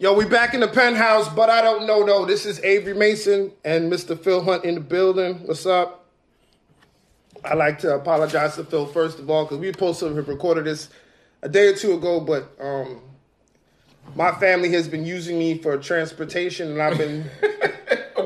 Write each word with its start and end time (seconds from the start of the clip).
Yo, 0.00 0.14
we 0.14 0.24
back 0.24 0.54
in 0.54 0.60
the 0.60 0.66
penthouse, 0.66 1.28
but 1.28 1.50
I 1.50 1.60
don't 1.60 1.86
know. 1.86 2.02
No, 2.02 2.24
this 2.24 2.46
is 2.46 2.58
Avery 2.60 2.94
Mason 2.94 3.52
and 3.66 3.92
Mr. 3.92 4.18
Phil 4.18 4.42
Hunt 4.42 4.64
in 4.64 4.74
the 4.74 4.80
building. 4.80 5.46
What's 5.46 5.66
up? 5.66 6.06
I 7.44 7.52
like 7.52 7.80
to 7.80 7.96
apologize 7.96 8.54
to 8.54 8.64
Phil 8.64 8.86
first 8.86 9.18
of 9.18 9.28
all 9.28 9.44
because 9.44 9.58
we 9.58 9.70
supposed 9.70 10.00
to 10.00 10.06
have 10.06 10.26
recorded 10.26 10.64
this 10.64 10.88
a 11.42 11.50
day 11.50 11.66
or 11.66 11.74
two 11.74 11.92
ago, 11.92 12.18
but 12.18 12.50
um, 12.58 13.02
my 14.14 14.32
family 14.32 14.72
has 14.72 14.88
been 14.88 15.04
using 15.04 15.38
me 15.38 15.58
for 15.58 15.76
transportation, 15.76 16.70
and 16.70 16.80
I've 16.80 16.96
been. 16.96 17.28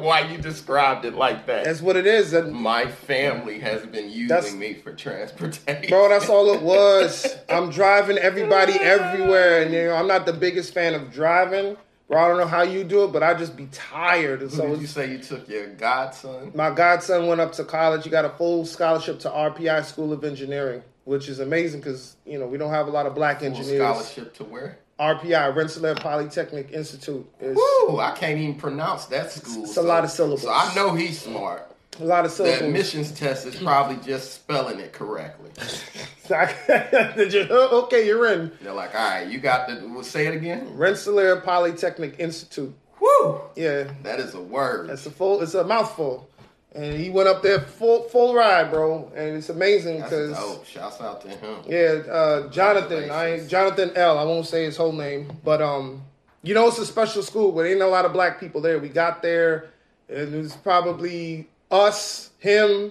Why 0.05 0.21
you 0.21 0.37
described 0.39 1.05
it 1.07 1.15
like 1.15 1.47
that? 1.47 1.65
That's 1.65 1.81
what 1.81 1.97
it 1.97 2.07
is, 2.07 2.33
and 2.35 2.53
My 2.53 2.87
family 2.87 3.59
has 3.61 3.87
been 3.87 4.11
using 4.11 4.59
me 4.59 4.75
for 4.75 4.93
transportation. 4.93 5.89
bro, 5.89 6.09
that's 6.11 6.29
all 6.29 6.53
it 6.53 6.61
was. 6.63 7.35
I'm 7.49 7.71
driving 7.71 8.19
everybody 8.19 8.75
everywhere, 8.75 9.63
and 9.63 9.73
you 9.73 9.85
know 9.87 9.95
I'm 9.95 10.07
not 10.07 10.27
the 10.27 10.33
biggest 10.35 10.75
fan 10.75 10.95
of 10.95 11.11
driving. 11.13 11.77
Bro, 12.07 12.23
I 12.23 12.29
don't 12.29 12.37
know 12.37 12.47
how 12.47 12.61
you 12.63 12.85
do 12.85 13.05
it, 13.05 13.13
but 13.13 13.23
I 13.23 13.33
just 13.33 13.57
be 13.57 13.67
tired, 13.73 14.43
and 14.43 14.51
so 14.51 14.59
so 14.59 14.69
did 14.69 14.81
you 14.83 14.87
say 14.87 15.11
you 15.11 15.19
took 15.19 15.49
your 15.49 15.69
godson? 15.69 16.53
My 16.55 16.71
godson 16.71 17.27
went 17.27 17.41
up 17.41 17.53
to 17.55 17.65
college. 17.65 18.05
He 18.05 18.11
got 18.11 18.27
a 18.27 18.31
full 18.31 18.67
scholarship 18.67 19.21
to 19.21 19.31
RPI 19.31 19.85
School 19.87 20.13
of 20.13 20.23
Engineering, 20.23 20.83
which 21.05 21.31
is 21.31 21.41
amazing 21.41 21.81
because 21.81 22.17
you 22.27 22.39
know 22.39 22.47
we 22.47 22.59
don't 22.59 22.71
have 22.71 22.89
a 22.89 22.91
lot 22.91 23.07
of 23.07 23.15
black 23.15 23.39
Full 23.39 23.49
engineers. 23.49 23.79
scholarship 23.79 24.35
to 24.35 24.45
where? 24.45 24.79
RPI, 24.99 25.55
Rensselaer 25.57 25.95
Polytechnic 25.97 26.71
Institute. 26.73 27.27
Woo! 27.41 27.99
I 27.99 28.13
can't 28.17 28.39
even 28.39 28.55
pronounce 28.55 29.07
that 29.07 29.33
school. 29.33 29.65
It's 29.65 29.77
a 29.77 29.83
lot 29.83 30.05
of 30.05 30.11
syllables. 30.11 30.43
So 30.43 30.51
I 30.53 30.73
know 30.75 30.95
he's 30.95 31.21
smart. 31.21 31.69
a 32.01 32.05
lot 32.05 32.25
of 32.25 32.31
syllables. 32.31 32.61
The 32.61 32.67
admissions 32.67 33.11
test 33.13 33.45
is 33.47 33.57
probably 33.57 33.97
just 34.07 34.35
spelling 34.35 34.79
it 34.81 34.93
correctly. 34.93 35.51
Oh, 36.31 37.83
okay, 37.85 38.07
you're 38.07 38.33
in 38.33 38.51
They're 38.63 38.73
like, 38.73 38.95
all 38.95 39.01
right, 39.11 39.29
you 39.29 39.39
got 39.39 39.69
the. 39.69 39.87
Well, 39.87 40.03
say 40.03 40.27
it 40.27 40.35
again. 40.35 40.75
Rensselaer 40.77 41.41
Polytechnic 41.41 42.17
Institute. 42.19 42.75
Woo! 43.01 43.41
Yeah, 43.57 43.91
That 44.03 44.21
is 44.21 44.35
a 44.35 44.41
word. 44.41 44.89
it's 44.91 45.05
a 45.07 45.11
full. 45.11 45.43
It's 45.43 45.55
a 45.55 45.65
mouthful. 45.65 46.29
And 46.75 46.99
he 46.99 47.09
went 47.09 47.29
up 47.29 47.43
there 47.43 47.61
full 47.61 48.09
full 48.09 48.35
ride, 48.35 48.73
bro, 48.73 49.11
and 49.15 49.37
it's 49.37 49.49
amazing 49.49 50.03
because 50.03 50.37
dope. 50.37 50.67
Shouts 50.67 51.01
out 51.01 51.21
to 51.21 51.29
him. 51.29 51.59
Yeah, 51.69 52.03
uh, 52.13 52.49
Jonathan. 52.49 53.11
I 53.11 53.47
Jonathan 53.47 53.93
L. 53.95 54.19
I 54.19 54.25
won't 54.25 54.47
say 54.47 54.65
his 54.65 54.77
whole 54.77 54.93
name, 54.93 55.31
but 55.45 55.63
um, 55.63 56.03
you 56.43 56.53
know 56.53 56.67
it's 56.67 56.79
a 56.79 56.87
special 56.87 57.23
school, 57.23 57.53
but 57.53 57.61
ain't 57.67 57.81
a 57.81 57.87
lot 57.87 58.05
of 58.05 58.13
black 58.13 58.41
people 58.41 58.61
there. 58.61 58.81
We 58.81 58.89
got 58.89 59.23
there, 59.23 59.71
and 60.09 60.35
it 60.35 60.37
was 60.37 60.57
probably 60.57 61.47
us, 61.71 62.31
him, 62.41 62.91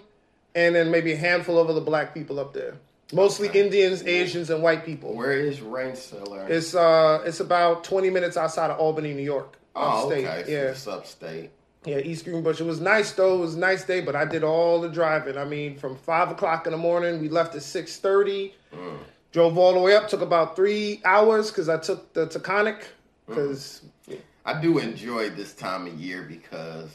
and 0.56 0.76
then 0.76 0.90
maybe 0.90 1.12
a 1.12 1.18
handful 1.18 1.60
of 1.60 1.70
other 1.70 1.82
black 1.82 2.14
people 2.14 2.40
up 2.40 2.54
there. 2.54 2.76
Mostly 3.12 3.50
Indians, 3.50 4.02
Asians, 4.04 4.50
and 4.50 4.64
white 4.64 4.86
people. 4.86 5.14
Where 5.14 5.34
is 5.34 5.62
Rensselaer? 5.62 6.48
It's 6.48 6.74
uh, 6.74 7.22
it's 7.26 7.42
about 7.42 7.84
twenty 7.84 8.10
minutes 8.10 8.38
outside 8.38 8.72
of 8.72 8.80
Albany, 8.80 9.14
New 9.14 9.24
York. 9.24 9.58
oh, 9.76 10.06
upstate. 10.06 10.26
okay. 10.26 10.44
So 10.46 10.52
Yeah, 10.52 10.58
it's 10.70 10.88
upstate. 10.88 11.52
Yeah, 11.86 11.98
East 11.98 12.26
Greenbush. 12.26 12.60
It 12.60 12.66
was 12.66 12.80
nice 12.80 13.12
though. 13.12 13.38
It 13.38 13.42
was 13.42 13.56
a 13.56 13.60
nice 13.60 13.84
day, 13.84 14.02
but 14.02 14.16
I 14.16 14.26
did 14.26 14.44
all 14.44 14.80
the 14.82 14.90
driving. 14.90 15.38
I 15.38 15.46
mean, 15.46 15.78
from 15.78 15.96
five 15.98 16.30
o'clock 16.32 16.66
in 16.66 16.72
the 16.72 16.78
morning, 16.78 17.20
we 17.22 17.30
left 17.30 17.56
at 17.56 17.64
six 17.64 17.98
thirty. 17.98 18.54
Mm. 18.74 18.98
Drove 19.32 19.58
all 19.58 19.74
the 19.74 19.80
way 19.80 19.96
up. 19.96 20.08
Took 20.08 20.22
about 20.22 20.56
three 20.56 21.02
hours 21.06 21.50
because 21.50 21.68
I 21.70 21.78
took 21.78 22.14
the 22.14 22.28
Taconic. 22.28 22.80
Mm. 22.80 22.86
Because 23.28 23.82
I 24.46 24.62
do 24.62 24.78
enjoy 24.78 25.30
this 25.30 25.54
time 25.54 25.88
of 25.88 26.00
year 26.00 26.24
because 26.24 26.90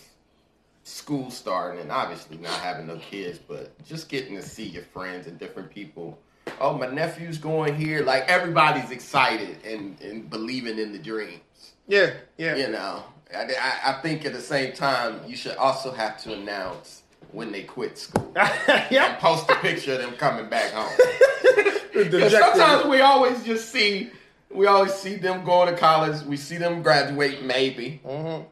school 0.85 1.31
starting 1.31 1.81
and 1.81 1.91
obviously 1.93 2.37
not 2.39 2.53
having 2.61 2.87
no 2.87 2.97
kids, 2.97 3.39
but 3.39 3.73
just 3.85 4.09
getting 4.09 4.37
to 4.37 4.43
see 4.43 4.65
your 4.65 4.83
friends 4.85 5.27
and 5.27 5.39
different 5.39 5.71
people. 5.71 6.19
Oh, 6.61 6.77
my 6.77 6.87
nephew's 6.87 7.39
going 7.39 7.75
here. 7.75 8.03
Like 8.03 8.25
everybody's 8.29 8.91
excited 8.91 9.59
and, 9.67 10.01
and 10.01 10.31
believing 10.31 10.79
in 10.79 10.93
the 10.93 10.99
dreams. 10.99 11.41
yeah, 11.87 12.13
yeah, 12.39 12.57
You 12.57 12.69
know, 12.69 13.03
I, 13.35 13.43
I, 13.43 13.81
I 13.91 13.93
think 14.03 14.25
at 14.25 14.33
the 14.33 14.41
same 14.41 14.73
time 14.73 15.21
you 15.27 15.37
should 15.37 15.57
also 15.57 15.93
have 15.93 16.21
to 16.23 16.33
announce 16.35 17.03
when 17.33 17.53
they 17.53 17.63
quit 17.63 17.99
school 17.99 18.33
and 18.37 19.19
post 19.19 19.51
a 19.51 19.55
picture 19.57 19.93
of 19.95 19.99
them 19.99 20.13
coming 20.13 20.49
back 20.49 20.73
home. 20.73 20.91
Sometimes 22.31 22.87
we 22.87 23.01
always 23.01 23.43
just 23.45 23.71
see, 23.71 24.11
we 24.51 24.67
always 24.67 24.95
see 24.95 25.17
them 25.17 25.45
going 25.45 25.73
to 25.73 25.79
college. 25.79 26.23
We 26.23 26.37
see 26.37 26.57
them 26.57 26.83
graduate, 26.83 27.43
maybe, 27.45 28.01
Mm-hmm. 28.05 28.45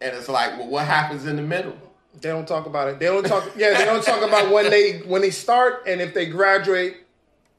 and 0.00 0.16
it's 0.16 0.28
like, 0.28 0.58
well, 0.58 0.68
what 0.68 0.86
happens 0.86 1.26
in 1.26 1.36
the 1.36 1.42
middle? 1.42 1.76
They 2.20 2.30
don't 2.30 2.48
talk 2.48 2.64
about 2.66 2.88
it. 2.88 2.98
They 2.98 3.06
don't 3.06 3.26
talk. 3.26 3.50
Yeah, 3.56 3.76
they 3.76 3.84
don't 3.84 4.02
talk 4.02 4.22
about 4.22 4.50
when 4.50 4.70
they 4.70 5.00
when 5.00 5.20
they 5.20 5.30
start 5.30 5.82
and 5.86 6.00
if 6.00 6.14
they 6.14 6.24
graduate, 6.26 6.96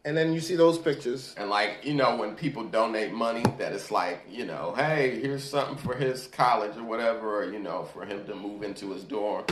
and 0.07 0.16
then 0.18 0.31
you 0.34 0.40
see 0.40 0.56
those 0.56 0.78
pictures. 0.78 1.35
And 1.38 1.50
like, 1.50 1.79
you 1.84 1.94
know, 1.94 2.16
when 2.16 2.34
people 2.35 2.63
donate 2.63 3.12
money, 3.12 3.44
that 3.57 3.73
it's 3.73 3.91
like, 3.91 4.22
you 4.29 4.45
know, 4.45 4.73
hey, 4.78 5.19
here's 5.19 5.44
something 5.44 5.75
for 5.78 5.95
his 5.95 6.28
college 6.28 6.78
or 6.78 6.84
whatever, 6.84 7.41
or 7.44 7.51
you 7.51 7.59
know, 7.59 7.84
for 7.94 8.06
him 8.06 8.25
to 8.25 8.34
move 8.35 8.63
into 8.63 8.91
his 8.94 9.03
dorm. 9.03 9.44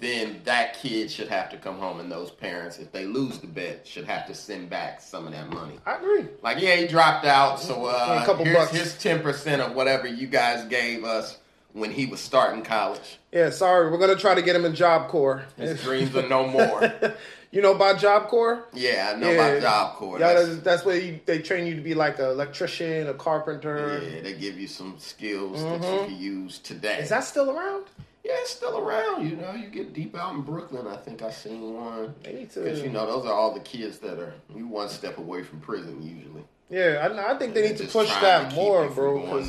Then 0.00 0.40
that 0.44 0.78
kid 0.80 1.10
should 1.10 1.28
have 1.28 1.50
to 1.50 1.56
come 1.56 1.78
home, 1.78 1.98
and 2.00 2.10
those 2.10 2.30
parents, 2.30 2.78
if 2.78 2.92
they 2.92 3.06
lose 3.06 3.38
the 3.38 3.46
bet, 3.46 3.86
should 3.86 4.04
have 4.04 4.26
to 4.26 4.34
send 4.34 4.70
back 4.70 5.00
some 5.00 5.26
of 5.26 5.32
that 5.32 5.48
money. 5.50 5.78
I 5.86 5.96
agree. 5.96 6.26
Like, 6.42 6.60
yeah, 6.60 6.76
he 6.76 6.86
dropped 6.86 7.24
out, 7.24 7.58
so 7.60 7.86
uh, 7.86 8.20
A 8.22 8.26
couple 8.26 8.44
here's 8.44 8.56
bucks. 8.56 8.72
his 8.72 8.98
ten 8.98 9.20
percent 9.20 9.62
of 9.62 9.74
whatever 9.74 10.06
you 10.06 10.26
guys 10.26 10.64
gave 10.66 11.04
us 11.04 11.38
when 11.72 11.90
he 11.90 12.06
was 12.06 12.20
starting 12.20 12.62
college. 12.62 13.18
Yeah, 13.32 13.50
sorry. 13.50 13.90
We're 13.90 13.98
gonna 13.98 14.14
try 14.16 14.34
to 14.34 14.42
get 14.42 14.54
him 14.54 14.64
in 14.64 14.74
Job 14.74 15.08
Corps. 15.08 15.44
His 15.56 15.82
dreams 15.82 16.14
are 16.16 16.28
no 16.28 16.46
more. 16.46 16.92
You 17.54 17.62
know 17.62 17.72
about 17.72 18.00
Job 18.00 18.26
Corps? 18.26 18.64
Yeah, 18.72 19.12
I 19.14 19.18
know 19.18 19.30
Yeah. 19.30 19.46
about 19.46 19.62
Job 19.62 19.94
Corps. 19.94 20.18
Yeah, 20.18 20.32
That's- 20.34 20.58
that's, 20.64 20.84
where 20.84 20.96
you, 20.98 21.20
they 21.24 21.38
train 21.38 21.66
you 21.66 21.76
to 21.76 21.80
be 21.80 21.94
like 21.94 22.18
an 22.18 22.24
electrician, 22.24 23.06
a 23.08 23.14
carpenter. 23.14 24.02
yeah, 24.02 24.22
they 24.22 24.32
give 24.34 24.58
you 24.58 24.66
some 24.66 24.96
skills 24.98 25.62
that 25.62 25.80
you 25.80 26.06
can 26.06 26.18
use 26.18 26.58
today. 26.58 26.94
Mm-hmm. 26.94 27.02
Is 27.04 27.08
that 27.10 27.22
still 27.22 27.56
around? 27.56 27.84
Yeah, 28.24 28.32
it's 28.38 28.50
still 28.50 28.76
around. 28.78 29.28
You 29.28 29.36
know, 29.36 29.52
you 29.52 29.68
get 29.68 29.92
deep 29.92 30.16
out 30.16 30.34
in 30.34 30.40
Brooklyn. 30.40 30.88
I 30.88 30.96
think 30.96 31.22
I 31.22 31.30
seen 31.30 31.74
one. 31.74 32.14
They 32.24 32.32
need 32.32 32.50
to. 32.52 32.60
Because 32.60 32.82
you 32.82 32.90
know, 32.90 33.06
those 33.06 33.24
are 33.24 33.32
all 33.32 33.54
the 33.54 33.60
kids 33.60 33.98
that 33.98 34.18
are 34.18 34.34
you 34.56 34.66
one 34.66 34.88
step 34.88 35.18
away 35.18 35.44
from 35.44 35.60
prison 35.60 36.02
usually. 36.02 36.42
yeah, 36.70 37.06
I, 37.06 37.34
I 37.34 37.38
think 37.38 37.54
they 37.54 37.68
need 37.68 37.76
to 37.76 37.86
push 37.86 38.08
that 38.08 38.50
to 38.50 38.56
more, 38.56 38.88
bro. 38.88 39.44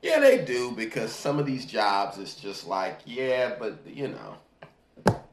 Yeah, 0.00 0.20
they 0.20 0.44
do 0.44 0.72
because 0.72 1.12
some 1.12 1.38
of 1.38 1.46
these 1.46 1.66
jobs 1.66 2.18
it's 2.18 2.34
just 2.34 2.66
like 2.66 3.00
yeah, 3.04 3.56
but 3.58 3.78
you 3.86 4.08
know, 4.08 4.36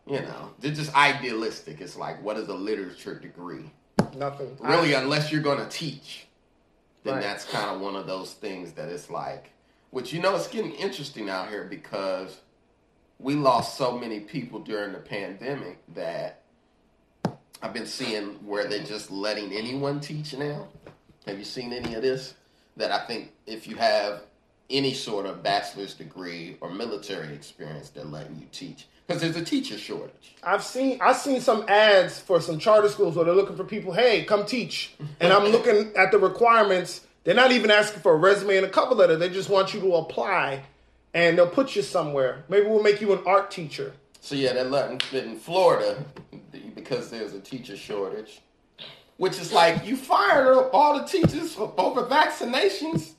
you 0.09 0.21
know, 0.21 0.49
they're 0.59 0.71
just 0.73 0.93
idealistic. 0.95 1.81
It's 1.81 1.95
like 1.95 2.21
what 2.23 2.37
is 2.37 2.47
a 2.47 2.53
literature 2.53 3.15
degree? 3.15 3.71
nothing. 4.15 4.57
Really, 4.61 4.95
I- 4.95 5.01
unless 5.01 5.31
you're 5.31 5.41
going 5.41 5.59
to 5.59 5.67
teach, 5.69 6.25
then 7.03 7.15
Right. 7.15 7.23
that's 7.23 7.45
kind 7.45 7.69
of 7.69 7.81
one 7.81 7.95
of 7.95 8.07
those 8.07 8.33
things 8.33 8.71
that 8.73 8.89
it's 8.89 9.09
like, 9.09 9.51
which 9.91 10.13
you 10.13 10.21
know, 10.21 10.35
it's 10.35 10.47
getting 10.47 10.71
interesting 10.73 11.29
out 11.29 11.49
here 11.49 11.65
because 11.65 12.37
we 13.19 13.35
lost 13.35 13.77
so 13.77 13.97
many 13.97 14.21
people 14.21 14.59
during 14.59 14.93
the 14.93 14.99
pandemic 14.99 15.79
that 15.93 16.41
I've 17.61 17.73
been 17.73 17.85
seeing 17.85 18.35
where 18.45 18.67
they're 18.67 18.83
just 18.83 19.11
letting 19.11 19.51
anyone 19.51 19.99
teach 19.99 20.33
now. 20.33 20.69
Have 21.27 21.37
you 21.37 21.45
seen 21.45 21.73
any 21.73 21.93
of 21.95 22.01
this? 22.01 22.33
That 22.77 22.91
I 22.91 23.05
think 23.05 23.33
if 23.45 23.67
you 23.67 23.75
have 23.75 24.21
any 24.69 24.93
sort 24.93 25.25
of 25.25 25.43
bachelor's 25.43 25.93
degree 25.93 26.57
or 26.61 26.69
military 26.71 27.33
experience, 27.33 27.89
they're 27.89 28.05
letting 28.05 28.39
you 28.39 28.47
teach 28.53 28.87
because 29.09 29.23
there's 29.23 29.35
a 29.35 29.43
teacher 29.43 29.75
shortage. 29.75 30.35
I've 30.43 30.63
seen 30.63 30.99
I've 31.01 31.17
seen 31.17 31.41
some 31.41 31.65
ads 31.67 32.19
for 32.19 32.39
some 32.39 32.59
charter 32.59 32.89
schools 32.89 33.15
where 33.15 33.25
they're 33.25 33.33
looking 33.33 33.55
for 33.55 33.63
people. 33.63 33.91
Hey, 33.91 34.23
come 34.23 34.45
teach. 34.45 34.93
And 35.19 35.33
I'm 35.33 35.45
looking 35.45 35.91
at 35.97 36.11
the 36.11 36.19
requirements. 36.19 37.01
They're 37.23 37.33
not 37.33 37.51
even 37.51 37.71
asking 37.71 38.01
for 38.01 38.13
a 38.13 38.17
resume 38.17 38.57
and 38.57 38.65
a 38.67 38.69
cover 38.69 38.93
letter. 38.93 39.15
They 39.15 39.29
just 39.29 39.49
want 39.49 39.73
you 39.73 39.79
to 39.81 39.95
apply, 39.95 40.61
and 41.15 41.37
they'll 41.37 41.47
put 41.47 41.75
you 41.75 41.81
somewhere. 41.81 42.43
Maybe 42.49 42.67
we'll 42.67 42.83
make 42.83 43.01
you 43.01 43.11
an 43.11 43.21
art 43.25 43.49
teacher. 43.49 43.93
So 44.21 44.35
yeah, 44.35 44.53
they're 44.53 44.63
letting 44.63 44.99
fit 44.99 45.25
in 45.25 45.37
Florida 45.37 46.05
because 46.75 47.09
there's 47.09 47.33
a 47.33 47.39
teacher 47.39 47.75
shortage, 47.75 48.41
which 49.17 49.39
is 49.39 49.51
like 49.51 49.85
you 49.87 49.97
fired 49.97 50.55
up 50.55 50.69
all 50.71 50.99
the 50.99 51.05
teachers 51.05 51.55
for, 51.55 51.73
over 51.79 52.03
vaccinations, 52.03 53.13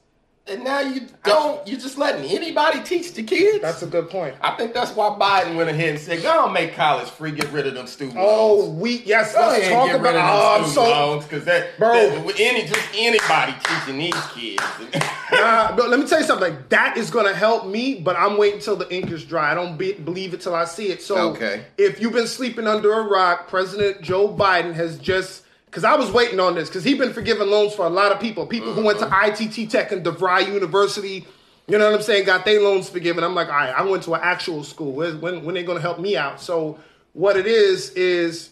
and 0.51 0.65
now 0.65 0.81
you 0.81 1.07
don't. 1.25 1.67
You're 1.67 1.79
just 1.81 1.97
letting 1.97 2.25
anybody 2.31 2.81
teach 2.83 3.13
the 3.15 3.23
kids. 3.23 3.63
That's 3.63 3.83
a 3.83 3.87
good 3.87 4.11
point. 4.11 4.35
I 4.41 4.57
think 4.57 4.75
that's 4.75 4.93
why 4.95 5.09
Biden 5.11 5.57
went 5.57 5.71
ahead 5.71 5.91
and 5.91 5.99
said, 5.99 6.23
"Go 6.23 6.31
on, 6.47 6.53
make 6.53 6.75
college 6.75 7.09
free, 7.09 7.31
get 7.31 7.51
rid 7.53 7.67
of 7.67 7.75
them 7.75 7.87
student 7.87 8.17
Oh, 8.19 8.55
loans." 8.57 8.81
we 8.81 9.03
yes. 9.05 9.35
Go 9.35 9.41
Let's 9.41 9.69
talk 9.69 9.89
and 9.89 9.93
get 9.93 10.01
rid 10.03 10.15
about. 10.17 10.61
Oh, 10.61 10.67
student 10.69 10.75
so 10.75 10.83
loans 10.83 11.25
because 11.25 11.45
that, 11.45 11.79
Bro. 11.79 11.93
that- 11.93 12.41
any 12.41 12.67
just 12.67 12.89
anybody 12.95 13.55
teaching 13.65 13.99
these 13.99 14.27
kids. 14.35 14.63
Nah, 15.33 15.77
but 15.77 15.89
let 15.89 16.01
me 16.01 16.07
tell 16.09 16.19
you 16.21 16.27
something. 16.27 16.57
That 16.71 16.97
is 16.97 17.09
going 17.09 17.25
to 17.27 17.33
help 17.35 17.65
me, 17.65 17.95
but 18.01 18.17
I'm 18.17 18.37
waiting 18.37 18.59
till 18.59 18.75
the 18.75 18.93
ink 18.93 19.13
is 19.13 19.25
dry. 19.25 19.53
I 19.53 19.55
don't 19.55 19.77
be, 19.79 19.93
believe 19.93 20.35
it 20.35 20.41
till 20.41 20.57
I 20.57 20.65
see 20.65 20.89
it. 20.89 21.03
So, 21.03 21.31
Okay. 21.31 21.63
if 21.79 22.01
you've 22.01 22.13
been 22.13 22.27
sleeping 22.27 22.67
under 22.67 22.93
a 22.93 23.03
rock, 23.05 23.47
President 23.47 24.03
Joe 24.03 24.27
Biden 24.29 24.75
has 24.75 24.99
just 24.99 25.43
because 25.71 25.85
I 25.85 25.95
was 25.95 26.11
waiting 26.11 26.41
on 26.41 26.57
this 26.57 26.69
because 26.69 26.83
he's 26.83 26.99
been 26.99 27.13
forgiving 27.13 27.49
loans 27.49 27.75
for 27.75 27.87
a 27.87 27.91
lot 27.91 28.11
of 28.11 28.21
people. 28.21 28.45
People 28.47 28.73
who 28.73 28.85
went 28.85 28.99
to 28.99 29.07
mm-hmm. 29.07 29.43
ITT 29.43 29.71
Tech 29.71 29.93
and 29.93 30.05
DeVry 30.05 30.53
University. 30.53 31.25
You 31.69 31.79
know 31.79 31.85
what 31.85 31.95
I'm 31.95 32.03
saying? 32.03 32.27
Got 32.27 32.45
their 32.45 32.61
loans 32.61 32.89
forgiven. 32.89 33.23
I'm 33.23 33.37
like, 33.37 33.47
all 33.47 33.55
right, 33.55 33.73
I 33.73 33.83
went 33.83 34.03
to 34.05 34.15
an 34.15 34.21
actual 34.23 34.65
school. 34.65 34.93
When 34.93 35.21
when, 35.21 35.45
when 35.45 35.55
they 35.55 35.63
going 35.63 35.79
to 35.79 35.83
help 35.83 36.01
me 36.01 36.17
out? 36.17 36.41
So, 36.41 36.81
what 37.13 37.37
it 37.37 37.47
is 37.47 37.91
is 37.91 38.51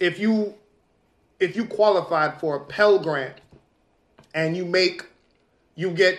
if 0.00 0.20
you 0.20 0.54
if 1.40 1.56
you 1.56 1.66
qualified 1.66 2.38
for 2.38 2.56
a 2.56 2.60
Pell 2.60 3.00
Grant 3.00 3.34
and 4.32 4.56
you 4.56 4.64
make 4.64 5.06
you 5.74 5.90
get 5.90 6.18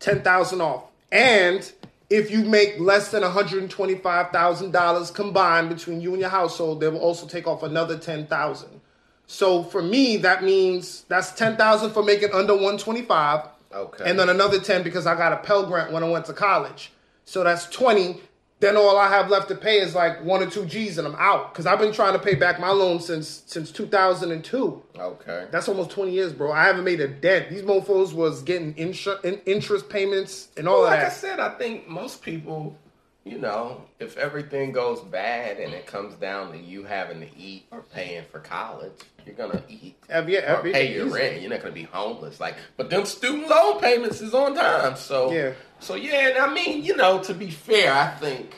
ten 0.00 0.22
thousand 0.22 0.60
off. 0.60 0.84
And 1.12 1.70
if 2.10 2.30
you 2.30 2.44
make 2.44 2.80
less 2.80 3.12
than 3.12 3.22
one 3.22 3.30
hundred 3.30 3.62
and 3.62 3.70
twenty 3.70 3.94
five 3.94 4.30
thousand 4.30 4.72
dollars 4.72 5.12
combined 5.12 5.68
between 5.68 6.00
you 6.00 6.12
and 6.12 6.20
your 6.20 6.30
household, 6.30 6.80
they 6.80 6.88
will 6.88 6.98
also 6.98 7.26
take 7.26 7.46
off 7.46 7.62
another 7.62 7.96
ten 7.96 8.26
thousand. 8.26 8.80
So 9.30 9.62
for 9.62 9.82
me, 9.82 10.16
that 10.16 10.42
means 10.42 11.02
that's 11.08 11.32
ten 11.32 11.56
thousand 11.56 11.90
for 11.90 12.02
making 12.02 12.32
under 12.32 12.56
one 12.56 12.78
twenty 12.78 13.02
five. 13.02 13.46
Okay. 13.72 14.04
And 14.08 14.18
then 14.18 14.30
another 14.30 14.58
ten 14.58 14.82
because 14.82 15.06
I 15.06 15.14
got 15.14 15.32
a 15.34 15.36
Pell 15.36 15.66
Grant 15.66 15.92
when 15.92 16.02
I 16.02 16.08
went 16.08 16.24
to 16.26 16.32
college. 16.32 16.90
So 17.26 17.44
that's 17.44 17.66
twenty. 17.66 18.20
Then 18.60 18.76
all 18.76 18.96
I 18.98 19.08
have 19.08 19.28
left 19.30 19.48
to 19.50 19.54
pay 19.54 19.78
is 19.78 19.94
like 19.94 20.24
one 20.24 20.42
or 20.42 20.50
two 20.50 20.64
G's, 20.64 20.98
and 20.98 21.06
I'm 21.06 21.14
out. 21.16 21.52
Because 21.52 21.66
I've 21.66 21.78
been 21.78 21.92
trying 21.92 22.14
to 22.14 22.18
pay 22.18 22.34
back 22.34 22.58
my 22.58 22.70
loan 22.70 22.98
since 23.00 23.42
since 23.46 23.70
2002. 23.70 24.82
Okay. 24.98 25.46
That's 25.52 25.68
almost 25.68 25.90
20 25.90 26.10
years, 26.10 26.32
bro. 26.32 26.50
I 26.50 26.64
haven't 26.64 26.84
made 26.84 27.00
a 27.00 27.06
dent. 27.06 27.50
These 27.50 27.62
mofos 27.62 28.14
was 28.14 28.42
getting 28.42 28.74
insur- 28.74 29.22
in- 29.24 29.40
interest 29.46 29.88
payments 29.90 30.48
and 30.56 30.66
all 30.66 30.78
Well, 30.82 30.86
of 30.86 30.98
like 30.98 31.04
I 31.06 31.10
said, 31.10 31.38
I 31.38 31.50
think 31.50 31.86
most 31.86 32.20
people, 32.22 32.76
you 33.24 33.38
know, 33.38 33.82
if 34.00 34.16
everything 34.16 34.72
goes 34.72 35.02
bad 35.02 35.58
and 35.58 35.72
it 35.72 35.86
comes 35.86 36.14
down 36.16 36.50
to 36.50 36.58
you 36.58 36.82
having 36.82 37.20
to 37.20 37.28
eat 37.38 37.66
or 37.70 37.82
paying 37.82 38.24
for 38.32 38.40
college, 38.40 38.90
you're 39.28 39.36
gonna 39.48 39.62
eat 39.68 39.96
Every, 40.08 40.38
or 40.38 40.62
pay 40.62 40.94
your 40.94 41.06
rent. 41.06 41.40
You're 41.40 41.50
not 41.50 41.60
gonna 41.60 41.74
be 41.74 41.82
homeless. 41.84 42.40
Like, 42.40 42.56
but 42.76 42.90
them 42.90 43.04
student 43.04 43.48
loan 43.48 43.80
payments 43.80 44.20
is 44.20 44.34
on 44.34 44.54
time. 44.54 44.96
So 44.96 45.30
Yeah. 45.32 45.52
So 45.80 45.94
yeah, 45.94 46.28
and 46.28 46.38
I 46.38 46.52
mean, 46.52 46.82
you 46.82 46.96
know, 46.96 47.22
to 47.24 47.34
be 47.34 47.50
fair, 47.50 47.92
I 47.92 48.08
think. 48.08 48.54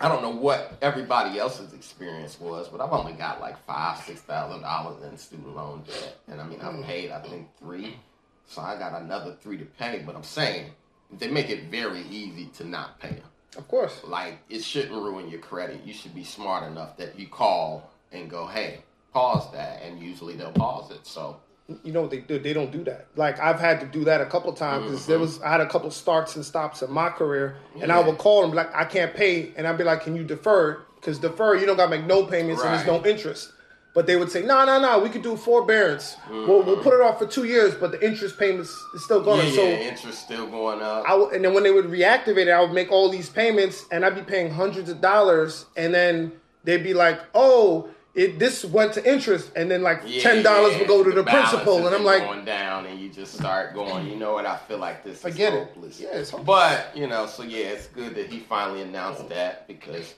I 0.00 0.08
don't 0.08 0.22
know 0.22 0.30
what 0.30 0.78
everybody 0.80 1.40
else's 1.40 1.72
experience 1.72 2.38
was, 2.38 2.68
but 2.68 2.80
I've 2.80 2.92
only 2.92 3.14
got 3.14 3.40
like 3.40 3.58
five, 3.66 3.98
six 4.04 4.20
thousand 4.20 4.62
dollars 4.62 5.02
in 5.02 5.18
student 5.18 5.56
loan 5.56 5.82
debt, 5.86 6.16
and 6.28 6.40
I 6.40 6.44
mean 6.44 6.60
I've 6.60 6.84
paid 6.84 7.10
I 7.10 7.20
think 7.20 7.48
three, 7.58 7.96
so 8.46 8.62
I 8.62 8.78
got 8.78 9.00
another 9.00 9.36
three 9.40 9.58
to 9.58 9.64
pay. 9.64 10.02
But 10.06 10.14
I'm 10.14 10.22
saying 10.22 10.70
they 11.18 11.28
make 11.28 11.50
it 11.50 11.64
very 11.64 12.02
easy 12.02 12.46
to 12.58 12.64
not 12.64 13.00
pay 13.00 13.10
them. 13.10 13.22
Of 13.56 13.66
course. 13.66 14.00
Like 14.04 14.38
it 14.48 14.62
shouldn't 14.62 14.92
ruin 14.92 15.28
your 15.28 15.40
credit. 15.40 15.80
You 15.84 15.92
should 15.92 16.14
be 16.14 16.24
smart 16.24 16.64
enough 16.70 16.96
that 16.98 17.18
you 17.18 17.26
call 17.26 17.90
and 18.12 18.30
go, 18.30 18.46
"Hey, 18.46 18.84
pause 19.18 19.52
that," 19.52 19.82
and 19.82 20.00
usually 20.00 20.34
they'll 20.36 20.52
pause 20.52 20.90
it. 20.90 21.06
So 21.06 21.40
You 21.84 21.92
know 21.92 22.02
what 22.02 22.10
they 22.10 22.20
do? 22.20 22.38
They 22.38 22.54
don't 22.54 22.72
do 22.72 22.82
that. 22.84 23.08
Like 23.16 23.38
I've 23.40 23.60
had 23.60 23.80
to 23.80 23.86
do 23.86 24.04
that 24.04 24.20
a 24.20 24.26
couple 24.26 24.52
times 24.54 24.84
because 24.84 25.06
there 25.06 25.16
mm-hmm. 25.16 25.38
was 25.38 25.42
I 25.42 25.50
had 25.50 25.60
a 25.60 25.68
couple 25.68 25.90
starts 25.90 26.36
and 26.36 26.44
stops 26.44 26.82
in 26.82 26.90
my 26.90 27.10
career, 27.10 27.56
and 27.82 27.92
I 27.92 28.00
would 28.00 28.18
call 28.18 28.42
them 28.42 28.52
like 28.52 28.74
I 28.74 28.84
can't 28.84 29.14
pay, 29.14 29.52
and 29.56 29.66
I'd 29.66 29.78
be 29.78 29.84
like, 29.84 30.02
"Can 30.02 30.14
you 30.16 30.24
defer?" 30.24 30.62
Because 30.96 31.18
defer, 31.18 31.54
you 31.56 31.66
don't 31.66 31.76
got 31.76 31.90
to 31.90 31.96
make 31.96 32.06
no 32.06 32.24
payments 32.24 32.62
and 32.62 32.72
there's 32.74 32.86
no 32.86 33.04
interest. 33.04 33.52
But 33.94 34.06
they 34.06 34.16
would 34.16 34.30
say, 34.30 34.42
"No, 34.44 34.64
no, 34.64 34.80
no, 34.80 34.98
we 35.00 35.08
could 35.08 35.22
do 35.22 35.36
forbearance. 35.36 36.16
We'll, 36.30 36.62
we'll 36.62 36.82
put 36.86 36.94
it 36.94 37.00
off 37.00 37.18
for 37.18 37.26
two 37.26 37.44
years, 37.44 37.74
but 37.74 37.90
the 37.90 38.00
interest 38.06 38.38
payments 38.38 38.70
is 38.94 39.04
still 39.04 39.22
going." 39.22 39.46
yeah, 39.48 39.54
so 39.54 39.62
yeah, 39.64 39.90
interest 39.90 40.22
still 40.22 40.46
going 40.46 40.80
up. 40.80 41.04
I 41.06 41.10
w- 41.10 41.30
and 41.34 41.44
then 41.44 41.52
when 41.52 41.64
they 41.64 41.72
would 41.72 41.86
reactivate 41.86 42.46
it, 42.46 42.50
I 42.50 42.60
would 42.60 42.72
make 42.72 42.92
all 42.92 43.08
these 43.08 43.28
payments, 43.28 43.86
and 43.90 44.04
I'd 44.04 44.14
be 44.14 44.22
paying 44.22 44.50
hundreds 44.50 44.88
of 44.88 45.00
dollars, 45.00 45.66
and 45.76 45.92
then 45.92 46.32
they'd 46.64 46.84
be 46.84 46.94
like, 46.94 47.18
"Oh, 47.34 47.88
it 48.18 48.38
this 48.38 48.64
went 48.64 48.92
to 48.94 49.10
interest," 49.10 49.50
and 49.56 49.70
then 49.70 49.82
like 49.82 50.02
Yeah, 50.04 50.20
ten 50.22 50.42
dollars 50.42 50.72
yeah, 50.72 50.78
would 50.80 50.88
go 50.88 51.04
to 51.04 51.10
the, 51.12 51.22
balances 51.22 51.50
principal, 51.54 51.86
and 51.86 51.94
I'm 51.94 52.04
like, 52.04 52.22
going 52.22 52.44
down, 52.44 52.86
and 52.86 52.98
you 53.00 53.08
just 53.10 53.34
start 53.34 53.74
going. 53.74 54.06
You 54.08 54.16
know 54.16 54.32
what? 54.34 54.44
I 54.46 54.56
feel 54.56 54.78
like 54.78 55.04
this 55.04 55.22
Forget 55.22 55.52
is 55.54 56.00
it. 56.00 56.04
Yeah, 56.04 56.18
it's 56.18 56.30
hopeless. 56.30 56.46
But 56.46 56.96
you 56.96 57.06
know, 57.06 57.26
so 57.26 57.42
yeah, 57.44 57.66
it's 57.68 57.86
good 57.86 58.14
that 58.16 58.26
he 58.26 58.40
finally 58.40 58.82
announced 58.82 59.28
that 59.28 59.66
because 59.68 60.14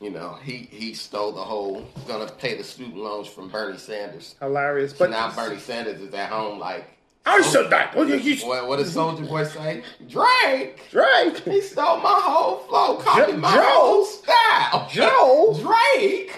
you 0.00 0.10
know 0.10 0.34
he 0.42 0.68
he 0.70 0.94
stole 0.94 1.32
the 1.32 1.42
whole 1.42 1.86
gonna 2.06 2.30
pay 2.30 2.56
the 2.56 2.64
student 2.64 2.96
loans 2.98 3.26
from 3.28 3.48
Bernie 3.48 3.78
Sanders. 3.78 4.34
hilarious. 4.40 4.92
But 4.92 5.06
But 5.06 5.10
now 5.10 5.32
Bernie 5.34 5.58
Sanders 5.58 6.00
is 6.00 6.12
at 6.14 6.28
home 6.30 6.58
like. 6.58 6.97
I 7.28 7.42
said 7.42 7.70
that. 7.70 7.94
What, 7.94 8.08
you, 8.08 8.36
What, 8.46 8.68
what 8.68 8.78
does 8.78 8.94
Soulja 8.94 9.28
Boy 9.28 9.44
say? 9.44 9.82
Drake. 10.08 10.80
Drake. 10.90 11.38
He 11.44 11.60
stole 11.60 11.98
my 11.98 12.20
whole 12.22 12.56
flow, 12.60 12.96
copied 12.96 13.32
Jo- 13.34 13.38
my 13.38 13.54
Joe? 13.54 13.62
whole 13.64 14.04
style. 14.04 14.88
Joe? 14.90 15.54
Drake. 15.60 16.32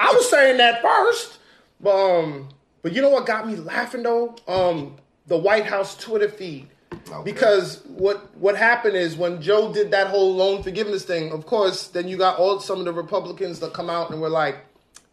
I 0.00 0.12
was 0.14 0.28
saying 0.30 0.58
that 0.58 0.82
first, 0.82 1.38
but 1.80 1.94
um, 1.96 2.48
but 2.82 2.92
you 2.92 3.02
know 3.02 3.10
what 3.10 3.26
got 3.26 3.46
me 3.48 3.56
laughing 3.56 4.02
though? 4.02 4.36
Um, 4.46 4.96
the 5.26 5.36
White 5.36 5.66
House 5.66 5.96
Twitter 5.96 6.28
feed. 6.28 6.68
Okay. 6.92 7.22
Because 7.24 7.82
what 7.86 8.34
what 8.36 8.56
happened 8.56 8.96
is 8.96 9.16
when 9.16 9.40
Joe 9.40 9.72
did 9.72 9.90
that 9.92 10.08
whole 10.08 10.34
loan 10.34 10.62
forgiveness 10.62 11.04
thing, 11.04 11.32
of 11.32 11.46
course, 11.46 11.88
then 11.88 12.08
you 12.08 12.16
got 12.16 12.38
all 12.38 12.60
some 12.60 12.78
of 12.78 12.84
the 12.84 12.92
Republicans 12.92 13.58
that 13.60 13.72
come 13.72 13.88
out 13.88 14.10
and 14.10 14.20
were 14.20 14.28
like, 14.28 14.56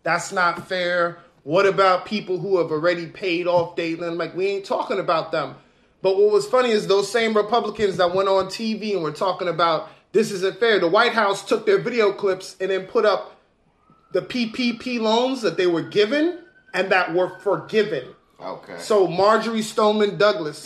"That's 0.04 0.32
not 0.32 0.68
fair." 0.68 1.20
What 1.48 1.66
about 1.66 2.06
people 2.06 2.40
who 2.40 2.58
have 2.58 2.72
already 2.74 3.06
paid 3.06 3.48
off 3.48 3.78
debt? 3.78 4.00
And 4.00 4.18
like, 4.18 4.36
we 4.36 4.48
ain't 4.48 4.66
talking 4.66 5.00
about 5.00 5.32
them. 5.32 5.56
But 6.02 6.18
what 6.18 6.30
was 6.34 6.46
funny 6.46 6.72
is 6.72 6.88
those 6.88 7.10
same 7.10 7.34
Republicans 7.34 7.96
that 7.96 8.14
went 8.14 8.28
on 8.28 8.48
TV 8.48 8.92
and 8.96 9.02
were 9.02 9.14
talking 9.14 9.48
about 9.48 9.90
this 10.12 10.30
isn't 10.32 10.60
fair. 10.60 10.78
The 10.78 10.90
White 10.90 11.14
House 11.14 11.46
took 11.48 11.66
their 11.66 11.78
video 11.78 12.12
clips 12.12 12.58
and 12.60 12.70
then 12.70 12.86
put 12.86 13.06
up 13.06 13.38
the 14.12 14.22
PPP 14.24 15.00
loans 15.00 15.42
that 15.42 15.56
they 15.56 15.68
were 15.68 15.84
given 15.84 16.40
and 16.74 16.92
that 16.92 17.14
were 17.14 17.40
forgiven. 17.40 18.04
okay. 18.42 18.76
So 18.80 19.08
Marjorie 19.08 19.62
Stoneman 19.62 20.18
Douglas, 20.18 20.66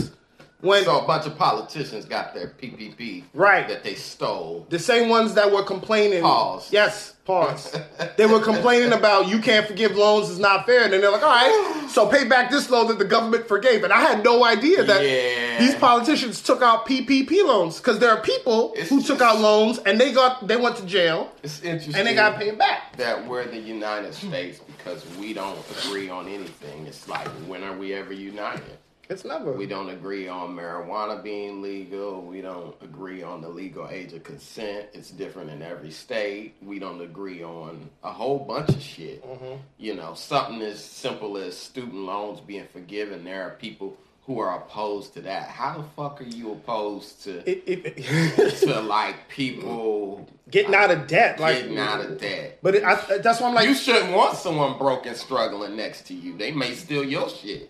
when 0.62 0.84
So 0.84 1.00
a 1.00 1.06
bunch 1.06 1.28
of 1.28 1.38
politicians 1.38 2.06
got 2.06 2.34
their 2.34 2.48
PPP 2.60 3.26
Right. 3.36 3.68
that 3.68 3.84
they 3.84 3.94
stole. 3.94 4.66
the 4.72 4.80
same 4.80 5.10
ones 5.10 5.36
that 5.36 5.52
were 5.52 5.64
complaining, 5.64 6.24
Pause. 6.24 6.74
Yes, 6.74 7.11
pause. 7.26 7.76
they 8.18 8.26
were 8.26 8.40
complaining 8.40 8.92
about 8.94 9.28
you 9.28 9.40
can't 9.40 9.66
forgive 9.68 9.96
loans 9.96 10.30
is 10.30 10.40
not 10.40 10.66
fair, 10.66 10.84
and 10.84 10.94
then 10.94 11.02
they're 11.02 11.12
like, 11.12 11.22
all 11.24 11.30
right, 11.30 11.86
so 11.90 12.08
pay 12.08 12.24
back 12.28 12.50
this 12.52 12.70
loan 12.70 12.88
that 12.88 13.00
the 13.00 13.06
government 13.06 13.48
forgave. 13.48 13.84
And 13.84 13.94
I 13.94 14.02
had 14.02 14.24
no 14.24 14.44
idea 14.44 14.84
that 14.84 15.02
Yeah. 15.04 15.60
these 15.60 15.76
politicians 15.76 16.42
took 16.42 16.62
out 16.62 16.86
PPP 16.86 17.44
loans 17.46 17.78
because 17.78 18.00
there 18.00 18.10
are 18.12 18.22
people 18.22 18.74
It's 18.76 18.90
who 18.90 18.98
just- 18.98 19.08
took 19.08 19.22
out 19.22 19.40
loans 19.40 19.78
and 19.80 20.00
they 20.00 20.12
got 20.12 20.48
they 20.48 20.56
went 20.58 20.76
to 20.78 20.86
jail 20.86 21.32
It's 21.44 21.62
interesting 21.62 21.96
and 21.96 22.08
they 22.08 22.14
got 22.16 22.38
paid 22.38 22.58
back. 22.58 22.98
that 22.98 23.28
we're 23.28 23.46
the 23.46 23.58
United 23.60 24.14
States 24.14 24.60
because 24.78 25.04
we 25.20 25.34
don't 25.34 25.58
agree 25.86 26.10
on 26.10 26.28
anything. 26.28 26.86
It's 26.88 27.08
like 27.08 27.28
when 27.48 27.64
are 27.64 27.76
we 27.78 27.94
ever 27.94 28.14
united? 28.14 28.78
It's 29.12 29.26
never. 29.26 29.52
We 29.52 29.66
don't 29.66 29.90
agree 29.90 30.30
on 30.30 30.56
marijuana 30.56 31.22
being 31.22 31.62
legal. 31.62 32.22
We 32.22 32.40
don't 32.40 32.74
agree 32.82 33.22
on 33.22 33.42
the 33.42 33.50
legal 33.50 33.90
age 33.90 34.14
of 34.14 34.24
consent. 34.24 34.86
It's 34.94 35.12
different 35.12 35.50
in 35.50 35.62
every 35.62 35.92
state. 35.92 36.56
We 36.62 36.80
don't 36.80 37.02
agree 37.02 37.44
on 37.44 37.90
a 38.06 38.12
whole 38.12 38.40
bunch 38.40 38.70
of 38.70 38.82
shit. 38.82 39.22
Mm-hmm. 39.28 39.56
You 39.78 39.96
know, 39.96 40.14
something 40.14 40.62
as 40.62 40.82
simple 40.82 41.38
as 41.38 41.58
student 41.58 41.96
loans 41.96 42.40
being 42.40 42.68
forgiven. 42.72 43.26
There 43.26 43.44
are 43.46 43.50
people 43.50 43.98
who 44.26 44.40
are 44.40 44.56
opposed 44.56 45.14
to 45.16 45.22
that. 45.24 45.50
How 45.50 45.80
the 45.80 45.84
fuck 45.98 46.22
are 46.22 46.24
you 46.24 46.54
opposed 46.54 47.22
to 47.24 47.40
It- 47.50 47.64
it- 47.68 48.58
to 48.60 48.80
like 48.98 49.28
people 49.28 50.26
getting 50.50 50.74
out 50.74 50.90
of 50.90 51.08
debt, 51.08 51.38
like 51.38 51.58
getting 51.58 51.78
out 51.78 52.00
of 52.00 52.18
debt? 52.18 52.60
But 52.62 52.76
it, 52.76 52.86
I, 52.86 53.18
that's 53.18 53.42
why 53.42 53.50
I'm 53.50 53.56
like, 53.56 53.68
you 53.68 53.76
shouldn't 53.76 54.14
want 54.14 54.38
someone 54.38 54.78
broke 54.78 55.06
and 55.06 55.18
struggling 55.18 55.76
next 55.76 56.08
to 56.08 56.14
you. 56.14 56.38
They 56.38 56.52
may 56.52 56.76
steal 56.76 57.04
your 57.04 57.28
shit. 57.28 57.70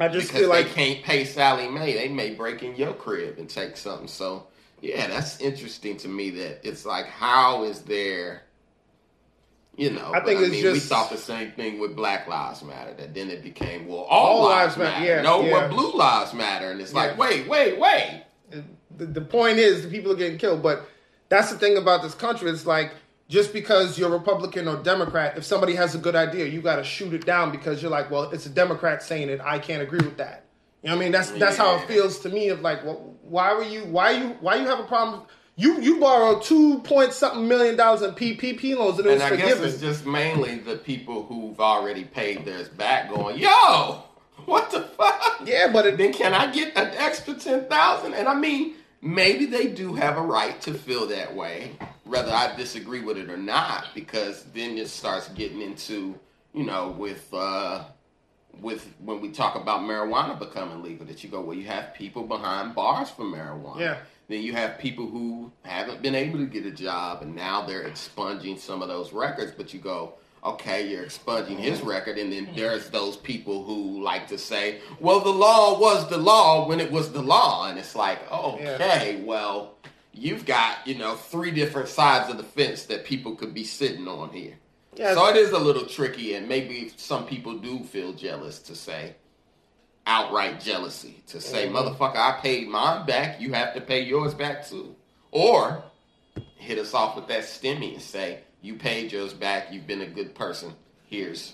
I 0.00 0.08
just 0.08 0.28
because 0.28 0.40
feel 0.40 0.48
like 0.48 0.68
they 0.74 0.94
can't 0.94 1.04
pay 1.04 1.24
Sallie 1.24 1.68
Mae, 1.68 1.94
they 1.94 2.08
may 2.08 2.34
break 2.34 2.62
in 2.62 2.74
your 2.76 2.94
crib 2.94 3.38
and 3.38 3.48
take 3.48 3.76
something. 3.76 4.08
So 4.08 4.46
yeah, 4.80 5.06
that's 5.08 5.40
interesting 5.40 5.96
to 5.98 6.08
me. 6.08 6.30
That 6.30 6.66
it's 6.66 6.84
like, 6.86 7.06
how 7.06 7.64
is 7.64 7.82
there? 7.82 8.42
You 9.76 9.90
know, 9.90 10.12
I 10.12 10.20
think 10.20 10.40
it's 10.40 10.50
mean, 10.50 10.64
we 10.64 10.74
just- 10.74 10.88
thought 10.88 11.10
the 11.10 11.16
same 11.16 11.52
thing 11.52 11.78
with 11.78 11.96
Black 11.96 12.26
Lives 12.28 12.62
Matter. 12.62 12.92
That 12.94 13.14
then 13.14 13.30
it 13.30 13.42
became 13.42 13.86
well, 13.86 14.00
all, 14.00 14.40
All 14.42 14.44
lives, 14.48 14.76
matter, 14.76 14.90
matter. 15.00 15.06
yeah, 15.06 15.22
no, 15.22 15.42
yeah. 15.42 15.52
what 15.52 15.70
blue 15.70 15.92
lives 15.92 16.34
matter, 16.34 16.70
and 16.70 16.80
it's 16.80 16.92
like, 16.92 17.12
Yeah. 17.12 17.16
wait, 17.18 17.48
wait, 17.48 17.78
wait. 17.78 18.24
the, 18.50 19.06
the 19.06 19.20
point 19.20 19.58
is 19.58 19.82
the 19.82 19.88
people 19.88 20.12
are 20.12 20.16
getting 20.16 20.36
killed. 20.38 20.62
But 20.62 20.86
that's 21.30 21.50
the 21.50 21.56
thing 21.58 21.78
about 21.78 22.02
this 22.02 22.14
country. 22.14 22.50
It's 22.50 22.66
like 22.66 22.92
just 23.30 23.52
because 23.52 23.96
you're 23.96 24.10
Republican 24.10 24.66
or 24.66 24.82
Democrat, 24.82 25.38
if 25.38 25.44
somebody 25.44 25.76
has 25.76 25.94
a 25.94 25.98
good 25.98 26.16
idea, 26.16 26.46
you 26.46 26.60
got 26.60 26.76
to 26.76 26.84
shoot 26.84 27.14
it 27.14 27.24
down 27.24 27.52
because 27.52 27.80
you're 27.80 27.90
like, 27.90 28.10
well, 28.10 28.24
it's 28.30 28.44
a 28.44 28.50
Democrat 28.50 29.04
saying 29.04 29.28
it. 29.28 29.40
I 29.40 29.60
can't 29.60 29.80
agree 29.82 30.00
with 30.00 30.16
that. 30.16 30.46
You 30.82 30.88
know 30.88 30.96
what 30.96 31.02
I 31.02 31.04
mean? 31.04 31.12
That's 31.12 31.30
that's 31.32 31.56
how 31.56 31.76
it 31.76 31.86
feels 31.86 32.18
to 32.20 32.28
me. 32.28 32.48
Of 32.48 32.60
like, 32.62 32.84
well, 32.84 33.14
why 33.22 33.54
were 33.54 33.62
you? 33.62 33.84
Why 33.84 34.10
you? 34.10 34.28
Why 34.40 34.56
you 34.56 34.66
have 34.66 34.80
a 34.80 34.84
problem? 34.84 35.22
You 35.54 35.80
you 35.80 36.00
borrowed 36.00 36.42
two 36.42 36.80
point 36.80 37.12
something 37.12 37.46
million 37.46 37.76
dollars 37.76 38.02
in 38.02 38.12
PPP 38.12 38.76
loans 38.76 38.98
and 38.98 39.06
it 39.06 39.12
was 39.12 39.22
And 39.22 39.34
I 39.34 39.36
guess 39.36 39.60
it's 39.60 39.80
just 39.80 40.06
mainly 40.06 40.58
the 40.58 40.76
people 40.76 41.24
who've 41.24 41.60
already 41.60 42.04
paid 42.04 42.44
theirs 42.44 42.68
back, 42.68 43.10
going, 43.10 43.38
yo, 43.38 44.02
what 44.46 44.70
the 44.70 44.80
fuck? 44.80 45.42
yeah, 45.44 45.70
but 45.70 45.86
it, 45.86 45.98
then 45.98 46.12
can 46.14 46.34
I 46.34 46.50
get 46.50 46.76
an 46.76 46.92
extra 46.96 47.34
ten 47.34 47.66
thousand? 47.66 48.14
And 48.14 48.26
I 48.26 48.34
mean, 48.34 48.74
maybe 49.02 49.46
they 49.46 49.68
do 49.68 49.94
have 49.94 50.16
a 50.16 50.22
right 50.22 50.60
to 50.62 50.74
feel 50.74 51.06
that 51.08 51.36
way, 51.36 51.76
whether 52.10 52.32
I 52.32 52.56
disagree 52.56 53.02
with 53.02 53.16
it 53.16 53.30
or 53.30 53.36
not, 53.36 53.86
because 53.94 54.44
then 54.52 54.76
it 54.76 54.88
starts 54.88 55.28
getting 55.28 55.60
into, 55.60 56.18
you 56.52 56.64
know, 56.64 56.88
with 56.98 57.32
uh 57.32 57.84
with 58.60 58.92
when 58.98 59.20
we 59.20 59.30
talk 59.30 59.54
about 59.54 59.82
marijuana 59.82 60.36
becoming 60.36 60.82
legal, 60.82 61.06
that 61.06 61.22
you 61.22 61.30
go, 61.30 61.40
well, 61.40 61.56
you 61.56 61.66
have 61.66 61.94
people 61.94 62.24
behind 62.24 62.74
bars 62.74 63.10
for 63.10 63.24
marijuana. 63.24 63.78
Yeah. 63.78 63.98
Then 64.28 64.42
you 64.42 64.52
have 64.54 64.78
people 64.78 65.08
who 65.08 65.52
haven't 65.62 66.02
been 66.02 66.16
able 66.16 66.38
to 66.40 66.46
get 66.46 66.66
a 66.66 66.70
job 66.72 67.22
and 67.22 67.34
now 67.34 67.64
they're 67.64 67.82
expunging 67.82 68.58
some 68.58 68.82
of 68.82 68.88
those 68.88 69.12
records, 69.12 69.52
but 69.56 69.72
you 69.72 69.78
go, 69.80 70.14
okay, 70.44 70.88
you're 70.88 71.04
expunging 71.04 71.58
his 71.58 71.80
record, 71.82 72.16
and 72.16 72.32
then 72.32 72.48
there's 72.54 72.88
those 72.88 73.16
people 73.16 73.62
who 73.62 74.02
like 74.02 74.26
to 74.28 74.38
say, 74.38 74.80
well, 74.98 75.20
the 75.20 75.30
law 75.30 75.78
was 75.78 76.08
the 76.08 76.16
law 76.16 76.66
when 76.66 76.80
it 76.80 76.90
was 76.90 77.12
the 77.12 77.20
law, 77.20 77.68
and 77.68 77.78
it's 77.78 77.94
like, 77.94 78.18
okay, 78.32 79.18
yeah. 79.18 79.24
well, 79.24 79.74
you've 80.12 80.44
got 80.44 80.86
you 80.86 80.96
know 80.96 81.14
three 81.14 81.50
different 81.50 81.88
sides 81.88 82.30
of 82.30 82.36
the 82.36 82.42
fence 82.42 82.84
that 82.84 83.04
people 83.04 83.34
could 83.34 83.54
be 83.54 83.64
sitting 83.64 84.08
on 84.08 84.30
here. 84.30 84.54
So 84.96 85.28
it 85.28 85.36
is 85.36 85.52
a 85.52 85.58
little 85.58 85.86
tricky, 85.86 86.34
and 86.34 86.48
maybe 86.48 86.92
some 86.96 87.24
people 87.24 87.56
do 87.58 87.84
feel 87.84 88.12
jealous 88.12 88.58
to 88.60 88.74
say 88.74 89.14
outright 90.06 90.60
jealousy 90.60 91.22
to 91.28 91.40
say, 91.40 91.66
mm-hmm. 91.66 91.76
motherfucker, 91.76 92.16
I 92.16 92.40
paid 92.40 92.68
mine 92.68 93.06
back, 93.06 93.40
you 93.40 93.52
have 93.52 93.74
to 93.74 93.80
pay 93.80 94.02
yours 94.02 94.34
back 94.34 94.66
too, 94.66 94.96
or 95.30 95.82
hit 96.56 96.78
us 96.78 96.94
off 96.94 97.16
with 97.16 97.28
that 97.28 97.44
stimmy 97.44 97.92
and 97.94 98.02
say, 98.02 98.40
you 98.62 98.74
paid 98.74 99.12
yours 99.12 99.32
back. 99.32 99.72
You've 99.72 99.86
been 99.86 100.02
a 100.02 100.06
good 100.06 100.34
person. 100.34 100.74
Here's 101.06 101.50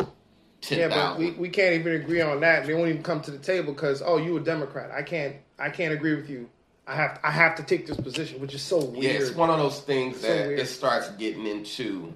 ten. 0.60 0.78
Yeah, 0.78 0.88
but 0.88 1.18
we, 1.18 1.30
we 1.32 1.48
can't 1.48 1.74
even 1.74 1.94
agree 1.94 2.20
on 2.20 2.40
that. 2.40 2.66
They 2.66 2.74
won't 2.74 2.88
even 2.88 3.02
come 3.02 3.20
to 3.22 3.30
the 3.30 3.38
table 3.38 3.72
because 3.72 4.02
oh, 4.04 4.16
you 4.16 4.36
a 4.36 4.40
Democrat. 4.40 4.90
I 4.90 5.02
can't 5.02 5.36
I 5.58 5.70
can't 5.70 5.94
agree 5.94 6.16
with 6.16 6.28
you. 6.28 6.48
I 6.86 6.94
have 6.94 7.20
I 7.22 7.30
have 7.30 7.56
to 7.56 7.62
take 7.62 7.86
this 7.86 7.96
position, 7.96 8.40
which 8.40 8.54
is 8.54 8.62
so 8.62 8.84
weird. 8.84 9.04
Yeah, 9.04 9.10
it's 9.10 9.32
one 9.32 9.50
of 9.50 9.58
those 9.58 9.80
things 9.80 10.20
that 10.22 10.50
it 10.50 10.66
starts 10.66 11.08
getting 11.10 11.46
into 11.46 12.14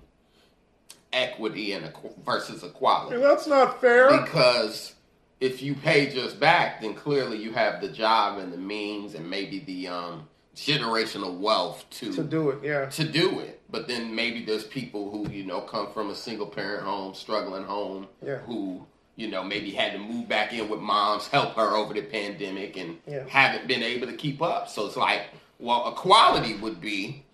equity 1.12 1.72
and 1.72 1.92
versus 2.24 2.62
equality. 2.62 3.16
And 3.16 3.24
that's 3.24 3.46
not 3.46 3.80
fair 3.80 4.20
because 4.20 4.94
if 5.40 5.62
you 5.62 5.74
pay 5.74 6.12
just 6.12 6.38
back, 6.38 6.82
then 6.82 6.94
clearly 6.94 7.38
you 7.38 7.52
have 7.52 7.80
the 7.80 7.88
job 7.88 8.38
and 8.38 8.52
the 8.52 8.58
means 8.58 9.14
and 9.14 9.28
maybe 9.28 9.60
the 9.60 9.88
um 9.88 10.28
generational 10.54 11.38
wealth 11.38 11.84
to 11.90 12.12
to 12.12 12.22
do 12.22 12.50
it, 12.50 12.58
yeah. 12.62 12.86
To 12.86 13.04
do 13.04 13.40
it. 13.40 13.60
But 13.70 13.88
then 13.88 14.14
maybe 14.14 14.44
there's 14.44 14.64
people 14.64 15.10
who, 15.10 15.28
you 15.30 15.44
know, 15.44 15.60
come 15.60 15.92
from 15.92 16.10
a 16.10 16.14
single 16.14 16.46
parent 16.46 16.84
home, 16.84 17.14
struggling 17.14 17.64
home, 17.64 18.08
yeah. 18.24 18.38
who, 18.38 18.84
you 19.16 19.28
know, 19.28 19.44
maybe 19.44 19.70
had 19.70 19.92
to 19.92 19.98
move 19.98 20.28
back 20.28 20.52
in 20.52 20.68
with 20.68 20.80
moms, 20.80 21.28
help 21.28 21.54
her 21.54 21.76
over 21.76 21.92
the 21.92 22.02
pandemic 22.02 22.76
and 22.76 22.98
yeah. 23.06 23.24
haven't 23.28 23.68
been 23.68 23.82
able 23.82 24.06
to 24.06 24.14
keep 24.14 24.40
up. 24.40 24.68
So 24.68 24.86
it's 24.86 24.96
like, 24.96 25.26
well, 25.58 25.92
equality 25.92 26.56
would 26.56 26.80
be 26.80 27.24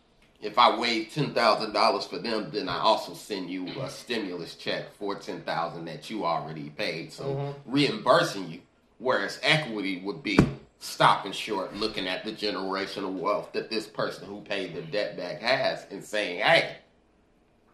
if 0.43 0.59
I 0.59 0.79
waive 0.79 1.13
ten 1.13 1.35
thousand 1.35 1.73
dollars 1.73 2.07
for 2.07 2.19
them, 2.19 2.51
then 2.53 2.69
I 2.69 2.79
also 2.79 3.15
send 3.15 3.51
you 3.51 3.67
a 3.81 3.89
stimulus 3.91 4.55
check 4.55 4.93
for 4.99 5.15
ten 5.15 5.43
thousand 5.43 5.87
that 5.87 6.11
you 6.11 6.25
already 6.25 6.71
paid. 6.71 7.13
So 7.13 7.25
mm-hmm. 7.25 7.71
reimbursing 7.71 8.51
you. 8.51 8.61
Whereas 8.99 9.39
equity 9.43 10.01
would 10.05 10.23
be 10.23 10.39
stopping 10.79 11.33
short 11.33 11.75
looking 11.75 12.07
at 12.07 12.25
the 12.25 12.33
generational 12.33 13.13
wealth 13.13 13.53
that 13.53 13.71
this 13.71 13.87
person 13.87 14.27
who 14.27 14.41
paid 14.41 14.75
the 14.75 14.83
debt 14.83 15.17
back 15.17 15.41
has 15.41 15.87
and 15.91 16.03
saying, 16.03 16.41
hey, 16.41 16.77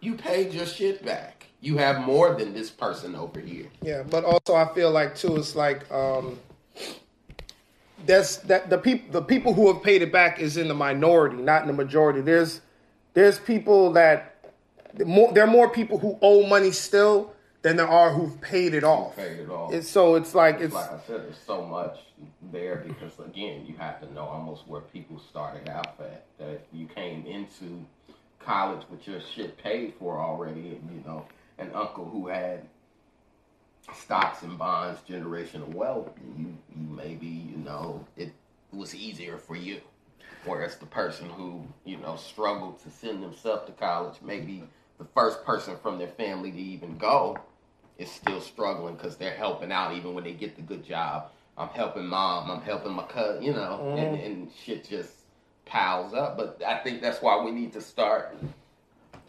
you 0.01 0.15
paid 0.15 0.53
your 0.53 0.67
shit 0.67 1.05
back. 1.05 1.47
You 1.63 1.77
have 1.79 2.01
more 2.01 2.35
than 2.35 2.53
this 2.53 2.71
person 2.71 3.15
over 3.15 3.39
here. 3.39 3.69
Yeah, 3.83 4.03
but 4.03 4.25
also 4.25 4.57
I 4.57 4.75
feel 4.75 4.91
like 4.91 5.15
too, 5.15 5.37
it's 5.37 5.55
like 5.55 5.91
um 5.93 6.41
that's 8.05 8.37
that 8.39 8.69
the 8.69 8.79
people 8.79 9.13
the 9.13 9.23
people 9.23 9.55
who 9.55 9.73
have 9.73 9.83
paid 9.83 10.03
it 10.03 10.13
back 10.13 10.41
is 10.41 10.57
in 10.57 10.67
the 10.67 10.75
minority, 10.75 11.37
not 11.37 11.63
in 11.63 11.69
the 11.69 11.73
majority. 11.73 12.21
There's 12.21 12.61
there's 13.15 13.39
people 13.39 13.93
that 13.93 14.45
more 15.07 15.33
there 15.33 15.45
are 15.45 15.51
more 15.51 15.69
people 15.69 15.99
who 15.99 16.19
owe 16.21 16.47
money 16.47 16.73
still 16.73 17.33
than 17.63 17.77
there 17.77 17.89
are 17.89 18.13
who've 18.13 18.41
paid 18.41 18.75
it 18.75 18.83
off. 18.83 19.15
Paid 19.15 19.39
it 19.39 19.49
off. 19.49 19.73
It's, 19.73 19.89
so 19.89 20.17
it's 20.17 20.35
like 20.35 20.61
it's 20.61 20.75
like 20.75 20.91
I 20.91 20.99
said, 21.07 21.23
there's 21.23 21.39
so 21.47 21.65
much 21.65 21.97
there 22.51 22.85
because 22.87 23.13
again, 23.25 23.65
you 23.67 23.77
have 23.79 24.01
to 24.01 24.13
know 24.13 24.25
almost 24.25 24.67
where 24.67 24.81
people 24.81 25.21
started 25.31 25.69
out 25.69 25.95
at. 26.01 26.25
That 26.39 26.67
you 26.73 26.87
came 26.87 27.25
into 27.25 27.85
college 28.41 28.83
with 28.91 29.07
your 29.07 29.21
shit 29.21 29.57
paid 29.63 29.95
for 30.01 30.19
already, 30.19 30.71
and 30.71 30.91
you 30.93 31.05
know, 31.07 31.25
an 31.59 31.71
uncle 31.75 32.05
who 32.05 32.29
had 32.29 32.63
stocks 33.95 34.43
and 34.43 34.59
bonds, 34.59 35.01
generational 35.09 35.69
wealth, 35.69 36.11
you 36.37 36.57
you 36.77 36.89
maybe 36.89 37.27
you 37.27 37.57
know 37.59 38.05
it 38.17 38.33
was 38.73 38.95
easier 38.95 39.39
for 39.39 39.57
you. 39.57 39.81
Whereas 40.45 40.77
the 40.77 40.87
person 40.87 41.29
who 41.29 41.63
you 41.85 41.99
know 41.99 42.17
struggled 42.17 42.83
to 42.83 42.91
send 42.91 43.23
themselves 43.23 43.67
to 43.67 43.73
college, 43.73 44.17
maybe 44.23 44.65
the 44.99 45.05
first 45.15 45.45
person 45.45 45.77
from 45.83 45.99
their 45.99 46.09
family 46.09 46.51
to 46.51 46.59
even 46.59 46.99
go, 46.99 47.39
is 47.99 48.11
still 48.11 48.41
struggling 48.41 48.97
because 48.97 49.17
they're 49.17 49.35
helping 49.35 49.73
out 49.73 49.95
even 49.95 50.15
when 50.15 50.25
they 50.25 50.33
get 50.33 50.57
the 50.57 50.63
good 50.63 50.85
job. 50.85 51.31
I'm 51.57 51.69
helping 51.69 52.07
mom, 52.07 52.51
I'm 52.51 52.63
helping 52.63 52.93
my 52.93 53.05
cousin, 53.05 53.43
you 53.43 53.53
know, 53.53 53.81
mm-hmm. 53.83 53.99
and, 53.99 54.21
and 54.21 54.51
shit 54.65 54.89
just 54.89 55.13
piles 55.67 56.15
up. 56.15 56.37
But 56.37 56.63
I 56.67 56.79
think 56.79 57.03
that's 57.03 57.21
why 57.21 57.43
we 57.45 57.51
need 57.51 57.73
to 57.75 57.81
start 57.81 58.35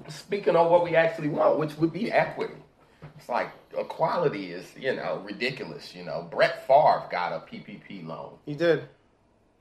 speaking 0.09 0.55
on 0.55 0.71
what 0.71 0.83
we 0.83 0.95
actually 0.95 1.29
want, 1.29 1.59
which 1.59 1.77
would 1.77 1.93
be 1.93 2.11
equity. 2.11 2.55
It's 3.17 3.29
like 3.29 3.51
equality 3.77 4.51
is, 4.51 4.65
you 4.77 4.95
know, 4.95 5.21
ridiculous. 5.23 5.93
You 5.95 6.03
know, 6.03 6.27
Brett 6.29 6.65
Favre 6.67 7.03
got 7.11 7.33
a 7.33 7.39
PPP 7.39 8.05
loan. 8.05 8.37
He 8.45 8.53
did. 8.53 8.87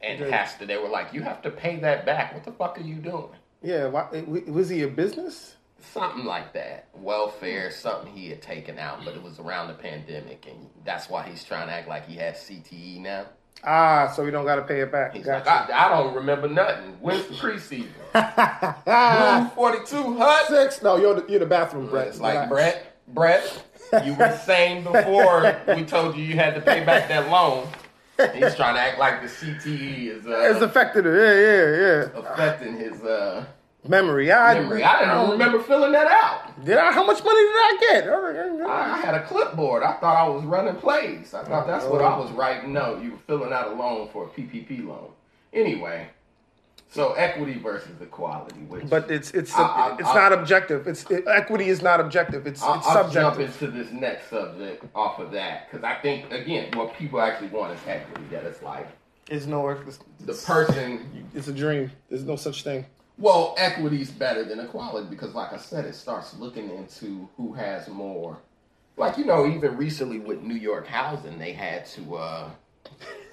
And 0.00 0.18
he 0.18 0.24
did. 0.24 0.32
has 0.32 0.56
to. 0.56 0.66
They 0.66 0.78
were 0.78 0.88
like, 0.88 1.12
you 1.12 1.22
have 1.22 1.42
to 1.42 1.50
pay 1.50 1.76
that 1.80 2.06
back. 2.06 2.34
What 2.34 2.44
the 2.44 2.52
fuck 2.52 2.78
are 2.78 2.82
you 2.82 2.96
doing? 2.96 3.28
Yeah, 3.62 3.86
why, 3.86 4.08
was 4.26 4.68
he 4.68 4.82
a 4.82 4.88
business? 4.88 5.56
something 5.82 6.24
like 6.24 6.52
that. 6.54 6.88
Welfare, 6.94 7.70
something 7.70 8.12
he 8.12 8.28
had 8.28 8.42
taken 8.42 8.78
out, 8.78 9.04
but 9.04 9.14
it 9.14 9.22
was 9.22 9.38
around 9.38 9.68
the 9.68 9.74
pandemic, 9.74 10.46
and 10.48 10.68
that's 10.84 11.08
why 11.08 11.28
he's 11.28 11.44
trying 11.44 11.68
to 11.68 11.72
act 11.72 11.88
like 11.88 12.06
he 12.06 12.16
has 12.16 12.36
CTE 12.36 13.00
now. 13.00 13.26
Ah, 13.64 14.12
so 14.14 14.24
we 14.24 14.30
don't 14.32 14.44
got 14.44 14.56
to 14.56 14.62
pay 14.62 14.80
it 14.80 14.90
back. 14.90 15.14
He's 15.14 15.26
like, 15.26 15.46
I, 15.46 15.68
I, 15.72 15.88
don't 15.88 16.14
remember 16.14 16.48
nothing. 16.48 16.96
When's 17.00 17.26
the 17.26 17.34
preseason? 17.34 17.86
Blue 19.44 19.50
forty-two 19.54 20.16
hut 20.16 20.46
six. 20.48 20.82
No, 20.82 20.96
you're 20.96 21.14
the, 21.14 21.30
you're 21.30 21.40
the 21.40 21.46
bathroom, 21.46 21.88
Brett. 21.88 22.08
It's 22.08 22.18
like 22.20 22.48
Brett, 22.48 22.96
Brett. 23.08 23.64
You 24.04 24.14
were 24.14 24.36
saying 24.44 24.82
before 24.82 25.56
we 25.68 25.84
told 25.84 26.16
you 26.16 26.24
you 26.24 26.34
had 26.34 26.56
to 26.56 26.60
pay 26.60 26.84
back 26.84 27.08
that 27.08 27.30
loan. 27.30 27.68
He's 28.34 28.54
trying 28.56 28.74
to 28.74 28.80
act 28.80 28.98
like 28.98 29.22
the 29.22 29.28
CTE 29.28 30.06
is 30.08 30.26
uh, 30.26 30.50
it's 30.50 30.60
affected 30.60 31.06
it. 31.06 31.14
Yeah, 31.14 31.34
yeah, 31.40 32.22
yeah. 32.24 32.32
Affecting 32.32 32.76
his 32.76 33.00
uh 33.02 33.44
Memory. 33.86 34.30
I, 34.30 34.54
Memory. 34.60 34.84
I 34.84 35.04
don't 35.06 35.30
remember 35.30 35.60
filling 35.60 35.92
that 35.92 36.06
out. 36.06 36.64
Did 36.64 36.78
I? 36.78 36.92
How 36.92 37.04
much 37.04 37.22
money 37.24 37.40
did 37.40 37.50
I 37.50 37.76
get? 37.80 38.08
I, 38.08 38.92
I 38.92 38.98
had 38.98 39.14
a 39.16 39.24
clipboard. 39.24 39.82
I 39.82 39.94
thought 39.94 40.16
I 40.16 40.28
was 40.28 40.44
running 40.44 40.76
plays. 40.76 41.34
I 41.34 41.42
thought 41.42 41.66
that's 41.66 41.84
what 41.86 42.00
I 42.00 42.14
oh. 42.14 42.22
was 42.22 42.30
writing. 42.30 42.72
No, 42.72 43.00
you 43.00 43.12
were 43.12 43.18
filling 43.26 43.52
out 43.52 43.68
a 43.68 43.74
loan 43.74 44.08
for 44.12 44.26
a 44.26 44.28
PPP 44.28 44.86
loan. 44.86 45.10
Anyway, 45.52 46.08
so 46.90 47.14
equity 47.14 47.58
versus 47.58 48.00
equality. 48.00 48.60
Which 48.60 48.88
but 48.88 49.10
it's 49.10 49.32
it's 49.32 49.52
I, 49.54 49.62
I, 49.62 49.96
it's 49.98 50.08
I, 50.08 50.14
not 50.14 50.32
objective. 50.32 50.86
It's 50.86 51.10
it, 51.10 51.24
equity 51.26 51.68
is 51.68 51.82
not 51.82 51.98
objective. 51.98 52.46
It's 52.46 52.62
I'll, 52.62 52.76
it's 52.76 52.86
subjective. 52.86 53.24
I'll 53.24 53.30
jump 53.34 53.40
into 53.40 53.66
this 53.66 53.92
next 53.92 54.30
subject 54.30 54.84
off 54.94 55.18
of 55.18 55.32
that 55.32 55.68
because 55.68 55.82
I 55.82 55.94
think 55.96 56.30
again, 56.30 56.70
what 56.74 56.94
people 56.94 57.20
actually 57.20 57.48
want 57.48 57.72
is 57.72 57.80
equity. 57.88 58.26
That 58.30 58.44
it's 58.44 58.62
like. 58.62 58.86
It's 59.28 59.46
no. 59.46 59.68
It's, 59.70 59.98
the 60.20 60.34
person. 60.34 61.26
It's 61.34 61.48
a 61.48 61.52
dream. 61.52 61.90
There's 62.08 62.24
no 62.24 62.36
such 62.36 62.62
thing. 62.62 62.86
Well, 63.18 63.54
equity 63.58 64.00
is 64.00 64.10
better 64.10 64.44
than 64.44 64.60
equality 64.60 65.06
because, 65.08 65.34
like 65.34 65.52
I 65.52 65.58
said, 65.58 65.84
it 65.84 65.94
starts 65.94 66.36
looking 66.38 66.70
into 66.70 67.28
who 67.36 67.52
has 67.52 67.88
more. 67.88 68.38
Like 68.96 69.18
you 69.18 69.24
know, 69.24 69.46
even 69.46 69.76
recently 69.76 70.18
with 70.18 70.42
New 70.42 70.54
York 70.56 70.86
housing, 70.86 71.38
they 71.38 71.52
had 71.52 71.86
to. 71.86 72.16
uh 72.16 72.50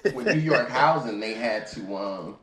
With 0.14 0.28
New 0.28 0.40
York 0.40 0.70
housing, 0.70 1.20
they 1.20 1.34
had 1.34 1.66
to 1.68 1.96
um 1.96 2.38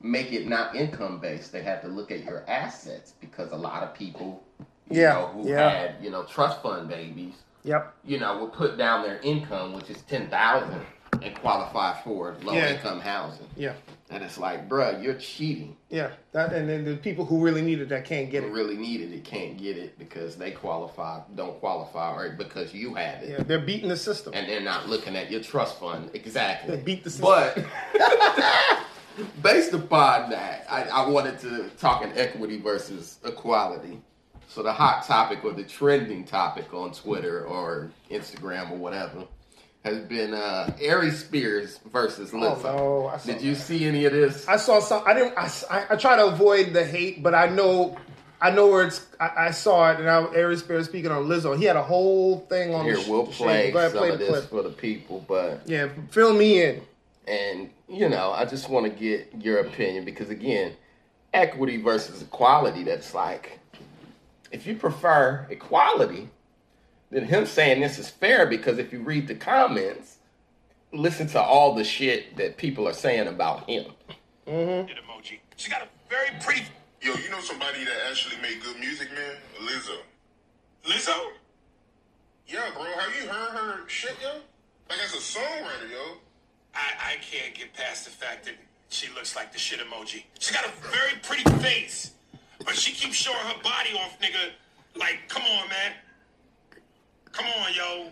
make 0.00 0.32
it 0.32 0.46
not 0.46 0.76
income 0.76 1.18
based. 1.18 1.52
They 1.52 1.62
had 1.62 1.82
to 1.82 1.88
look 1.88 2.10
at 2.10 2.24
your 2.24 2.48
assets 2.48 3.14
because 3.20 3.52
a 3.52 3.56
lot 3.56 3.82
of 3.82 3.94
people, 3.94 4.42
you 4.88 5.00
yeah, 5.00 5.14
know, 5.14 5.26
who 5.28 5.48
yeah. 5.48 5.70
had 5.70 5.94
you 6.00 6.10
know 6.10 6.24
trust 6.24 6.62
fund 6.62 6.88
babies, 6.88 7.34
yep, 7.64 7.94
you 8.04 8.18
know, 8.18 8.38
would 8.38 8.52
put 8.52 8.78
down 8.78 9.02
their 9.02 9.18
income, 9.20 9.72
which 9.72 9.90
is 9.90 10.02
ten 10.02 10.28
thousand, 10.30 10.80
and 11.22 11.34
qualify 11.36 12.00
for 12.02 12.36
low 12.42 12.54
yeah. 12.54 12.74
income 12.74 13.00
housing. 13.00 13.46
Yeah. 13.56 13.74
And 14.12 14.24
it's 14.24 14.38
like, 14.38 14.68
bruh, 14.68 15.00
you're 15.02 15.14
cheating. 15.14 15.76
Yeah, 15.88 16.10
that, 16.32 16.52
and 16.52 16.68
then 16.68 16.84
the 16.84 16.96
people 16.96 17.24
who 17.24 17.40
really 17.40 17.62
need 17.62 17.80
it 17.80 17.88
that 17.90 18.04
can't 18.04 18.28
get 18.28 18.42
who 18.42 18.48
it. 18.48 18.52
Really 18.52 18.76
needed 18.76 19.12
it 19.12 19.22
can't 19.22 19.56
get 19.56 19.78
it 19.78 19.96
because 20.00 20.34
they 20.34 20.50
qualify, 20.50 21.20
don't 21.36 21.60
qualify, 21.60 22.16
or 22.16 22.30
because 22.30 22.74
you 22.74 22.94
have 22.94 23.22
it. 23.22 23.30
Yeah, 23.30 23.42
they're 23.44 23.60
beating 23.60 23.88
the 23.88 23.96
system, 23.96 24.32
and 24.34 24.48
they're 24.48 24.60
not 24.60 24.88
looking 24.88 25.14
at 25.14 25.30
your 25.30 25.40
trust 25.40 25.78
fund 25.78 26.10
exactly. 26.12 26.74
They 26.74 26.82
beat 26.82 27.04
the 27.04 27.10
system. 27.10 27.28
But 27.94 28.84
based 29.42 29.72
upon 29.74 30.30
that, 30.30 30.66
I, 30.68 30.82
I 30.82 31.08
wanted 31.08 31.38
to 31.40 31.68
talk 31.78 32.02
in 32.02 32.10
equity 32.18 32.58
versus 32.58 33.20
equality. 33.24 34.02
So 34.48 34.64
the 34.64 34.72
hot 34.72 35.06
topic 35.06 35.44
or 35.44 35.52
the 35.52 35.62
trending 35.62 36.24
topic 36.24 36.74
on 36.74 36.92
Twitter 36.92 37.46
or 37.46 37.92
Instagram 38.10 38.72
or 38.72 38.76
whatever 38.76 39.28
has 39.84 39.98
been 40.00 40.34
uh, 40.34 40.76
Aries 40.80 41.18
Spears 41.18 41.78
versus 41.90 42.32
Lizzo. 42.32 42.64
Oh, 42.64 43.12
no, 43.24 43.32
Did 43.32 43.42
you 43.42 43.54
that. 43.54 43.60
see 43.60 43.86
any 43.86 44.04
of 44.04 44.12
this? 44.12 44.46
I 44.46 44.56
saw 44.56 44.80
some. 44.80 45.02
I 45.06 45.14
didn't. 45.14 45.36
I, 45.38 45.50
I, 45.70 45.86
I, 45.90 45.96
try 45.96 46.16
to 46.16 46.26
avoid 46.26 46.72
the 46.72 46.84
hate, 46.84 47.22
but 47.22 47.34
I 47.34 47.46
know. 47.46 47.96
I 48.42 48.50
know 48.50 48.68
where 48.68 48.86
it's. 48.86 49.06
I, 49.18 49.30
I 49.36 49.50
saw 49.50 49.90
it, 49.90 50.00
and 50.00 50.08
I, 50.08 50.22
Aries 50.34 50.60
Spears 50.60 50.86
speaking 50.86 51.10
on 51.10 51.24
Lizzo. 51.24 51.56
He 51.56 51.64
had 51.64 51.76
a 51.76 51.82
whole 51.82 52.40
thing 52.40 52.74
on. 52.74 52.84
Here, 52.84 52.96
the 52.96 53.10
we'll 53.10 53.26
play 53.26 53.72
some 53.72 53.92
play 53.92 54.10
of 54.10 54.18
this 54.18 54.30
clip. 54.30 54.50
for 54.50 54.62
the 54.62 54.70
people, 54.70 55.24
but 55.26 55.62
yeah, 55.66 55.88
fill 56.10 56.34
me 56.34 56.62
in. 56.62 56.82
And 57.26 57.70
you 57.88 58.08
know, 58.08 58.32
I 58.32 58.44
just 58.44 58.68
want 58.68 58.86
to 58.86 58.90
get 58.90 59.32
your 59.40 59.60
opinion 59.60 60.04
because 60.04 60.30
again, 60.30 60.72
equity 61.32 61.80
versus 61.80 62.20
equality. 62.22 62.84
That's 62.84 63.14
like, 63.14 63.58
if 64.52 64.66
you 64.66 64.76
prefer 64.76 65.46
equality, 65.48 66.28
then 67.10 67.24
him 67.24 67.46
saying 67.46 67.80
this 67.80 67.98
is 67.98 68.08
fair 68.08 68.46
because 68.46 68.78
if 68.78 68.92
you 68.92 69.00
read 69.00 69.26
the 69.26 69.34
comments, 69.34 70.18
listen 70.92 71.26
to 71.28 71.40
all 71.40 71.74
the 71.74 71.84
shit 71.84 72.36
that 72.36 72.56
people 72.56 72.86
are 72.86 72.92
saying 72.92 73.28
about 73.28 73.68
him. 73.68 73.86
Mm-hmm. 74.46 74.90
emoji. 74.90 75.38
She 75.56 75.70
got 75.70 75.82
a 75.82 75.88
very 76.08 76.30
pretty. 76.40 76.62
Yo, 77.02 77.14
you 77.14 77.30
know 77.30 77.40
somebody 77.40 77.84
that 77.84 77.96
actually 78.10 78.36
made 78.42 78.62
good 78.62 78.78
music, 78.78 79.08
man? 79.12 79.36
Lizzo. 79.62 79.96
Lizzo? 80.84 81.18
Yeah, 82.46 82.68
bro. 82.74 82.84
Have 82.84 83.14
you 83.20 83.28
heard 83.28 83.50
her 83.56 83.88
shit, 83.88 84.16
yo? 84.22 84.40
Like 84.88 84.98
as 85.04 85.14
a 85.14 85.18
songwriter, 85.18 85.90
yo. 85.90 86.18
I, 86.74 87.12
I 87.12 87.16
can't 87.16 87.54
get 87.54 87.72
past 87.74 88.04
the 88.04 88.10
fact 88.10 88.44
that 88.44 88.54
she 88.88 89.08
looks 89.14 89.34
like 89.34 89.52
the 89.52 89.58
shit 89.58 89.80
emoji. 89.80 90.24
She 90.38 90.54
got 90.54 90.64
a 90.66 90.70
very 90.88 91.18
pretty 91.22 91.48
face, 91.62 92.12
but 92.64 92.74
she 92.76 92.92
keeps 92.92 93.16
showing 93.16 93.38
her 93.38 93.62
body 93.62 93.90
off, 93.98 94.18
nigga. 94.20 94.50
Like, 94.96 95.20
come 95.28 95.42
on, 95.42 95.68
man. 95.68 95.92
Come 97.32 97.46
on, 97.46 97.74
yo. 97.74 98.10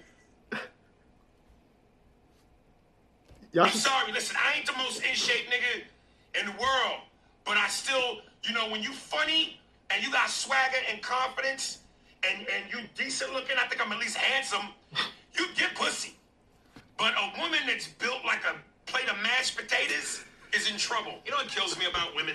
Y'all 3.52 3.64
I'm 3.64 3.72
sorry. 3.72 4.12
Listen, 4.12 4.36
I 4.38 4.58
ain't 4.58 4.66
the 4.66 4.76
most 4.76 5.02
in 5.02 5.14
shape 5.14 5.46
nigga 5.48 5.82
in 6.40 6.46
the 6.46 6.52
world, 6.52 7.00
but 7.44 7.56
I 7.56 7.68
still, 7.68 8.18
you 8.44 8.54
know, 8.54 8.68
when 8.70 8.82
you 8.82 8.92
funny 8.92 9.58
and 9.90 10.04
you 10.04 10.12
got 10.12 10.28
swagger 10.28 10.76
and 10.90 11.00
confidence, 11.02 11.78
and 12.22 12.46
and 12.48 12.72
you 12.72 12.80
decent 12.96 13.32
looking, 13.32 13.56
I 13.58 13.66
think 13.68 13.84
I'm 13.84 13.92
at 13.92 13.98
least 13.98 14.16
handsome. 14.16 14.68
You 15.38 15.46
get 15.54 15.72
pussy. 15.76 16.16
But 16.98 17.14
a 17.14 17.40
woman 17.40 17.60
that's 17.68 17.86
built 17.86 18.24
like 18.26 18.40
a 18.44 18.56
plate 18.90 19.08
of 19.08 19.16
mashed 19.22 19.56
potatoes 19.56 20.24
is 20.52 20.68
in 20.68 20.76
trouble. 20.76 21.12
You 21.24 21.30
know 21.30 21.36
what 21.36 21.46
kills 21.48 21.78
me 21.78 21.86
about 21.86 22.16
women 22.16 22.34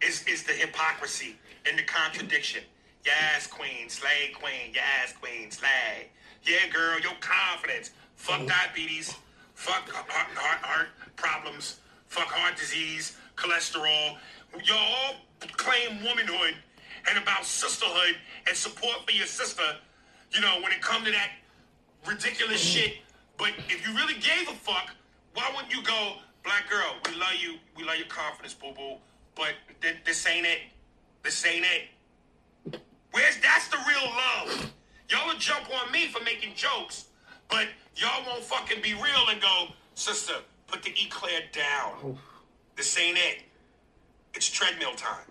is 0.00 0.24
is 0.26 0.42
the 0.44 0.54
hypocrisy 0.54 1.36
and 1.68 1.78
the 1.78 1.82
contradiction. 1.82 2.62
Yes, 3.04 3.46
queen, 3.46 3.88
slay 3.88 4.32
queen, 4.34 4.72
yes, 4.74 5.12
queen, 5.20 5.50
slay. 5.50 6.08
Yeah, 6.44 6.68
girl, 6.72 7.00
your 7.00 7.14
confidence. 7.20 7.90
Fuck 8.16 8.42
oh. 8.42 8.48
diabetes. 8.48 9.14
Fuck 9.54 9.88
heart, 9.90 10.10
heart, 10.10 10.64
heart 10.64 10.88
problems. 11.16 11.80
Fuck 12.06 12.28
heart 12.28 12.56
disease, 12.56 13.16
cholesterol. 13.36 14.16
Y'all 14.64 15.16
claim 15.56 16.02
womanhood 16.04 16.54
and 17.08 17.18
about 17.18 17.44
sisterhood 17.44 18.16
and 18.46 18.56
support 18.56 19.04
for 19.04 19.12
your 19.12 19.26
sister, 19.26 19.76
you 20.30 20.40
know, 20.40 20.60
when 20.62 20.72
it 20.72 20.80
come 20.80 21.04
to 21.04 21.10
that 21.10 21.30
ridiculous 22.06 22.62
mm-hmm. 22.64 22.78
shit. 22.78 22.98
But 23.38 23.52
if 23.68 23.86
you 23.86 23.94
really 23.96 24.14
gave 24.14 24.48
a 24.48 24.54
fuck, 24.54 24.90
why 25.34 25.50
wouldn't 25.54 25.74
you 25.74 25.82
go, 25.82 26.14
black 26.44 26.68
girl, 26.68 26.96
we 27.08 27.18
love 27.18 27.34
you, 27.40 27.56
we 27.76 27.84
love 27.84 27.96
your 27.96 28.06
confidence, 28.06 28.54
boo 28.54 28.72
boo, 28.72 28.96
but 29.34 29.54
th- 29.80 29.96
this 30.04 30.26
ain't 30.26 30.46
it. 30.46 30.58
This 31.22 31.44
ain't 31.46 31.64
it. 31.64 31.88
Where's 33.12 33.38
that's 33.38 33.68
the 33.68 33.78
real 33.86 34.10
love? 34.10 34.72
Y'all 35.08 35.26
will 35.26 35.38
jump 35.38 35.66
on 35.82 35.92
me 35.92 36.08
for 36.08 36.22
making 36.24 36.54
jokes, 36.54 37.06
but 37.50 37.68
y'all 37.96 38.24
won't 38.26 38.42
fucking 38.42 38.82
be 38.82 38.94
real 38.94 39.28
and 39.30 39.40
go, 39.40 39.68
sister, 39.94 40.34
put 40.66 40.82
the 40.82 40.90
eclair 40.90 41.40
down. 41.52 42.18
This 42.76 42.98
ain't 42.98 43.18
it. 43.18 43.42
It's 44.34 44.50
treadmill 44.50 44.94
time 44.94 45.26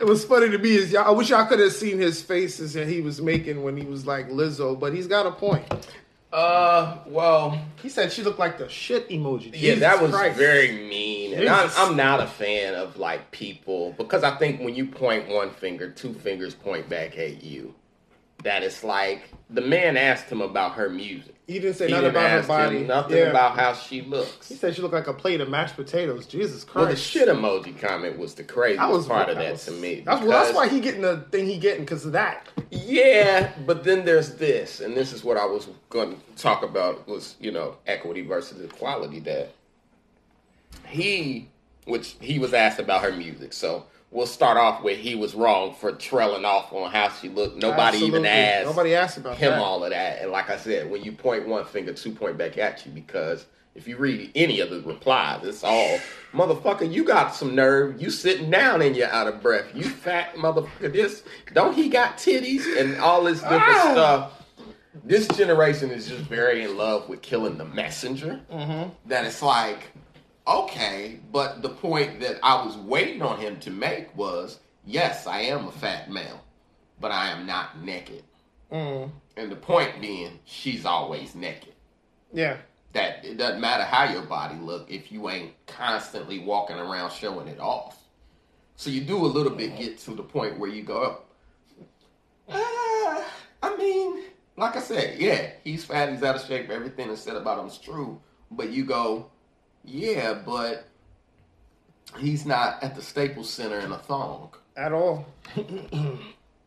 it 0.00 0.04
was 0.04 0.24
funny 0.24 0.50
to 0.50 0.58
me 0.58 0.74
is 0.74 0.92
y'all, 0.92 1.06
I 1.06 1.10
wish 1.10 1.30
y'all 1.30 1.46
could 1.46 1.60
have 1.60 1.72
seen 1.72 1.98
his 1.98 2.20
faces 2.20 2.72
that 2.74 2.88
he 2.88 3.00
was 3.00 3.20
making 3.20 3.62
when 3.62 3.76
he 3.76 3.84
was 3.86 4.06
like 4.06 4.28
Lizzo, 4.28 4.78
but 4.78 4.92
he's 4.92 5.06
got 5.06 5.26
a 5.26 5.30
point. 5.30 5.64
Uh, 6.34 6.98
well, 7.06 7.56
he 7.80 7.88
said 7.88 8.10
she 8.10 8.24
looked 8.24 8.40
like 8.40 8.58
the 8.58 8.68
shit 8.68 9.08
emoji. 9.08 9.52
Yeah, 9.52 9.52
Jesus 9.52 9.80
that 9.80 10.02
was 10.02 10.10
Christ. 10.10 10.36
very 10.36 10.72
mean, 10.72 11.32
and 11.32 11.48
I'm, 11.48 11.70
I'm, 11.76 11.96
not 11.96 12.18
a 12.18 12.26
fan 12.26 12.74
of 12.74 12.96
like 12.96 13.30
people 13.30 13.94
because 13.96 14.24
I 14.24 14.36
think 14.36 14.60
when 14.60 14.74
you 14.74 14.86
point 14.86 15.28
one 15.28 15.50
finger, 15.50 15.90
two 15.90 16.12
fingers 16.12 16.52
point 16.52 16.88
back 16.88 17.16
at 17.18 17.44
you. 17.44 17.72
That 18.42 18.64
it's 18.64 18.82
like 18.82 19.30
the 19.48 19.60
man 19.60 19.96
asked 19.96 20.26
him 20.26 20.40
about 20.40 20.72
her 20.72 20.90
music. 20.90 21.33
He 21.46 21.58
didn't 21.58 21.74
say 21.74 21.86
he 21.86 21.92
nothing 21.92 22.12
didn't 22.12 22.16
about 22.16 22.30
her 22.30 22.46
body. 22.46 22.84
Nothing 22.84 23.16
yeah. 23.18 23.24
about 23.24 23.58
how 23.58 23.74
she 23.74 24.00
looks. 24.00 24.48
He 24.48 24.54
said 24.54 24.74
she 24.74 24.80
looked 24.80 24.94
like 24.94 25.08
a 25.08 25.12
plate 25.12 25.42
of 25.42 25.50
mashed 25.50 25.76
potatoes. 25.76 26.26
Jesus 26.26 26.64
Christ. 26.64 26.74
Well, 26.74 26.86
the 26.86 26.96
shit 26.96 27.28
emoji 27.28 27.78
comment 27.78 28.18
was 28.18 28.34
the 28.34 28.44
craziest 28.44 28.88
was, 28.88 29.06
part 29.06 29.28
of 29.28 29.36
that, 29.36 29.52
was, 29.52 29.64
to 29.66 29.72
me. 29.72 30.00
That's, 30.00 30.22
well, 30.22 30.30
that's 30.30 30.54
why 30.54 30.68
he 30.68 30.80
getting 30.80 31.02
the 31.02 31.18
thing 31.30 31.46
he 31.46 31.58
getting 31.58 31.84
because 31.84 32.06
of 32.06 32.12
that. 32.12 32.48
Yeah, 32.70 33.52
but 33.66 33.84
then 33.84 34.06
there's 34.06 34.36
this, 34.36 34.80
and 34.80 34.96
this 34.96 35.12
is 35.12 35.22
what 35.22 35.36
I 35.36 35.44
was 35.44 35.68
going 35.90 36.16
to 36.16 36.42
talk 36.42 36.62
about 36.62 37.06
was 37.06 37.36
you 37.40 37.52
know 37.52 37.76
equity 37.86 38.22
versus 38.22 38.62
equality. 38.62 39.20
That 39.20 39.52
he, 40.86 41.50
which 41.84 42.16
he 42.20 42.38
was 42.38 42.54
asked 42.54 42.78
about 42.78 43.02
her 43.02 43.12
music, 43.12 43.52
so 43.52 43.84
we'll 44.14 44.26
start 44.26 44.56
off 44.56 44.82
with 44.82 44.96
he 44.96 45.14
was 45.14 45.34
wrong 45.34 45.74
for 45.74 45.92
trailing 45.92 46.46
off 46.46 46.72
on 46.72 46.90
how 46.90 47.10
she 47.10 47.28
looked. 47.28 47.56
Nobody 47.56 47.96
Absolutely. 47.98 48.06
even 48.06 48.26
asked. 48.26 48.66
Nobody 48.66 48.94
asked 48.94 49.18
about 49.18 49.36
him 49.36 49.50
that. 49.50 49.60
all 49.60 49.84
of 49.84 49.90
that. 49.90 50.22
And 50.22 50.30
like 50.30 50.48
I 50.48 50.56
said, 50.56 50.90
when 50.90 51.02
you 51.02 51.12
point 51.12 51.46
one 51.46 51.66
finger, 51.66 51.92
two 51.92 52.12
point 52.12 52.38
back 52.38 52.56
at 52.56 52.86
you 52.86 52.92
because 52.92 53.44
if 53.74 53.88
you 53.88 53.96
read 53.96 54.30
any 54.36 54.60
of 54.60 54.70
the 54.70 54.80
replies, 54.82 55.44
it's 55.44 55.64
all 55.64 55.98
motherfucker. 56.32 56.90
You 56.90 57.04
got 57.04 57.34
some 57.34 57.54
nerve. 57.56 58.00
You 58.00 58.08
sitting 58.10 58.48
down 58.50 58.80
and 58.80 58.96
you're 58.96 59.10
out 59.10 59.26
of 59.26 59.42
breath. 59.42 59.66
You 59.74 59.84
fat 59.84 60.36
motherfucker. 60.36 60.92
This 60.92 61.24
don't 61.52 61.74
he 61.74 61.88
got 61.88 62.16
titties 62.16 62.80
and 62.80 62.96
all 63.00 63.24
this 63.24 63.40
different 63.40 63.62
ah. 63.62 63.92
stuff. 63.92 64.40
This 65.02 65.26
generation 65.26 65.90
is 65.90 66.08
just 66.08 66.22
very 66.22 66.62
in 66.62 66.76
love 66.76 67.08
with 67.08 67.20
killing 67.20 67.58
the 67.58 67.64
messenger. 67.64 68.40
Mm-hmm. 68.50 68.90
That 69.08 69.24
it's 69.24 69.42
like 69.42 69.90
okay, 70.46 71.20
but 71.32 71.62
the 71.62 71.68
point 71.68 72.20
that 72.20 72.38
I 72.42 72.64
was 72.64 72.76
waiting 72.76 73.22
on 73.22 73.38
him 73.38 73.58
to 73.60 73.70
make 73.70 74.16
was 74.16 74.60
yes, 74.86 75.26
I 75.26 75.40
am 75.42 75.66
a 75.66 75.72
fat 75.72 76.10
male, 76.10 76.44
but 77.00 77.10
I 77.10 77.30
am 77.30 77.46
not 77.46 77.82
naked. 77.82 78.24
Mm. 78.72 79.10
And 79.36 79.50
the 79.50 79.56
point 79.56 80.00
being, 80.00 80.38
she's 80.44 80.84
always 80.84 81.34
naked. 81.34 81.74
Yeah. 82.32 82.58
That 82.92 83.24
it 83.24 83.38
doesn't 83.38 83.60
matter 83.60 83.84
how 83.84 84.12
your 84.12 84.22
body 84.22 84.56
look 84.56 84.90
if 84.90 85.10
you 85.10 85.28
ain't 85.28 85.52
constantly 85.66 86.38
walking 86.38 86.76
around 86.76 87.12
showing 87.12 87.48
it 87.48 87.58
off. 87.58 87.98
So 88.76 88.90
you 88.90 89.00
do 89.00 89.16
a 89.16 89.26
little 89.26 89.54
bit 89.54 89.76
get 89.76 89.98
to 90.00 90.14
the 90.14 90.22
point 90.22 90.58
where 90.58 90.70
you 90.70 90.82
go, 90.82 91.22
uh, 92.48 93.24
I 93.62 93.76
mean, 93.78 94.24
like 94.56 94.76
I 94.76 94.80
said, 94.80 95.18
yeah, 95.18 95.50
he's 95.62 95.84
fat, 95.84 96.10
he's 96.10 96.22
out 96.22 96.36
of 96.36 96.42
shape, 96.42 96.70
everything 96.70 97.08
that's 97.08 97.20
said 97.20 97.36
about 97.36 97.58
him 97.58 97.66
is 97.66 97.78
true. 97.78 98.20
But 98.50 98.70
you 98.70 98.84
go, 98.84 99.30
yeah, 99.84 100.34
but 100.34 100.86
he's 102.18 102.46
not 102.46 102.82
at 102.82 102.94
the 102.94 103.02
Staples 103.02 103.50
Center 103.50 103.78
in 103.80 103.92
a 103.92 103.98
thong 103.98 104.50
at 104.76 104.92
all. 104.92 105.26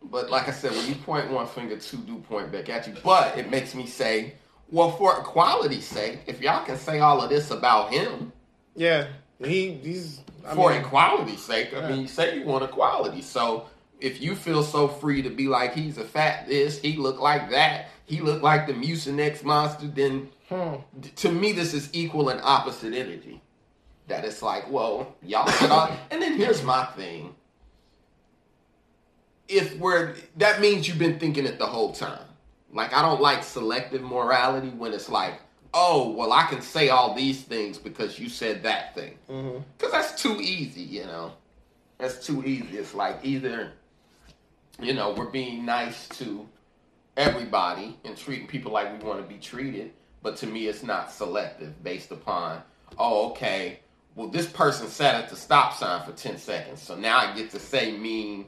but 0.04 0.30
like 0.30 0.48
I 0.48 0.52
said, 0.52 0.72
when 0.72 0.88
you 0.88 0.96
point 0.96 1.30
one 1.32 1.48
finger, 1.48 1.78
two 1.78 1.98
do 1.98 2.18
point 2.20 2.52
back 2.52 2.70
at 2.70 2.88
you. 2.88 2.94
But 3.04 3.38
it 3.38 3.50
makes 3.50 3.76
me 3.76 3.86
say, 3.86 4.36
well, 4.70 4.92
for 4.92 5.20
equality's 5.20 5.86
sake, 5.88 6.20
if 6.28 6.42
y'all 6.42 6.66
can 6.66 6.78
say 6.78 7.00
all 7.00 7.22
of 7.22 7.30
this 7.30 7.52
about 7.52 7.92
him, 7.92 8.32
yeah, 8.76 9.08
he 9.44 9.74
he's 9.74 10.22
I 10.46 10.56
for 10.56 10.72
mean, 10.72 10.82
equality's 10.82 11.44
sake. 11.44 11.74
I 11.76 11.90
mean, 11.90 12.02
you 12.02 12.08
say 12.08 12.38
you 12.38 12.46
want 12.46 12.64
equality, 12.64 13.22
so 13.22 13.68
if 14.00 14.22
you 14.22 14.36
feel 14.36 14.64
so 14.64 14.88
free 14.88 15.22
to 15.22 15.30
be 15.30 15.48
like 15.48 15.74
he's 15.74 15.98
a 15.98 16.04
fat 16.04 16.48
this, 16.48 16.80
he 16.80 16.98
look 16.98 17.20
like 17.20 17.50
that, 17.50 17.90
he 18.06 18.22
look 18.22 18.42
like 18.42 18.68
the 18.68 18.74
Mucinex 18.74 19.44
monster, 19.44 19.88
then 19.88 20.30
Hmm. 20.50 20.76
To 21.18 21.32
me, 21.32 21.52
this 21.52 21.74
is 21.74 21.90
equal 21.94 22.30
and 22.30 22.40
opposite 22.42 22.94
energy. 22.94 23.42
That 24.08 24.24
it's 24.24 24.42
like, 24.42 24.72
well, 24.72 25.16
y'all 25.22 25.48
said 25.48 25.70
all. 25.72 25.90
and 26.10 26.22
then 26.22 26.38
here's 26.38 26.64
my 26.64 26.86
thing. 26.86 27.36
If 29.48 29.78
we're, 29.78 30.16
that 30.38 30.60
means 30.62 30.88
you've 30.88 31.00
been 31.00 31.20
thinking 31.20 31.46
it 31.46 31.58
the 31.60 31.66
whole 31.66 31.92
time. 31.92 32.20
Like, 32.72 32.94
I 32.94 33.02
don't 33.02 33.22
like 33.22 33.44
selective 33.44 34.02
morality 34.02 34.70
when 34.70 34.94
it's 34.94 35.10
like, 35.10 35.40
oh, 35.74 36.10
well, 36.12 36.34
I 36.34 36.46
can 36.48 36.62
say 36.62 36.90
all 36.90 37.14
these 37.14 37.42
things 37.42 37.78
because 37.78 38.20
you 38.20 38.30
said 38.30 38.64
that 38.64 38.96
thing. 38.96 39.18
Because 39.28 39.44
mm-hmm. 39.44 39.92
that's 39.92 40.22
too 40.22 40.40
easy, 40.42 40.82
you 40.82 41.06
know? 41.06 41.34
That's 41.98 42.26
too 42.26 42.44
easy. 42.44 42.78
It's 42.78 42.94
like 42.94 43.20
either, 43.24 43.72
you 44.82 44.94
know, 44.94 45.14
we're 45.14 45.30
being 45.30 45.66
nice 45.66 46.08
to 46.10 46.48
everybody 47.16 47.98
and 48.06 48.16
treating 48.16 48.48
people 48.48 48.72
like 48.72 48.92
we 48.92 49.08
want 49.08 49.22
to 49.22 49.28
be 49.28 49.40
treated, 49.40 49.92
but 50.22 50.38
to 50.38 50.48
me, 50.48 50.68
it's 50.68 50.84
not 50.84 51.12
selective 51.12 51.84
based 51.84 52.12
upon, 52.12 52.62
oh, 52.98 53.32
okay, 53.32 53.80
well, 54.16 54.28
this 54.28 54.48
person 54.48 54.88
sat 54.88 55.16
at 55.16 55.30
the 55.30 55.36
stop 55.36 55.74
sign 55.74 56.04
for 56.06 56.12
10 56.12 56.38
seconds, 56.38 56.82
so 56.82 56.96
now 56.96 57.18
I 57.18 57.36
get 57.36 57.52
to 57.52 57.60
say 57.60 57.96
mean 57.96 58.48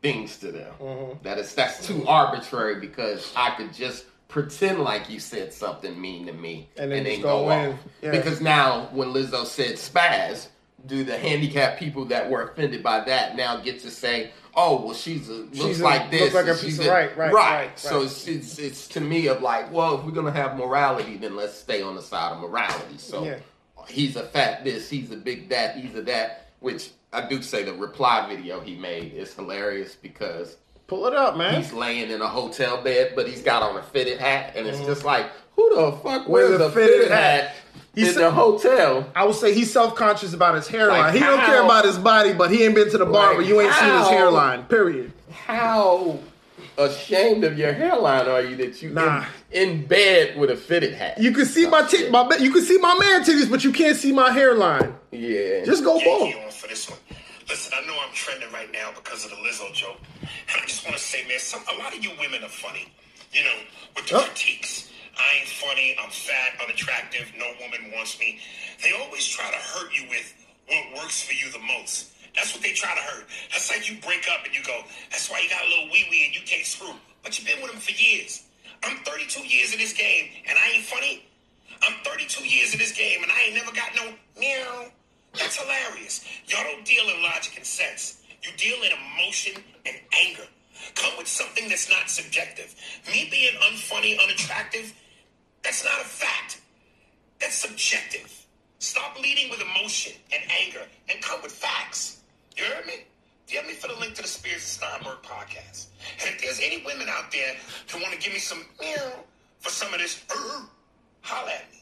things 0.00 0.38
to 0.38 0.50
them. 0.52 0.72
Mm-hmm. 0.80 1.22
That 1.22 1.38
is 1.38 1.54
that's 1.54 1.86
too 1.86 2.06
arbitrary 2.06 2.80
because 2.80 3.32
I 3.36 3.50
could 3.50 3.72
just 3.72 4.04
pretend 4.28 4.80
like 4.80 5.10
you 5.10 5.20
said 5.20 5.52
something 5.52 6.00
mean 6.00 6.26
to 6.26 6.32
me 6.32 6.68
and 6.76 6.90
then, 6.90 6.98
and 6.98 7.06
then 7.06 7.20
go, 7.20 7.44
go 7.44 7.50
off. 7.50 7.78
Yeah. 8.00 8.10
Because 8.10 8.40
now 8.40 8.88
when 8.92 9.08
Lizzo 9.08 9.44
said 9.44 9.76
spaz, 9.76 10.48
do 10.86 11.04
the 11.04 11.16
handicapped 11.16 11.78
people 11.78 12.04
that 12.06 12.30
were 12.30 12.42
offended 12.42 12.82
by 12.82 13.00
that 13.04 13.36
now 13.36 13.56
get 13.58 13.80
to 13.80 13.90
say, 13.90 14.32
oh 14.54 14.84
well 14.84 14.94
she's 14.94 15.28
a, 15.28 15.32
looks 15.32 15.58
she's 15.58 15.80
like 15.80 16.08
a, 16.08 16.10
this 16.10 16.34
looks 16.34 16.46
like 16.46 16.56
a 16.56 16.60
piece 16.60 16.78
of 16.78 16.86
right, 16.86 17.16
right, 17.16 17.32
right, 17.32 17.66
right, 17.68 17.78
so 17.78 18.02
it's, 18.02 18.26
it's, 18.28 18.58
it's 18.58 18.88
to 18.88 19.00
me 19.00 19.26
of 19.28 19.40
like 19.40 19.72
well 19.72 19.98
if 19.98 20.04
we're 20.04 20.10
gonna 20.10 20.30
have 20.30 20.56
morality 20.56 21.16
then 21.16 21.34
let's 21.36 21.54
stay 21.54 21.82
on 21.82 21.94
the 21.94 22.02
side 22.02 22.32
of 22.32 22.40
morality 22.40 22.98
so 22.98 23.24
yeah. 23.24 23.38
he's 23.88 24.16
a 24.16 24.24
fat 24.24 24.62
this 24.64 24.90
he's 24.90 25.10
a 25.10 25.16
big 25.16 25.48
that 25.48 25.76
he's 25.76 25.94
a 25.94 26.02
that 26.02 26.50
which 26.60 26.90
i 27.12 27.26
do 27.26 27.40
say 27.40 27.62
the 27.62 27.72
reply 27.72 28.28
video 28.28 28.60
he 28.60 28.76
made 28.76 29.12
is 29.14 29.32
hilarious 29.34 29.94
because 29.94 30.56
Pull 30.88 31.06
it 31.06 31.14
up, 31.14 31.38
man. 31.38 31.54
He's 31.54 31.72
laying 31.72 32.10
in 32.10 32.20
a 32.20 32.28
hotel 32.28 32.82
bed, 32.82 33.12
but 33.16 33.26
he's 33.26 33.40
got 33.40 33.62
on 33.62 33.78
a 33.78 33.82
fitted 33.82 34.18
hat, 34.18 34.52
and 34.54 34.66
it's 34.66 34.76
mm-hmm. 34.76 34.86
just 34.86 35.06
like, 35.06 35.30
who 35.56 35.74
the 35.74 35.92
fuck 35.92 36.28
Wears 36.28 36.60
a 36.60 36.64
a 36.64 36.70
fitted 36.70 36.90
fitted 36.90 37.10
hat? 37.10 37.44
hat 37.44 37.54
He 37.94 38.02
in 38.02 38.14
said- 38.14 38.22
the 38.22 38.30
hotel? 38.30 39.10
I 39.14 39.24
would 39.24 39.34
say 39.36 39.52
he's 39.54 39.72
self 39.72 39.94
conscious 39.94 40.32
about 40.32 40.54
his 40.54 40.66
hairline. 40.68 41.00
Like 41.00 41.14
he 41.14 41.20
don't 41.20 41.40
care 41.40 41.62
about 41.62 41.84
his 41.84 41.98
body, 41.98 42.32
but 42.32 42.50
he 42.50 42.64
ain't 42.64 42.74
been 42.74 42.90
to 42.90 42.98
the 42.98 43.06
barber. 43.06 43.40
Like 43.40 43.48
you 43.48 43.60
ain't 43.60 43.74
seen 43.74 43.98
his 43.98 44.08
hairline. 44.08 44.64
Period. 44.64 45.12
How 45.30 46.18
ashamed 46.78 47.44
of 47.44 47.58
your 47.58 47.72
hairline 47.72 48.26
are 48.28 48.40
you 48.40 48.56
that 48.56 48.80
you 48.82 48.90
Nah. 48.90 49.24
in, 49.50 49.68
in 49.80 49.86
bed 49.86 50.38
with 50.38 50.50
a 50.50 50.56
fitted 50.56 50.94
hat? 50.94 51.18
You 51.18 51.32
can 51.32 51.44
see 51.44 51.66
oh, 51.66 51.70
my 51.70 51.82
tit, 51.86 52.10
my 52.10 52.26
you 52.38 52.50
can 52.50 52.62
see 52.62 52.78
my 52.78 52.96
man 52.98 53.22
titties, 53.22 53.50
but 53.50 53.62
you 53.64 53.72
can't 53.72 53.96
see 53.96 54.12
my 54.12 54.30
hairline. 54.30 54.94
yeah, 55.10 55.64
Just 55.64 55.84
go 55.84 56.00
bald. 56.02 56.28
Yankee 56.30 56.44
on 56.44 56.50
for 56.50 56.68
this 56.68 56.88
one. 56.88 56.98
Listen, 57.48 57.74
I 57.76 57.86
know 57.86 57.94
I'm 58.06 58.14
trending 58.14 58.50
right 58.52 58.70
now 58.72 58.90
because 58.94 59.24
of 59.26 59.30
the 59.32 59.36
Lizzo 59.36 59.70
joke. 59.74 59.98
And 60.22 60.62
I 60.62 60.66
just 60.66 60.84
want 60.84 60.96
to 60.96 61.02
say, 61.02 61.26
man, 61.28 61.38
some, 61.38 61.60
a 61.74 61.78
lot 61.78 61.94
of 61.94 62.02
you 62.02 62.10
women 62.18 62.42
are 62.42 62.48
funny. 62.48 62.86
You 63.32 63.44
know, 63.44 63.50
with 63.96 64.06
the 64.08 64.16
Oh. 64.16 64.20
critiques. 64.22 64.88
I 65.18 65.40
ain't 65.40 65.48
funny. 65.48 65.96
I'm 66.02 66.10
fat, 66.10 66.60
unattractive. 66.62 67.32
No 67.36 67.46
woman 67.60 67.92
wants 67.94 68.18
me. 68.18 68.38
They 68.82 68.92
always 68.92 69.26
try 69.26 69.50
to 69.50 69.56
hurt 69.56 69.90
you 69.96 70.08
with 70.08 70.34
what 70.68 71.02
works 71.02 71.22
for 71.22 71.32
you 71.34 71.50
the 71.52 71.60
most. 71.60 72.12
That's 72.34 72.54
what 72.54 72.62
they 72.62 72.72
try 72.72 72.94
to 72.94 73.00
hurt. 73.00 73.26
That's 73.50 73.70
like 73.70 73.90
you 73.90 74.00
break 74.00 74.26
up 74.32 74.44
and 74.44 74.54
you 74.54 74.62
go, 74.64 74.80
that's 75.10 75.30
why 75.30 75.40
you 75.40 75.50
got 75.50 75.64
a 75.66 75.68
little 75.68 75.86
wee 75.92 76.06
wee 76.10 76.24
and 76.26 76.34
you 76.34 76.40
can't 76.46 76.64
screw. 76.64 76.94
But 77.22 77.38
you've 77.38 77.46
been 77.46 77.62
with 77.62 77.72
him 77.72 77.80
for 77.80 77.92
years. 77.92 78.44
I'm 78.82 78.96
32 79.04 79.46
years 79.46 79.72
in 79.72 79.78
this 79.78 79.92
game 79.92 80.30
and 80.48 80.58
I 80.58 80.76
ain't 80.76 80.84
funny. 80.84 81.24
I'm 81.82 81.94
32 82.04 82.44
years 82.44 82.72
in 82.72 82.78
this 82.78 82.92
game 82.92 83.22
and 83.22 83.30
I 83.30 83.42
ain't 83.46 83.54
never 83.54 83.72
got 83.72 83.90
no 83.94 84.12
meow. 84.38 84.86
That's 85.34 85.56
hilarious. 85.56 86.24
Y'all 86.46 86.64
don't 86.64 86.84
deal 86.84 87.04
in 87.08 87.22
logic 87.22 87.56
and 87.56 87.66
sense. 87.66 88.22
You 88.42 88.50
deal 88.56 88.82
in 88.82 88.90
emotion 88.92 89.62
and 89.86 89.96
anger. 90.26 90.46
Come 90.94 91.12
with 91.16 91.28
something 91.28 91.68
that's 91.68 91.88
not 91.88 92.10
subjective. 92.10 92.74
Me 93.06 93.28
being 93.30 93.54
unfunny, 93.70 94.18
unattractive, 94.22 94.92
that's 95.64 95.84
not 95.84 96.00
a 96.00 96.04
fact. 96.04 96.60
That's 97.40 97.54
subjective. 97.54 98.46
Stop 98.78 99.20
leading 99.20 99.50
with 99.50 99.60
emotion 99.60 100.12
and 100.32 100.42
anger 100.64 100.86
and 101.08 101.22
come 101.22 101.40
with 101.42 101.52
facts. 101.52 102.22
You 102.56 102.64
heard 102.64 102.86
me? 102.86 103.04
DM 103.48 103.66
me 103.66 103.74
for 103.74 103.88
the 103.88 103.94
link 103.94 104.14
to 104.14 104.22
the 104.22 104.28
Spears 104.28 104.54
and 104.54 104.62
Steinberg 104.62 105.22
podcast. 105.22 105.86
And 106.20 106.34
if 106.34 106.40
there's 106.40 106.60
any 106.62 106.82
women 106.84 107.06
out 107.08 107.30
there 107.30 107.54
who 107.90 108.00
want 108.00 108.12
to 108.14 108.18
give 108.18 108.32
me 108.32 108.38
some 108.38 108.64
meow 108.80 109.12
for 109.60 109.70
some 109.70 109.92
of 109.92 110.00
this, 110.00 110.24
uh, 110.30 110.62
holla 111.20 111.50
at 111.50 111.70
me. 111.72 111.81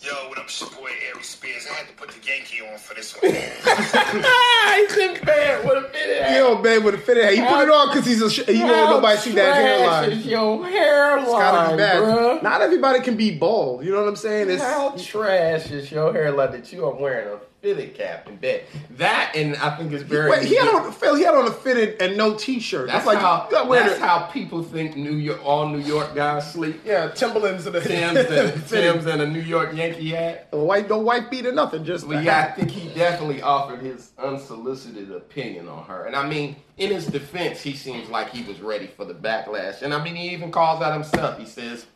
Yo, 0.00 0.12
what 0.28 0.38
up, 0.38 0.44
it's 0.44 0.60
your 0.60 0.70
boy 0.70 0.90
Ari 1.12 1.22
Spears. 1.24 1.66
I 1.68 1.74
had 1.74 1.88
to 1.88 1.92
put 1.94 2.10
the 2.10 2.24
Yankee 2.24 2.60
on 2.60 2.78
for 2.78 2.94
this 2.94 3.14
one. 3.20 3.32
he's 3.32 4.96
in 4.96 5.24
bed 5.24 5.64
with 5.66 5.84
a 5.84 5.88
fitted 5.88 6.22
hat. 6.22 6.36
Yo, 6.36 6.62
babe, 6.62 6.84
with 6.84 6.94
a 6.94 6.98
fitted 6.98 7.24
hat. 7.24 7.34
He 7.34 7.40
put 7.40 7.62
it 7.64 7.70
on 7.70 7.88
because 7.88 8.06
he's 8.06 8.22
a. 8.22 8.30
Sh- 8.30 8.44
he 8.46 8.60
don't 8.60 8.68
want 8.70 8.90
nobody 8.90 9.18
see 9.18 9.32
that 9.32 9.54
trash 9.54 9.80
hairline. 9.80 10.10
Is 10.12 10.26
your 10.26 10.64
hairline, 10.68 11.22
It's 11.24 11.32
gotta 11.32 11.70
be 11.72 11.76
bad. 11.78 12.02
bruh? 12.02 12.42
Not 12.44 12.60
everybody 12.60 13.00
can 13.00 13.16
be 13.16 13.36
bald. 13.36 13.84
You 13.84 13.90
know 13.90 14.00
what 14.02 14.08
I'm 14.08 14.16
saying? 14.16 14.50
It's 14.50 14.62
How 14.62 14.94
trash 14.96 15.72
is 15.72 15.90
your 15.90 16.12
hairline 16.12 16.52
that 16.52 16.72
you 16.72 16.84
are 16.86 16.94
wearing 16.94 17.34
a 17.34 17.38
fitted 17.60 17.94
cap 17.94 18.26
and 18.28 18.40
bed? 18.40 18.64
That 18.90 19.32
and 19.34 19.56
I 19.56 19.76
think 19.76 19.92
it's 19.92 20.02
very. 20.02 20.30
wait. 20.30 20.44
He 20.44 20.56
had 20.56 20.68
on 20.68 20.92
Phil. 20.92 21.14
He 21.14 21.24
had 21.24 21.34
on 21.34 21.46
a 21.46 21.50
fitted 21.50 22.00
and 22.00 22.16
no 22.16 22.34
t-shirt. 22.34 22.88
That's, 22.88 23.04
That's, 23.04 23.06
like 23.06 23.18
how. 23.18 23.48
you 23.50 23.74
That's 23.74 23.98
how 23.98 24.26
people 24.26 24.62
think 24.62 24.96
New 24.96 25.16
York. 25.16 25.44
All 25.44 25.68
New 25.68 25.80
York 25.80 26.14
guys 26.14 26.52
sleep. 26.52 26.80
Yeah, 26.84 27.10
Timberlands 27.10 27.66
and 27.66 27.74
the 27.74 27.80
Tim's 27.80 28.18
and. 28.30 28.68
Tim's 28.68 29.06
and 29.06 29.22
a 29.22 29.26
New 29.26 29.40
York 29.40 29.74
Yankee 29.74 30.10
hat. 30.10 30.48
A 30.52 30.58
white, 30.58 30.88
no 30.88 30.98
white 30.98 31.30
beat 31.30 31.46
or 31.46 31.52
nothing. 31.52 31.84
Just 31.84 32.06
Well, 32.06 32.22
yeah, 32.22 32.48
I 32.50 32.52
think 32.52 32.70
he 32.70 32.88
definitely 32.94 33.42
offered 33.42 33.80
his 33.80 34.12
unsolicited 34.18 35.10
opinion 35.10 35.68
on 35.68 35.84
her. 35.84 36.06
And 36.06 36.16
I 36.16 36.28
mean, 36.28 36.56
in 36.76 36.92
his 36.92 37.06
defense, 37.06 37.60
he 37.60 37.74
seems 37.74 38.08
like 38.08 38.30
he 38.30 38.42
was 38.44 38.60
ready 38.60 38.86
for 38.86 39.04
the 39.04 39.14
backlash. 39.14 39.82
And 39.82 39.92
I 39.92 40.02
mean, 40.02 40.14
he 40.14 40.30
even 40.30 40.50
calls 40.50 40.82
out 40.82 40.92
himself. 40.92 41.38
He 41.38 41.46
says, 41.46 41.86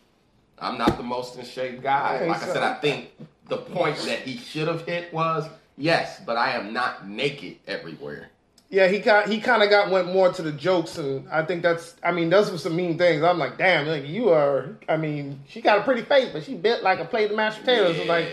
I'm 0.58 0.78
not 0.78 0.96
the 0.96 1.02
most 1.02 1.36
in 1.36 1.44
shape 1.44 1.82
guy. 1.82 2.24
Like 2.26 2.42
I 2.42 2.46
said, 2.46 2.62
I 2.62 2.74
think 2.74 3.10
the 3.48 3.58
point 3.58 3.96
that 4.06 4.20
he 4.20 4.36
should 4.38 4.68
have 4.68 4.86
hit 4.86 5.12
was, 5.12 5.48
yes, 5.76 6.20
but 6.24 6.36
I 6.36 6.52
am 6.52 6.72
not 6.72 7.08
naked 7.08 7.56
everywhere. 7.66 8.28
Yeah, 8.70 8.88
he 8.88 9.00
got 9.00 9.28
he 9.28 9.38
kind 9.38 9.62
of 9.62 9.68
got 9.68 9.90
went 9.90 10.10
more 10.10 10.32
to 10.32 10.40
the 10.40 10.50
jokes, 10.52 10.96
and 10.96 11.28
I 11.30 11.42
think 11.44 11.62
that's. 11.62 11.94
I 12.02 12.10
mean, 12.10 12.30
those 12.30 12.50
were 12.50 12.56
some 12.56 12.74
mean 12.74 12.96
things. 12.96 13.22
I'm 13.22 13.38
like, 13.38 13.58
damn, 13.58 13.86
like 13.86 14.08
you 14.08 14.30
are. 14.30 14.70
I 14.88 14.96
mean, 14.96 15.40
she 15.46 15.60
got 15.60 15.78
a 15.78 15.82
pretty 15.82 16.00
face, 16.02 16.30
but 16.32 16.42
she 16.42 16.54
bit 16.54 16.82
like 16.82 16.98
a 16.98 17.04
plate 17.04 17.30
of 17.30 17.36
mashed 17.36 17.60
potatoes. 17.60 18.00
I'm 18.00 18.08
like, 18.08 18.28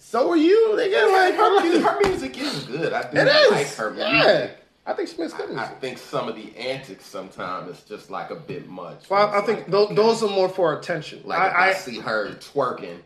so 0.00 0.28
are 0.30 0.36
you? 0.36 0.74
They 0.76 0.90
get 0.90 1.04
like 1.04 1.34
her, 1.36 1.60
her, 1.60 1.70
mu- 1.72 1.78
her 1.80 2.00
music 2.08 2.36
is 2.36 2.64
good. 2.64 2.92
I 2.92 3.02
do 3.08 3.18
It 3.18 3.28
is. 3.28 3.50
like 3.52 3.66
her 3.76 3.90
music. 3.92 4.12
yeah, 4.12 4.50
I 4.84 4.92
think 4.94 5.16
makes 5.16 5.32
good 5.32 5.50
I 5.50 5.54
music. 5.54 5.78
think 5.80 5.98
some 5.98 6.28
of 6.28 6.34
the 6.34 6.56
antics 6.58 7.06
sometimes 7.06 7.70
is 7.78 7.84
just 7.84 8.10
like 8.10 8.30
a 8.32 8.34
bit 8.36 8.68
much. 8.68 9.08
Well, 9.08 9.28
I 9.28 9.38
It's 9.38 9.46
think 9.46 9.58
like, 9.60 9.70
tho- 9.70 9.84
okay. 9.86 9.94
those 9.94 10.24
are 10.24 10.28
more 10.30 10.48
for 10.48 10.76
attention. 10.76 11.22
Like 11.24 11.38
I, 11.38 11.46
I, 11.48 11.68
I, 11.68 11.72
see 11.74 12.00
her 12.00 12.30
twerking 12.40 12.98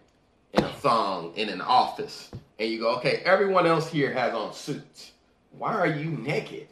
in 0.53 0.65
a 0.65 0.69
thong 0.69 1.33
in 1.37 1.49
an 1.49 1.61
office, 1.61 2.31
and 2.59 2.71
you 2.71 2.81
go, 2.81 2.97
okay, 2.97 3.23
everyone 3.25 3.67
else 3.67 3.91
here 3.91 4.13
has 4.13 4.35
on 4.35 4.53
suits. 4.53 5.13
Why 5.51 5.75
are 5.75 5.87
you 5.87 6.11
naked? 6.11 6.69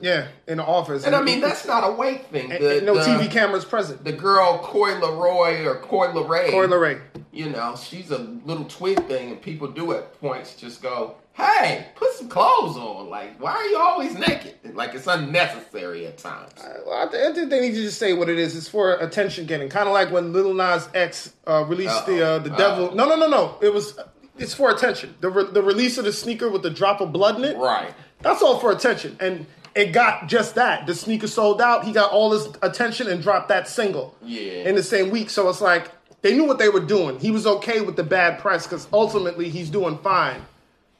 yeah, 0.00 0.28
in 0.46 0.58
the 0.58 0.64
office. 0.64 1.04
And 1.04 1.14
I 1.14 1.22
mean, 1.22 1.40
that's 1.40 1.66
not 1.66 1.88
a 1.88 1.92
weight 1.92 2.26
thing. 2.26 2.50
The, 2.50 2.82
no 2.84 2.94
the- 2.94 3.00
TV 3.00 3.30
cameras 3.30 3.64
present. 3.64 4.04
The 4.04 4.12
girl 4.12 4.58
Coy 4.58 4.98
Leroy 4.98 5.64
or 5.64 5.76
Coi 5.76 6.08
Leray, 6.08 6.50
Coy 6.50 6.66
LeRae. 6.66 7.00
you 7.32 7.48
know, 7.48 7.76
she's 7.76 8.10
a 8.10 8.18
little 8.18 8.64
twig 8.64 9.06
thing, 9.06 9.30
and 9.30 9.40
people 9.40 9.68
do 9.68 9.92
at 9.92 10.20
points 10.20 10.56
just 10.56 10.82
go, 10.82 11.16
"Hey, 11.34 11.86
put 11.96 12.12
some 12.14 12.28
clothes 12.28 12.76
on." 12.76 13.08
Like, 13.10 13.40
why 13.40 13.52
are 13.52 13.64
you 13.66 13.76
always 13.78 14.14
naked? 14.14 14.54
Like 14.74 14.94
it's 14.94 15.06
unnecessary 15.06 16.06
at 16.06 16.18
times. 16.18 16.52
Well, 16.86 17.06
I 17.06 17.10
thi- 17.10 17.22
I 17.22 17.32
think 17.32 17.50
they 17.50 17.60
need 17.60 17.74
to 17.74 17.82
just 17.82 17.98
say 17.98 18.12
what 18.12 18.28
it 18.28 18.38
is. 18.38 18.56
It's 18.56 18.68
for 18.68 18.94
attention 18.94 19.46
getting. 19.46 19.68
Kind 19.68 19.88
of 19.88 19.92
like 19.94 20.10
when 20.10 20.32
Lil 20.32 20.54
Nas 20.54 20.88
X 20.94 21.32
uh, 21.46 21.64
released 21.68 22.06
the 22.06 22.24
uh, 22.26 22.38
the 22.38 22.50
Uh-oh. 22.50 22.56
Devil. 22.58 22.94
No, 22.94 23.08
no, 23.08 23.16
no, 23.16 23.28
no. 23.28 23.56
It 23.60 23.72
was. 23.72 23.98
It's 24.38 24.52
for 24.54 24.70
attention. 24.70 25.14
The 25.20 25.30
re- 25.30 25.50
the 25.52 25.62
release 25.62 25.96
of 25.98 26.04
the 26.06 26.12
sneaker 26.12 26.48
with 26.48 26.62
the 26.62 26.70
drop 26.70 27.00
of 27.00 27.12
blood 27.12 27.36
in 27.36 27.44
it. 27.44 27.56
Right. 27.56 27.94
That's 28.20 28.42
all 28.42 28.58
for 28.58 28.72
attention, 28.72 29.16
and 29.20 29.46
it 29.74 29.92
got 29.92 30.28
just 30.28 30.54
that. 30.56 30.86
The 30.86 30.94
sneaker 30.94 31.26
sold 31.28 31.60
out. 31.60 31.84
He 31.84 31.92
got 31.92 32.10
all 32.10 32.32
his 32.32 32.48
attention 32.62 33.06
and 33.08 33.22
dropped 33.22 33.48
that 33.48 33.68
single. 33.68 34.16
Yeah. 34.22 34.68
In 34.68 34.74
the 34.74 34.82
same 34.82 35.10
week, 35.10 35.30
so 35.30 35.48
it's 35.48 35.60
like 35.60 35.90
they 36.22 36.34
knew 36.34 36.44
what 36.46 36.58
they 36.58 36.68
were 36.68 36.80
doing. 36.80 37.20
He 37.20 37.30
was 37.30 37.46
okay 37.46 37.80
with 37.80 37.96
the 37.96 38.02
bad 38.02 38.38
press 38.40 38.66
because 38.66 38.88
ultimately 38.92 39.50
he's 39.50 39.68
doing 39.70 39.98
fine. 39.98 40.42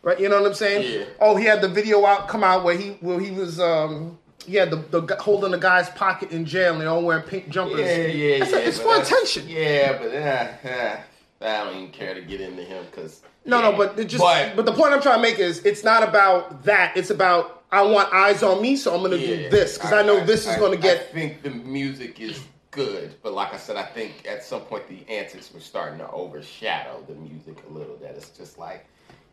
Right? 0.05 0.21
You 0.21 0.29
know 0.29 0.41
what 0.41 0.49
I'm 0.49 0.55
saying? 0.55 1.01
Yeah. 1.01 1.07
Oh, 1.19 1.35
he 1.35 1.47
had 1.47 1.63
the 1.63 1.69
video 1.69 2.05
out 2.05 2.29
come 2.29 2.45
out 2.45 2.63
where 2.63 2.77
he 2.77 2.91
where 3.01 3.19
he 3.19 3.31
was 3.31 3.59
um 3.59 4.19
he 4.47 4.57
had 4.57 4.71
the, 4.71 4.77
the 5.01 5.17
holding 5.17 5.53
the 5.53 5.59
guy's 5.59 5.89
pocket 5.91 6.31
in 6.31 6.45
jail 6.45 6.75
and 6.75 6.83
they 6.83 6.87
all 6.87 7.03
wearing 7.03 7.25
pink 7.25 7.49
jumpers. 7.49 7.81
Yeah, 7.81 8.07
yeah, 8.07 8.39
That's 8.41 8.53
yeah. 8.53 8.59
it's 8.59 8.79
but 8.79 8.97
for 8.99 9.03
attention. 9.03 9.49
Yeah, 9.49 9.99
but 9.99 10.15
uh, 10.15 10.69
uh, 10.69 11.01
I 11.41 11.65
don't 11.65 11.77
even 11.77 11.91
care 11.91 12.15
to 12.15 12.21
get 12.21 12.43
into 12.43 12.63
him 12.63 12.85
because 12.91 13.23
No, 13.47 13.63
no, 13.63 13.77
but 13.77 13.99
it 13.99 14.05
just 14.07 14.23
but, 14.23 14.67
the 14.67 14.73
point 14.73 14.93
I'm 14.93 15.01
trying 15.01 15.17
to 15.17 15.23
make 15.23 15.39
is 15.39 15.65
it's 15.65 15.85
not 15.85 16.07
about 16.07 16.65
that. 16.65 16.97
It's 16.97 17.11
about 17.11 17.65
I 17.73 17.83
want 17.83 18.13
eyes 18.13 18.43
on 18.43 18.63
me, 18.63 18.77
so 18.77 18.95
I'm 18.95 19.03
gonna 19.03 19.19
do 19.19 19.49
this 19.49 19.79
because 19.79 19.93
I, 19.93 20.03
know 20.03 20.25
this 20.25 20.47
is 20.47 20.55
gonna 20.57 20.77
I 20.77 20.81
get 20.81 21.13
think 21.13 21.43
the 21.43 21.51
music 21.51 22.21
is 22.21 22.41
good, 22.71 23.15
but 23.23 23.33
like 23.33 23.55
I 23.55 23.57
said, 23.57 23.77
I 23.77 23.85
think 23.85 24.27
at 24.29 24.45
some 24.45 24.63
point 24.63 24.87
the 24.89 25.09
antics 25.13 25.53
were 25.53 25.61
starting 25.61 25.99
to 25.99 26.11
overshadow 26.11 27.03
the 27.09 27.15
music 27.15 27.57
a 27.69 27.73
little. 27.73 27.97
That 27.97 28.17
it's 28.17 28.31
just 28.31 28.59
like, 28.59 28.87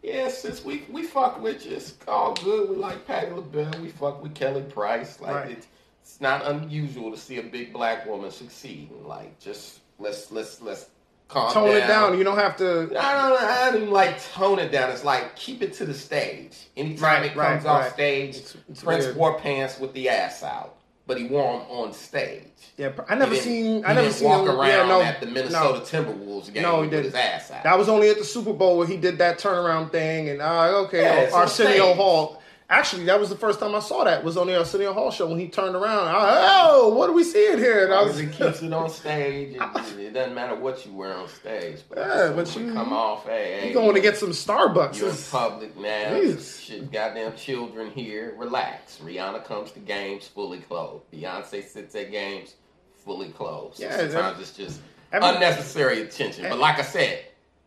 yeah, 0.04 0.30
since 0.30 0.64
we 0.64 0.84
we 0.90 1.04
fuck 1.04 1.42
with 1.42 1.66
you, 1.66 1.76
it's 1.76 1.96
all 2.08 2.34
good. 2.36 2.70
We 2.70 2.76
like 2.76 3.06
Patti 3.06 3.32
LaBelle, 3.32 3.82
we 3.82 3.90
fuck 3.90 4.22
with 4.24 4.34
Kelly 4.36 4.64
Price. 4.64 5.20
Like 5.22 5.36
Right. 5.36 5.52
it's 5.52 5.68
it's 6.04 6.20
not 6.22 6.46
unusual 6.46 7.12
to 7.12 7.18
see 7.18 7.38
a 7.38 7.44
big 7.44 7.72
black 7.72 8.06
woman 8.08 8.32
succeed. 8.32 8.90
Like 9.06 9.40
just 9.40 9.80
let's 10.00 10.32
let's 10.32 10.62
let's 10.62 10.88
calm 11.28 11.54
tone 11.54 11.68
down. 11.70 11.78
it 11.78 11.88
down. 11.88 12.18
You 12.18 12.24
don't 12.24 12.38
have 12.38 12.58
to. 12.58 12.92
I 13.00 13.30
don't, 13.30 13.42
I 13.42 13.72
don't 13.72 13.92
like 13.92 14.22
tone 14.34 14.60
it 14.60 14.72
down. 14.72 14.90
It's 14.92 15.04
like 15.06 15.36
keep 15.36 15.62
it 15.62 15.74
to 15.76 15.86
the 15.86 15.94
stage. 15.94 16.58
Anytime 16.76 17.22
Right, 17.22 17.32
it 17.32 17.36
right, 17.38 17.54
comes 17.54 17.66
off 17.66 17.82
right. 17.84 17.94
stage, 17.94 18.30
It's- 18.38 18.56
it's 18.70 18.84
Prince 18.84 19.06
weird. 19.06 19.16
wore 19.18 19.40
pants 19.40 19.80
with 19.80 19.94
the 19.94 20.10
ass 20.10 20.42
out, 20.44 20.76
but 21.12 21.20
he 21.20 21.26
wore 21.28 21.60
them 21.60 21.68
on 21.70 21.92
stage. 21.92 22.44
Yeah, 22.78 22.94
I 23.10 23.16
never 23.16 23.36
seen. 23.36 23.84
I 23.86 23.92
never 23.94 24.10
seen 24.14 24.30
walk 24.30 24.44
him- 24.48 24.56
around 24.58 24.68
yeah, 24.70 24.86
no, 24.88 25.02
at 25.02 25.20
the 25.20 25.26
Minnesota 25.26 25.80
Timberwolves 25.82 26.54
game 26.54 26.64
No, 26.64 26.84
he 26.84 26.90
didn't. 26.90 27.06
his 27.08 27.16
ass 27.16 27.52
out. 27.52 27.64
That 27.66 27.78
was 27.78 27.90
only 27.90 28.10
at 28.10 28.18
the 28.18 28.24
Super 28.24 28.54
Bowl 28.54 28.78
where 28.78 28.88
he 28.88 28.96
did 28.96 29.18
that 29.18 29.40
turnaround 29.40 29.92
thing, 29.92 30.30
and 30.30 30.42
uh, 30.42 30.84
okay, 30.86 31.28
Yeah, 31.30 31.36
Arsenio. 31.36 31.94
Hall. 31.96 32.41
Actually, 32.72 33.04
that 33.04 33.20
was 33.20 33.28
the 33.30 33.36
first 33.36 33.60
time 33.60 33.76
I 33.76 33.82
saw 33.82 34.06
that. 34.06 34.24
Was 34.24 34.38
on 34.38 34.48
the 34.48 34.56
uh, 34.56 34.60
Arsenio 34.60 34.94
Hall 34.94 35.12
show 35.12 35.28
when 35.28 35.38
he 35.38 35.50
turned 35.50 35.76
around. 35.76 36.08
I, 36.08 36.70
oh, 36.72 36.88
what 36.96 37.10
are 37.10 37.14
we 37.14 37.26
seeing 37.26 37.58
here? 37.58 37.84
And 37.84 37.94
I 37.94 38.02
was, 38.02 38.18
keeps 38.32 38.62
it 38.62 38.72
on 38.72 38.90
stage, 38.90 39.58
it, 39.60 40.00
it 40.00 40.14
doesn't 40.14 40.34
matter 40.34 40.56
what 40.56 40.86
you 40.86 40.94
wear 40.94 41.14
on 41.14 41.28
stage. 41.28 41.80
But, 41.90 41.98
Yeah, 41.98 42.32
but 42.34 42.56
you- 42.56 42.72
come 42.72 42.94
off, 42.94 43.26
hey, 43.26 43.68
you 43.68 43.74
going 43.74 43.94
to 43.96 44.00
get 44.00 44.16
some 44.16 44.30
Starbucks? 44.30 44.98
You're 45.02 45.10
in 45.10 45.18
public 45.30 45.78
now. 45.78 46.22
Shit, 46.40 46.90
goddamn 46.94 47.36
children 47.36 47.92
here. 47.92 48.36
Relax. 48.38 49.00
Rihanna 49.04 49.44
comes 49.44 49.72
to 49.74 49.80
games 49.80 50.30
fully 50.30 50.60
clothed. 50.60 51.04
Beyonce 51.12 51.68
sits 51.68 51.94
at 51.96 52.10
games 52.10 52.54
fully 53.04 53.32
clothed. 53.32 53.76
So 53.80 53.84
Yeah, 53.84 53.98
sometimes 53.98 54.40
it's 54.40 54.56
just 54.56 54.80
every- 55.12 55.28
unnecessary 55.28 56.04
attention. 56.04 56.44
But 56.44 56.54
eh. 56.54 56.56
like 56.56 56.80
I 56.80 56.84
said, 56.84 57.26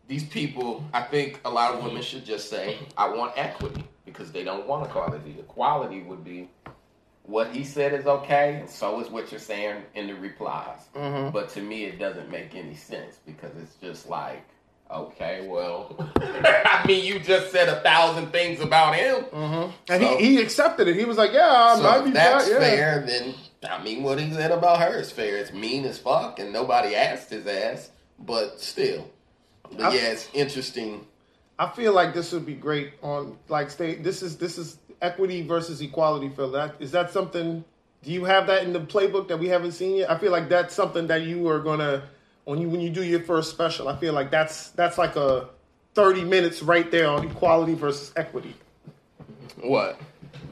these 0.09 0.25
people, 0.25 0.83
I 0.95 1.03
think 1.03 1.41
a 1.45 1.51
lot 1.51 1.75
of 1.75 1.85
women 1.85 2.01
should 2.01 2.25
just 2.25 2.49
say, 2.49 2.79
I 2.97 3.11
want 3.11 3.35
equity 3.37 3.85
because 4.15 4.33
they 4.33 4.45
don't 4.45 4.67
want 4.67 4.87
equality. 4.87 5.37
Equality 5.39 6.03
would 6.03 6.25
be 6.25 6.49
what 7.25 7.51
he 7.55 7.65
said 7.65 7.93
is 7.93 8.07
okay, 8.07 8.57
and 8.61 8.71
so 8.71 9.01
is 9.01 9.09
what 9.11 9.31
you're 9.31 9.41
saying 9.41 9.83
in 9.95 10.07
the 10.07 10.15
replies. 10.15 10.79
Mm-hmm. 10.95 11.31
But 11.33 11.49
to 11.51 11.61
me, 11.61 11.85
it 11.85 11.99
doesn't 11.99 12.31
make 12.31 12.55
any 12.55 12.75
sense 12.77 13.19
because 13.27 13.51
it's 13.61 13.75
just 13.77 14.09
like, 14.09 14.45
okay, 14.91 15.47
well, 15.49 15.97
I 16.21 16.85
mean, 16.87 17.05
you 17.05 17.19
just 17.19 17.51
said 17.51 17.69
a 17.69 17.81
thousand 17.81 18.31
things 18.31 18.61
about 18.61 18.95
him. 18.95 19.25
And 19.33 20.03
So- 20.03 20.17
he, 20.19 20.37
he 20.37 20.41
accepted 20.41 20.87
it. 20.87 20.97
He 20.97 21.05
was 21.05 21.17
like, 21.17 21.33
"Yeah, 21.33 21.51
I 21.51 21.77
So 21.77 21.83
might 21.83 21.99
if 21.99 22.05
be 22.05 22.11
that's 22.13 22.45
fine, 22.45 22.53
yeah. 22.53 22.59
fair, 22.61 23.05
then 23.07 23.35
I 23.69 23.83
mean, 23.83 24.03
what 24.03 24.21
he 24.21 24.31
said 24.33 24.51
about 24.53 24.81
her 24.81 24.99
is 25.01 25.11
fair. 25.11 25.37
It's 25.39 25.53
mean 25.53 25.85
as 25.87 25.99
fuck, 25.99 26.39
and 26.39 26.53
nobody 26.53 26.95
asked 26.95 27.31
his 27.31 27.47
ass, 27.47 27.91
but 28.19 28.61
still. 28.61 29.11
But 29.73 29.81
I- 29.81 29.95
yeah, 29.95 30.01
it's 30.13 30.29
interesting. 30.35 31.07
I 31.59 31.69
feel 31.71 31.93
like 31.93 32.15
this 32.15 32.33
would 32.33 32.45
be 32.47 32.55
great 32.55 32.93
on 33.03 33.37
like 33.49 33.71
stay. 33.71 33.95
This 33.97 34.23
is 34.23 34.37
this 34.37 34.59
is 34.59 34.79
equity 35.01 35.43
versus 35.47 35.81
equality. 35.81 36.29
Phil, 36.29 36.51
that 36.53 36.75
is 36.81 36.91
that 36.93 37.11
something? 37.11 37.65
Do 38.03 38.11
you 38.13 38.25
have 38.25 38.47
that 38.49 38.65
in 38.65 38.73
the 38.73 38.81
playbook 38.81 39.29
that 39.29 39.39
we 39.39 39.49
haven't 39.49 39.73
seen 39.73 39.97
yet? 39.97 40.11
I 40.11 40.19
feel 40.19 40.33
like 40.33 40.49
that's 40.49 40.75
something 40.75 41.07
that 41.07 41.23
you 41.23 41.49
are 41.49 41.61
gonna 41.61 42.03
when 42.45 42.61
you 42.61 42.69
when 42.69 42.81
you 42.81 42.91
do 42.91 43.03
your 43.05 43.21
first 43.21 43.51
special. 43.51 43.89
I 43.89 43.97
feel 43.97 44.13
like 44.13 44.31
that's 44.31 44.71
that's 44.71 44.99
like 44.99 45.17
a 45.17 45.49
thirty 45.95 46.25
minutes 46.25 46.63
right 46.63 46.91
there 46.91 47.09
on 47.09 47.25
equality 47.27 47.75
versus 47.75 48.13
equity. 48.17 48.55
What? 49.63 49.99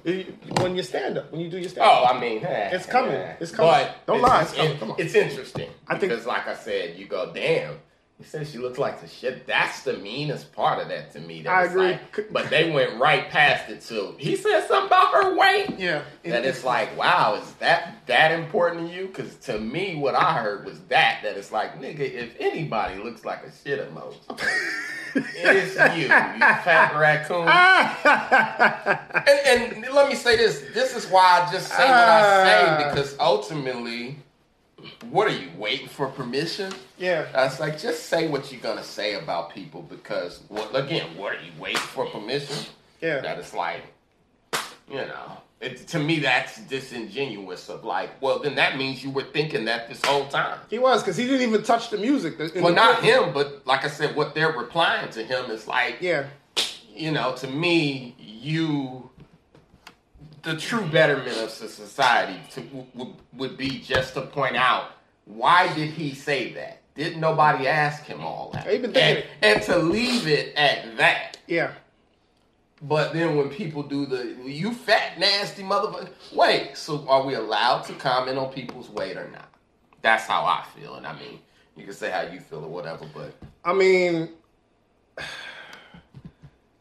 When 0.04 0.74
you 0.74 0.82
stand 0.82 1.18
up, 1.18 1.30
when 1.30 1.40
you 1.40 1.48
do 1.50 1.58
your 1.58 1.68
stand 1.68 1.84
up. 1.86 2.10
Oh, 2.10 2.14
I 2.16 2.18
mean, 2.20 2.44
eh, 2.44 2.70
It's 2.72 2.86
coming. 2.86 3.12
eh. 3.12 3.36
It's 3.40 3.52
coming. 3.52 3.70
But 3.70 3.96
Don't 4.06 4.20
lie. 4.20 4.42
It's 4.42 4.52
coming. 4.52 4.72
it- 4.72 4.80
Come 4.80 4.90
on. 4.92 4.96
it's 5.00 5.14
interesting 5.14 5.70
I 5.86 5.96
think- 5.98 6.10
because, 6.12 6.26
like 6.26 6.48
I 6.48 6.54
said, 6.54 6.98
you 6.98 7.06
go, 7.06 7.30
damn. 7.32 7.74
He 8.18 8.25
said 8.25 8.46
she 8.46 8.59
looks 8.59 8.79
like 8.79 9.01
the 9.01 9.09
shit. 9.09 9.46
That's 9.48 9.83
the 9.83 9.94
meanest 9.94 10.53
part 10.53 10.81
of 10.81 10.88
that 10.88 11.12
to 11.14 11.20
me. 11.20 11.42
That 11.42 11.51
I 11.53 11.64
agree. 11.64 11.83
like- 11.92 12.33
but 12.33 12.51
they 12.51 12.70
went 12.70 13.01
right 13.01 13.29
past 13.29 13.68
it 13.68 13.81
too. 13.81 14.14
He 14.16 14.37
said 14.37 14.61
something 14.68 14.87
about 14.87 15.12
her 15.12 15.37
weight. 15.37 15.77
Yeah. 15.77 16.03
That 16.25 16.44
it's 16.44 16.62
like, 16.62 16.96
wow, 16.96 17.35
is 17.42 17.53
that 17.55 17.96
that 18.07 18.31
important 18.31 18.88
to 18.90 18.94
you? 18.94 19.07
Because 19.09 19.35
to 19.46 19.59
me, 19.59 19.96
what 19.96 20.14
I 20.14 20.35
heard 20.40 20.64
was 20.64 20.79
that 20.88 21.20
that 21.25 21.37
it's 21.37 21.51
like, 21.51 21.81
nigga, 21.81 21.98
if 22.01 22.37
anybody 22.38 23.03
looks 23.03 23.25
like 23.25 23.42
a 23.44 23.51
shit 23.51 23.81
emoji, 23.92 24.14
it's 25.16 25.75
you, 25.96 26.03
you 26.05 26.09
fat 26.09 26.94
raccoon. 26.96 27.48
and, 28.07 29.72
and 29.85 29.94
let 29.94 30.09
me 30.09 30.14
say 30.14 30.37
this: 30.37 30.62
this 30.72 30.94
is 30.96 31.07
why 31.07 31.42
I 31.46 31.53
just 31.53 31.68
say 31.68 31.85
what 31.88 31.90
I 32.09 32.44
say 32.44 32.64
Ah. 32.68 32.88
because 32.88 33.16
ultimately, 33.18 34.16
what 35.11 35.29
are 35.29 35.37
you 35.37 35.49
waiting 35.59 35.88
for 35.88 36.09
permission? 36.09 36.73
yeah. 36.99 37.27
That's 37.33 37.61
like 37.61 37.79
just 37.79 38.07
say 38.07 38.29
what 38.29 38.51
you're 38.53 38.61
gonna 38.61 38.85
say 38.85 39.14
about 39.14 39.51
people 39.55 39.83
because 39.83 40.40
what 40.49 40.75
again, 40.75 41.16
what 41.16 41.33
are 41.37 41.42
you 41.42 41.53
waiting 41.59 41.81
for 41.81 42.07
permission? 42.07 42.66
Yeah. 43.01 43.21
That 43.21 43.38
it's 43.38 43.53
like, 43.55 43.83
you 44.88 44.97
know, 44.97 45.38
it, 45.61 45.87
to 45.88 45.99
me 45.99 46.18
that's 46.21 46.59
disingenuous. 46.62 47.68
Of 47.68 47.85
like, 47.85 48.11
well, 48.21 48.38
then 48.40 48.55
that 48.57 48.77
means 48.77 49.03
you 49.05 49.11
were 49.11 49.23
thinking 49.25 49.64
that 49.66 49.88
this 49.88 50.05
whole 50.05 50.27
time. 50.29 50.59
He 50.71 50.79
was 50.79 51.03
because 51.03 51.16
he 51.16 51.25
didn't 51.27 51.49
even 51.49 51.62
touch 51.62 51.90
the 51.90 51.99
music. 51.99 52.38
Well, 52.38 52.49
the 52.64 52.71
not 52.73 53.03
him, 53.03 53.33
but 53.33 53.66
like 53.66 53.85
I 53.85 53.88
said, 53.88 54.14
what 54.16 54.35
they're 54.35 54.53
replying 54.53 55.11
to 55.11 55.23
him 55.25 55.51
is 55.51 55.66
like, 55.66 55.99
Yeah. 56.01 56.27
you 56.95 57.11
know, 57.12 57.35
to 57.37 57.47
me, 57.47 58.14
you, 58.18 59.09
the 60.42 60.57
true 60.57 60.85
betterment 60.87 61.37
of 61.38 61.50
society 61.50 62.40
to, 62.50 62.62
would, 62.94 63.14
would 63.35 63.57
be 63.57 63.78
just 63.81 64.14
to 64.14 64.22
point 64.22 64.57
out 64.57 64.92
why 65.24 65.72
did 65.74 65.90
he 65.90 66.14
say 66.14 66.52
that? 66.55 66.81
Didn't 66.94 67.20
nobody 67.20 67.66
ask 67.66 68.05
him 68.05 68.20
all 68.20 68.50
that? 68.52 68.66
And, 68.66 69.24
and 69.40 69.62
to 69.62 69.78
leave 69.78 70.26
it 70.26 70.55
at 70.57 70.96
that. 70.98 71.38
Yeah. 71.46 71.72
But 72.83 73.12
then 73.12 73.37
when 73.37 73.48
people 73.48 73.85
do 73.85 74.05
the 74.07 74.37
you 74.44 74.74
fat 74.74 75.18
nasty 75.18 75.62
motherfucker, 75.62 76.09
wait, 76.35 76.76
so 76.76 77.07
are 77.09 77.24
we 77.24 77.35
allowed 77.35 77.83
to 77.83 77.92
comment 77.94 78.37
on 78.37 78.52
people's 78.52 78.90
weight 78.90 79.16
or 79.16 79.28
not? 79.28 79.48
That's 80.02 80.26
how 80.26 80.44
I 80.44 80.64
feel, 80.76 80.96
and 80.96 81.07
I 81.07 81.12
mean, 81.12 81.38
you 81.76 81.85
can 81.85 81.94
say 81.94 82.11
how 82.11 82.22
you 82.22 82.40
feel 82.40 82.64
or 82.64 82.68
whatever, 82.68 83.07
but 83.14 83.33
I 83.64 83.72
mean, 83.72 84.31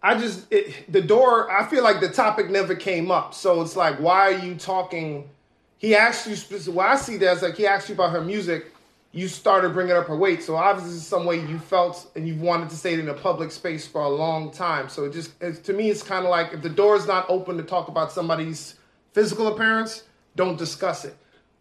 I 0.04 0.18
just 0.18 0.52
it, 0.52 0.92
the 0.92 1.02
door. 1.02 1.52
I 1.52 1.66
feel 1.68 1.84
like 1.84 2.00
the 2.00 2.10
topic 2.10 2.50
never 2.50 2.76
came 2.76 3.12
up, 3.12 3.34
so 3.34 3.62
it's 3.62 3.76
like, 3.76 4.00
why 4.00 4.34
are 4.34 4.46
you 4.46 4.56
talking? 4.56 5.30
He 5.78 5.96
asked 5.96 6.28
you. 6.28 6.72
Well, 6.72 6.88
I 6.88 6.96
see 6.96 7.18
that 7.18 7.28
as 7.28 7.42
like 7.42 7.56
he 7.56 7.68
asked 7.68 7.90
you 7.90 7.96
about 7.96 8.12
her 8.12 8.22
music. 8.22 8.72
You 9.14 9.28
started 9.28 9.74
bringing 9.74 9.94
up 9.94 10.08
her 10.08 10.16
weight, 10.16 10.42
so 10.42 10.56
obviously, 10.56 10.96
it's 10.96 11.06
some 11.06 11.26
way 11.26 11.36
you 11.36 11.60
felt 11.60 12.10
and 12.16 12.26
you've 12.26 12.42
wanted 12.42 12.70
to 12.70 12.78
say 12.78 12.94
it 12.94 13.00
in 13.00 13.10
a 13.10 13.14
public 13.14 13.52
space 13.52 13.86
for 13.86 14.02
a 14.02 14.10
long 14.10 14.52
time. 14.52 14.88
So 14.88 15.04
it 15.04 15.14
just 15.14 15.32
it's, 15.42 15.60
to 15.60 15.74
me, 15.74 15.90
it's 15.90 16.02
kind 16.02 16.26
of 16.26 16.32
like 16.32 16.54
if 16.54 16.62
the 16.62 16.70
door 16.70 16.96
is 16.96 17.06
not 17.08 17.26
open 17.30 17.58
to 17.58 17.64
talk 17.64 17.90
about 17.90 18.12
somebody's 18.12 18.76
physical 19.12 19.48
appearance, 19.48 20.04
don't 20.36 20.58
discuss 20.58 21.04
it. 21.04 21.16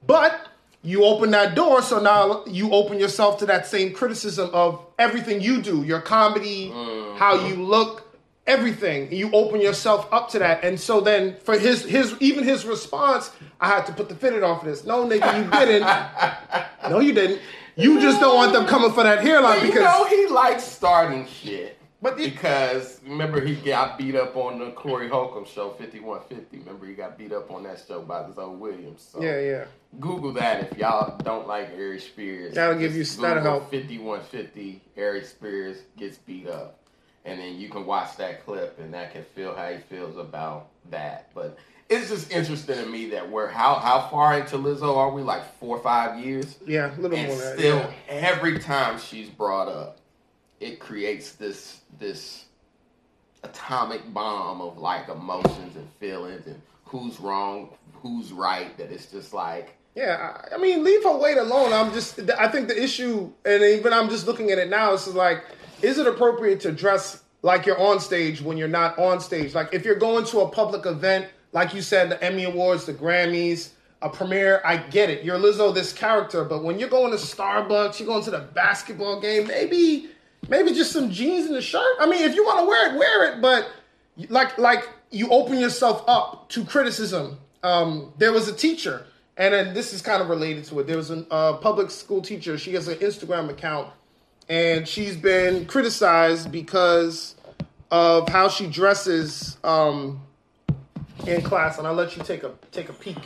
But 0.06 0.48
you 0.82 1.04
open 1.04 1.30
that 1.32 1.54
door, 1.54 1.82
so 1.82 2.00
now 2.00 2.44
you 2.46 2.72
open 2.72 2.98
yourself 2.98 3.38
to 3.38 3.46
that 3.46 3.66
same 3.66 3.92
criticism 3.92 4.50
of 4.52 4.82
everything 4.98 5.40
you 5.40 5.60
do, 5.60 5.82
your 5.82 6.00
comedy, 6.00 6.70
mm. 6.70 7.16
how 7.16 7.46
you 7.46 7.56
look, 7.56 8.09
everything. 8.50 9.12
You 9.12 9.30
open 9.32 9.60
yourself 9.60 10.08
up 10.12 10.28
to 10.30 10.38
that, 10.40 10.64
and 10.64 10.78
so 10.78 11.00
then 11.00 11.36
for 11.44 11.58
his 11.58 11.84
his 11.84 12.14
even 12.20 12.44
his 12.44 12.64
response, 12.64 13.30
I 13.60 13.68
had 13.68 13.86
to 13.86 13.92
put 13.92 14.08
the 14.08 14.14
fitted 14.14 14.42
on 14.42 14.58
for 14.60 14.66
this. 14.66 14.84
No, 14.84 15.06
nigga, 15.06 15.44
you 15.44 15.50
didn't. 15.50 16.90
no, 16.90 17.00
you 17.00 17.12
didn't. 17.12 17.40
You 17.76 18.00
just 18.00 18.20
don't 18.20 18.34
want 18.36 18.52
them 18.52 18.66
coming 18.66 18.92
for 18.92 19.04
that 19.04 19.22
hairline 19.22 19.58
But 19.60 19.66
you 19.66 19.72
because 19.72 19.84
know 19.84 20.04
he 20.06 20.26
likes 20.26 20.64
starting 20.64 21.26
shit. 21.26 21.76
But 22.02 22.18
it- 22.18 22.32
because 22.32 22.98
remember 23.06 23.40
he 23.44 23.54
got 23.54 23.98
beat 23.98 24.14
up 24.16 24.34
on 24.36 24.58
the 24.58 24.70
Corey 24.72 25.08
Holcomb 25.08 25.44
show, 25.44 25.70
fifty 25.78 26.00
one 26.00 26.20
fifty. 26.28 26.58
Remember 26.58 26.86
he 26.86 26.94
got 26.94 27.16
beat 27.18 27.32
up 27.32 27.50
on 27.50 27.62
that 27.64 27.82
show 27.86 28.00
by 28.02 28.26
the 28.26 28.32
Zoe 28.34 28.56
Williams. 28.56 29.06
So 29.12 29.22
yeah, 29.22 29.38
yeah. 29.40 29.64
Google 29.98 30.32
that 30.34 30.70
if 30.72 30.78
y'all 30.78 31.18
don't 31.18 31.46
like 31.46 31.70
Ari 31.76 32.00
Spears. 32.00 32.54
That'll 32.54 32.78
give 32.78 32.94
you- 32.96 33.04
that'll 33.04 33.42
help. 33.42 33.70
Fifty 33.70 33.98
one 33.98 34.22
fifty. 34.22 34.80
Ari 34.96 35.24
Spears 35.24 35.78
gets 35.98 36.16
beat 36.18 36.48
up, 36.48 36.79
and 37.24 37.38
then 37.38 37.58
you 37.58 37.68
can 37.68 37.84
watch 37.86 38.16
that 38.16 38.44
clip, 38.44 38.78
and 38.78 38.92
that 38.94 39.12
can 39.12 39.24
feel 39.24 39.54
how 39.54 39.68
he 39.70 39.78
feels 39.78 40.16
about 40.16 40.68
that. 40.90 41.30
But 41.34 41.58
it's 41.88 42.08
just 42.08 42.30
interesting 42.30 42.76
to 42.76 42.86
me 42.86 43.10
that 43.10 43.30
we're 43.30 43.48
how 43.48 43.74
how 43.74 44.08
far 44.08 44.38
into 44.38 44.56
Lizzo 44.56 44.96
are 44.96 45.10
we? 45.10 45.22
Like 45.22 45.42
four 45.58 45.76
or 45.76 45.82
five 45.82 46.18
years. 46.24 46.58
Yeah, 46.66 46.96
a 46.96 47.00
little 47.00 47.16
And 47.18 47.28
more 47.28 47.36
that. 47.36 47.58
still, 47.58 47.76
yeah. 47.78 47.92
every 48.08 48.58
time 48.58 48.98
she's 48.98 49.28
brought 49.28 49.68
up, 49.68 49.98
it 50.60 50.78
creates 50.80 51.32
this 51.32 51.80
this 51.98 52.44
atomic 53.42 54.12
bomb 54.12 54.60
of 54.60 54.78
like 54.78 55.08
emotions 55.08 55.76
and 55.76 55.88
feelings 55.98 56.46
and 56.46 56.60
who's 56.84 57.18
wrong, 57.20 57.70
who's 57.94 58.32
right. 58.32 58.76
That 58.78 58.90
it's 58.92 59.06
just 59.06 59.32
like 59.32 59.76
Yeah, 59.94 60.36
I, 60.50 60.54
I 60.54 60.58
mean, 60.58 60.84
leave 60.84 61.02
her 61.04 61.16
weight 61.16 61.38
alone. 61.38 61.72
I'm 61.72 61.92
just, 61.92 62.20
I 62.38 62.48
think 62.48 62.68
the 62.68 62.80
issue, 62.80 63.30
and 63.44 63.62
even 63.62 63.92
I'm 63.92 64.08
just 64.08 64.26
looking 64.26 64.50
at 64.50 64.58
it 64.58 64.68
now, 64.70 64.92
it's 64.94 65.08
like, 65.08 65.44
is 65.82 65.98
it 65.98 66.06
appropriate 66.06 66.60
to 66.60 66.72
dress 66.72 67.22
like 67.42 67.66
you're 67.66 67.80
on 67.80 68.00
stage 68.00 68.40
when 68.42 68.56
you're 68.56 68.68
not 68.68 68.98
on 68.98 69.20
stage? 69.20 69.54
Like, 69.54 69.72
if 69.72 69.84
you're 69.84 69.98
going 69.98 70.24
to 70.26 70.40
a 70.40 70.48
public 70.48 70.86
event, 70.86 71.28
like 71.52 71.74
you 71.74 71.82
said, 71.82 72.10
the 72.10 72.22
Emmy 72.22 72.44
Awards, 72.44 72.86
the 72.86 72.94
Grammys, 72.94 73.70
a 74.02 74.08
premiere, 74.08 74.62
I 74.64 74.78
get 74.78 75.10
it. 75.10 75.24
You're 75.24 75.38
Lizzo, 75.38 75.74
this 75.74 75.92
character, 75.92 76.44
but 76.44 76.64
when 76.64 76.78
you're 76.78 76.88
going 76.88 77.10
to 77.10 77.18
Starbucks, 77.18 77.98
you're 77.98 78.06
going 78.06 78.24
to 78.24 78.30
the 78.30 78.40
basketball 78.54 79.20
game, 79.20 79.46
maybe, 79.46 80.08
maybe 80.48 80.72
just 80.72 80.92
some 80.92 81.10
jeans 81.10 81.46
and 81.46 81.56
a 81.56 81.62
shirt. 81.62 81.96
I 82.00 82.06
mean, 82.06 82.22
if 82.22 82.34
you 82.34 82.44
want 82.44 82.60
to 82.60 82.66
wear 82.66 82.94
it, 82.94 82.98
wear 82.98 83.32
it, 83.32 83.42
but 83.42 83.70
like 84.28 84.58
like 84.58 84.88
you 85.10 85.28
open 85.30 85.58
yourself 85.58 86.04
up 86.06 86.48
to 86.50 86.64
criticism. 86.64 87.38
Um, 87.62 88.12
there 88.18 88.32
was 88.32 88.48
a 88.48 88.54
teacher, 88.54 89.06
and 89.36 89.52
then 89.52 89.74
this 89.74 89.92
is 89.92 90.02
kind 90.02 90.22
of 90.22 90.28
related 90.28 90.64
to 90.66 90.80
it. 90.80 90.86
There 90.86 90.96
was 90.96 91.10
a 91.10 91.26
uh, 91.30 91.56
public 91.58 91.90
school 91.90 92.22
teacher. 92.22 92.56
She 92.58 92.72
has 92.74 92.88
an 92.88 92.98
Instagram 92.98 93.50
account, 93.50 93.88
and 94.50 94.86
she's 94.86 95.16
been 95.16 95.64
criticized 95.64 96.50
because 96.50 97.36
of 97.92 98.28
how 98.28 98.48
she 98.48 98.66
dresses 98.66 99.56
um, 99.62 100.20
in 101.24 101.40
class. 101.40 101.78
And 101.78 101.86
I'll 101.86 101.94
let 101.94 102.16
you 102.16 102.24
take 102.24 102.42
a 102.42 102.52
take 102.72 102.88
a 102.88 102.92
peek. 102.92 103.16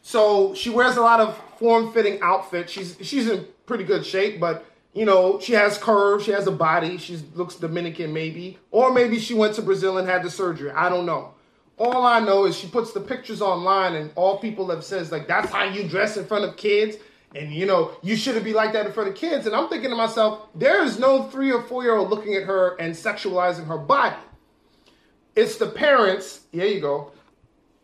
So 0.00 0.54
she 0.54 0.70
wears 0.70 0.96
a 0.96 1.02
lot 1.02 1.20
of 1.20 1.36
form-fitting 1.58 2.20
outfits. 2.22 2.72
She's 2.72 2.96
she's 3.02 3.28
in 3.28 3.46
pretty 3.66 3.84
good 3.84 4.06
shape, 4.06 4.38
but 4.38 4.64
you 4.94 5.04
know 5.04 5.40
she 5.40 5.54
has 5.54 5.76
curves. 5.76 6.24
She 6.24 6.30
has 6.30 6.46
a 6.46 6.52
body. 6.52 6.98
She 6.98 7.16
looks 7.34 7.56
Dominican, 7.56 8.12
maybe, 8.12 8.56
or 8.70 8.94
maybe 8.94 9.18
she 9.18 9.34
went 9.34 9.56
to 9.56 9.62
Brazil 9.62 9.98
and 9.98 10.08
had 10.08 10.22
the 10.22 10.30
surgery. 10.30 10.70
I 10.70 10.88
don't 10.88 11.04
know. 11.04 11.34
All 11.78 12.04
I 12.04 12.20
know 12.20 12.44
is 12.44 12.56
she 12.56 12.68
puts 12.68 12.92
the 12.92 13.00
pictures 13.00 13.42
online, 13.42 13.96
and 13.96 14.12
all 14.14 14.38
people 14.38 14.70
have 14.70 14.84
says 14.84 15.10
like 15.10 15.26
that's 15.26 15.50
how 15.50 15.64
you 15.64 15.88
dress 15.88 16.16
in 16.16 16.26
front 16.26 16.44
of 16.44 16.56
kids, 16.56 16.96
and 17.34 17.52
you 17.52 17.66
know 17.66 17.92
you 18.02 18.16
shouldn't 18.16 18.44
be 18.44 18.52
like 18.52 18.72
that 18.72 18.86
in 18.86 18.92
front 18.92 19.08
of 19.08 19.14
kids. 19.14 19.46
And 19.46 19.54
I'm 19.54 19.68
thinking 19.68 19.90
to 19.90 19.96
myself, 19.96 20.48
there 20.54 20.82
is 20.84 20.98
no 20.98 21.24
three 21.24 21.52
or 21.52 21.62
four 21.62 21.82
year 21.82 21.96
old 21.96 22.10
looking 22.10 22.34
at 22.34 22.44
her 22.44 22.76
and 22.80 22.94
sexualizing 22.94 23.66
her 23.66 23.78
body. 23.78 24.16
It's 25.36 25.56
the 25.56 25.66
parents. 25.66 26.40
there 26.52 26.66
you 26.66 26.80
go 26.80 27.12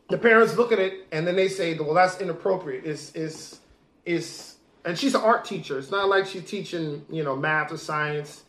the 0.09 0.19
parents 0.19 0.57
look 0.57 0.71
at 0.71 0.79
it 0.79 1.07
and 1.11 1.27
then 1.27 1.35
they 1.35 1.49
say, 1.49 1.75
"Well, 1.77 1.93
that's 1.95 2.21
inappropriate." 2.21 2.87
It's 2.87 3.13
it's 3.15 3.59
it's 4.05 4.57
and 4.85 4.97
she's 4.97 5.17
an 5.17 5.21
art 5.23 5.45
teacher. 5.45 5.79
It's 5.81 5.91
not 5.91 6.09
like 6.09 6.27
she's 6.27 6.45
teaching 6.45 7.05
you 7.11 7.25
know 7.25 7.35
math 7.35 7.73
or 7.73 7.77
science. 7.77 8.45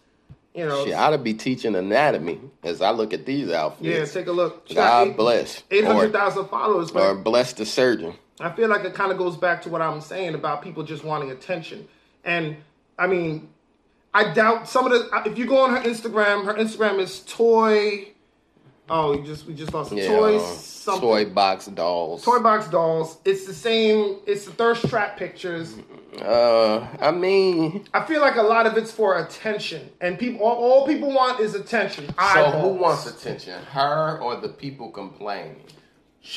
You 0.54 0.68
know, 0.68 0.86
Shit, 0.86 0.96
I'd 0.96 1.24
be 1.24 1.34
teaching 1.36 1.76
anatomy 1.76 2.40
as 2.64 2.82
I 2.82 2.90
look 2.92 3.14
at 3.14 3.26
these 3.28 3.52
outfits. 3.52 3.86
yeah. 3.88 4.06
Take 4.06 4.28
a 4.28 4.32
look. 4.32 4.68
She 4.68 4.74
God 4.76 5.08
eight- 5.10 5.18
bless. 5.18 5.64
Eight 5.72 5.84
Or, 5.84 5.94
hundred 5.94 6.12
thousand 6.14 6.48
followers, 6.48 6.92
or 6.92 7.16
bless 7.16 7.54
the 7.54 7.66
surgeon. 7.66 8.14
I 8.40 8.52
feel 8.52 8.70
like 8.70 8.84
it 8.86 8.94
kind 8.94 9.12
of 9.12 9.18
goes 9.18 9.36
back 9.36 9.62
to 9.64 9.70
what 9.70 9.82
I'm 9.82 10.00
saying 10.02 10.36
about 10.36 10.62
people 10.62 10.84
just 10.84 11.04
wanting 11.04 11.32
attention. 11.32 11.88
And 12.24 12.58
I 13.00 13.08
mean, 13.08 13.50
I 14.14 14.34
doubt 14.34 14.68
some 14.70 14.86
of 14.86 14.92
the. 14.92 15.30
If 15.30 15.38
you 15.38 15.46
go 15.46 15.58
on 15.64 15.76
her 15.76 15.82
Instagram, 15.82 16.46
her 16.46 16.54
Instagram 16.54 17.00
is 17.00 17.22
toy. 17.28 18.10
Oh, 18.90 19.18
we 19.18 19.24
just 19.26 19.46
we 19.46 19.54
just 19.54 19.74
lost 19.74 19.92
Yeah, 19.92 20.08
toys. 20.08 20.42
uh, 20.42 20.46
Something. 20.56 21.02
toy 21.02 21.26
box 21.26 21.66
dolls. 21.66 22.24
Toy 22.24 22.40
box 22.40 22.68
dolls. 22.70 23.18
It's 23.26 23.46
the 23.46 23.54
same. 23.54 24.18
It's 24.26 24.46
the 24.46 24.52
thirst 24.52 24.88
trap 24.88 25.18
pictures. 25.18 25.76
Uh, 26.22 26.88
I 27.02 27.12
mean, 27.12 27.86
I 27.94 28.06
feel 28.06 28.22
like 28.22 28.38
a 28.38 28.42
lot 28.42 28.66
of 28.66 28.78
it's 28.78 28.92
for 28.92 29.18
attention, 29.20 29.90
and 30.00 30.18
people. 30.18 30.42
All, 30.46 30.56
all 30.56 30.88
people 30.88 31.12
want 31.12 31.40
is 31.42 31.54
attention. 31.54 32.08
so 32.08 32.14
Eyeballs. 32.18 32.62
who 32.64 32.68
wants 32.82 33.06
attention, 33.08 33.62
her 33.72 34.20
or 34.22 34.38
the 34.38 34.50
people 34.50 34.90
complaining? 34.90 35.62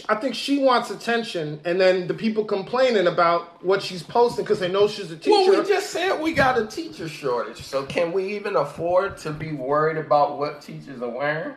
I 0.09 0.15
think 0.15 0.35
she 0.35 0.59
wants 0.59 0.91
attention, 0.91 1.61
and 1.65 1.81
then 1.81 2.07
the 2.07 2.15
people 2.15 2.45
complaining 2.45 3.07
about 3.07 3.65
what 3.65 3.83
she's 3.83 4.03
posting 4.03 4.45
because 4.45 4.61
they 4.61 4.71
know 4.71 4.87
she's 4.87 5.11
a 5.11 5.17
teacher. 5.17 5.31
Well, 5.31 5.63
we 5.63 5.69
just 5.69 5.91
said 5.91 6.21
we 6.21 6.33
got 6.33 6.59
a 6.59 6.67
teacher 6.67 7.09
shortage. 7.09 7.63
So 7.63 7.85
can 7.87 8.13
we 8.13 8.37
even 8.37 8.57
afford 8.57 9.17
to 9.19 9.33
be 9.33 9.53
worried 9.53 9.97
about 9.97 10.39
what 10.39 10.61
teachers 10.61 11.03
are 11.03 11.09
wearing? 11.09 11.55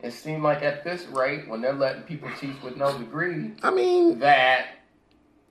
It 0.00 0.12
seems 0.12 0.42
like 0.42 0.62
at 0.62 0.84
this 0.84 1.04
rate, 1.06 1.48
when 1.48 1.60
they're 1.60 1.72
letting 1.72 2.02
people 2.02 2.28
teach 2.38 2.60
with 2.62 2.76
no 2.76 2.96
degree, 2.98 3.52
I 3.62 3.70
mean, 3.70 4.18
that 4.18 4.66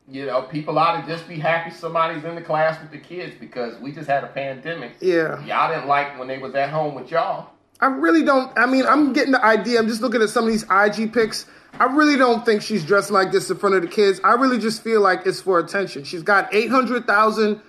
you 0.09 0.25
know 0.25 0.41
people 0.43 0.77
ought 0.77 1.01
to 1.01 1.07
just 1.07 1.27
be 1.27 1.35
happy 1.37 1.71
somebody's 1.71 2.23
in 2.25 2.35
the 2.35 2.41
class 2.41 2.79
with 2.81 2.91
the 2.91 2.99
kids 2.99 3.35
because 3.39 3.79
we 3.79 3.91
just 3.91 4.07
had 4.07 4.23
a 4.23 4.27
pandemic. 4.27 4.93
yeah. 4.99 5.43
Y'all 5.45 5.73
didn't 5.73 5.87
like 5.87 6.19
when 6.19 6.27
they 6.27 6.37
was 6.37 6.53
at 6.55 6.69
home 6.69 6.95
with 6.95 7.11
y'all. 7.11 7.49
I 7.79 7.87
really 7.87 8.23
don't. 8.23 8.51
I 8.57 8.65
mean, 8.65 8.85
I'm 8.85 9.13
getting 9.13 9.31
the 9.31 9.43
idea. 9.43 9.79
I'm 9.79 9.87
just 9.87 10.01
looking 10.01 10.21
at 10.21 10.29
some 10.29 10.45
of 10.45 10.51
these 10.51 10.65
IG 10.69 11.13
pics. 11.13 11.45
I 11.79 11.85
really 11.85 12.17
don't 12.17 12.45
think 12.45 12.61
she's 12.61 12.85
dressed 12.85 13.11
like 13.11 13.31
this 13.31 13.49
in 13.49 13.57
front 13.57 13.75
of 13.75 13.81
the 13.81 13.87
kids. 13.87 14.21
I 14.23 14.33
really 14.33 14.57
just 14.57 14.81
feel 14.81 15.01
like 15.01 15.25
it's 15.25 15.41
for 15.41 15.59
attention. 15.59 16.05
She's 16.05 16.23
got 16.23 16.53
800,000, 16.53 17.61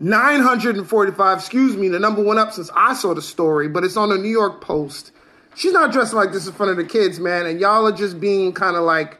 945, 0.00 1.38
excuse 1.38 1.76
me, 1.76 1.88
the 1.88 1.98
number 1.98 2.22
one 2.22 2.38
up 2.38 2.52
since 2.52 2.70
I 2.74 2.94
saw 2.94 3.14
the 3.14 3.22
story, 3.22 3.68
but 3.68 3.82
it's 3.82 3.96
on 3.96 4.10
the 4.10 4.18
New 4.18 4.28
York 4.28 4.60
Post. 4.60 5.12
She's 5.54 5.72
not 5.72 5.90
dressed 5.90 6.12
like 6.12 6.32
this 6.32 6.46
in 6.46 6.52
front 6.52 6.70
of 6.70 6.76
the 6.76 6.84
kids, 6.84 7.18
man, 7.18 7.46
and 7.46 7.58
y'all 7.58 7.86
are 7.86 7.92
just 7.92 8.20
being 8.20 8.52
kind 8.52 8.76
of 8.76 8.82
like, 8.82 9.18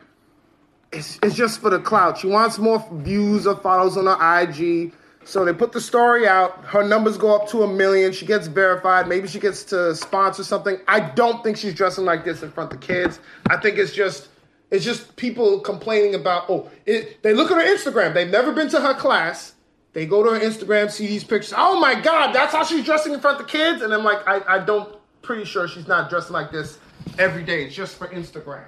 it's, 0.92 1.18
it's 1.22 1.34
just 1.34 1.60
for 1.60 1.70
the 1.70 1.78
clout. 1.78 2.18
She 2.18 2.26
wants 2.26 2.58
more 2.58 2.86
views 2.92 3.46
or 3.46 3.56
follows 3.56 3.96
on 3.96 4.06
her 4.06 4.40
IG. 4.42 4.92
So 5.30 5.44
they 5.44 5.52
put 5.52 5.70
the 5.70 5.80
story 5.80 6.26
out. 6.26 6.64
Her 6.64 6.82
numbers 6.82 7.16
go 7.16 7.32
up 7.32 7.48
to 7.50 7.62
a 7.62 7.72
million. 7.72 8.10
She 8.10 8.26
gets 8.26 8.48
verified. 8.48 9.06
Maybe 9.06 9.28
she 9.28 9.38
gets 9.38 9.62
to 9.66 9.94
sponsor 9.94 10.42
something. 10.42 10.80
I 10.88 10.98
don't 10.98 11.44
think 11.44 11.56
she's 11.56 11.72
dressing 11.72 12.04
like 12.04 12.24
this 12.24 12.42
in 12.42 12.50
front 12.50 12.72
of 12.72 12.80
the 12.80 12.84
kids. 12.84 13.20
I 13.48 13.56
think 13.56 13.78
it's 13.78 13.92
just 13.92 14.26
it's 14.72 14.84
just 14.84 15.14
people 15.14 15.60
complaining 15.60 16.16
about 16.16 16.50
oh 16.50 16.68
it, 16.84 17.22
they 17.22 17.32
look 17.32 17.52
at 17.52 17.58
her 17.58 17.62
Instagram. 17.62 18.12
They've 18.12 18.28
never 18.28 18.50
been 18.52 18.68
to 18.70 18.80
her 18.80 18.92
class. 18.92 19.54
They 19.92 20.04
go 20.04 20.24
to 20.24 20.30
her 20.30 20.40
Instagram, 20.40 20.90
see 20.90 21.06
these 21.06 21.22
pictures. 21.22 21.54
Oh 21.56 21.78
my 21.78 21.94
God, 21.94 22.32
that's 22.32 22.52
how 22.52 22.64
she's 22.64 22.84
dressing 22.84 23.14
in 23.14 23.20
front 23.20 23.40
of 23.40 23.46
the 23.46 23.52
kids. 23.52 23.82
And 23.82 23.94
I'm 23.94 24.02
like, 24.02 24.26
I, 24.26 24.56
I 24.56 24.58
don't 24.58 24.96
pretty 25.22 25.44
sure 25.44 25.68
she's 25.68 25.86
not 25.86 26.10
dressing 26.10 26.32
like 26.32 26.50
this 26.50 26.80
every 27.20 27.44
day. 27.44 27.66
It's 27.66 27.76
just 27.76 27.96
for 27.96 28.08
Instagram. 28.08 28.64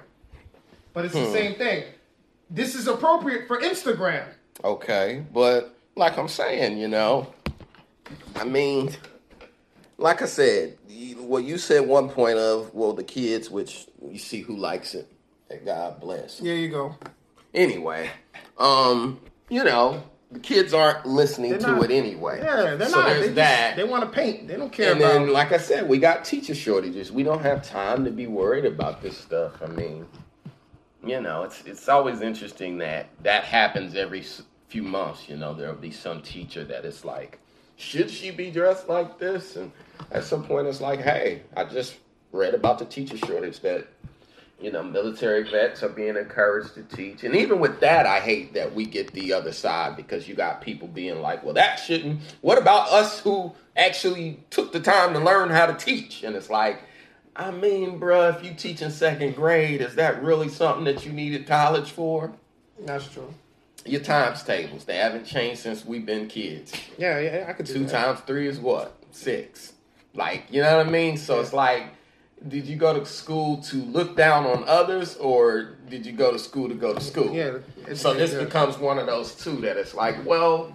But 0.93 1.03
it's 1.03 1.13
the 1.13 1.25
hmm. 1.25 1.33
same 1.33 1.55
thing. 1.55 1.83
This 2.49 2.73
is 2.73 2.87
appropriate 2.87 3.49
for 3.49 3.59
Instagram. 3.59 4.27
Okay, 4.63 5.25
but 5.33 5.72
like 5.95 6.17
I'm 6.17 6.27
saying, 6.27 6.77
you 6.77 6.87
know, 6.87 7.33
I 8.35 8.43
mean, 8.43 8.91
like 9.97 10.21
I 10.21 10.25
said, 10.25 10.77
what 11.17 11.43
you 11.43 11.57
said 11.57 11.87
one 11.87 12.09
point 12.09 12.37
of 12.37 12.73
well, 12.73 12.93
the 12.93 13.03
kids, 13.03 13.49
which 13.49 13.87
you 14.01 14.17
see 14.19 14.41
who 14.41 14.55
likes 14.55 14.93
it, 14.95 15.07
and 15.49 15.65
God 15.65 15.99
bless. 15.99 16.39
There 16.39 16.55
you 16.55 16.69
go. 16.69 16.95
Anyway, 17.53 18.09
um, 18.57 19.19
you 19.49 19.63
know, 19.63 20.03
the 20.31 20.39
kids 20.39 20.73
aren't 20.73 21.05
listening 21.05 21.51
They're 21.51 21.59
to 21.59 21.67
not- 21.73 21.83
it 21.85 21.91
anyway. 21.91 22.39
Yeah, 22.43 22.75
they're 22.75 22.89
so 22.89 22.99
not. 23.01 23.05
there's 23.07 23.19
they 23.19 23.25
just- 23.27 23.35
that. 23.35 23.75
They 23.75 23.83
want 23.83 24.03
to 24.03 24.09
paint. 24.09 24.47
They 24.47 24.55
don't 24.55 24.71
care 24.71 24.91
about 24.93 25.01
and 25.01 25.11
about. 25.15 25.25
then, 25.25 25.33
like 25.33 25.51
I 25.51 25.57
said, 25.57 25.87
we 25.87 25.99
got 25.99 26.25
teacher 26.25 26.55
shortages. 26.55 27.11
We 27.11 27.21
don't 27.23 27.41
have 27.41 27.61
time 27.63 28.03
to 28.05 28.11
be 28.11 28.25
worried 28.27 28.65
about 28.65 29.01
this 29.01 29.17
stuff. 29.17 29.61
I 29.61 29.67
mean, 29.67 30.07
you 31.05 31.21
know, 31.21 31.43
it's 31.43 31.61
it's 31.65 31.87
always 31.87 32.21
interesting 32.21 32.79
that 32.79 33.07
that 33.21 33.43
happens 33.43 33.95
every 33.95 34.23
few 34.73 34.81
months. 34.81 35.29
You 35.29 35.37
know, 35.37 35.53
there'll 35.53 35.75
be 35.75 35.91
some 35.91 36.23
teacher 36.23 36.63
that 36.63 36.83
is 36.83 37.05
like, 37.05 37.37
should 37.75 38.09
she 38.09 38.31
be 38.31 38.49
dressed 38.49 38.89
like 38.89 39.19
this? 39.19 39.55
And 39.55 39.71
at 40.11 40.23
some 40.23 40.43
point, 40.43 40.65
it's 40.65 40.81
like, 40.81 40.99
hey, 40.99 41.43
I 41.55 41.65
just 41.65 41.97
read 42.31 42.55
about 42.55 42.79
the 42.79 42.85
teacher 42.85 43.15
shortage 43.17 43.59
that 43.59 43.85
you 44.59 44.71
know, 44.71 44.81
military 44.81 45.43
vets 45.43 45.83
are 45.83 45.89
being 45.89 46.15
encouraged 46.15 46.73
to 46.75 46.83
teach. 46.83 47.23
And 47.23 47.35
even 47.35 47.59
with 47.59 47.81
that, 47.81 48.05
I 48.05 48.21
hate 48.21 48.53
that 48.53 48.73
we 48.73 48.85
get 48.85 49.11
the 49.11 49.33
other 49.33 49.51
side 49.51 49.97
because 49.97 50.27
you 50.27 50.35
got 50.35 50.61
people 50.61 50.87
being 50.87 51.21
like, 51.21 51.43
well, 51.43 51.53
that 51.55 51.75
shouldn't. 51.75 52.21
What 52.39 52.57
about 52.57 52.87
us 52.89 53.19
who 53.19 53.51
actually 53.75 54.39
took 54.51 54.71
the 54.71 54.79
time 54.79 55.11
to 55.13 55.19
learn 55.19 55.49
how 55.49 55.65
to 55.65 55.73
teach? 55.73 56.23
And 56.23 56.35
it's 56.35 56.49
like, 56.49 56.81
I 57.35 57.51
mean, 57.51 57.99
bruh, 57.99 58.37
if 58.37 58.45
you 58.45 58.53
teach 58.53 58.81
in 58.81 58.89
second 58.89 59.35
grade, 59.35 59.81
is 59.81 59.95
that 59.95 60.23
really 60.23 60.47
something 60.47 60.85
that 60.85 61.05
you 61.05 61.11
needed 61.11 61.45
college 61.45 61.91
for? 61.91 62.31
That's 62.79 63.07
true. 63.09 63.33
Your 63.85 64.01
times 64.01 64.43
tables, 64.43 64.85
they 64.85 64.95
haven't 64.97 65.25
changed 65.25 65.61
since 65.61 65.85
we've 65.85 66.05
been 66.05 66.27
kids. 66.27 66.71
Yeah, 66.97 67.19
yeah, 67.19 67.45
I 67.49 67.53
could 67.53 67.65
do 67.65 67.73
Two 67.73 67.79
that. 67.85 67.91
times 67.91 68.19
three 68.21 68.47
is 68.47 68.59
what? 68.59 68.95
Six. 69.11 69.73
Like, 70.13 70.45
you 70.49 70.61
know 70.61 70.77
what 70.77 70.87
I 70.87 70.89
mean? 70.89 71.17
So 71.17 71.41
it's 71.41 71.51
like, 71.53 71.87
did 72.47 72.65
you 72.65 72.75
go 72.77 72.97
to 72.97 73.05
school 73.05 73.57
to 73.63 73.77
look 73.77 74.15
down 74.15 74.45
on 74.45 74.63
others 74.67 75.15
or 75.17 75.75
did 75.89 76.05
you 76.05 76.11
go 76.13 76.31
to 76.31 76.39
school 76.39 76.69
to 76.69 76.75
go 76.75 76.93
to 76.93 77.01
school? 77.01 77.33
Yeah, 77.33 77.57
So 77.93 78.13
this 78.13 78.33
yeah. 78.33 78.43
becomes 78.43 78.77
one 78.77 78.99
of 78.99 79.05
those 79.05 79.35
two 79.35 79.57
that 79.61 79.75
it's 79.77 79.93
like, 79.93 80.23
well, 80.25 80.73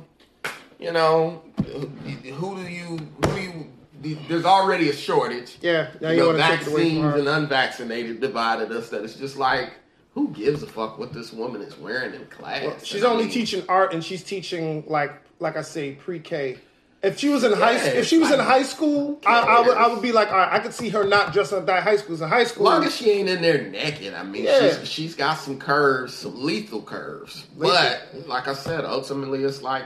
you 0.79 0.93
know, 0.93 1.43
who 1.65 2.57
do 2.57 2.69
you, 2.69 2.99
who 3.25 3.35
do 3.35 3.41
you, 3.41 4.19
there's 4.29 4.45
already 4.45 4.91
a 4.91 4.93
shortage. 4.93 5.59
Yeah, 5.61 5.89
now 6.01 6.11
you 6.11 6.17
you 6.17 6.21
know, 6.23 6.27
want 6.29 6.39
to 6.41 6.45
take 6.59 6.61
it 6.61 6.67
away 6.69 6.83
vaccines 7.01 7.15
and 7.15 7.29
unvaccinated 7.29 8.21
divided 8.21 8.71
us 8.73 8.91
that 8.91 9.03
it's 9.03 9.15
just 9.17 9.37
like, 9.37 9.73
who 10.19 10.29
gives 10.31 10.63
a 10.65 10.67
fuck 10.67 10.99
what 10.99 11.13
this 11.13 11.33
woman 11.33 11.63
is 11.63 11.77
wearing 11.79 12.13
in 12.13 12.27
class? 12.27 12.65
Well, 12.65 12.77
she's 12.83 13.05
I 13.05 13.09
only 13.09 13.25
mean, 13.25 13.33
teaching 13.33 13.63
art, 13.69 13.93
and 13.95 14.03
she's 14.05 14.25
teaching 14.25 14.83
like 14.89 15.13
like 15.39 15.57
I 15.57 15.63
say 15.63 15.93
pre-K. 15.93 16.59
If 17.01 17.17
she 17.17 17.29
was 17.29 17.45
in 17.45 17.53
high, 17.53 17.75
Yeah, 17.77 17.85
if 18.01 18.07
she 18.09 18.19
was 18.19 18.33
in 18.33 18.41
high 18.41 18.65
school, 18.65 19.21
I, 19.25 19.39
I 19.39 19.61
would 19.61 19.77
I 19.77 19.87
would 19.87 20.03
be 20.03 20.11
like, 20.11 20.33
all 20.33 20.39
right, 20.39 20.53
I 20.53 20.59
could 20.59 20.75
see 20.75 20.89
her 20.89 21.05
not 21.05 21.33
dressing 21.33 21.59
like 21.59 21.67
that 21.67 21.85
high 21.85 21.97
school. 21.97 22.17
'Cause 22.17 22.23
in 22.23 22.29
high 22.29 22.43
school, 22.43 22.65
long 22.65 22.83
as 22.83 22.97
she 22.97 23.11
ain't 23.13 23.29
in 23.29 23.41
there 23.41 23.63
naked, 23.69 24.15
I 24.15 24.25
mean, 24.25 24.43
Yeah. 24.45 24.77
she's, 24.81 24.89
she's 24.91 25.15
got 25.15 25.35
some 25.35 25.61
curves, 25.61 26.15
some 26.15 26.43
lethal 26.43 26.83
curves. 26.83 27.47
But 27.57 28.03
like 28.27 28.49
I 28.49 28.55
said, 28.55 28.85
ultimately, 28.85 29.45
it's 29.45 29.63
like, 29.63 29.85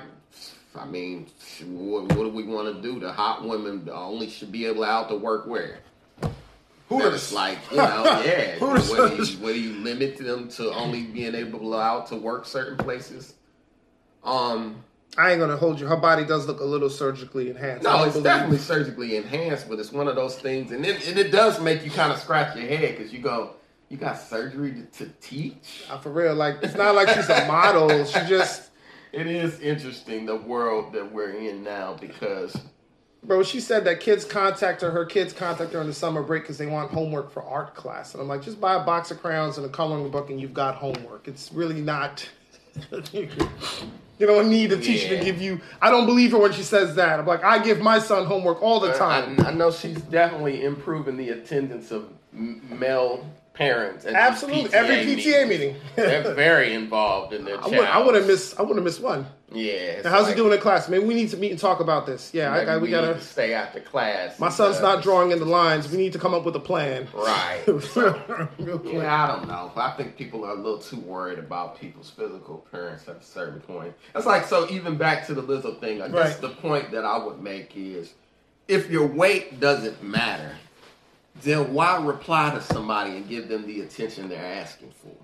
I 0.75 0.87
mean, 0.87 1.27
what, 1.67 2.05
what 2.05 2.25
do 2.25 2.31
we 2.31 2.45
want 2.45 2.75
to 2.75 2.81
do? 2.81 2.99
The 2.99 3.13
hot 3.13 3.47
women 3.47 3.87
only 3.93 4.31
should 4.31 4.51
be 4.51 4.65
able 4.65 4.83
out 4.85 5.11
to 5.11 5.17
work 5.17 5.47
where? 5.47 5.81
Hooters. 6.89 7.15
It's 7.15 7.33
like, 7.33 7.59
you 7.71 7.79
know, 7.79 8.05
yeah. 8.25 8.59
Do 8.59 9.25
you, 9.25 9.53
you 9.53 9.75
limit 9.81 10.19
them 10.19 10.49
to 10.51 10.73
only 10.73 11.05
being 11.05 11.35
able 11.35 11.53
to 11.53 11.59
blow 11.59 11.79
out 11.79 12.07
to 12.09 12.17
work 12.17 12.47
certain 12.47 12.77
places? 12.77 13.35
Um, 14.25 14.85
I 15.19 15.33
ain't 15.33 15.41
gonna 15.41 15.57
hold 15.57 15.81
you. 15.81 15.87
Her 15.87 15.97
body 15.97 16.25
does 16.25 16.47
look 16.47 16.61
a 16.61 16.65
little 16.65 16.91
surgically 16.91 17.51
enhanced. 17.51 17.85
No, 17.85 18.05
it's 18.05 18.19
definitely 18.21 18.59
surgically 18.59 19.17
enhanced, 19.17 19.69
but 19.69 19.79
it's 19.79 19.93
one 19.93 20.09
of 20.09 20.17
those 20.17 20.39
things, 20.39 20.71
and 20.73 20.87
it, 20.87 21.07
and 21.07 21.19
it 21.19 21.31
does 21.31 21.61
make 21.61 21.85
you 21.85 21.91
kind 21.91 22.13
of 22.13 22.19
scratch 22.19 22.57
your 22.57 22.67
head 22.67 22.97
because 22.97 23.13
you 23.13 23.19
go, 23.19 23.55
you 23.89 23.97
got 23.97 24.19
surgery 24.19 24.73
to, 24.73 25.05
to 25.05 25.13
teach. 25.21 25.85
Uh, 25.91 25.99
for 25.99 26.11
real. 26.11 26.35
Like 26.35 26.57
it's 26.63 26.75
not 26.75 26.95
like 26.95 27.09
she's 27.09 27.29
a 27.29 27.47
model. 27.47 28.05
She 28.05 28.21
just, 28.27 28.71
It 29.13 29.27
is 29.27 29.61
interesting 29.61 30.25
the 30.25 30.37
world 30.37 30.95
that 30.95 31.13
we're 31.13 31.33
in 31.33 31.63
now 31.63 31.95
because 32.01 32.57
bro. 33.25 33.43
She 33.43 33.61
said 33.61 33.85
that 33.85 34.01
kids 34.01 34.25
contact 34.25 34.83
her. 34.83 34.91
Her 34.91 35.05
kids 35.05 35.33
contact 35.33 35.73
her 35.73 35.81
in 35.81 35.87
the 35.87 35.95
summer 35.95 36.23
break 36.23 36.43
because 36.43 36.59
they 36.59 36.67
want 36.67 36.91
homework 36.91 37.31
for 37.31 37.43
art 37.43 37.75
class. 37.75 38.15
And 38.15 38.23
I'm 38.23 38.29
like, 38.29 38.43
just 38.43 38.61
buy 38.61 38.75
a 38.75 38.85
box 38.85 39.11
of 39.11 39.21
crayons 39.21 39.57
and 39.57 39.67
a 39.67 39.69
coloring 39.69 40.11
book, 40.11 40.31
and 40.31 40.41
you've 40.41 40.55
got 40.55 40.77
homework. 40.77 41.29
It's 41.29 41.53
really 41.53 41.81
not. 41.81 42.29
you 43.13 43.29
don't 44.21 44.49
need 44.49 44.73
a 44.73 44.79
teacher 44.79 45.17
to 45.17 45.25
give 45.25 45.41
you. 45.41 45.61
I 45.81 45.91
don't 45.91 46.07
believe 46.07 46.33
her 46.33 46.39
when 46.39 46.53
she 46.53 46.63
says 46.63 46.95
that. 46.97 47.21
I'm 47.21 47.27
like, 47.27 47.45
I 47.45 47.63
give 47.63 47.81
my 47.81 47.99
son 47.99 48.27
homework 48.27 48.63
all 48.63 48.81
the 48.81 48.93
time. 48.95 49.41
I, 49.41 49.51
I 49.51 49.55
know 49.55 49.71
she's 49.71 50.01
definitely 50.03 50.65
improving 50.65 51.17
the 51.17 51.31
attendance 51.31 51.91
of 51.91 52.09
male 52.33 53.27
parents. 53.55 54.07
Absolutely, 54.07 54.73
every 54.75 54.97
PTA 54.97 55.47
meetings. 55.47 55.49
meeting. 55.49 55.77
They're 55.97 56.35
very 56.35 56.73
involved 56.75 57.33
in 57.35 57.45
their 57.45 57.59
I 57.59 57.63
child. 57.63 57.73
would, 57.77 57.89
I 57.89 57.99
wouldn't 58.05 58.27
miss. 58.27 58.59
I 58.59 58.63
wouldn't 58.63 58.85
miss 58.85 58.99
one. 58.99 59.27
Yeah. 59.55 60.01
Now, 60.01 60.11
how's 60.11 60.23
like, 60.23 60.35
he 60.35 60.41
doing 60.41 60.55
in 60.55 60.61
class? 60.61 60.89
Maybe 60.89 61.05
we 61.05 61.13
need 61.13 61.29
to 61.29 61.37
meet 61.37 61.51
and 61.51 61.61
talk 61.61 61.81
about 61.81 62.07
this. 62.07 62.33
Yeah, 62.33 62.51
I, 62.51 62.61
I, 62.65 62.77
we 62.79 62.85
need 62.87 62.93
gotta. 62.93 63.13
to 63.15 63.21
stay 63.21 63.53
after 63.53 63.81
class. 63.81 64.39
My 64.41 64.49
son's 64.49 64.81
not 64.81 65.03
drawing 65.03 65.31
in 65.31 65.41
the 65.41 65.45
lines. 65.45 65.91
We 65.91 65.99
need 65.99 66.15
to 66.15 66.19
come 66.19 66.33
up 66.33 66.45
with 66.47 66.57
a 66.57 66.61
plan. 66.61 67.07
Right. 67.15 67.61
Quick. 67.67 68.17
Yeah, 68.59 69.25
I 69.25 69.27
don't 69.27 69.47
know. 69.49 69.71
I 69.77 69.91
think 69.99 70.17
people 70.17 70.47
are 70.47 70.53
a 70.53 70.55
little 70.55 70.79
too 70.79 71.01
worried 71.01 71.39
about 71.39 71.79
people's 71.79 72.09
physical 72.09 72.65
appearance 72.67 73.07
at 73.09 73.17
a 73.17 73.23
certain 73.23 73.61
point. 73.61 73.93
It's 74.15 74.25
like 74.25 74.47
so. 74.47 74.67
Even 74.71 74.97
back 74.97 75.27
to 75.27 75.35
the 75.35 75.43
Lizzo 75.43 75.79
thing, 75.79 76.01
I 76.01 76.09
guess 76.09 76.15
Right. 76.15 76.41
the 76.41 76.49
point 76.49 76.91
that 76.93 77.05
I 77.05 77.19
would 77.23 77.43
make 77.43 77.77
is, 77.77 78.15
if 78.69 78.89
your 78.91 79.07
weight 79.07 79.61
doesn't 79.61 80.03
matter, 80.03 80.57
then 81.41 81.73
why 81.73 82.03
reply 82.05 82.51
to 82.55 82.61
somebody 82.61 83.17
and 83.17 83.29
give 83.29 83.49
them 83.49 83.67
the 83.67 83.81
attention 83.81 84.29
they're 84.29 84.45
asking 84.61 84.91
for? 84.93 85.17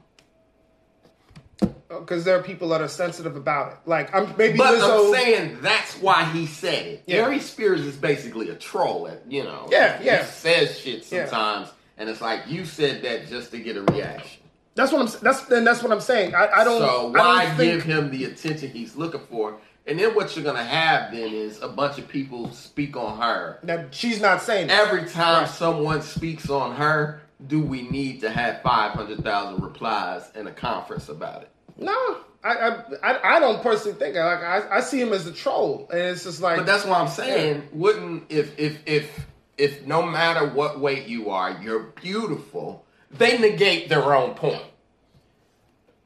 Uh, 1.90 2.00
because 2.00 2.24
there 2.24 2.38
are 2.38 2.42
people 2.42 2.68
that 2.68 2.80
are 2.82 2.88
sensitive 2.88 3.36
about 3.36 3.72
it. 3.72 3.78
Like 3.86 4.14
I'm 4.14 4.34
maybe 4.36 4.58
But 4.58 4.74
Lizzo. 4.78 5.06
I'm 5.08 5.14
saying 5.14 5.58
that's 5.60 5.94
why 6.00 6.24
he 6.24 6.46
said 6.46 6.86
it. 6.86 7.02
Yeah. 7.06 7.24
Aries 7.24 7.48
Spears 7.48 7.80
is 7.80 7.96
basically 7.96 8.50
a 8.50 8.54
troll, 8.54 9.08
at, 9.08 9.22
you 9.30 9.42
know. 9.42 9.66
Yeah, 9.70 10.00
yeah. 10.02 10.18
He 10.24 10.30
says 10.30 10.78
shit 10.78 11.10
Yeah. 11.10 11.26
sometimes, 11.26 11.68
and 11.96 12.08
it's 12.08 12.20
like 12.20 12.42
you 12.46 12.64
said 12.64 13.02
that 13.02 13.28
just 13.28 13.50
to 13.52 13.58
get 13.58 13.76
a 13.76 13.82
reaction. 13.82 14.42
that's 14.74 14.92
what 14.92 15.00
I'm. 15.00 15.20
That's 15.22 15.42
then 15.46 15.64
that's 15.64 15.82
what 15.82 15.90
I'm 15.92 16.00
saying. 16.00 16.34
I, 16.34 16.48
I 16.60 16.64
don't. 16.64 16.78
So 16.80 17.08
I 17.14 17.18
why 17.18 17.44
don't 17.46 17.56
think, 17.56 17.72
give 17.72 17.82
him 17.84 18.10
the 18.10 18.24
attention 18.24 18.70
he's 18.70 18.94
looking 18.94 19.20
for? 19.30 19.56
And 19.88 19.98
then 19.98 20.14
what 20.14 20.36
you're 20.36 20.44
gonna 20.44 20.62
have 20.62 21.12
then 21.12 21.32
is 21.32 21.62
a 21.62 21.68
bunch 21.68 21.98
of 21.98 22.06
people 22.06 22.52
speak 22.52 22.96
on 22.96 23.18
her. 23.20 23.58
that 23.62 23.94
she's 23.94 24.20
not 24.20 24.42
saying 24.42 24.66
that. 24.68 24.86
Every 24.86 25.08
time 25.08 25.44
Right. 25.44 25.48
someone 25.50 26.02
speaks 26.02 26.50
on 26.50 26.76
her, 26.76 27.22
do 27.46 27.62
we 27.62 27.82
need 27.88 28.20
to 28.20 28.30
have 28.30 28.60
five 28.62 28.92
hundred 28.92 29.24
thousand 29.24 29.62
replies 29.62 30.30
in 30.34 30.46
a 30.46 30.52
conference 30.52 31.08
about 31.08 31.42
it? 31.42 31.50
No, 31.78 32.18
I, 32.44 32.82
I 33.02 33.36
I 33.36 33.40
don't 33.40 33.62
personally 33.62 33.98
think. 33.98 34.14
Like 34.16 34.42
I, 34.42 34.76
I 34.76 34.80
see 34.80 35.00
him 35.00 35.12
as 35.12 35.26
a 35.26 35.32
troll, 35.32 35.88
and 35.90 36.00
it's 36.00 36.24
just 36.24 36.42
like. 36.42 36.58
But 36.58 36.66
that's 36.66 36.84
what 36.84 37.00
I'm 37.00 37.08
saying. 37.08 37.68
Wouldn't 37.72 38.24
if 38.30 38.58
if 38.58 38.78
if 38.86 39.26
if 39.56 39.86
no 39.86 40.02
matter 40.02 40.46
what 40.48 40.80
weight 40.80 41.06
you 41.06 41.30
are, 41.30 41.58
you're 41.62 41.84
beautiful. 42.02 42.84
They 43.10 43.38
negate 43.38 43.88
their 43.88 44.14
own 44.14 44.34
point. 44.34 44.62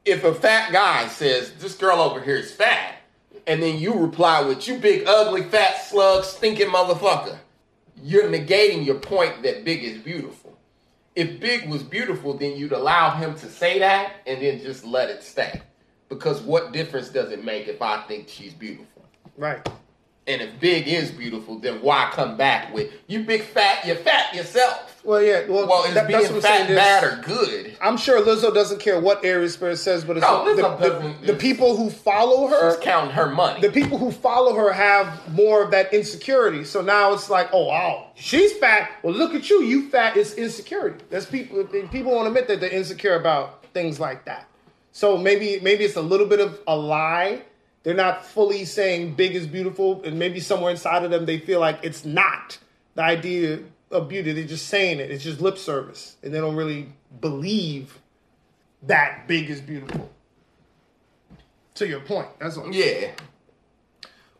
If 0.05 0.23
a 0.23 0.33
fat 0.33 0.71
guy 0.71 1.07
says 1.07 1.51
this 1.59 1.75
girl 1.75 1.97
over 1.99 2.21
here 2.21 2.35
is 2.37 2.51
fat, 2.51 2.95
and 3.47 3.61
then 3.61 3.79
you 3.79 3.93
reply 3.93 4.41
with 4.41 4.67
you 4.67 4.77
big 4.77 5.07
ugly 5.07 5.43
fat 5.43 5.83
slug 5.83 6.23
stinking 6.23 6.67
motherfucker, 6.67 7.37
you're 8.01 8.29
negating 8.29 8.85
your 8.85 8.95
point 8.95 9.43
that 9.43 9.63
big 9.63 9.83
is 9.83 9.97
beautiful. 10.01 10.57
If 11.15 11.39
big 11.39 11.69
was 11.69 11.83
beautiful, 11.83 12.33
then 12.35 12.57
you'd 12.57 12.71
allow 12.71 13.15
him 13.15 13.35
to 13.35 13.47
say 13.47 13.79
that 13.79 14.13
and 14.25 14.41
then 14.41 14.59
just 14.61 14.83
let 14.83 15.09
it 15.09 15.23
stay. 15.23 15.61
Because 16.09 16.41
what 16.41 16.73
difference 16.73 17.09
does 17.09 17.31
it 17.31 17.43
make 17.43 17.67
if 17.67 17.81
I 17.81 18.01
think 18.03 18.27
she's 18.27 18.53
beautiful? 18.53 18.87
right. 19.37 19.67
And 20.25 20.41
if 20.41 20.57
big 20.61 20.87
is 20.87 21.11
beautiful, 21.11 21.59
then 21.59 21.81
why 21.81 22.09
come 22.13 22.37
back 22.37 22.73
with 22.73 22.89
you 23.07 23.25
big 23.25 23.41
fat? 23.41 23.85
You're 23.85 23.97
fat 23.97 24.33
yourself. 24.33 25.01
Well, 25.03 25.21
yeah. 25.21 25.45
Well, 25.49 25.67
Well, 25.67 25.83
is 25.83 25.93
that- 25.95 26.09
that's 26.09 26.29
being 26.29 26.41
saying. 26.41 26.41
fat 26.41 26.67
There's- 26.69 27.01
bad 27.01 27.03
or 27.03 27.21
good? 27.21 27.75
I'm 27.81 27.97
sure 27.97 28.21
Lizzo 28.21 28.53
doesn't 28.53 28.79
care 28.79 28.97
what 29.01 29.25
Aries 29.25 29.55
Spears 29.55 29.81
says, 29.81 30.05
but 30.05 30.15
it's 30.15 30.25
No, 30.25 30.45
the, 30.45 30.55
the, 30.55 30.61
doesn't- 30.61 31.25
the 31.25 31.33
people 31.33 31.75
who 31.75 31.89
follow 31.89 32.47
her. 32.47 32.71
She's 32.71 32.79
counting 32.79 33.11
her 33.11 33.25
money. 33.25 33.59
the 33.59 33.69
people 33.69 33.97
who 33.97 34.11
follow 34.11 34.55
her 34.55 34.71
have 34.71 35.09
more 35.33 35.61
of 35.61 35.71
that 35.71 35.93
insecurity. 35.93 36.63
So 36.63 36.81
now 36.81 37.11
it's 37.11 37.29
like, 37.29 37.49
oh 37.51 37.65
wow, 37.67 38.05
she's 38.15 38.53
fat. 38.53 38.91
Well, 39.03 39.13
look 39.13 39.35
at 39.35 39.49
you, 39.49 39.61
you 39.63 39.89
fat. 39.89 40.15
It's 40.15 40.35
insecurity. 40.35 41.03
That's 41.09 41.25
people. 41.25 41.65
People 41.91 42.13
won't 42.13 42.27
admit 42.29 42.47
that 42.47 42.61
they're 42.61 42.69
insecure 42.69 43.15
about 43.15 43.65
things 43.73 43.99
like 43.99 44.23
that. 44.23 44.47
So 44.93 45.17
maybe 45.17 45.59
maybe 45.61 45.83
it's 45.83 45.97
a 45.97 46.01
little 46.01 46.27
bit 46.27 46.39
of 46.39 46.61
a 46.65 46.77
lie. 46.77 47.41
They're 47.83 47.93
not 47.93 48.25
fully 48.25 48.65
saying 48.65 49.15
big 49.15 49.35
is 49.35 49.45
beautiful, 49.45 50.01
and 50.03 50.17
maybe 50.17 50.39
somewhere 50.39 50.71
inside 50.71 51.03
of 51.03 51.11
them 51.11 51.25
they 51.25 51.37
feel 51.39 51.59
like 51.59 51.79
it's 51.83 52.05
not 52.05 52.57
the 52.95 53.03
idea 53.03 53.59
of 53.91 54.07
beauty. 54.07 54.31
They're 54.31 54.45
just 54.45 54.67
saying 54.67 54.99
it. 54.99 55.11
It's 55.11 55.23
just 55.23 55.41
lip 55.41 55.57
service, 55.57 56.15
and 56.23 56.33
they 56.33 56.39
don't 56.39 56.55
really 56.55 56.93
believe 57.19 57.99
that 58.83 59.27
big 59.27 59.49
is 59.49 59.61
beautiful. 59.61 60.09
To 61.75 61.87
your 61.87 62.01
point, 62.01 62.27
that's 62.39 62.57
all. 62.57 62.73
yeah. 62.73 63.11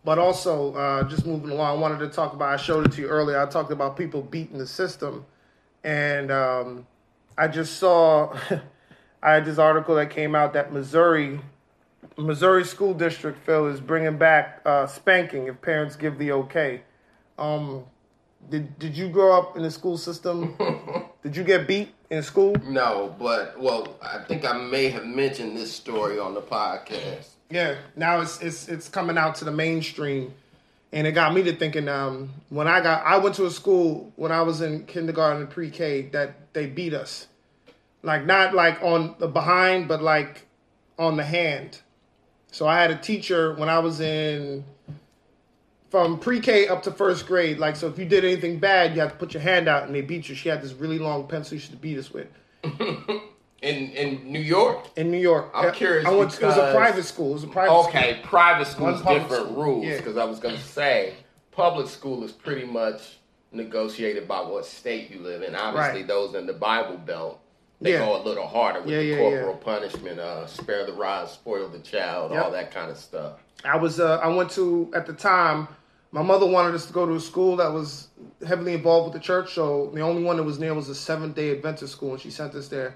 But 0.05 0.19
also, 0.19 0.73
uh, 0.75 1.03
just 1.09 1.25
moving 1.25 1.49
along, 1.49 1.77
I 1.77 1.79
wanted 1.79 1.99
to 1.99 2.09
talk 2.09 2.33
about. 2.33 2.49
I 2.49 2.57
showed 2.57 2.85
it 2.85 2.91
to 2.93 3.01
you 3.01 3.07
earlier. 3.07 3.41
I 3.41 3.45
talked 3.45 3.71
about 3.71 3.97
people 3.97 4.21
beating 4.21 4.57
the 4.57 4.67
system, 4.67 5.25
and 5.83 6.31
um, 6.31 6.87
I 7.37 7.47
just 7.47 7.77
saw. 7.77 8.37
I 9.23 9.35
had 9.35 9.45
this 9.45 9.57
article 9.57 9.95
that 9.95 10.09
came 10.09 10.35
out 10.35 10.51
that 10.53 10.73
Missouri, 10.73 11.39
Missouri 12.17 12.63
school 12.63 12.93
district, 12.93 13.45
Phil 13.45 13.67
is 13.67 13.79
bringing 13.79 14.17
back 14.17 14.61
uh, 14.65 14.87
spanking 14.87 15.47
if 15.47 15.61
parents 15.61 15.95
give 15.95 16.17
the 16.17 16.31
okay. 16.31 16.81
Um, 17.37 17.85
did 18.49 18.77
Did 18.79 18.97
you 18.97 19.09
grow 19.09 19.37
up 19.37 19.55
in 19.57 19.63
the 19.63 19.71
school 19.71 19.97
system? 19.97 20.55
did 21.23 21.35
you 21.35 21.43
get 21.43 21.67
beat 21.67 21.93
in 22.09 22.23
school? 22.23 22.55
No, 22.63 23.15
but 23.17 23.59
well, 23.59 23.95
I 24.01 24.19
think 24.19 24.45
I 24.45 24.53
may 24.53 24.89
have 24.89 25.05
mentioned 25.05 25.57
this 25.57 25.73
story 25.73 26.19
on 26.19 26.33
the 26.33 26.41
podcast. 26.41 27.29
Yeah, 27.49 27.75
now 27.95 28.21
it's 28.21 28.41
it's 28.41 28.67
it's 28.67 28.89
coming 28.89 29.17
out 29.17 29.35
to 29.35 29.45
the 29.45 29.51
mainstream, 29.51 30.33
and 30.91 31.07
it 31.07 31.13
got 31.13 31.33
me 31.33 31.43
to 31.43 31.55
thinking. 31.55 31.87
Um, 31.87 32.31
when 32.49 32.67
I 32.67 32.81
got, 32.81 33.05
I 33.05 33.17
went 33.17 33.35
to 33.35 33.45
a 33.45 33.51
school 33.51 34.11
when 34.15 34.31
I 34.31 34.41
was 34.41 34.61
in 34.61 34.85
kindergarten 34.85 35.41
and 35.41 35.49
pre-K 35.49 36.09
that 36.13 36.53
they 36.53 36.67
beat 36.67 36.93
us, 36.93 37.27
like 38.01 38.25
not 38.25 38.53
like 38.53 38.81
on 38.81 39.15
the 39.19 39.27
behind, 39.27 39.87
but 39.87 40.01
like 40.01 40.47
on 40.99 41.17
the 41.17 41.23
hand. 41.23 41.79
So 42.53 42.67
I 42.67 42.79
had 42.79 42.91
a 42.91 42.95
teacher 42.95 43.55
when 43.55 43.67
I 43.67 43.79
was 43.79 43.99
in 43.99 44.63
from 45.89 46.19
pre-K 46.19 46.67
up 46.67 46.83
to 46.83 46.91
first 46.91 47.25
grade. 47.25 47.57
Like, 47.57 47.75
so 47.75 47.87
if 47.87 47.97
you 47.97 48.05
did 48.05 48.23
anything 48.23 48.59
bad, 48.59 48.93
you 48.93 49.01
had 49.01 49.09
to 49.09 49.15
put 49.15 49.33
your 49.33 49.41
hand 49.41 49.67
out, 49.67 49.83
and 49.87 49.95
they 49.95 50.01
beat 50.01 50.29
you. 50.29 50.35
She 50.35 50.49
had 50.49 50.61
this 50.61 50.73
really 50.73 50.99
long 50.99 51.27
pencil 51.27 51.49
she 51.57 51.61
used 51.61 51.71
to 51.71 51.77
beat 51.77 51.97
us 51.97 52.11
with 52.11 52.27
In 52.63 53.89
in 53.91 54.31
New 54.31 54.39
York, 54.41 54.87
in 54.97 55.09
New 55.09 55.17
York. 55.17 55.49
I'm 55.55 55.65
Yeah, 55.65 55.71
curious 55.71 56.05
I 56.05 56.11
went. 56.11 56.33
it 56.33 56.45
was 56.45 56.57
a 56.57 56.71
private 56.75 57.05
school. 57.05 57.31
It 57.31 57.33
was 57.33 57.43
a 57.45 57.47
private. 57.47 57.71
school. 57.71 57.85
okay, 57.87 58.19
private 58.21 58.67
school's 58.67 59.01
different 59.01 59.31
school, 59.31 59.63
rules 59.63 59.85
yeah. 59.85 59.97
because 59.97 60.17
I 60.17 60.25
was 60.25 60.39
going 60.39 60.55
to 60.55 60.61
say 60.61 61.13
public 61.51 61.87
school 61.87 62.23
is 62.23 62.31
pretty 62.33 62.65
much 62.67 63.17
negotiated 63.51 64.27
by 64.27 64.41
what 64.41 64.65
state 64.65 65.09
you 65.09 65.19
live 65.21 65.41
in. 65.43 65.55
Obviously, 65.55 66.01
Right. 66.01 66.07
those 66.07 66.35
in 66.35 66.45
the 66.45 66.53
Bible 66.53 66.97
Belt 66.97 67.39
they 67.83 67.91
Yeah. 67.93 68.05
go 68.05 68.21
a 68.21 68.23
little 68.23 68.47
harder 68.47 68.81
with 68.81 68.89
Yeah, 68.89 68.97
the 68.99 69.05
yeah, 69.05 69.17
corporal 69.17 69.55
punishment, 69.57 70.19
uh, 70.19 70.47
spare 70.47 70.85
the 70.85 70.93
rod, 70.93 71.29
spoil 71.29 71.67
the 71.67 71.79
child, 71.79 72.31
Yep. 72.31 72.43
all 72.45 72.51
that 72.51 72.71
kind 72.71 72.89
of 72.89 72.97
stuff. 72.97 73.33
I 73.65 73.77
was 73.77 73.99
uh, 73.99 74.17
I 74.23 74.27
went 74.29 74.49
to 74.51 74.89
at 74.95 75.05
the 75.05 75.13
time. 75.13 75.67
My 76.11 76.21
mother 76.21 76.45
wanted 76.45 76.75
us 76.75 76.85
to 76.85 76.93
go 76.93 77.05
to 77.07 77.15
a 77.15 77.19
school 77.19 77.55
that 77.57 77.71
was 77.73 78.07
heavily 78.47 78.73
involved 78.75 79.05
with 79.11 79.13
the 79.21 79.25
church, 79.25 79.53
so 79.53 79.89
the 79.93 80.01
only 80.01 80.23
one 80.23 80.37
that 80.37 80.43
was 80.43 80.59
near 80.59 80.73
was 80.73 80.87
a 80.89 80.95
Seventh 80.95 81.35
Day 81.35 81.51
Adventist 81.51 81.91
school, 81.91 82.11
and 82.11 82.21
she 82.21 82.29
sent 82.29 82.53
us 82.55 82.67
there. 82.67 82.95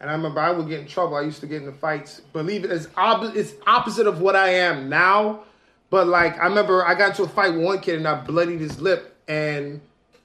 And 0.00 0.10
I 0.10 0.14
remember 0.14 0.40
I 0.40 0.50
would 0.50 0.68
get 0.68 0.80
in 0.80 0.86
trouble. 0.86 1.16
I 1.16 1.22
used 1.22 1.40
to 1.40 1.46
get 1.46 1.62
into 1.62 1.72
fights. 1.72 2.20
Believe 2.32 2.64
it, 2.64 2.70
it's, 2.72 2.88
ob- 2.96 3.36
it's 3.36 3.52
opposite 3.66 4.06
of 4.06 4.20
what 4.20 4.34
I 4.34 4.48
am 4.48 4.88
now. 4.88 5.40
But 5.90 6.08
like 6.08 6.38
I 6.38 6.46
remember, 6.46 6.84
I 6.84 6.94
got 6.94 7.10
into 7.10 7.22
a 7.24 7.28
fight 7.28 7.52
with 7.54 7.62
one 7.62 7.80
kid, 7.80 7.96
and 7.96 8.08
I 8.08 8.14
bloodied 8.22 8.60
his 8.60 8.80
lip, 8.80 9.14
and 9.28 9.80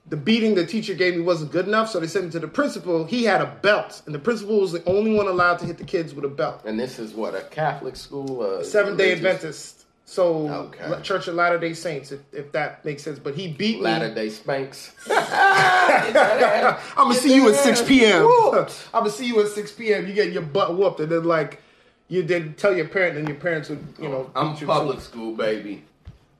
the 0.10 0.18
beating 0.18 0.56
the 0.56 0.66
teacher 0.66 0.94
gave 0.94 1.16
me 1.16 1.22
wasn't 1.22 1.52
good 1.52 1.68
enough, 1.68 1.90
so 1.90 2.00
they 2.00 2.08
sent 2.08 2.26
me 2.26 2.32
to 2.32 2.40
the 2.40 2.48
principal. 2.48 3.06
He 3.06 3.24
had 3.24 3.42
a 3.42 3.46
belt, 3.62 4.02
and 4.06 4.14
the 4.16 4.20
principal 4.20 4.60
was 4.60 4.72
the 4.72 4.84
only 4.86 5.14
one 5.14 5.28
allowed 5.28 5.60
to 5.60 5.66
hit 5.66 5.78
the 5.78 5.84
kids 5.84 6.14
with 6.14 6.26
a 6.26 6.30
belt. 6.30 6.62
And 6.66 6.80
this 6.80 7.00
is 7.00 7.14
what 7.14 7.36
a 7.36 7.42
Catholic 7.42 7.96
school, 7.96 8.42
uh, 8.42 8.64
Seventh 8.64 8.98
Day 8.98 9.12
Adventist. 9.14 9.86
So 10.06 10.48
Okay. 10.50 11.02
Church 11.04 11.28
of 11.28 11.36
Latter 11.36 11.60
Day 11.60 11.76
Saints, 11.76 12.12
if, 12.12 12.22
if 12.34 12.52
that 12.54 12.84
makes 12.84 13.04
sense. 13.04 13.20
But 13.20 13.36
he 13.36 13.48
beat 13.50 13.78
me. 13.78 13.84
Latter. 13.84 14.12
Day 14.12 14.30
Spanks. 14.30 14.92
I'm 15.10 16.14
gonna 16.96 17.14
see 17.14 17.36
you 17.36 17.48
at 17.50 17.56
six 17.56 17.82
p.m. 17.84 18.24
I'm 18.26 18.68
gonna 18.94 19.10
see 19.12 19.28
you 19.28 19.40
at 19.42 19.50
six 19.50 19.72
p.m. 19.72 20.08
You 20.08 20.14
get 20.14 20.32
your 20.32 20.42
butt 20.42 20.76
whooped, 20.76 21.00
and 21.00 21.12
then 21.12 21.26
like 21.26 21.62
you 22.08 22.24
did 22.24 22.58
tell 22.58 22.76
your 22.76 22.88
parent, 22.88 23.18
and 23.18 23.28
your 23.28 23.38
parents 23.38 23.70
would 23.70 23.86
you 24.02 24.10
know. 24.10 24.32
I'm 24.36 24.56
public 24.58 25.00
school 25.02 25.36
baby, 25.36 25.84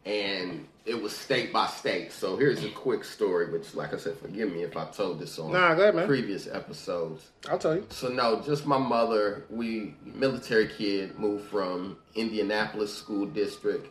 and 0.04 0.66
it 0.90 1.00
was 1.00 1.16
state 1.16 1.54
by 1.54 1.68
state. 1.68 2.12
So 2.12 2.36
here's 2.36 2.64
a 2.64 2.70
quick 2.70 3.04
story, 3.04 3.52
which, 3.52 3.76
like 3.76 3.94
I 3.94 3.98
said, 3.98 4.18
forgive 4.18 4.52
me 4.52 4.64
if 4.64 4.76
I 4.76 4.86
told 4.86 5.20
this 5.20 5.38
on 5.38 5.52
Nah, 5.52 5.74
ahead, 5.74 6.08
previous 6.08 6.48
episodes. 6.48 7.30
I'll 7.50 7.60
tell 7.60 7.76
you. 7.76 7.86
So 7.90 8.10
no, 8.10 8.42
just 8.42 8.66
my 8.66 8.80
mother. 8.80 9.46
We 9.50 9.96
military 10.04 10.68
kid 10.68 11.18
moved 11.20 11.48
from 11.48 11.98
Indianapolis 12.16 12.94
School 12.94 13.28
District, 13.28 13.88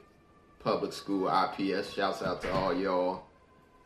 public 0.59 0.93
school 0.93 1.29
IPS. 1.29 1.93
Shouts 1.93 2.21
out 2.23 2.43
to 2.43 2.53
all 2.53 2.75
y'all. 2.75 3.23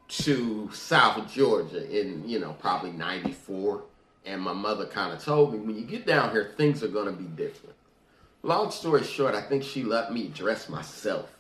To 0.09 0.71
South 0.73 1.33
Georgia 1.33 1.89
in 1.89 2.27
you 2.29 2.39
know 2.39 2.55
probably 2.59 2.93
'94, 2.93 3.83
and 4.25 4.41
my 4.41 4.53
mother 4.53 4.87
kind 4.87 5.13
of 5.13 5.23
told 5.23 5.53
me 5.53 5.59
when 5.59 5.77
you 5.77 5.85
get 5.85 6.07
down 6.07 6.31
here 6.31 6.53
things 6.57 6.83
are 6.83 6.89
gonna 6.89 7.13
be 7.13 7.25
different. 7.25 7.77
Long 8.43 8.71
story 8.71 9.05
short, 9.05 9.35
I 9.35 9.43
think 9.43 9.63
she 9.63 9.85
let 9.85 10.13
me 10.13 10.29
dress 10.29 10.69
myself 10.69 11.31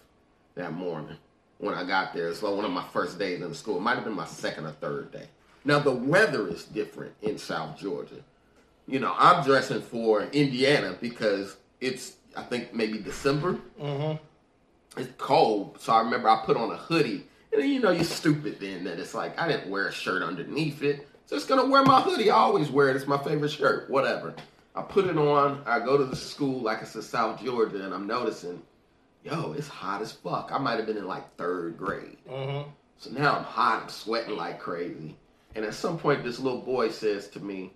that 0.55 0.73
morning 0.73 1.17
when 1.63 1.75
I 1.75 1.85
got 1.85 2.13
there. 2.13 2.29
It's 2.29 2.43
like 2.43 2.55
one 2.55 2.65
of 2.65 2.73
my 2.73 2.85
first 2.93 3.21
days 3.21 3.41
in 3.41 3.49
the 3.49 3.55
school. 3.55 3.77
It 3.77 3.83
might 3.83 3.95
have 3.95 4.05
been 4.05 4.15
my 4.15 4.27
second 4.27 4.67
or 4.67 4.73
third 4.73 5.13
day. 5.13 5.29
Now 5.65 5.79
the 5.79 5.93
weather 5.93 6.49
is 6.49 6.65
different 6.65 7.15
in 7.23 7.39
South 7.39 7.79
Georgia. 7.79 8.17
You 8.89 8.99
know, 8.99 9.15
I'm 9.17 9.45
dressing 9.45 9.81
for 9.81 10.25
Indiana 10.25 10.97
because 11.01 11.57
it's 11.81 12.17
I 12.37 12.43
think 12.43 12.75
maybe 12.75 12.99
December. 12.99 13.59
Mm-hmm. 13.81 15.01
It's 15.01 15.13
cold, 15.19 15.81
so 15.81 15.93
I 15.93 16.01
remember 16.01 16.29
I 16.29 16.45
put 16.45 16.57
on 16.57 16.73
a 16.73 16.77
hoodie. 16.77 17.29
And 17.53 17.63
then, 17.63 17.71
you 17.71 17.81
know, 17.81 17.91
you're 17.91 18.05
stupid 18.05 18.59
then 18.59 18.83
that 18.85 18.99
it's 18.99 19.15
like 19.15 19.41
I 19.41 19.47
didn't 19.47 19.71
wear 19.71 19.87
a 19.87 19.93
shirt 19.93 20.23
underneath 20.23 20.83
it. 20.83 21.07
Just 21.31 21.49
gonna 21.49 21.65
wear 21.65 21.85
my 21.85 22.01
hoodie. 22.01 22.31
I 22.31 22.37
always 22.37 22.71
wear 22.71 22.89
it. 22.89 22.97
It's 22.97 23.07
my 23.07 23.23
favorite 23.23 23.53
shirt. 23.53 23.89
Whatever. 23.89 24.35
I 24.75 24.83
put 24.83 25.07
it 25.07 25.17
on. 25.17 25.63
I 25.65 25.79
go 25.79 25.97
to 25.97 26.05
the 26.05 26.17
school, 26.17 26.61
like 26.61 26.83
I 26.83 26.87
said, 26.87 27.05
South 27.05 27.41
Georgia, 27.41 27.85
and 27.85 27.95
I'm 27.95 28.09
noticing, 28.09 28.61
yo, 29.25 29.53
it's 29.53 29.69
hot 29.69 30.03
as 30.03 30.13
fuck. 30.13 30.51
I 30.53 30.59
might 30.59 30.77
have 30.77 30.87
been 30.87 30.97
in 30.97 31.07
like 31.07 31.37
third 31.37 31.77
grade. 31.79 32.19
Mm-hmm. 32.29 32.71
So 32.99 33.11
now 33.11 33.37
I'm 33.37 33.45
hot, 33.45 33.83
I'm 33.83 33.89
sweating 33.89 34.37
like 34.37 34.61
crazy. 34.61 35.17
And 35.55 35.65
at 35.65 35.75
some 35.75 35.99
point, 35.99 36.25
this 36.25 36.39
little 36.39 36.61
boy 36.61 36.91
says 36.91 37.29
to 37.31 37.41
me, 37.41 37.73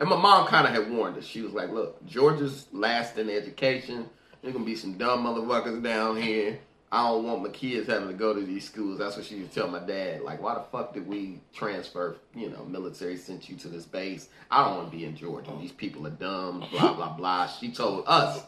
and 0.00 0.08
my 0.08 0.16
mom 0.16 0.46
kind 0.46 0.66
of 0.66 0.72
had 0.72 0.90
warned 0.90 1.18
us. 1.18 1.24
She 1.26 1.42
was 1.42 1.52
like, 1.52 1.70
look, 1.70 2.04
Georgia's 2.06 2.66
last 2.72 3.18
in 3.18 3.28
education. 3.28 4.08
There's 4.40 4.54
going 4.54 4.64
to 4.64 4.70
be 4.70 4.76
some 4.76 4.96
dumb 4.96 5.24
motherfuckers 5.24 5.82
down 5.82 6.16
here. 6.16 6.58
I 6.90 7.06
don't 7.06 7.24
want 7.24 7.42
my 7.42 7.50
kids 7.50 7.86
having 7.86 8.08
to 8.08 8.14
go 8.14 8.34
to 8.34 8.40
these 8.40 8.64
schools. 8.64 8.98
That's 8.98 9.16
what 9.16 9.26
she 9.26 9.36
used 9.36 9.52
to 9.52 9.60
tell 9.60 9.68
my 9.68 9.78
dad. 9.78 10.22
Like, 10.22 10.42
why 10.42 10.54
the 10.54 10.62
fuck 10.72 10.94
did 10.94 11.06
we 11.06 11.38
transfer, 11.54 12.16
you 12.34 12.48
know, 12.48 12.64
military 12.64 13.16
sent 13.16 13.48
you 13.48 13.56
to 13.56 13.68
this 13.68 13.84
base? 13.84 14.28
I 14.50 14.64
don't 14.64 14.78
want 14.78 14.90
to 14.90 14.96
be 14.96 15.04
in 15.04 15.14
Georgia. 15.14 15.52
These 15.60 15.72
people 15.72 16.06
are 16.06 16.10
dumb, 16.10 16.64
blah, 16.72 16.94
blah, 16.94 17.12
blah. 17.12 17.46
She 17.46 17.70
told 17.70 18.04
us, 18.08 18.42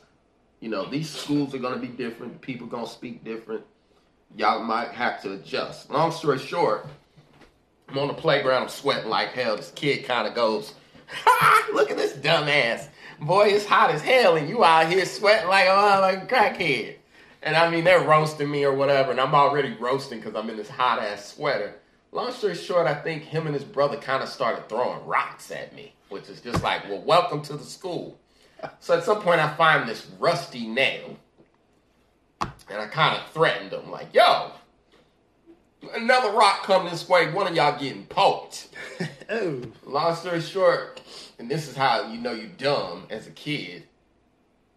you 0.62 0.68
know, 0.68 0.88
these 0.88 1.10
schools 1.10 1.52
are 1.56 1.58
going 1.58 1.74
to 1.74 1.80
be 1.80 1.88
different. 1.88 2.40
People 2.40 2.68
going 2.68 2.86
to 2.86 2.90
speak 2.90 3.24
different. 3.24 3.64
Y'all 4.36 4.62
might 4.62 4.90
have 4.90 5.20
to 5.22 5.32
adjust. 5.32 5.90
Long 5.90 6.12
story 6.12 6.38
short, 6.38 6.86
I'm 7.88 7.98
on 7.98 8.06
the 8.06 8.14
playground, 8.14 8.62
I'm 8.62 8.68
sweating 8.68 9.10
like 9.10 9.30
hell. 9.30 9.56
This 9.56 9.72
kid 9.74 10.04
kind 10.04 10.26
of 10.26 10.34
goes, 10.36 10.72
look 11.74 11.90
at 11.90 11.96
this 11.96 12.12
dumbass. 12.12 12.86
Boy, 13.20 13.48
it's 13.48 13.66
hot 13.66 13.90
as 13.90 14.02
hell, 14.02 14.36
and 14.36 14.48
you 14.48 14.64
out 14.64 14.90
here 14.90 15.04
sweating 15.04 15.48
like 15.48 15.66
a, 15.68 16.00
like 16.00 16.22
a 16.22 16.26
crackhead. 16.32 16.94
And 17.42 17.56
I 17.56 17.68
mean, 17.68 17.82
they're 17.82 18.06
roasting 18.06 18.50
me 18.50 18.64
or 18.64 18.72
whatever, 18.72 19.10
and 19.10 19.20
I'm 19.20 19.34
already 19.34 19.74
roasting 19.74 20.20
because 20.20 20.36
I'm 20.36 20.48
in 20.48 20.56
this 20.56 20.70
hot 20.70 21.00
ass 21.00 21.34
sweater. 21.34 21.74
Long 22.12 22.30
story 22.30 22.54
short, 22.54 22.86
I 22.86 22.94
think 22.94 23.24
him 23.24 23.46
and 23.46 23.54
his 23.54 23.64
brother 23.64 23.96
kind 23.96 24.22
of 24.22 24.28
started 24.28 24.68
throwing 24.68 25.04
rocks 25.06 25.50
at 25.50 25.74
me, 25.74 25.92
which 26.08 26.28
is 26.28 26.40
just 26.40 26.62
like, 26.62 26.88
well, 26.88 27.02
welcome 27.02 27.42
to 27.42 27.56
the 27.56 27.64
school. 27.64 28.16
So 28.80 28.96
at 28.96 29.04
some 29.04 29.20
point, 29.20 29.40
I 29.40 29.52
find 29.54 29.88
this 29.88 30.06
rusty 30.18 30.66
nail, 30.66 31.16
and 32.40 32.80
I 32.80 32.86
kind 32.86 33.20
of 33.20 33.28
threatened 33.30 33.70
them, 33.70 33.90
like, 33.90 34.14
yo, 34.14 34.52
another 35.94 36.30
rock 36.30 36.62
come 36.64 36.88
this 36.88 37.08
way, 37.08 37.32
one 37.32 37.46
of 37.46 37.54
y'all 37.54 37.78
getting 37.78 38.06
poked. 38.06 38.68
Oh. 39.30 39.62
Long 39.86 40.14
story 40.14 40.42
short, 40.42 41.00
and 41.38 41.50
this 41.50 41.66
is 41.66 41.74
how 41.74 42.06
you 42.08 42.18
know 42.18 42.32
you're 42.32 42.48
dumb 42.58 43.06
as 43.08 43.26
a 43.26 43.30
kid. 43.30 43.84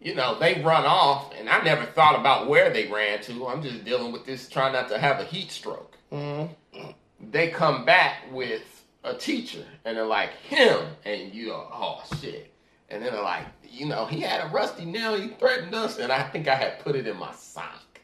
You 0.00 0.14
know, 0.14 0.38
they 0.38 0.62
run 0.62 0.86
off, 0.86 1.34
and 1.38 1.46
I 1.50 1.62
never 1.62 1.84
thought 1.84 2.18
about 2.18 2.48
where 2.48 2.70
they 2.70 2.86
ran 2.86 3.20
to. 3.22 3.46
I'm 3.48 3.62
just 3.62 3.84
dealing 3.84 4.12
with 4.12 4.24
this, 4.24 4.48
trying 4.48 4.72
not 4.72 4.88
to 4.88 4.98
have 4.98 5.20
a 5.20 5.24
heat 5.24 5.50
stroke. 5.50 5.98
Mm-hmm. 6.10 6.90
They 7.30 7.48
come 7.48 7.84
back 7.84 8.32
with 8.32 8.84
a 9.04 9.12
teacher, 9.12 9.64
and 9.84 9.98
they're 9.98 10.06
like, 10.06 10.30
him, 10.48 10.86
and 11.04 11.34
you 11.34 11.48
go, 11.48 11.68
oh 11.70 12.02
shit. 12.18 12.50
And 12.88 13.02
then 13.02 13.12
they're 13.12 13.22
like, 13.22 13.46
you 13.68 13.86
know, 13.86 14.06
he 14.06 14.20
had 14.20 14.44
a 14.44 14.48
rusty 14.48 14.84
nail, 14.84 15.20
he 15.20 15.28
threatened 15.28 15.74
us, 15.74 15.98
and 15.98 16.12
I 16.12 16.22
think 16.28 16.46
I 16.46 16.54
had 16.54 16.78
put 16.80 16.94
it 16.94 17.06
in 17.06 17.16
my 17.16 17.32
sock. 17.32 18.00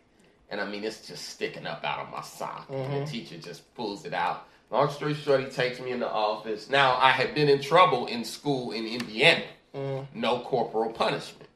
And 0.51 0.61
I 0.61 0.69
mean, 0.69 0.85
it's 0.85 1.07
just 1.07 1.31
sticking 1.31 1.67
up 1.67 1.85
out 1.85 2.01
of 2.01 2.11
my 2.11 2.21
sock. 2.21 2.67
And 2.69 2.93
the 2.93 2.97
mm-hmm. 2.97 3.05
teacher 3.07 3.39
just 3.39 3.75
pulls 3.75 4.05
it 4.05 4.13
out. 4.13 4.47
Long 4.71 4.91
story 4.91 5.15
short, 5.15 5.41
he 5.41 5.47
takes 5.47 5.81
me 5.81 5.91
in 5.93 6.01
the 6.01 6.11
office. 6.11 6.69
Now, 6.69 6.97
I 6.97 7.11
had 7.11 7.35
been 7.35 7.49
in 7.49 7.61
trouble 7.61 8.07
in 8.07 8.25
school 8.25 8.73
in 8.73 8.87
Indiana. 8.87 9.45
Mm. 9.75 10.07
No 10.15 10.41
corporal 10.41 10.91
punishment. 10.93 11.49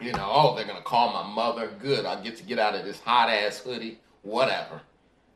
You 0.00 0.12
know, 0.12 0.30
oh, 0.30 0.54
they're 0.54 0.64
going 0.64 0.76
to 0.76 0.82
call 0.82 1.12
my 1.12 1.28
mother. 1.28 1.70
Good, 1.80 2.06
I'll 2.06 2.22
get 2.22 2.36
to 2.36 2.42
get 2.44 2.58
out 2.58 2.74
of 2.74 2.84
this 2.84 3.00
hot 3.00 3.28
ass 3.28 3.58
hoodie. 3.58 3.98
Whatever. 4.22 4.82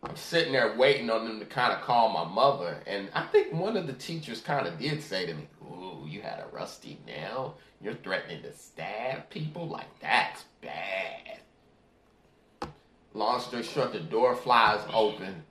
I'm 0.02 0.16
sitting 0.16 0.52
there 0.52 0.74
waiting 0.76 1.10
on 1.10 1.26
them 1.26 1.38
to 1.38 1.46
kind 1.46 1.72
of 1.72 1.80
call 1.82 2.08
my 2.08 2.24
mother. 2.24 2.78
And 2.86 3.08
I 3.14 3.24
think 3.26 3.52
one 3.52 3.76
of 3.76 3.86
the 3.86 3.92
teachers 3.92 4.40
kind 4.40 4.66
of 4.66 4.78
did 4.78 5.02
say 5.02 5.26
to 5.26 5.34
me, 5.34 5.48
you 6.12 6.20
had 6.22 6.40
a 6.40 6.54
rusty 6.54 6.98
nail. 7.06 7.56
You're 7.80 7.94
threatening 7.94 8.42
to 8.42 8.52
stab 8.52 9.30
people? 9.30 9.66
Like, 9.66 9.98
that's 10.00 10.44
bad. 10.60 11.40
Long 13.14 13.40
story 13.40 13.62
short, 13.62 13.92
the 13.92 14.00
door 14.00 14.36
flies 14.36 14.80
open. 14.92 15.42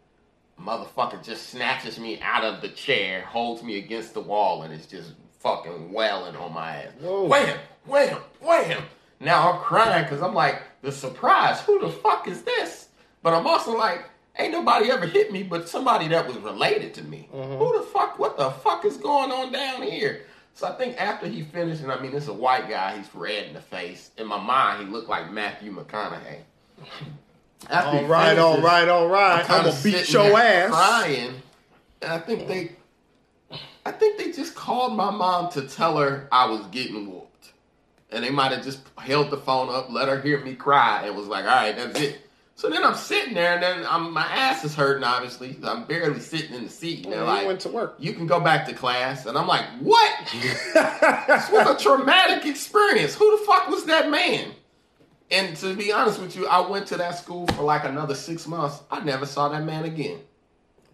Motherfucker 0.59 1.23
just 1.23 1.49
snatches 1.49 1.99
me 1.99 2.19
out 2.21 2.43
of 2.43 2.61
the 2.61 2.69
chair, 2.69 3.21
holds 3.21 3.63
me 3.63 3.77
against 3.77 4.13
the 4.13 4.21
wall, 4.21 4.63
and 4.63 4.73
is 4.73 4.85
just 4.85 5.13
fucking 5.39 5.91
wailing 5.91 6.35
on 6.35 6.53
my 6.53 6.83
ass. 6.83 6.91
Whoa. 6.99 7.25
Wham, 7.25 7.59
wham, 7.85 8.17
wham. 8.39 8.83
Now 9.19 9.51
I'm 9.51 9.59
crying 9.59 10.03
because 10.03 10.21
I'm 10.21 10.33
like, 10.33 10.61
the 10.81 10.91
surprise, 10.91 11.61
who 11.61 11.79
the 11.79 11.89
fuck 11.89 12.27
is 12.27 12.43
this? 12.43 12.89
But 13.23 13.33
I'm 13.33 13.45
also 13.45 13.75
like, 13.75 14.05
ain't 14.37 14.51
nobody 14.51 14.89
ever 14.89 15.05
hit 15.05 15.31
me 15.31 15.43
but 15.43 15.69
somebody 15.69 16.07
that 16.09 16.27
was 16.27 16.37
related 16.37 16.93
to 16.95 17.03
me. 17.03 17.29
Mm-hmm. 17.33 17.57
Who 17.57 17.77
the 17.77 17.85
fuck, 17.85 18.17
what 18.17 18.37
the 18.37 18.49
fuck 18.49 18.85
is 18.85 18.97
going 18.97 19.31
on 19.31 19.51
down 19.51 19.83
here? 19.83 20.25
So 20.53 20.67
I 20.67 20.73
think 20.73 20.99
after 21.01 21.27
he 21.27 21.43
finished, 21.43 21.81
and 21.81 21.91
I 21.91 21.99
mean, 21.99 22.13
it's 22.15 22.27
a 22.27 22.33
white 22.33 22.69
guy, 22.69 22.97
he's 22.97 23.13
red 23.15 23.47
in 23.47 23.53
the 23.53 23.61
face. 23.61 24.11
In 24.17 24.27
my 24.27 24.37
mind, 24.39 24.85
he 24.85 24.91
looked 24.93 25.09
like 25.09 25.31
Matthew 25.31 25.73
McConaughey. 25.75 26.39
After 27.69 27.91
he 27.91 27.97
All 27.99 28.05
right, 28.09 28.37
all 28.39 28.53
finishes, 28.55 28.65
right, 28.71 28.89
all 28.89 29.07
right. 29.07 29.39
I'm 29.41 29.45
kinda 29.45 29.69
gonna 29.69 29.83
beat 29.83 30.11
your 30.11 30.35
ass. 30.39 30.69
Crying, 30.71 31.41
and 32.01 32.11
I 32.11 32.17
think 32.17 32.47
they, 32.47 32.71
I 33.85 33.91
think 33.91 34.17
they 34.17 34.31
just 34.31 34.55
called 34.55 34.97
my 34.97 35.11
mom 35.11 35.51
to 35.51 35.67
tell 35.67 35.97
her 35.97 36.27
I 36.31 36.47
was 36.49 36.65
getting 36.71 37.11
whooped, 37.11 37.51
and 38.09 38.23
they 38.23 38.31
might 38.31 38.51
have 38.51 38.63
just 38.63 38.79
held 38.97 39.29
the 39.29 39.37
phone 39.37 39.69
up, 39.69 39.91
let 39.91 40.07
her 40.07 40.19
hear 40.19 40.43
me 40.43 40.55
cry, 40.55 41.03
and 41.05 41.15
was 41.15 41.27
like, 41.27 41.45
"All 41.45 41.51
right, 41.51 41.75
that's 41.75 41.99
it." 41.99 42.27
So 42.61 42.69
then 42.69 42.83
I'm 42.83 42.93
sitting 42.93 43.33
there, 43.33 43.55
and 43.55 43.63
then 43.63 43.85
I'm, 43.89 44.13
my 44.13 44.21
ass 44.21 44.63
is 44.63 44.75
hurting. 44.75 45.03
Obviously, 45.03 45.57
I'm 45.63 45.85
barely 45.85 46.19
sitting 46.19 46.53
in 46.53 46.65
the 46.65 46.69
seat. 46.69 47.05
And 47.05 47.07
oh, 47.07 47.09
they're 47.09 47.19
You 47.21 47.25
like, 47.25 47.47
went 47.47 47.59
to 47.61 47.69
work. 47.69 47.95
"You 47.97 48.13
can 48.13 48.27
go 48.27 48.39
back 48.39 48.67
to 48.67 48.73
class," 48.73 49.25
and 49.25 49.35
I'm 49.35 49.47
like, 49.47 49.65
"What?" 49.79 50.11
this 50.31 51.49
was 51.49 51.67
a 51.67 51.83
traumatic 51.83 52.45
experience. 52.45 53.15
Who 53.15 53.35
the 53.35 53.43
fuck 53.45 53.67
was 53.67 53.85
that 53.85 54.11
man? 54.11 54.51
And 55.31 55.57
to 55.57 55.75
be 55.75 55.91
honest 55.91 56.21
with 56.21 56.35
you, 56.35 56.45
I 56.45 56.59
went 56.61 56.85
to 56.89 56.97
that 56.97 57.17
school 57.17 57.47
for 57.47 57.63
like 57.63 57.83
another 57.83 58.13
six 58.13 58.45
months. 58.45 58.83
I 58.91 58.99
never 58.99 59.25
saw 59.25 59.49
that 59.49 59.63
man 59.63 59.85
again. 59.85 60.19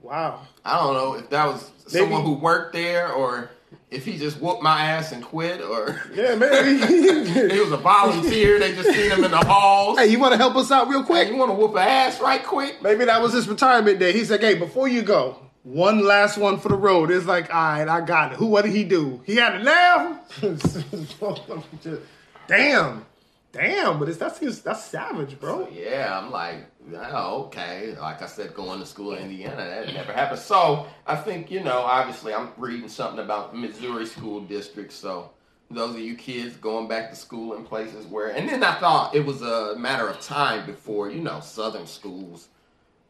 Wow. 0.02 0.48
I 0.64 0.78
don't 0.80 0.94
know 0.94 1.16
if 1.16 1.30
that 1.32 1.48
was 1.48 1.70
Maybe- 1.92 2.06
someone 2.06 2.24
who 2.24 2.36
worked 2.36 2.72
there 2.72 3.12
or 3.12 3.50
if 3.90 4.04
he 4.06 4.18
just 4.18 4.40
whooped 4.42 4.62
my 4.62 4.82
ass 4.82 5.12
and 5.14 5.24
quit 5.24 5.62
or 5.62 6.02
Yeah, 6.14 6.36
maybe. 6.36 6.78
he 7.54 7.60
was 7.60 7.72
a 7.72 7.78
volunteer. 7.78 8.60
They 8.60 8.74
just 8.76 8.90
seen 8.90 9.12
him 9.12 9.24
in 9.24 9.32
the 9.32 9.38
halls. 9.46 9.98
hey, 9.98 10.08
you 10.08 10.20
want 10.20 10.34
to 10.34 10.38
help 10.38 10.56
us 10.58 10.72
out 10.72 10.88
real 10.90 11.02
Hey, 11.02 11.06
quick? 11.08 11.28
you 11.30 11.36
want 11.38 11.52
to 11.52 11.56
whoop 11.56 11.72
an 11.72 11.78
ass 11.88 12.20
right 12.20 12.44
quick? 12.44 12.82
Maybe 12.82 13.06
that 13.06 13.22
was 13.22 13.32
his 13.34 13.48
retirement 13.48 14.00
day. 14.00 14.12
He's 14.14 14.30
like, 14.30 14.42
hey, 14.42 14.56
before 14.56 14.88
you 14.88 15.02
go, 15.04 15.42
one 15.64 16.04
last 16.06 16.38
one 16.38 16.60
for 16.60 16.70
the 16.70 16.76
road. 16.76 17.12
It's 17.12 17.26
like, 17.26 17.54
all 17.54 17.62
right, 17.62 17.88
I 17.88 18.02
got 18.02 18.34
it. 18.34 18.38
Who? 18.38 18.48
What 18.48 18.64
did 18.66 18.74
he 18.74 18.84
do? 18.84 19.22
He 19.26 19.36
had 19.38 19.56
a 19.56 19.64
nail. 19.64 20.20
Damn, 22.48 23.06
damn. 23.52 24.00
But 24.00 24.10
it's 24.10 24.18
that's 24.18 24.40
that's 24.62 24.84
savage, 24.84 25.40
bro. 25.40 25.68
Yeah, 25.72 26.18
I'm 26.18 26.32
like, 26.32 26.66
oh, 26.96 27.44
okay. 27.46 27.96
Like 28.00 28.22
I 28.22 28.28
said, 28.28 28.54
going 28.54 28.80
to 28.80 28.86
school 28.86 29.14
in 29.14 29.24
Indiana, 29.24 29.56
that 29.56 29.94
never 29.94 30.14
happened. 30.14 30.40
So 30.40 30.88
I 31.06 31.16
think, 31.16 31.52
you 31.52 31.64
know, 31.64 31.80
obviously 31.80 32.34
I'm 32.34 32.52
reading 32.58 32.90
something 32.90 33.24
about 33.24 33.56
Missouri 33.56 34.06
school 34.06 34.42
districts. 34.42 34.96
So 34.96 35.32
those 35.70 35.96
of 35.96 36.02
you 36.02 36.16
kids 36.16 36.56
going 36.58 36.88
back 36.88 37.10
to 37.10 37.16
school 37.16 37.56
in 37.56 37.64
places 37.64 38.06
where, 38.06 38.30
and 38.30 38.48
then 38.48 38.64
I 38.64 38.80
thought 38.80 39.16
it 39.16 39.26
was 39.26 39.42
a 39.42 39.76
matter 39.78 40.08
of 40.08 40.20
time 40.22 40.66
before, 40.66 41.10
you 41.10 41.22
know, 41.22 41.40
Southern 41.40 41.88
schools 41.88 42.48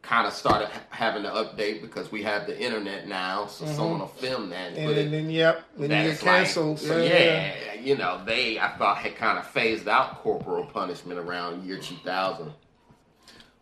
kind 0.07 0.25
of 0.25 0.33
started 0.33 0.69
having 0.89 1.23
to 1.23 1.29
update 1.29 1.81
because 1.81 2.11
we 2.11 2.23
have 2.23 2.47
the 2.47 2.57
internet 2.59 3.07
now. 3.07 3.45
So 3.47 3.65
mm-hmm. 3.65 3.75
someone 3.75 3.99
will 3.99 4.07
film 4.07 4.49
that 4.51 4.69
and, 4.69 4.77
And 4.77 4.87
put 4.87 5.11
then, 5.11 5.29
yep, 5.29 5.65
then 5.75 5.83
you 5.83 5.87
get 5.89 6.03
that's 6.07 6.23
like- 6.23 6.35
canceled. 6.45 6.79
so 6.79 7.03
yeah, 7.03 7.73
you 7.73 7.97
know, 7.97 8.23
they 8.25 8.59
I 8.59 8.69
thought 8.77 8.97
had 8.97 9.15
kind 9.15 9.37
of 9.37 9.45
phased 9.47 9.87
out 9.87 10.23
corporal 10.23 10.65
punishment 10.65 11.19
around 11.19 11.65
year 11.65 11.77
2000. 11.77 12.51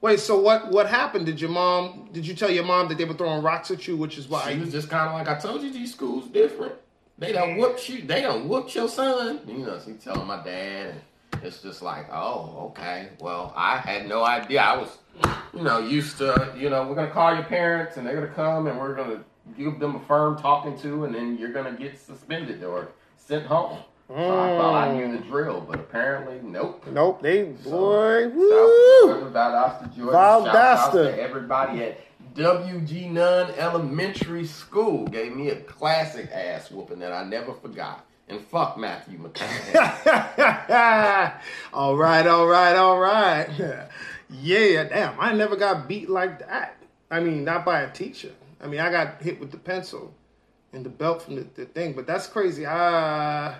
Wait, 0.01 0.19
so 0.19 0.39
what? 0.39 0.71
What 0.71 0.87
happened? 0.87 1.25
Did 1.25 1.41
your 1.41 1.49
mom? 1.49 2.09
Did 2.11 2.27
you 2.27 2.35
tell 2.35 2.51
your 2.51 2.63
mom 2.63 2.89
that 2.89 2.97
they 2.99 3.05
were 3.05 3.15
throwing 3.15 3.41
rocks 3.41 3.71
at 3.71 3.87
you? 3.87 3.97
Which 3.97 4.19
is 4.19 4.27
why. 4.27 4.53
She 4.53 4.59
was 4.59 4.71
just 4.71 4.87
kind 4.87 5.07
of 5.09 5.13
like, 5.13 5.27
I 5.27 5.39
told 5.39 5.63
you 5.63 5.71
these 5.71 5.93
schools 5.93 6.27
different. 6.27 6.75
They 7.17 7.31
don't 7.31 7.57
whoop 7.57 7.79
you. 7.89 8.03
They 8.03 8.21
don't 8.21 8.47
whoop 8.47 8.71
your 8.75 8.87
son. 8.87 9.39
You 9.47 9.59
know, 9.59 9.79
she 9.83 9.93
telling 9.93 10.27
my 10.27 10.43
dad. 10.43 10.89
And 11.33 11.43
it's 11.43 11.61
just 11.61 11.81
like, 11.81 12.07
oh, 12.11 12.67
okay. 12.71 13.09
Well, 13.19 13.53
I 13.55 13.77
had 13.77 14.07
no 14.07 14.23
idea. 14.23 14.61
I 14.61 14.77
was, 14.77 14.89
you 15.53 15.63
know, 15.63 15.79
used 15.79 16.17
to, 16.17 16.53
you 16.57 16.69
know, 16.69 16.87
we're 16.87 16.95
gonna 16.95 17.11
call 17.11 17.33
your 17.33 17.43
parents 17.43 17.97
and 17.97 18.05
they're 18.05 18.15
gonna 18.15 18.27
come 18.27 18.67
and 18.67 18.77
we're 18.77 18.95
gonna 18.95 19.23
give 19.57 19.79
them 19.79 19.95
a 19.95 19.99
firm 20.01 20.37
talking 20.37 20.77
to, 20.79 21.05
and 21.05 21.13
then 21.13 21.37
you're 21.37 21.53
gonna 21.53 21.73
get 21.73 21.99
suspended 21.99 22.63
or 22.63 22.89
sent 23.17 23.45
home. 23.45 23.79
So 24.07 24.15
I 24.15 24.57
thought 24.57 24.87
I 24.87 24.93
knew 24.93 25.11
the 25.11 25.23
drill, 25.23 25.61
but 25.61 25.79
apparently, 25.79 26.39
nope. 26.43 26.85
Nope, 26.91 27.23
they 27.23 27.43
boy. 27.43 28.25
South 28.25 28.33
Woo! 28.35 29.31
Valdosta, 29.31 29.95
Georgia. 29.95 30.15
Valdosta. 30.15 30.91
to 30.91 31.19
everybody 31.19 31.81
at 31.83 31.99
WG 32.35 33.09
Nunn 33.09 33.51
Elementary 33.57 34.45
School. 34.45 35.07
Gave 35.07 35.35
me 35.35 35.49
a 35.49 35.55
classic 35.61 36.29
ass 36.31 36.69
whooping 36.69 36.99
that 36.99 37.13
I 37.13 37.23
never 37.23 37.53
forgot. 37.53 38.05
And 38.27 38.41
fuck 38.41 38.77
Matthew 38.77 39.17
McConaughey. 39.19 41.33
all 41.73 41.95
right, 41.97 42.27
all 42.27 42.45
right, 42.47 42.75
all 42.75 42.99
right. 42.99 43.47
Yeah, 44.29 44.83
damn, 44.85 45.19
I 45.19 45.33
never 45.33 45.55
got 45.55 45.87
beat 45.87 46.09
like 46.09 46.39
that. 46.39 46.77
I 47.11 47.19
mean, 47.19 47.43
not 47.43 47.63
by 47.65 47.81
a 47.81 47.91
teacher. 47.91 48.31
I 48.61 48.67
mean, 48.67 48.79
I 48.79 48.89
got 48.91 49.21
hit 49.21 49.39
with 49.39 49.51
the 49.51 49.57
pencil 49.57 50.13
and 50.73 50.83
the 50.85 50.89
belt 50.89 51.21
from 51.21 51.35
the, 51.35 51.45
the 51.55 51.65
thing, 51.65 51.93
but 51.93 52.07
that's 52.07 52.25
crazy. 52.27 52.65
Uh, 52.65 53.53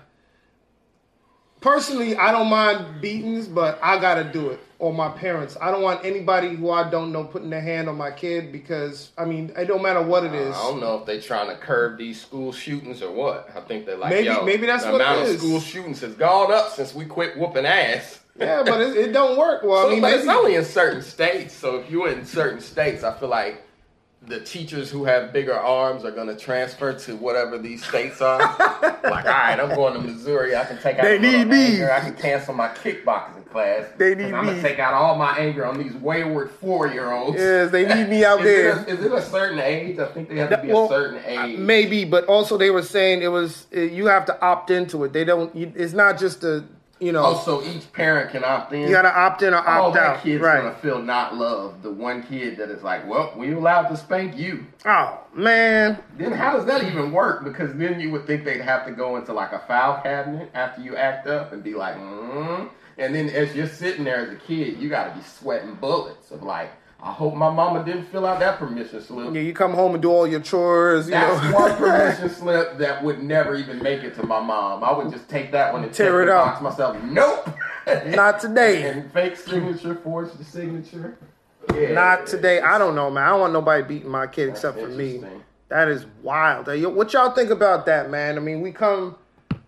personally, 1.61 2.16
I 2.16 2.32
don't 2.32 2.49
mind 2.49 3.01
beatings, 3.01 3.47
but 3.47 3.80
I 3.82 3.99
gotta 3.99 4.24
do 4.24 4.49
it. 4.49 4.59
Or 4.78 4.93
my 4.93 5.07
parents. 5.09 5.55
I 5.61 5.72
don't 5.72 5.82
want 5.84 6.03
anybody 6.03 6.53
who 6.53 6.70
I 6.70 6.89
don't 6.89 7.13
know 7.13 7.24
putting 7.24 7.49
their 7.49 7.61
hand 7.61 7.88
on 7.88 7.95
my 7.97 8.11
kid 8.11 8.51
because 8.51 9.11
I 9.18 9.24
mean, 9.24 9.53
it 9.57 9.66
don't 9.66 9.82
matter 9.82 10.01
what 10.01 10.26
it 10.26 10.34
is. 10.34 10.53
I 10.53 10.61
don't 10.63 10.82
know 10.82 10.97
if 10.99 11.05
they're 11.05 11.22
trying 11.22 11.47
to 11.47 11.55
curb 11.55 11.97
these 11.97 12.20
school 12.20 12.51
shootings 12.51 13.01
or 13.01 13.09
what. 13.11 13.49
I 13.55 13.61
think 13.61 13.86
they're 13.86 13.95
like, 13.97 14.09
Maybe- 14.09 14.26
yo, 14.28 14.43
maybe 14.43 14.66
that's 14.68 14.84
the 14.84 14.91
what 14.91 14.99
amount 15.01 15.22
is. 15.28 15.36
of 15.36 15.39
school 15.39 15.59
shootings 15.61 16.01
has 16.01 16.13
gone 16.16 16.51
up 16.51 16.72
since 16.72 16.93
we 16.93 17.05
quit 17.05 17.38
whooping 17.38 17.66
ass. 17.66 18.20
Yeah, 18.38 18.63
but 18.65 18.81
it, 18.81 18.97
it 18.97 19.11
don't 19.13 19.38
work. 19.38 19.63
Well, 19.63 19.83
So, 19.83 19.88
I 19.88 19.91
mean, 19.91 20.01
but 20.01 20.13
it's 20.13 20.27
only 20.27 20.55
in 20.55 20.65
certain 20.65 21.01
states. 21.01 21.53
So 21.53 21.77
if 21.77 21.89
you're 21.89 22.09
in 22.09 22.25
certain 22.25 22.59
states, 22.59 23.03
I 23.03 23.13
feel 23.17 23.29
like 23.29 23.61
the 24.27 24.39
teachers 24.41 24.89
who 24.89 25.05
have 25.05 25.31
bigger 25.31 25.53
arms 25.53 26.03
are 26.03 26.11
going 26.11 26.27
to 26.27 26.36
transfer 26.36 26.91
to 26.93 27.15
whatever 27.15 27.57
these 27.59 27.86
states 27.86 28.21
are. 28.21 28.39
like, 29.03 29.05
all 29.05 29.09
right, 29.31 29.59
I'm 29.59 29.69
going 29.75 29.93
to 29.93 29.99
Missouri. 30.01 30.55
I 30.55 30.65
can 30.65 30.79
take 30.79 30.97
out 30.97 31.03
They 31.03 31.19
need 31.19 31.45
me. 31.47 31.65
anger. 31.75 31.91
I 31.91 31.99
can 31.99 32.15
cancel 32.15 32.53
my 32.55 32.69
kickboxing 32.69 33.45
class. 33.51 33.86
They 33.97 34.15
need 34.15 34.31
me. 34.31 34.33
I'm 34.33 34.45
going 34.45 34.57
to 34.57 34.61
take 34.63 34.79
out 34.79 34.93
all 34.95 35.15
my 35.15 35.38
anger 35.38 35.63
on 35.65 35.77
these 35.77 35.93
wayward 35.93 36.49
four 36.51 36.88
year 36.88 37.11
olds. 37.11 37.38
yes, 37.38 37.69
they 37.71 37.86
need 37.86 38.09
me 38.09 38.25
out 38.25 38.39
Is 38.41 38.45
there. 38.45 38.69
it, 38.79 38.88
a, 38.88 38.91
is 38.99 39.05
it 39.05 39.11
a 39.13 39.21
certain 39.21 39.59
age? 39.59 39.99
I 39.99 40.07
think 40.07 40.27
they 40.27 40.38
have 40.38 40.49
to 40.49 40.57
be 40.57 40.69
Well, 40.69 40.86
a 40.86 40.89
certain 40.89 41.23
age. 41.23 41.59
Maybe, 41.59 42.03
but 42.03 42.25
also 42.25 42.57
they 42.57 42.71
were 42.71 42.83
saying 42.83 43.21
it 43.21 43.27
was 43.29 43.67
you 43.71 44.07
have 44.07 44.25
to 44.25 44.41
opt 44.41 44.71
into 44.71 45.03
it. 45.03 45.13
They 45.13 45.23
don't. 45.23 45.55
It's 45.55 45.93
not 45.93 46.17
just 46.19 46.43
a 46.43 46.65
you 46.99 47.11
know. 47.11 47.23
Also, 47.23 47.63
each 47.63 47.91
parent 47.93 48.31
can 48.31 48.43
opt 48.43 48.71
in. 48.73 48.81
you 48.81 48.89
got 48.89 49.01
to 49.03 49.13
opt 49.17 49.41
in 49.41 49.53
or 49.53 49.57
oh, 49.57 49.83
opt 49.87 49.95
that 49.95 50.03
out. 50.17 50.23
kid's 50.23 50.41
Right. 50.41 50.61
gonna 50.61 50.75
feel 50.75 51.01
not 51.01 51.35
loved. 51.35 51.83
The 51.83 51.91
one 51.91 52.23
kid 52.23 52.57
that 52.57 52.69
is 52.69 52.83
like, 52.83 53.07
"Well, 53.07 53.33
we 53.35 53.53
allowed 53.53 53.87
to 53.89 53.97
spank 53.97 54.37
you." 54.37 54.65
Oh 54.85 55.19
man, 55.33 55.97
Then 56.17 56.31
how 56.31 56.53
does 56.55 56.65
that 56.65 56.83
even 56.83 57.11
work? 57.11 57.43
Because 57.43 57.73
then 57.73 57.99
you 57.99 58.11
would 58.11 58.25
think 58.25 58.45
they'd 58.45 58.61
have 58.61 58.85
to 58.85 58.91
go 58.91 59.17
into 59.17 59.33
like 59.33 59.51
a 59.51 59.59
file 59.59 60.01
cabinet 60.01 60.49
after 60.53 60.81
you 60.81 60.95
act 60.95 61.27
up 61.27 61.51
and 61.53 61.63
be 61.63 61.73
like, 61.73 61.95
mm. 61.97 62.69
and 62.97 63.13
then 63.13 63.29
as 63.29 63.53
you're 63.55 63.67
sitting 63.67 64.03
there 64.05 64.17
as 64.17 64.29
a 64.29 64.35
kid, 64.35 64.77
you 64.79 64.87
got 64.89 65.09
to 65.09 65.15
be 65.19 65.23
sweating 65.25 65.75
bullets 65.75 66.31
of 66.31 66.43
like, 66.43 66.71
I 67.06 67.12
hope 67.12 67.36
my 67.36 67.51
mama 67.51 67.86
didn't 67.86 68.06
fill 68.06 68.26
out 68.26 68.39
that 68.39 68.58
permission 68.58 68.99
slip. 68.99 69.32
yeah, 69.36 69.41
you 69.41 69.53
come 69.53 69.76
home 69.76 69.93
and 69.93 70.01
do 70.01 70.10
all 70.12 70.26
your 70.26 70.39
chores. 70.39 71.06
You 71.06 71.12
That's 71.12 71.43
know. 71.43 71.51
one 71.53 71.76
permission 71.78 72.30
slip 72.30 72.80
that 72.80 73.03
would 73.03 73.22
never 73.22 73.56
even 73.56 73.78
make 73.84 74.01
it 74.03 74.16
to 74.16 74.26
my 74.26 74.39
mom. 74.41 74.84
I 74.84 74.91
would 74.91 75.12
just 75.14 75.30
take 75.30 75.51
that 75.51 75.72
one 75.72 75.84
and 75.84 75.93
Tear 75.93 76.24
it 76.24 76.30
up. 76.30 76.45
box 76.47 76.62
myself. 76.64 76.97
Nope. 77.03 77.47
Not 78.08 78.39
today. 78.39 78.89
and 78.89 79.14
fake 79.14 79.38
signature, 79.38 79.93
forged 80.03 80.39
the 80.39 80.43
signature. 80.43 81.16
Yeah. 81.76 81.91
Not 81.93 82.26
today. 82.26 82.60
I 82.62 82.80
don't 82.80 82.95
know, 82.95 83.12
man. 83.12 83.24
I 83.24 83.30
don't 83.30 83.39
want 83.41 83.53
nobody 83.53 83.84
beating 83.84 84.10
my 84.10 84.26
kid 84.26 84.49
except 84.49 84.80
for 84.80 84.88
me. 84.88 85.22
That 85.70 85.88
is 85.88 86.08
wild. 86.24 86.66
What 86.95 87.14
y'all 87.14 87.32
think 87.34 87.51
about 87.51 87.86
that, 87.86 88.10
man? 88.10 88.36
I 88.38 88.39
mean, 88.39 88.62
we 88.62 88.72
come, 88.72 89.16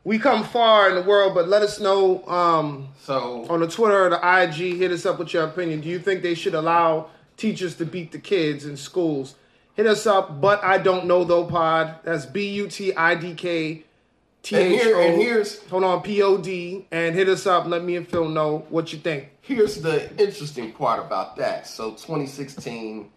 we 0.04 0.18
come 0.18 0.44
far 0.44 0.90
in 0.90 0.96
the 0.96 1.04
world, 1.04 1.36
but 1.36 1.48
let 1.48 1.62
us 1.62 1.80
know 1.80 2.26
um, 2.28 2.88
So 3.00 3.46
on 3.48 3.60
the 3.60 3.68
Twitter 3.68 4.06
or 4.06 4.10
the 4.10 4.18
IG. 4.44 4.78
Hit 4.78 4.92
us 4.92 5.06
up 5.06 5.20
with 5.20 5.34
your 5.36 5.44
opinion. 5.44 5.82
Do 5.82 5.90
you 5.90 6.00
think 6.00 6.24
they 6.24 6.34
should 6.34 6.56
allow 6.56 7.10
teachers 7.38 7.76
to 7.76 7.86
beat 7.86 8.12
the 8.12 8.20
kids 8.20 8.66
in 8.66 8.76
schools? 8.78 9.36
Hit 9.76 9.86
us 9.88 10.06
up. 10.08 10.42
But 10.42 10.64
I 10.64 10.78
don't 10.80 11.06
know 11.06 11.24
though. 11.24 11.46
Pod. 11.46 11.96
That's 12.04 12.26
B 12.26 12.50
U 12.50 12.68
T 12.68 12.94
I 12.96 13.16
D 13.16 13.34
K 13.36 13.84
T 14.44 14.56
H 14.56 14.82
here- 14.82 15.00
and 15.00 15.14
O. 15.14 15.18
here's- 15.22 15.64
Hold 15.70 15.84
on, 15.84 16.02
P 16.02 16.22
O 16.22 16.38
D, 16.38 16.88
and 16.92 17.16
hit 17.16 17.30
us 17.30 17.46
up. 17.46 17.66
Let 17.68 17.84
me 17.84 17.96
and 17.96 18.08
Phil 18.08 18.28
know 18.28 18.66
what 18.70 18.92
you 18.94 19.00
think. 19.00 19.30
Here's 19.42 19.82
the 19.82 20.10
interesting 20.18 20.72
part 20.74 21.00
about 21.06 21.36
that. 21.38 21.68
So 21.68 21.92
2016, 21.92 23.12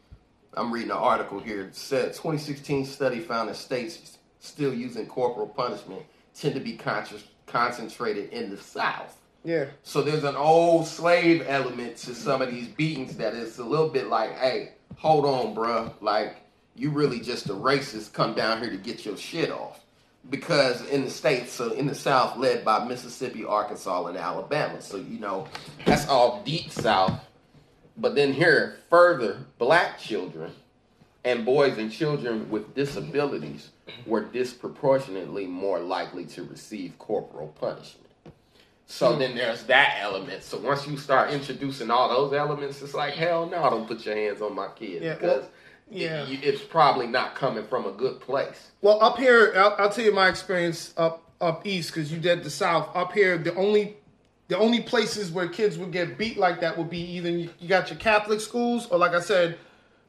I'm 0.55 0.73
reading 0.73 0.91
an 0.91 0.97
article 0.97 1.39
here. 1.41 1.62
It 1.62 1.75
said 1.77 2.12
2016 2.14 2.85
study 2.87 3.21
found 3.21 3.49
that 3.49 3.57
states 3.57 4.18
still 4.41 4.73
using 4.75 5.07
corporal 5.07 5.47
punishment 5.47 6.03
tend 6.35 6.55
to 6.55 6.61
be 6.61 6.77
con- 6.77 7.05
concentrated 7.47 8.31
in 8.33 8.51
the 8.51 8.57
South. 8.57 9.16
Yeah. 9.45 9.66
So 9.82 10.03
there's 10.03 10.24
an 10.24 10.36
old 10.36 10.86
slave 10.86 11.45
element 11.47 11.97
to 11.99 12.14
some 12.14 12.43
of 12.43 12.51
these 12.51 12.68
beatings 12.68 13.16
that 13.16 13.34
is 13.34 13.59
a 13.59 13.64
little 13.64 13.88
bit 13.88 14.09
like, 14.09 14.36
hey, 14.36 14.72
hold 14.97 15.24
on, 15.24 15.55
bruh. 15.55 15.93
Like, 16.01 16.36
you 16.74 16.91
really 16.91 17.20
just 17.20 17.49
a 17.49 17.55
racist 17.55 18.12
come 18.12 18.34
down 18.34 18.61
here 18.61 18.70
to 18.70 18.76
get 18.76 19.05
your 19.05 19.16
shit 19.16 19.51
off. 19.51 19.80
Because 20.28 20.86
in 20.88 21.05
the 21.05 21.11
states, 21.11 21.53
so 21.53 21.72
in 21.72 21.86
the 21.86 21.95
South, 21.95 22.36
led 22.36 22.64
by 22.64 22.84
Mississippi, 22.86 23.45
Arkansas, 23.45 24.07
and 24.07 24.18
Alabama. 24.18 24.82
So, 24.82 24.99
you 24.99 25.18
know, 25.18 25.49
that's 25.86 26.07
all 26.09 26.43
deep 26.45 26.70
South. 26.70 27.18
But 27.97 28.14
then 28.14 28.32
here, 28.32 28.76
further, 28.91 29.38
black 29.59 29.99
children 29.99 30.53
and 31.24 31.45
boys 31.45 31.78
and 31.78 31.91
children 31.91 32.51
with 32.51 32.74
disabilities 32.74 33.70
were 34.07 34.24
disproportionately 34.24 35.47
more 35.47 35.80
likely 35.80 36.24
to 36.26 36.45
receive 36.45 36.99
corporal 36.99 37.49
punishment. 37.49 38.09
So 38.91 39.12
hmm. 39.12 39.20
then 39.20 39.36
there's 39.36 39.62
that 39.64 39.99
element. 40.01 40.43
So 40.43 40.59
once 40.59 40.86
you 40.86 40.97
start 40.99 41.30
introducing 41.30 41.91
all 41.91 42.09
those 42.09 42.32
elements, 42.36 42.82
it's 42.82 42.93
like 42.93 43.14
hell 43.14 43.49
no, 43.49 43.62
I 43.62 43.70
don't 43.70 43.86
put 43.86 44.05
your 44.05 44.16
hands 44.16 44.43
on 44.43 44.55
my 44.55 44.68
kid 44.74 45.03
Yeah, 45.03 45.14
because 45.14 45.43
well, 45.43 45.51
yeah. 45.91 46.26
it- 46.26 46.43
it's 46.43 46.62
probably 46.62 47.07
not 47.07 47.36
coming 47.36 47.64
from 47.64 47.86
a 47.86 47.93
good 47.93 48.20
place. 48.20 48.72
Well, 48.82 49.01
up 49.03 49.16
here, 49.16 49.53
I'll, 49.57 49.76
I'll 49.78 49.91
tell 49.91 50.05
you 50.05 50.12
my 50.12 50.28
experience 50.28 50.93
up 50.97 51.22
up 51.41 51.66
east 51.66 51.95
because 51.95 52.12
you 52.12 52.18
did 52.18 52.43
the 52.43 52.51
south. 52.51 52.95
Up 52.95 53.12
here, 53.12 53.38
the 53.38 53.55
only 53.55 53.97
the 54.49 54.59
only 54.59 54.80
places 54.80 55.30
where 55.30 55.49
kids 55.49 55.78
would 55.78 55.93
get 55.93 56.18
beat 56.18 56.36
like 56.36 56.61
that 56.61 56.76
would 56.76 56.91
be 56.91 56.99
either 56.99 57.30
you, 57.30 57.51
you 57.61 57.68
got 57.68 57.88
your 57.88 57.99
Catholic 58.01 58.41
schools 58.41 58.88
or, 58.88 58.99
like 58.99 59.12
I 59.12 59.20
said, 59.20 59.57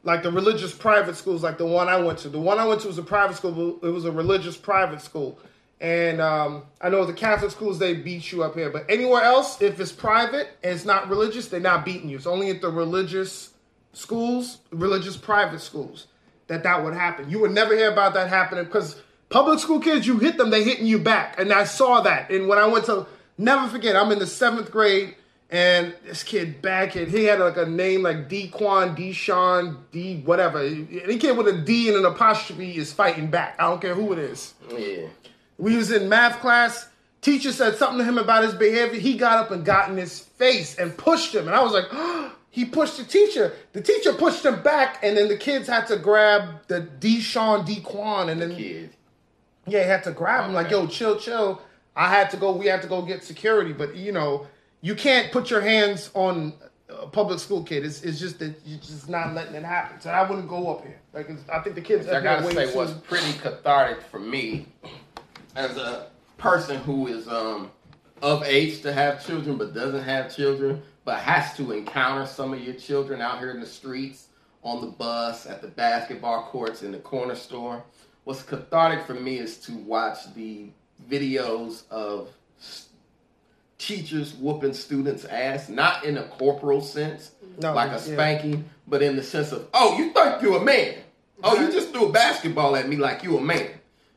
like 0.03 0.23
the 0.23 0.32
religious 0.32 0.73
private 0.73 1.15
schools, 1.15 1.43
like 1.43 1.59
the 1.59 1.65
one 1.67 1.88
I 1.88 1.97
went 1.97 2.17
to. 2.19 2.29
The 2.29 2.39
one 2.39 2.57
I 2.57 2.65
went 2.65 2.82
to 2.82 2.88
was 2.88 2.97
a 2.97 3.03
private 3.03 3.38
school. 3.38 3.51
but 3.82 3.88
It 3.88 3.91
was 3.91 4.05
a 4.05 4.11
religious 4.11 4.57
private 4.57 4.99
school, 5.01 5.38
and 5.82 6.21
um, 6.21 6.63
I 6.79 6.89
know 6.89 7.05
the 7.05 7.13
Catholic 7.13 7.49
schools 7.49 7.79
they 7.79 7.95
beat 7.95 8.32
you 8.32 8.43
up 8.43 8.53
here. 8.53 8.69
But 8.69 8.86
anywhere 8.88 9.23
else, 9.23 9.59
if 9.63 9.79
it's 9.79 9.91
private 9.91 10.49
and 10.63 10.73
it's 10.75 10.86
not 10.86 11.09
religious, 11.09 11.47
they're 11.47 11.59
not 11.59 11.84
beating 11.84 12.07
you. 12.07 12.17
It's 12.17 12.27
only 12.27 12.51
at 12.51 12.61
the 12.61 12.69
religious 12.69 13.49
schools, 13.91 14.59
religious 14.69 15.17
private 15.17 15.59
schools, 15.59 16.05
that 16.47 16.61
that 16.63 16.84
would 16.84 16.93
happen. 16.93 17.32
You 17.32 17.39
would 17.39 17.51
never 17.51 17.75
hear 17.75 17.91
about 17.91 18.13
that 18.13 18.29
happening 18.29 18.65
because 18.65 19.01
public 19.29 19.57
school 19.57 19.79
kids, 19.79 20.05
you 20.05 20.19
hit 20.19 20.38
them, 20.38 20.51
they're 20.51 20.63
hitting 20.63 20.86
you 20.86 20.99
back, 20.99 21.39
and 21.39 21.51
I 21.51 21.63
saw 21.63 22.01
that. 22.01 22.29
And 22.29 22.47
when 22.47 22.59
I 22.59 22.67
went 22.67 22.86
to, 22.86 23.07
never 23.39 23.67
forget, 23.67 23.95
I'm 23.95 24.11
in 24.11 24.19
the 24.19 24.27
seventh 24.27 24.69
grade, 24.69 25.15
and 25.49 25.95
this 26.05 26.23
kid, 26.23 26.61
bad 26.61 26.91
kid, 26.91 27.07
he 27.07 27.23
had 27.23 27.39
like 27.39 27.57
a 27.57 27.65
name 27.65 28.03
like 28.03 28.29
Dequan, 28.29 28.95
Deshaun, 28.95 29.77
D, 29.91 30.21
whatever. 30.21 30.59
Any 30.59 31.17
kid 31.17 31.36
with 31.36 31.47
a 31.47 31.57
D 31.57 31.89
and 31.89 31.97
an 31.97 32.05
apostrophe 32.05 32.77
is 32.77 32.93
fighting 32.93 33.32
back. 33.32 33.55
I 33.57 33.63
don't 33.63 33.82
care 33.82 33.95
who 33.95 34.13
it 34.13 34.19
is. 34.19 34.53
Yeah. 34.69 35.07
We 35.62 35.78
was 35.78 35.91
in 35.91 36.09
math 36.09 36.39
class. 36.41 36.89
Teacher 37.22 37.51
said 37.51 37.76
something 37.76 37.99
to 37.99 38.03
him 38.03 38.18
about 38.18 38.43
his 38.43 38.55
behavior. 38.55 38.99
He 38.99 39.16
got 39.16 39.38
up 39.38 39.51
and 39.51 39.64
got 39.64 39.89
in 39.89 39.95
his 39.95 40.20
face 40.20 40.76
and 40.80 40.97
pushed 40.97 41.36
him. 41.36 41.45
And 41.45 41.55
I 41.55 41.62
was 41.62 41.72
like, 41.72 42.32
he 42.49 42.66
pushed 42.66 42.97
the 42.97 43.03
teacher. 43.03 43.53
The 43.74 43.82
teacher 43.82 44.12
pushed 44.14 44.43
him 44.43 44.64
back, 44.64 44.97
and 45.03 45.16
then 45.16 45.28
the 45.28 45.38
kids 45.38 45.68
had 45.68 45.86
to 45.88 45.97
grab 45.97 46.68
the 46.68 46.82
Deshaun 46.99 47.64
Dequan, 47.64 48.30
and 48.30 48.41
then 48.41 48.55
Kid. 48.55 48.89
yeah, 49.68 49.84
he 49.84 49.88
had 49.88 50.03
to 50.05 50.12
grab 50.12 50.47
him 50.47 50.53
like, 50.53 50.72
yo, 50.72 50.88
chill, 50.88 51.20
chill. 51.20 51.62
I 51.95 52.09
had 52.09 52.32
to 52.32 52.38
go. 52.38 52.53
We 52.53 52.66
had 52.66 52.82
to 52.82 52.88
go 52.88 53.03
get 53.03 53.24
security, 53.24 53.72
but 53.72 53.95
you 53.95 54.12
know, 54.12 54.47
you 54.82 54.95
can't 54.95 55.32
put 55.32 55.51
your 55.51 55.62
hands 55.62 56.09
on 56.16 56.53
a 56.89 57.05
public 57.05 57.38
school 57.39 57.64
kid. 57.64 57.86
It's, 57.86 58.01
it's 58.01 58.20
just 58.20 58.39
that 58.39 58.55
you're 58.66 58.80
just 58.80 59.09
not 59.09 59.36
letting 59.36 59.53
it 59.53 59.64
happen. 59.64 60.01
So 60.01 60.09
I 60.09 60.28
wouldn't 60.28 60.47
go 60.47 60.72
up 60.72 60.82
here. 60.84 60.99
Like 61.14 61.30
it's, 61.30 61.47
I 61.49 61.59
think 61.59 61.76
the 61.76 61.82
kids. 61.82 62.07
I 62.07 62.20
gotta 62.20 62.51
say, 62.51 62.76
what's 62.76 62.93
pretty 62.93 63.34
cathartic 63.39 64.01
for 64.03 64.20
me, 64.20 64.68
as 65.55 65.77
a 65.77 66.07
person 66.37 66.77
who 66.77 67.07
is 67.07 67.27
um 67.27 67.71
of 68.21 68.43
age 68.43 68.81
to 68.81 68.93
have 68.93 69.25
children 69.25 69.57
but 69.57 69.73
doesn't 69.73 70.03
have 70.03 70.35
children, 70.35 70.81
but 71.05 71.19
has 71.19 71.55
to 71.57 71.71
encounter 71.71 72.25
some 72.25 72.53
of 72.53 72.61
your 72.61 72.75
children 72.75 73.19
out 73.21 73.39
here 73.39 73.49
in 73.51 73.59
the 73.59 73.65
streets, 73.65 74.27
on 74.63 74.81
the 74.81 74.87
bus, 74.87 75.47
at 75.47 75.61
the 75.61 75.67
basketball 75.67 76.43
courts, 76.43 76.83
in 76.83 76.91
the 76.91 76.99
corner 76.99 77.33
store. 77.35 77.83
What's 78.23 78.43
cathartic 78.43 79.07
for 79.07 79.15
me 79.15 79.39
is 79.39 79.57
to 79.61 79.71
watch 79.73 80.31
the 80.35 80.69
videos 81.09 81.89
of 81.89 82.29
teachers 83.79 84.33
whooping 84.35 84.73
students' 84.73 85.25
ass, 85.25 85.67
not 85.67 86.05
in 86.05 86.17
a 86.19 86.23
corporal 86.23 86.81
sense, 86.81 87.31
No, 87.59 87.73
like 87.73 87.89
a 87.89 87.93
yeah. 87.93 87.97
spanking, 87.97 88.65
but 88.87 89.01
in 89.01 89.15
the 89.15 89.23
sense 89.23 89.51
of, 89.51 89.67
oh, 89.73 89.97
you 89.97 90.11
think 90.11 90.41
you're 90.43 90.61
a 90.61 90.63
man. 90.63 90.97
Oh, 91.43 91.59
you 91.59 91.71
just 91.71 91.91
threw 91.91 92.05
a 92.09 92.11
basketball 92.11 92.75
at 92.75 92.87
me 92.87 92.97
like 92.97 93.23
you 93.23 93.35
a 93.37 93.41
man. 93.41 93.67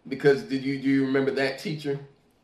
Because 0.09 0.43
did 0.43 0.63
you 0.63 0.79
do 0.79 0.89
you 0.89 1.07
remember 1.07 1.31
that 1.33 1.59
teacher 1.59 1.99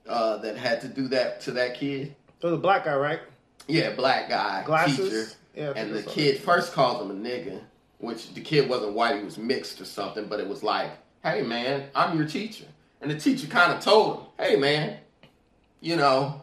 uh, 0.08 0.38
that 0.38 0.56
had 0.56 0.80
to 0.82 0.88
do 0.88 1.08
that 1.08 1.40
to 1.42 1.52
that 1.52 1.74
kid? 1.74 2.14
It 2.40 2.46
was 2.46 2.54
a 2.54 2.58
black 2.58 2.84
guy, 2.84 2.94
right? 2.94 3.20
Yeah, 3.66 3.90
black 3.94 4.28
guy 4.28 4.62
Glasses? 4.64 4.96
teacher. 4.96 5.36
Yeah, 5.54 5.72
and 5.76 5.94
the 5.94 6.02
kid 6.02 6.38
first 6.38 6.72
calls 6.72 7.02
him 7.02 7.10
a 7.10 7.14
nigga, 7.14 7.60
which 7.98 8.32
the 8.34 8.40
kid 8.40 8.68
wasn't 8.68 8.94
white, 8.94 9.18
he 9.18 9.24
was 9.24 9.36
mixed 9.36 9.80
or 9.80 9.84
something, 9.84 10.26
but 10.26 10.40
it 10.40 10.48
was 10.48 10.62
like, 10.62 10.92
hey 11.22 11.42
man, 11.42 11.88
I'm 11.94 12.16
your 12.16 12.26
teacher. 12.26 12.66
And 13.00 13.10
the 13.10 13.18
teacher 13.18 13.46
kind 13.46 13.72
of 13.72 13.80
told 13.80 14.18
him, 14.18 14.26
hey 14.38 14.56
man, 14.56 14.98
you 15.80 15.96
know, 15.96 16.42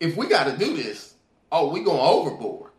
if 0.00 0.16
we 0.16 0.26
got 0.26 0.44
to 0.44 0.56
do 0.56 0.76
this, 0.76 1.14
oh, 1.50 1.70
we 1.70 1.82
going 1.82 2.00
overboard. 2.00 2.71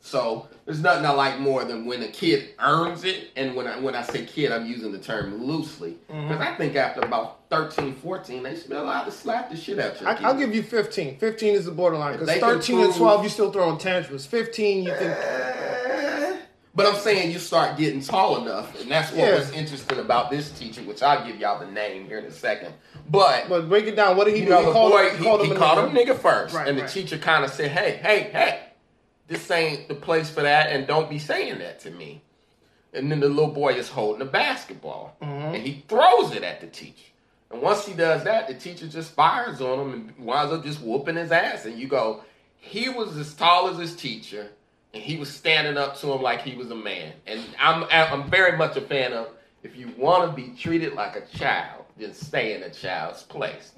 So 0.00 0.48
there's 0.64 0.80
nothing 0.80 1.04
I 1.04 1.10
like 1.10 1.38
more 1.40 1.64
than 1.64 1.84
when 1.84 2.02
a 2.02 2.08
kid 2.08 2.50
earns 2.60 3.04
it. 3.04 3.30
And 3.36 3.54
when 3.56 3.66
I 3.66 3.78
when 3.80 3.94
I 3.94 4.02
say 4.02 4.24
kid, 4.24 4.52
I'm 4.52 4.64
using 4.66 4.92
the 4.92 4.98
term 4.98 5.42
loosely. 5.44 5.98
Mm-hmm. 6.10 6.28
Because 6.28 6.40
I 6.40 6.54
think 6.54 6.76
after 6.76 7.00
about 7.00 7.40
13, 7.50 7.94
14, 7.96 8.42
they 8.42 8.56
should 8.56 8.70
be 8.70 8.76
allowed 8.76 9.04
to 9.04 9.10
slap 9.10 9.50
the 9.50 9.56
shit 9.56 9.78
out 9.78 10.00
I, 10.06 10.14
kid. 10.14 10.24
I'll 10.24 10.36
give 10.38 10.54
you 10.54 10.62
15. 10.62 11.18
15 11.18 11.54
is 11.54 11.64
the 11.66 11.72
borderline 11.72 12.12
because 12.12 12.28
they 12.28 12.38
can 12.38 12.56
13 12.58 12.80
and 12.80 12.94
12 12.94 13.22
you 13.24 13.28
still 13.28 13.50
throwing 13.52 13.76
tantrums. 13.78 14.24
15 14.26 14.84
you 14.84 14.94
think 14.94 15.16
But 16.74 16.86
I'm 16.86 16.94
saying 17.00 17.32
you 17.32 17.40
start 17.40 17.76
getting 17.76 18.00
tall 18.00 18.40
enough, 18.40 18.80
and 18.80 18.88
that's 18.88 19.10
what 19.10 19.18
Yeah. 19.26 19.34
was 19.34 19.50
interesting 19.50 19.98
about 19.98 20.30
this 20.30 20.52
teacher, 20.52 20.80
which 20.82 21.02
I'll 21.02 21.26
give 21.26 21.36
y'all 21.40 21.58
the 21.58 21.66
name 21.72 22.06
here 22.06 22.18
in 22.18 22.24
a 22.24 22.30
second. 22.30 22.72
But 23.10 23.48
But 23.48 23.68
break 23.68 23.86
it 23.86 23.96
down. 23.96 24.16
What 24.16 24.26
did 24.26 24.36
he 24.36 24.42
do? 24.42 24.50
know, 24.50 24.64
he 24.66 24.72
called 24.72 24.92
boy, 24.92 25.08
him, 25.10 25.18
he, 25.18 25.24
called 25.24 25.40
he 25.40 25.46
him 25.50 25.56
a 25.56 25.58
called 25.58 25.78
nigga. 25.78 25.88
him 26.06 26.06
nigga 26.06 26.18
first, 26.20 26.54
Right, 26.54 26.68
and 26.68 26.78
the 26.78 26.82
right. 26.82 26.90
teacher 26.90 27.18
kind 27.18 27.44
of 27.44 27.50
said, 27.50 27.72
"Hey, 27.72 27.98
hey, 28.00 28.30
hey, 28.30 28.60
this 29.28 29.50
ain't 29.50 29.88
the 29.88 29.94
place 29.94 30.28
for 30.30 30.42
that, 30.42 30.70
and 30.70 30.86
don't 30.86 31.08
be 31.08 31.18
saying 31.18 31.58
that 31.58 31.80
to 31.80 31.90
me." 31.90 32.22
And 32.94 33.10
then 33.10 33.20
the 33.20 33.28
little 33.28 33.52
boy 33.52 33.74
is 33.74 33.88
holding 33.88 34.22
a 34.22 34.30
basketball, 34.30 35.16
Mm-hmm. 35.22 35.54
and 35.54 35.66
he 35.66 35.84
throws 35.88 36.32
it 36.34 36.42
at 36.42 36.60
the 36.60 36.66
teacher. 36.66 37.04
And 37.50 37.62
once 37.62 37.86
he 37.86 37.94
does 37.94 38.24
that, 38.24 38.48
the 38.48 38.54
teacher 38.54 38.86
just 38.88 39.12
fires 39.12 39.60
on 39.60 39.78
him 39.80 39.92
and 39.92 40.26
winds 40.26 40.52
up 40.52 40.64
just 40.64 40.80
whooping 40.80 41.16
his 41.16 41.30
ass. 41.32 41.64
And 41.66 41.78
you 41.78 41.86
go, 41.88 42.22
he 42.56 42.88
was 42.88 43.16
as 43.16 43.32
tall 43.34 43.68
as 43.68 43.78
his 43.78 43.94
teacher, 43.96 44.48
and 44.94 45.02
he 45.02 45.16
was 45.16 45.30
standing 45.30 45.76
up 45.76 45.96
to 45.98 46.12
him 46.12 46.22
like 46.22 46.40
he 46.42 46.56
was 46.56 46.70
a 46.70 46.74
man. 46.74 47.12
And 47.26 47.40
I'm 47.58 47.84
I'm 47.90 48.28
very 48.30 48.56
much 48.56 48.76
a 48.76 48.80
fan 48.82 49.12
of 49.12 49.28
if 49.62 49.76
you 49.76 49.92
want 49.98 50.28
to 50.30 50.34
be 50.36 50.54
treated 50.56 50.94
like 50.94 51.14
a 51.16 51.26
child, 51.38 51.84
then 51.98 52.14
stay 52.14 52.54
in 52.54 52.62
a 52.62 52.70
child's 52.70 53.22
place. 53.22 53.72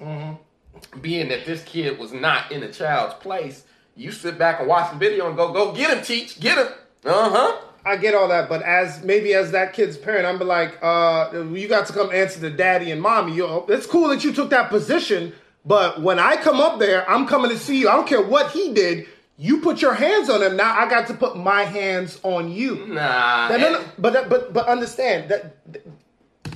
Being 1.01 1.27
that 1.29 1.45
this 1.45 1.63
kid 1.63 1.99
was 1.99 2.13
not 2.13 2.51
in 2.51 2.63
a 2.63 2.71
child's 2.71 3.13
place, 3.15 3.65
you 3.95 4.11
sit 4.11 4.37
back 4.37 4.59
and 4.59 4.67
watch 4.67 4.91
the 4.91 4.97
video 4.97 5.27
and 5.27 5.35
go, 5.35 5.51
go 5.51 5.73
get 5.73 5.95
him, 5.95 6.03
teach, 6.03 6.39
get 6.39 6.57
him. 6.57 6.67
Uh 7.05 7.29
huh. 7.29 7.57
I 7.83 7.95
get 7.97 8.13
all 8.13 8.27
that, 8.27 8.47
but 8.47 8.61
as 8.61 9.03
maybe 9.03 9.33
as 9.33 9.51
that 9.53 9.73
kid's 9.73 9.97
parent, 9.97 10.25
I'm 10.27 10.37
be 10.37 10.45
like, 10.45 10.77
uh, 10.83 11.31
you 11.51 11.67
got 11.67 11.87
to 11.87 11.93
come 11.93 12.11
answer 12.11 12.39
the 12.39 12.51
daddy 12.51 12.91
and 12.91 13.01
mommy. 13.01 13.33
Yo, 13.35 13.65
it's 13.69 13.87
cool 13.87 14.07
that 14.09 14.23
you 14.23 14.31
took 14.33 14.51
that 14.51 14.69
position, 14.69 15.33
but 15.65 15.99
when 15.99 16.19
I 16.19 16.35
come 16.37 16.59
up 16.61 16.77
there, 16.77 17.09
I'm 17.09 17.25
coming 17.25 17.49
to 17.49 17.57
see 17.57 17.79
you. 17.79 17.89
I 17.89 17.93
don't 17.93 18.07
care 18.07 18.21
what 18.21 18.51
he 18.51 18.71
did. 18.73 19.07
You 19.37 19.61
put 19.61 19.81
your 19.81 19.95
hands 19.95 20.29
on 20.29 20.43
him. 20.43 20.55
Now 20.55 20.77
I 20.79 20.87
got 20.87 21.07
to 21.07 21.15
put 21.15 21.35
my 21.35 21.63
hands 21.63 22.19
on 22.21 22.51
you. 22.51 22.85
Nah. 22.85 23.47
No, 23.49 23.57
no, 23.57 23.71
no, 23.73 23.85
but 23.97 24.29
but 24.29 24.53
but 24.53 24.67
understand 24.67 25.29
that, 25.31 25.55
that- 25.73 25.83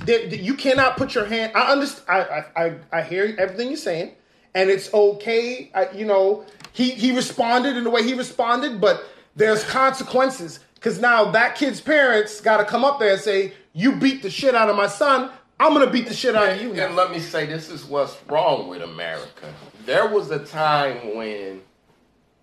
that 0.06 0.38
you 0.38 0.54
cannot 0.54 0.96
put 0.96 1.16
your 1.16 1.24
hand. 1.24 1.50
I 1.56 1.72
understand. 1.72 2.08
I, 2.08 2.44
I 2.54 2.64
I 2.66 2.74
I 2.92 3.02
hear 3.02 3.34
everything 3.40 3.66
you're 3.68 3.76
saying, 3.76 4.12
and 4.54 4.70
it's 4.70 4.94
okay. 4.94 5.72
I, 5.74 5.90
you 5.90 6.04
know, 6.04 6.44
he 6.76 6.90
he 6.90 7.16
responded 7.16 7.76
in 7.76 7.84
the 7.84 7.90
way 7.90 8.02
he 8.02 8.12
responded, 8.12 8.80
but 8.80 9.02
there's 9.34 9.64
consequences 9.64 10.60
because 10.74 11.00
now 11.00 11.30
that 11.30 11.54
kid's 11.56 11.80
parents 11.80 12.40
got 12.42 12.58
to 12.58 12.64
come 12.64 12.84
up 12.84 12.98
there 12.98 13.12
and 13.14 13.20
say, 13.20 13.54
"You 13.72 13.92
beat 13.96 14.22
the 14.22 14.30
shit 14.30 14.54
out 14.54 14.68
of 14.68 14.76
my 14.76 14.86
son. 14.86 15.30
I'm 15.58 15.72
gonna 15.72 15.90
beat 15.90 16.06
the 16.06 16.12
shit 16.14 16.36
out 16.36 16.50
of 16.50 16.60
you." 16.60 16.74
And 16.74 16.94
let 16.94 17.10
me 17.10 17.18
say, 17.18 17.46
this 17.46 17.70
is 17.70 17.84
what's 17.86 18.14
wrong 18.28 18.68
with 18.68 18.82
America. 18.82 19.46
There 19.86 20.06
was 20.06 20.30
a 20.30 20.38
time 20.44 21.16
when 21.16 21.62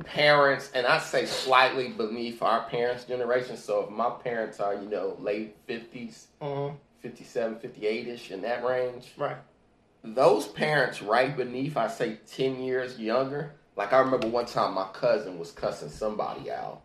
parents, 0.03 0.71
and 0.73 0.87
I 0.87 0.97
say 0.97 1.27
slightly 1.27 1.89
beneath 1.89 2.41
our 2.41 2.63
parents' 2.63 3.03
generation. 3.03 3.55
So 3.55 3.81
if 3.83 3.89
my 3.91 4.09
parents 4.09 4.59
are, 4.59 4.73
you 4.73 4.89
know, 4.89 5.15
late 5.19 5.55
50s, 5.67 6.25
Mhm. 6.41 6.77
57, 7.01 7.59
58 7.59 8.07
ish, 8.07 8.31
in 8.31 8.41
that 8.41 8.63
range, 8.65 9.13
Right. 9.15 9.37
those 10.03 10.47
parents 10.47 11.01
right 11.03 11.37
beneath, 11.37 11.77
I 11.77 11.87
say 11.87 12.17
10 12.35 12.61
years 12.63 12.99
younger. 12.99 13.51
Like 13.75 13.93
I 13.93 13.99
remember 13.99 14.27
one 14.27 14.45
time 14.45 14.73
my 14.75 14.87
cousin 14.93 15.39
was 15.39 15.51
cussing 15.51 15.89
somebody 15.89 16.51
out. 16.51 16.81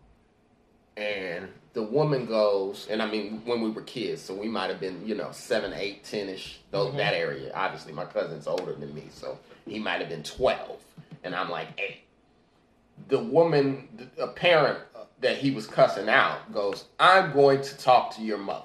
And 0.97 1.49
the 1.75 1.83
woman 1.83 2.27
goes, 2.27 2.89
and 2.91 3.01
I 3.01 3.09
mean, 3.09 3.43
when 3.45 3.61
we 3.61 3.71
were 3.71 3.83
kids, 3.83 4.21
so 4.23 4.35
we 4.35 4.49
might 4.49 4.69
have 4.69 4.81
been, 4.81 5.07
you 5.07 5.15
know, 5.15 5.31
seven, 5.31 5.73
eight, 5.73 6.03
ten 6.03 6.29
ish, 6.29 6.59
those 6.73 6.93
that 6.97 7.15
area. 7.15 7.53
Obviously, 7.55 7.93
my 7.93 8.05
cousin's 8.05 8.49
older 8.49 8.73
than 8.75 8.93
me, 8.95 9.05
so 9.13 9.39
he 9.65 9.79
might 9.79 10.01
have 10.01 10.09
been 10.09 10.25
twelve, 10.25 10.81
and 11.23 11.37
I'm 11.37 11.51
like 11.51 11.69
eight. 11.79 12.01
The 13.09 13.21
woman, 13.21 14.11
a 14.19 14.27
parent 14.27 14.81
that 15.21 15.37
he 15.39 15.53
was 15.53 15.69
cussing 15.69 16.09
out, 16.09 16.53
goes, 16.53 16.87
"I'm 16.99 17.33
going 17.33 17.63
to 17.63 17.79
talk 17.79 18.17
to 18.17 18.23
your 18.23 18.39
mother." 18.39 18.65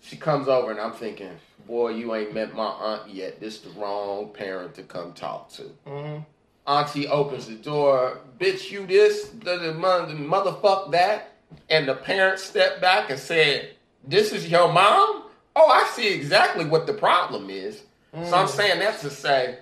She 0.00 0.16
comes 0.16 0.48
over, 0.48 0.72
and 0.72 0.80
I'm 0.80 0.92
thinking, 0.92 1.38
"Boy, 1.68 1.90
you 1.90 2.12
ain't 2.16 2.34
met 2.34 2.52
my 2.52 2.64
aunt 2.66 3.10
yet. 3.10 3.38
This 3.38 3.60
the 3.60 3.70
wrong 3.78 4.30
parent 4.32 4.74
to 4.74 4.82
come 4.82 5.12
talk 5.12 5.50
to." 5.52 5.70
Mhm. 5.86 6.24
Auntie 6.66 7.08
opens 7.08 7.46
the 7.46 7.54
door, 7.54 8.20
bitch, 8.38 8.70
you 8.70 8.86
this, 8.86 9.30
the, 9.30 9.58
the, 9.58 9.74
mother, 9.74 10.14
motherfuck 10.14 10.92
that. 10.92 11.32
And 11.68 11.88
the 11.88 11.94
parents 11.94 12.44
stepped 12.44 12.80
back 12.80 13.10
and 13.10 13.18
said, 13.18 13.70
This 14.06 14.32
is 14.32 14.48
your 14.48 14.72
mom? 14.72 15.24
Oh, 15.56 15.68
I 15.68 15.90
see 15.94 16.12
exactly 16.12 16.64
what 16.64 16.86
the 16.86 16.92
problem 16.92 17.50
is. 17.50 17.82
So 18.12 18.36
I'm 18.36 18.46
mm. 18.46 18.48
saying 18.48 18.80
that 18.80 19.00
to 19.00 19.10
say, 19.10 19.58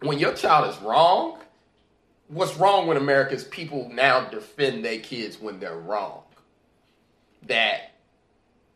when 0.00 0.18
your 0.18 0.34
child 0.34 0.70
is 0.74 0.80
wrong, 0.82 1.38
what's 2.28 2.56
wrong 2.56 2.86
with 2.86 2.96
America 2.96 3.34
is 3.34 3.44
people 3.44 3.90
now 3.92 4.28
defend 4.28 4.84
their 4.84 4.98
kids 4.98 5.40
when 5.40 5.58
they're 5.58 5.78
wrong. 5.78 6.22
That 7.46 7.92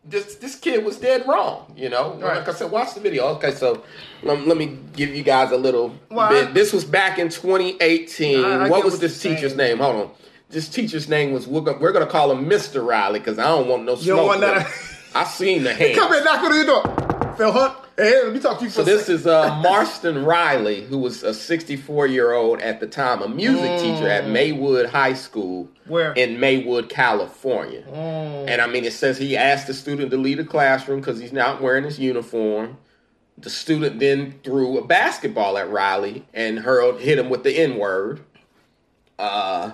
this 0.04 0.34
this 0.36 0.56
kid 0.56 0.84
was 0.84 0.96
dead 0.98 1.26
wrong, 1.28 1.72
you 1.76 1.88
know. 1.88 2.14
Right. 2.14 2.38
Like 2.38 2.48
I 2.48 2.52
said, 2.52 2.70
watch 2.70 2.94
the 2.94 3.00
video. 3.00 3.26
Okay, 3.36 3.52
so 3.52 3.84
let, 4.22 4.46
let 4.46 4.56
me 4.56 4.78
give 4.94 5.14
you 5.14 5.22
guys 5.22 5.52
a 5.52 5.56
little 5.56 5.94
Well, 6.10 6.28
bit. 6.28 6.54
This 6.54 6.72
was 6.72 6.84
back 6.84 7.18
in 7.18 7.28
2018. 7.28 8.44
I- 8.44 8.66
I 8.66 8.68
what 8.68 8.84
was 8.84 8.94
what 8.94 9.00
this 9.00 9.20
teacher's 9.20 9.54
saying. 9.54 9.56
name? 9.56 9.78
Hold 9.78 9.96
on. 9.96 10.10
This 10.50 10.68
teacher's 10.68 11.08
name 11.08 11.32
was 11.32 11.46
we're 11.46 11.60
gonna, 11.62 11.78
we're 11.78 11.92
gonna 11.92 12.06
call 12.06 12.30
him 12.32 12.46
Mr. 12.46 12.84
Riley 12.86 13.20
because 13.20 13.38
I 13.38 13.44
don't 13.44 13.68
want 13.68 13.84
no 13.84 13.94
smoke. 13.94 14.04
You 14.06 14.16
don't 14.16 14.38
smoke. 14.38 14.42
want 14.42 14.64
that- 14.64 14.72
I 15.14 15.24
seen 15.24 15.62
the 15.62 15.72
hand. 15.74 15.94
Come 15.98 16.12
here, 16.12 16.24
knock 16.24 16.42
on 16.42 16.58
the 16.58 16.64
door. 16.64 17.34
Phil 17.36 17.52
Hunt. 17.52 17.74
Hey, 18.02 18.22
let 18.24 18.32
me 18.32 18.40
talk 18.40 18.58
to 18.58 18.64
you 18.64 18.70
So 18.70 18.82
this 18.82 19.08
is 19.08 19.26
uh, 19.26 19.60
Marston 19.62 20.24
Riley, 20.24 20.82
who 20.84 20.98
was 20.98 21.22
a 21.22 21.32
64 21.32 22.08
year 22.08 22.32
old 22.32 22.60
at 22.60 22.80
the 22.80 22.86
time, 22.86 23.22
a 23.22 23.28
music 23.28 23.80
teacher 23.80 24.08
at 24.08 24.28
Maywood 24.28 24.86
High 24.90 25.14
School 25.14 25.68
Mm. 25.86 25.90
Where? 25.90 26.14
Mm. 26.14 26.16
in 26.16 26.40
Maywood, 26.40 26.88
California. 26.88 27.82
And 27.88 28.60
I 28.60 28.66
mean, 28.66 28.84
it 28.84 28.92
says 28.92 29.18
he 29.18 29.36
asked 29.36 29.66
the 29.66 29.74
student 29.74 30.10
to 30.10 30.16
leave 30.16 30.38
the 30.38 30.44
classroom 30.44 31.00
because 31.00 31.18
he's 31.18 31.32
not 31.32 31.60
wearing 31.60 31.84
his 31.84 31.98
uniform. 31.98 32.78
The 33.38 33.50
student 33.50 33.98
then 33.98 34.38
threw 34.44 34.78
a 34.78 34.86
basketball 34.86 35.58
at 35.58 35.70
Riley 35.70 36.26
and 36.32 36.60
hurled, 36.60 37.00
hit 37.00 37.18
him 37.18 37.30
with 37.30 37.42
the 37.42 37.56
N 37.56 37.76
word. 37.76 38.20
Uh, 39.18 39.72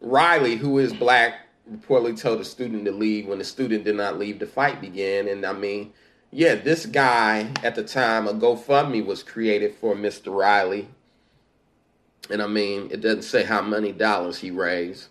Riley, 0.00 0.56
who 0.56 0.78
is 0.78 0.92
black, 0.92 1.46
reportedly 1.70 2.18
told 2.20 2.40
the 2.40 2.44
student 2.44 2.84
to 2.84 2.92
leave. 2.92 3.26
When 3.26 3.38
the 3.38 3.44
student 3.44 3.84
did 3.84 3.96
not 3.96 4.18
leave, 4.18 4.38
the 4.38 4.46
fight 4.46 4.80
began. 4.80 5.28
And 5.28 5.44
I 5.44 5.52
mean, 5.52 5.92
yeah, 6.30 6.54
this 6.56 6.86
guy 6.86 7.50
at 7.62 7.74
the 7.74 7.82
time, 7.84 8.26
a 8.28 8.32
GoFundMe 8.34 9.04
was 9.04 9.22
created 9.22 9.74
for 9.80 9.94
Mr. 9.94 10.34
Riley. 10.36 10.88
And 12.30 12.42
I 12.42 12.46
mean, 12.46 12.88
it 12.90 13.00
doesn't 13.00 13.22
say 13.22 13.44
how 13.44 13.62
many 13.62 13.92
dollars 13.92 14.38
he 14.38 14.50
raised. 14.50 15.08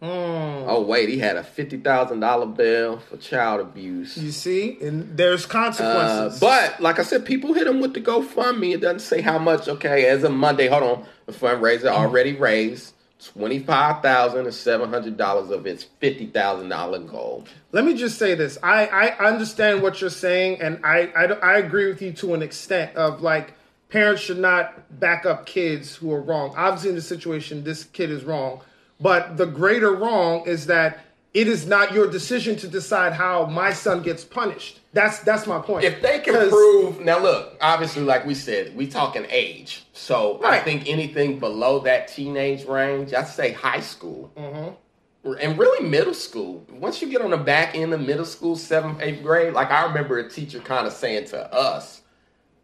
Mm. 0.00 0.64
Oh 0.66 0.82
wait, 0.82 1.08
he 1.08 1.18
had 1.18 1.36
a 1.36 1.44
fifty 1.44 1.76
thousand 1.76 2.20
dollar 2.20 2.46
bill 2.46 2.98
for 2.98 3.16
child 3.18 3.60
abuse. 3.60 4.16
You 4.16 4.32
see, 4.32 4.76
and 4.80 5.16
there's 5.16 5.44
Uh, 5.44 5.48
consequences. 5.48 6.40
but 6.40 6.80
like 6.80 6.98
I 6.98 7.04
said, 7.04 7.24
people 7.24 7.52
hit 7.52 7.68
him 7.68 7.80
with 7.80 7.94
the 7.94 8.00
GoFundMe. 8.00 8.74
It 8.74 8.80
doesn't 8.80 8.98
say 9.00 9.20
how 9.20 9.38
much. 9.38 9.68
Okay, 9.68 10.06
as 10.06 10.24
of 10.24 10.32
Monday, 10.32 10.66
hold 10.66 10.82
on, 10.82 11.04
the 11.26 11.32
fundraiser 11.32 11.86
already 11.86 12.32
raised 12.34 12.94
twenty 13.24 13.60
five 13.60 14.02
thousand 14.02 14.46
and 14.46 14.54
seven 14.54 14.90
hundred 14.90 15.16
dollars 15.16 15.50
of 15.50 15.66
its 15.66 15.84
fifty 15.84 16.26
thousand 16.26 16.68
dollar 16.68 16.98
goal. 16.98 17.44
let 17.72 17.84
me 17.84 17.94
just 17.94 18.18
say 18.18 18.34
this: 18.34 18.58
I 18.62 18.86
I 18.86 19.28
understand 19.28 19.82
what 19.82 20.00
you're 20.00 20.10
saying, 20.10 20.60
and 20.60 20.84
I, 20.84 21.12
I 21.16 21.24
I 21.24 21.58
agree 21.58 21.86
with 21.86 22.02
you 22.02 22.12
to 22.14 22.34
an 22.34 22.42
extent 22.42 22.96
of 22.96 23.22
like 23.22 23.54
parents 23.88 24.22
should 24.22 24.38
not 24.38 24.98
back 24.98 25.26
up 25.26 25.46
kids 25.46 25.96
who 25.96 26.12
are 26.12 26.20
wrong. 26.20 26.54
Obviously, 26.56 26.90
in 26.90 26.94
this 26.96 27.06
situation, 27.06 27.62
this 27.64 27.84
kid 27.84 28.10
is 28.10 28.24
wrong, 28.24 28.60
but 29.00 29.36
the 29.36 29.46
greater 29.46 29.94
wrong 29.94 30.46
is 30.46 30.66
that 30.66 31.00
it 31.34 31.48
is 31.48 31.66
not 31.66 31.92
your 31.92 32.10
decision 32.10 32.56
to 32.56 32.68
decide 32.68 33.14
how 33.14 33.46
my 33.46 33.72
son 33.72 34.02
gets 34.02 34.24
punished. 34.24 34.80
That's 34.94 35.20
that's 35.20 35.46
my 35.46 35.58
point. 35.58 35.84
If 35.84 36.02
they 36.02 36.18
can 36.18 36.50
prove 36.50 37.00
now, 37.00 37.18
look, 37.18 37.56
obviously, 37.60 38.02
like 38.02 38.26
we 38.26 38.34
said, 38.34 38.76
we 38.76 38.86
talking 38.86 39.24
age. 39.30 39.84
So 39.94 40.40
I 40.44 40.60
think 40.60 40.86
anything 40.88 41.38
below 41.38 41.78
that 41.80 42.08
teenage 42.08 42.66
range, 42.66 43.14
I'd 43.14 43.26
say 43.28 43.52
high 43.52 43.80
school. 43.80 44.30
Mm-hmm. 44.36 45.32
and 45.40 45.58
really 45.58 45.88
middle 45.88 46.14
school. 46.14 46.66
Once 46.70 47.00
you 47.00 47.08
get 47.08 47.22
on 47.22 47.30
the 47.30 47.36
back 47.38 47.74
end 47.74 47.94
of 47.94 48.00
middle 48.00 48.24
school, 48.26 48.54
seventh, 48.56 49.00
eighth 49.00 49.22
grade, 49.22 49.54
like 49.54 49.70
I 49.70 49.84
remember 49.86 50.18
a 50.18 50.28
teacher 50.28 50.58
kind 50.60 50.86
of 50.86 50.92
saying 50.92 51.26
to 51.26 51.54
us, 51.54 52.02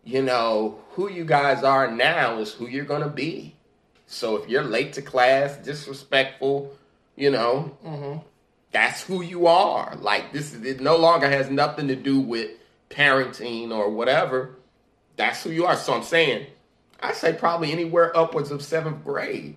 you 0.05 0.23
know, 0.23 0.79
who 0.91 1.11
you 1.11 1.25
guys 1.25 1.63
are 1.63 1.91
now 1.91 2.39
is 2.41 2.53
who 2.53 2.67
you're 2.67 2.85
going 2.85 3.03
to 3.03 3.09
be. 3.09 3.55
So 4.07 4.37
if 4.37 4.49
you're 4.49 4.65
late 4.65 4.93
to 4.95 5.03
class, 5.03 5.57
disrespectful, 5.57 6.75
you 7.17 7.31
know, 7.31 7.77
that's 8.73 9.03
who 9.03 9.23
you 9.23 9.47
are. 9.47 9.97
Like 10.01 10.33
this, 10.33 10.53
is- 10.55 10.65
it 10.65 10.81
no 10.81 10.97
longer 10.97 11.29
has 11.29 11.51
nothing 11.51 11.89
to 11.89 11.97
do 11.97 12.21
with 12.21 12.51
parenting 12.91 13.71
or 13.71 13.91
whatever. 13.91 14.51
That's 15.17 15.43
who 15.43 15.51
you 15.51 15.67
are. 15.67 15.77
So 15.77 15.95
I'm 15.95 16.03
saying, 16.03 16.47
I 17.01 17.13
say 17.13 17.33
probably 17.33 17.73
anywhere 17.73 18.17
upwards 18.17 18.51
of 18.51 18.63
seventh 18.63 19.05
grade. 19.05 19.57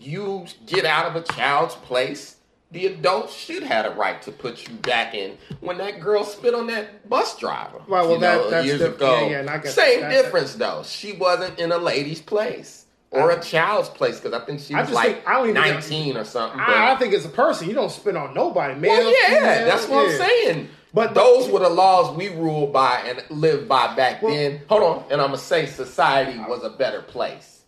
you 0.00 0.46
get 0.66 0.84
out 0.84 1.06
of 1.06 1.16
a 1.16 1.22
child's 1.32 1.74
place, 1.74 2.36
the 2.70 2.86
adults 2.86 3.34
should 3.34 3.64
have 3.64 3.86
a 3.86 3.90
right 3.96 4.22
to 4.22 4.30
put 4.30 4.68
you 4.68 4.74
back 4.76 5.14
in. 5.14 5.36
When 5.60 5.78
that 5.78 5.98
girl 5.98 6.22
spit 6.22 6.54
on 6.54 6.68
that 6.68 7.08
bus 7.10 7.36
driver, 7.36 7.78
Right, 7.88 8.06
well, 8.06 8.18
that- 8.20 8.36
know, 8.42 8.50
that's 8.50 8.66
years 8.66 8.78
diff- 8.78 8.94
ago, 8.94 9.22
yeah, 9.22 9.30
yeah, 9.30 9.38
and 9.40 9.50
I 9.50 9.58
get 9.58 9.72
same 9.72 10.02
that. 10.02 10.10
difference 10.10 10.54
though. 10.54 10.84
She 10.84 11.12
wasn't 11.14 11.58
in 11.58 11.72
a 11.72 11.78
lady's 11.78 12.20
place 12.22 12.79
or 13.12 13.30
a 13.32 13.40
child's 13.40 13.88
place 13.88 14.20
because 14.20 14.32
I 14.40 14.44
think 14.44 14.60
she 14.60 14.74
I 14.74 14.82
was 14.82 14.90
like 14.92 15.14
think- 15.16 15.28
I 15.28 15.32
don't 15.34 15.48
even 15.50 15.62
think- 15.62 15.74
nineteen 15.74 16.16
or 16.16 16.24
something. 16.24 16.58
but- 16.58 16.68
I, 16.68 16.92
I 16.92 16.96
think 16.96 17.12
it's 17.12 17.24
a 17.24 17.28
person. 17.30 17.68
You 17.68 17.74
don't 17.74 17.90
spit 17.90 18.16
on 18.16 18.34
nobody, 18.34 18.74
man. 18.74 18.90
well, 18.90 19.14
yeah, 19.30 19.64
that's 19.64 19.88
what 19.88 20.06
I'm 20.10 20.16
saying. 20.16 20.68
But- 20.94 21.14
those 21.14 21.48
were 21.50 21.60
the 21.60 21.68
laws 21.68 22.16
we 22.16 22.28
ruled 22.28 22.72
by 22.72 23.00
and 23.06 23.22
lived 23.30 23.68
by 23.68 23.94
back 23.94 24.22
Well- 24.22 24.32
then. 24.34 24.60
Hold 24.68 24.82
on, 24.82 25.04
and 25.10 25.20
I'm 25.20 25.28
gonna 25.28 25.38
say 25.38 25.66
society 25.66 26.38
was 26.48 26.62
a 26.62 26.70
better 26.70 27.02
place. 27.02 27.62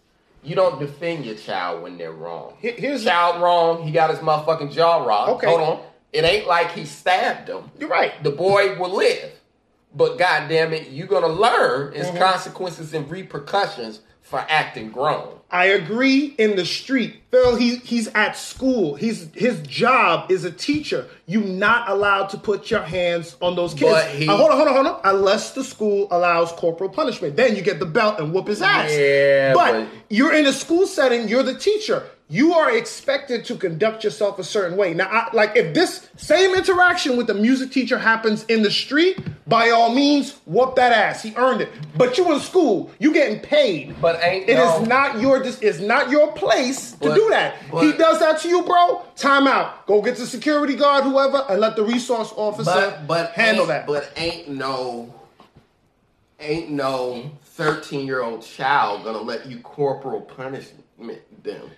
You 0.45 0.55
don't 0.57 0.81
defend 0.81 1.25
your 1.25 1.37
child 1.37 1.83
when 1.83 1.99
they're 1.99 2.11
wrong. 2.13 2.55
Here- 2.61 2.75
here's- 2.77 3.05
child 3.05 3.41
wrong. 3.43 3.83
He 3.85 3.93
got 3.93 4.11
his 4.11 4.19
motherfucking 4.21 4.73
jaw 4.73 5.05
rocked. 5.05 5.31
Okay. 5.33 5.47
Hold 5.47 5.61
on. 5.61 5.81
It 6.13 6.25
ain't 6.25 6.47
like 6.47 6.73
he 6.73 6.85
stabbed 6.85 7.49
him. 7.49 7.71
You're 7.81 7.89
right. 7.89 8.13
The 8.23 8.31
boy 8.31 8.77
will 8.79 8.91
live, 8.91 9.31
but 9.95 10.19
goddamn 10.19 10.73
it, 10.73 10.89
you're 10.91 11.07
gonna 11.07 11.27
learn 11.29 11.95
its 11.95 12.09
Mm-hmm. 12.09 12.19
consequences 12.19 12.93
and 12.93 13.11
repercussions 13.11 14.01
for 14.33 14.45
acting 14.49 14.91
grown. 14.91 15.29
I 15.51 15.67
agree 15.67 16.35
in 16.39 16.57
the 16.57 16.65
street. 16.65 17.17
Phil, 17.31 17.57
he, 17.57 17.77
he's 17.77 18.09
at 18.09 18.39
school. 18.39 18.95
He's 18.95 19.29
his 19.35 19.61
job 19.61 20.31
is 20.33 20.45
a 20.47 20.51
teacher. 20.51 21.07
You're 21.27 21.45
not 21.45 21.91
allowed 21.91 22.29
to 22.31 22.39
put 22.39 22.71
your 22.71 22.81
hands 22.81 23.37
on 23.43 23.55
those 23.55 23.75
kids. 23.75 23.93
But 23.93 24.07
he- 24.09 24.27
Uh, 24.27 24.35
hold 24.39 24.51
on, 24.51 24.57
hold 24.57 24.69
on, 24.69 24.75
hold 24.75 24.87
on. 24.87 25.01
Unless 25.05 25.51
the 25.53 25.63
school 25.63 26.09
allows 26.11 26.51
corporal 26.53 26.89
punishment. 26.89 27.37
Then 27.37 27.55
you 27.55 27.61
get 27.61 27.79
the 27.81 27.85
belt 27.87 28.19
and 28.19 28.33
whoop 28.33 28.49
his 28.49 28.63
ass. 28.63 28.91
Yeah, 28.97 29.53
but, 29.53 29.73
but- 29.73 29.87
you're 30.09 30.33
in 30.33 30.47
a 30.47 30.53
school 30.55 30.87
setting, 30.87 31.29
you're 31.29 31.43
the 31.43 31.55
teacher. 31.59 32.03
You 32.33 32.55
are 32.55 32.75
expected 32.75 33.45
to 33.45 33.57
conduct 33.57 34.05
yourself 34.05 34.39
a 34.39 34.45
certain 34.45 34.79
way. 34.79 34.95
Now, 34.95 35.07
I, 35.07 35.29
like 35.35 35.55
if 35.55 35.75
this 35.75 36.09
same 36.17 36.55
interaction 36.55 37.19
with 37.19 37.27
the 37.27 37.35
music 37.35 37.71
teacher 37.71 37.99
happens 37.99 38.45
in 38.45 38.63
the 38.63 38.71
street, 38.71 39.19
by 39.47 39.69
all 39.69 39.95
means, 39.95 40.39
whoop 40.47 40.77
that 40.77 40.93
ass. 40.93 41.23
He 41.23 41.35
earned 41.37 41.61
it. 41.61 41.69
But 41.95 42.17
you 42.17 42.33
in 42.33 42.41
school, 42.41 42.91
you 42.99 43.13
getting 43.13 43.39
paid. 43.39 44.01
But 44.01 44.19
ain't 44.25 44.49
It 44.49 44.59
is 44.59 44.81
no- 44.81 44.85
not 44.87 45.21
your 45.21 45.43
dis- 45.43 45.59
it's 45.61 45.81
not 45.81 46.09
your 46.09 46.33
place 46.33 46.93
to 46.93 47.15
do 47.15 47.29
that. 47.29 47.57
but- 47.71 47.85
he 47.85 47.93
does 47.93 48.19
that 48.21 48.41
to 48.41 48.49
you, 48.49 48.63
bro. 48.63 49.03
Time 49.15 49.47
out. 49.47 49.87
Go 49.87 50.01
get 50.01 50.17
the 50.17 50.27
security 50.27 50.75
guard, 50.75 51.05
whoever, 51.05 51.45
and 51.51 51.61
let 51.61 51.77
the 51.77 51.85
resource 51.85 52.33
officer 52.35 52.65
but 52.65 53.07
but 53.07 53.33
handle 53.33 53.67
that. 53.67 53.87
But 53.87 54.11
ain't 54.17 54.49
no 54.49 55.13
ain't 56.41 56.71
no 56.71 57.31
thirteen 57.45 58.07
year 58.07 58.23
old 58.23 58.41
child 58.41 59.05
gonna 59.05 59.21
let 59.21 59.45
you 59.45 59.59
corporal 59.59 60.23
punishment 60.23 61.21
them. 61.43 61.71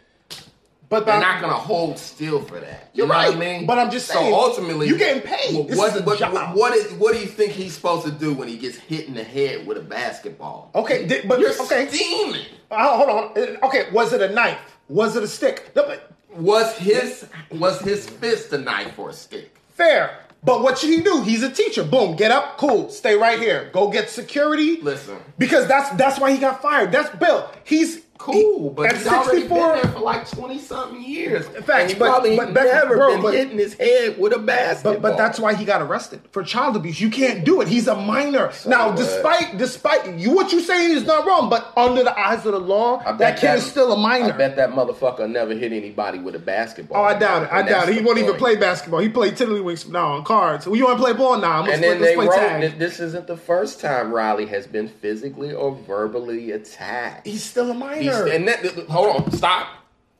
But 1.00 1.06
They're 1.06 1.20
not 1.20 1.40
gonna 1.40 1.52
hold 1.54 1.98
still 1.98 2.40
for 2.42 2.60
that. 2.60 2.90
You 2.92 2.98
You're 2.98 3.06
know 3.08 3.14
right, 3.14 3.28
what 3.28 3.36
I 3.36 3.40
mean? 3.40 3.66
but 3.66 3.78
I'm 3.78 3.90
just 3.90 4.06
saying, 4.08 4.30
So 4.32 4.34
ultimately, 4.34 4.88
you 4.88 4.96
getting 4.96 5.22
paid. 5.22 5.54
What, 5.56 5.68
This 5.68 5.78
what, 5.78 6.04
what, 6.32 6.54
what 6.56 6.72
is 6.74 6.92
what 6.94 7.14
do 7.14 7.20
you 7.20 7.26
think 7.26 7.52
he's 7.52 7.74
supposed 7.74 8.04
to 8.06 8.12
do 8.12 8.32
when 8.32 8.48
he 8.48 8.56
gets 8.56 8.76
hit 8.76 9.06
in 9.08 9.14
the 9.14 9.24
head 9.24 9.66
with 9.66 9.76
a 9.78 9.82
basketball? 9.82 10.70
Okay, 10.74 11.06
di- 11.06 11.22
but- 11.26 11.40
you're 11.40 11.50
okay. 11.62 11.88
steaming. 11.88 12.46
Uh, 12.70 12.96
hold 12.96 13.08
on. 13.10 13.24
Uh, 13.36 13.66
Okay, 13.66 13.90
was 13.92 14.12
it 14.12 14.20
a 14.22 14.28
knife? 14.32 14.58
Was 14.88 15.16
it 15.16 15.22
a 15.22 15.28
stick? 15.28 15.72
No, 15.74 15.84
but 15.86 16.10
Was 16.36 16.76
his 16.78 17.26
was 17.50 17.80
his 17.80 18.08
fist 18.08 18.52
a 18.52 18.58
knife 18.58 18.98
or 18.98 19.10
a 19.10 19.12
stick? 19.12 19.56
fair. 19.70 20.20
But 20.42 20.62
what 20.62 20.76
should 20.76 20.90
he 20.90 21.00
do? 21.00 21.22
He's 21.22 21.42
a 21.42 21.50
teacher. 21.50 21.82
Boom, 21.84 22.16
get 22.16 22.30
up, 22.30 22.58
cool, 22.58 22.90
stay 22.90 23.14
right 23.16 23.38
here. 23.40 23.70
Go 23.72 23.88
get 23.90 24.10
security. 24.10 24.78
Listen. 24.82 25.16
Because 25.38 25.66
that's 25.66 25.88
that's 25.96 26.18
why 26.20 26.32
he 26.32 26.38
got 26.38 26.60
fired. 26.60 26.92
That's 26.92 27.08
Bill. 27.16 27.48
He's 27.64 28.02
Cool, 28.18 28.70
but 28.70 28.86
at 28.86 28.96
he's 28.96 29.06
already 29.08 29.40
64 29.42 29.58
been 29.72 29.82
there 29.82 29.92
for 29.92 29.98
like 30.00 30.30
twenty 30.30 30.58
something 30.58 31.02
years. 31.02 31.46
In 31.48 31.62
fact, 31.62 31.90
he 31.90 31.98
but- 31.98 32.06
probably 32.08 32.36
but 32.36 32.52
never 32.52 32.96
bro, 32.96 33.08
been 33.14 33.22
but- 33.22 33.34
hitting 33.34 33.58
his 33.58 33.74
head 33.74 34.18
with 34.18 34.32
a 34.32 34.38
basketball. 34.38 34.94
But 34.94 35.02
but 35.02 35.16
that's 35.18 35.38
why 35.40 35.54
he 35.54 35.64
got 35.64 35.82
arrested 35.82 36.20
for 36.30 36.42
child 36.44 36.76
abuse. 36.76 37.00
You 37.00 37.10
can't 37.10 37.44
do 37.44 37.60
it. 37.60 37.68
He's 37.68 37.88
a 37.88 37.94
minor. 37.96 38.52
now, 38.66 38.88
what? 38.88 38.96
despite 38.96 39.58
despite 39.58 40.14
you, 40.16 40.30
what 40.30 40.52
you 40.52 40.60
saying 40.60 40.92
is 40.92 41.04
not 41.04 41.26
wrong. 41.26 41.50
But 41.50 41.72
under 41.76 42.04
the 42.04 42.18
eyes 42.18 42.46
of 42.46 42.52
the 42.52 42.60
law, 42.60 43.02
that 43.18 43.38
kid 43.40 43.56
is 43.56 43.66
still 43.66 43.92
a 43.92 43.96
minor. 43.96 44.32
I 44.32 44.36
bet 44.36 44.56
that 44.56 44.70
motherfucker 44.70 45.28
never 45.28 45.52
hit 45.54 45.72
anybody 45.72 46.18
with 46.20 46.34
a 46.36 46.38
basketball. 46.38 46.98
Oh, 47.02 47.04
I 47.04 47.18
doubt 47.18 47.42
it. 47.44 47.48
I 47.52 47.62
doubt 47.62 47.88
it. 47.88 47.96
He 47.96 48.00
won't 48.00 48.18
even 48.18 48.36
play 48.36 48.54
basketball. 48.56 49.00
He 49.00 49.08
played 49.08 49.34
tiddlywinks 49.34 49.88
now 49.90 50.12
on 50.12 50.24
cards. 50.24 50.66
You 50.66 50.84
want 50.84 50.98
to 50.98 51.02
play 51.02 51.12
ball 51.12 51.38
now? 51.38 51.58
I'm 51.58 51.60
gonna 51.62 51.72
And 51.74 51.82
then 51.82 52.00
they 52.00 52.16
wrote 52.16 52.32
tag. 52.34 52.78
this 52.78 53.00
isn't 53.00 53.26
the 53.26 53.36
first 53.36 53.80
time 53.80 54.12
Riley 54.12 54.46
has 54.46 54.66
been 54.66 54.88
physically 54.88 55.52
or 55.52 55.74
verbally 55.86 56.52
attacked. 56.52 57.26
He's 57.26 57.42
still 57.42 57.70
a 57.70 57.74
He's- 57.74 58.03
and 58.12 58.48
that, 58.48 58.64
hold 58.88 59.16
on, 59.16 59.32
stop. 59.32 59.68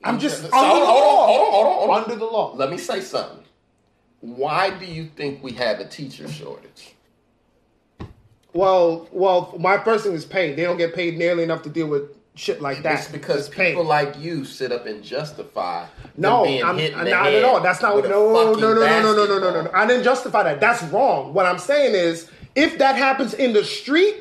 I'm 0.03 0.19
just 0.19 0.41
So, 0.43 0.47
under 0.47 0.57
hold, 0.59 0.83
the 0.83 0.87
on, 0.87 0.95
law. 0.95 1.27
hold 1.27 1.41
on, 1.41 1.53
hold 1.53 1.67
on, 1.67 1.73
hold 1.75 1.91
on. 1.91 2.03
Under 2.05 2.17
the 2.17 2.25
law. 2.25 2.55
Let 2.55 2.71
me 2.71 2.79
say 2.79 3.01
something. 3.01 3.45
Why 4.21 4.71
do 4.71 4.87
you 4.87 5.07
think 5.17 5.43
we 5.43 5.53
have 5.53 5.81
a 5.81 5.87
teacher 5.87 6.29
shortage? 6.29 6.95
Well, 8.53 9.09
well, 9.13 9.55
my 9.59 9.77
person 9.77 10.15
is 10.15 10.25
paid. 10.25 10.57
They 10.57 10.63
don't 10.63 10.77
get 10.77 10.95
paid 10.95 11.19
nearly 11.19 11.43
enough 11.43 11.63
to 11.63 11.69
deal 11.69 11.89
with 11.89 12.05
shit 12.37 12.61
like 12.63 12.83
that. 12.83 13.01
It's 13.01 13.09
because 13.11 13.49
It's 13.49 13.57
people 13.57 13.85
like 13.85 14.19
you 14.19 14.45
sit 14.45 14.73
up 14.73 14.87
and 14.87 15.03
justify 15.03 15.87
No, 16.17 16.45
I'm, 16.45 16.79
hit 16.79 16.93
in 16.93 16.99
I'm 16.99 17.05
the 17.05 17.11
not 17.11 17.27
at 17.27 17.45
all. 17.45 17.61
That's 17.61 17.83
not 17.83 17.95
what. 17.97 18.09
No, 18.09 18.33
no, 18.33 18.55
no, 18.55 18.75
no, 18.75 19.03
no, 19.03 19.13
no, 19.15 19.27
no, 19.27 19.39
no, 19.39 19.51
no, 19.53 19.63
no. 19.63 19.71
I 19.75 19.87
didn't 19.87 20.05
justify 20.05 20.43
that. 20.45 20.61
That's 20.61 20.83
wrong. 20.85 21.35
What 21.35 21.47
I'm 21.47 21.59
saying 21.59 21.95
is, 21.95 22.31
if 22.55 22.79
that 22.79 22.97
happens 22.97 23.35
in 23.35 23.53
the 23.53 23.65
street, 23.65 24.17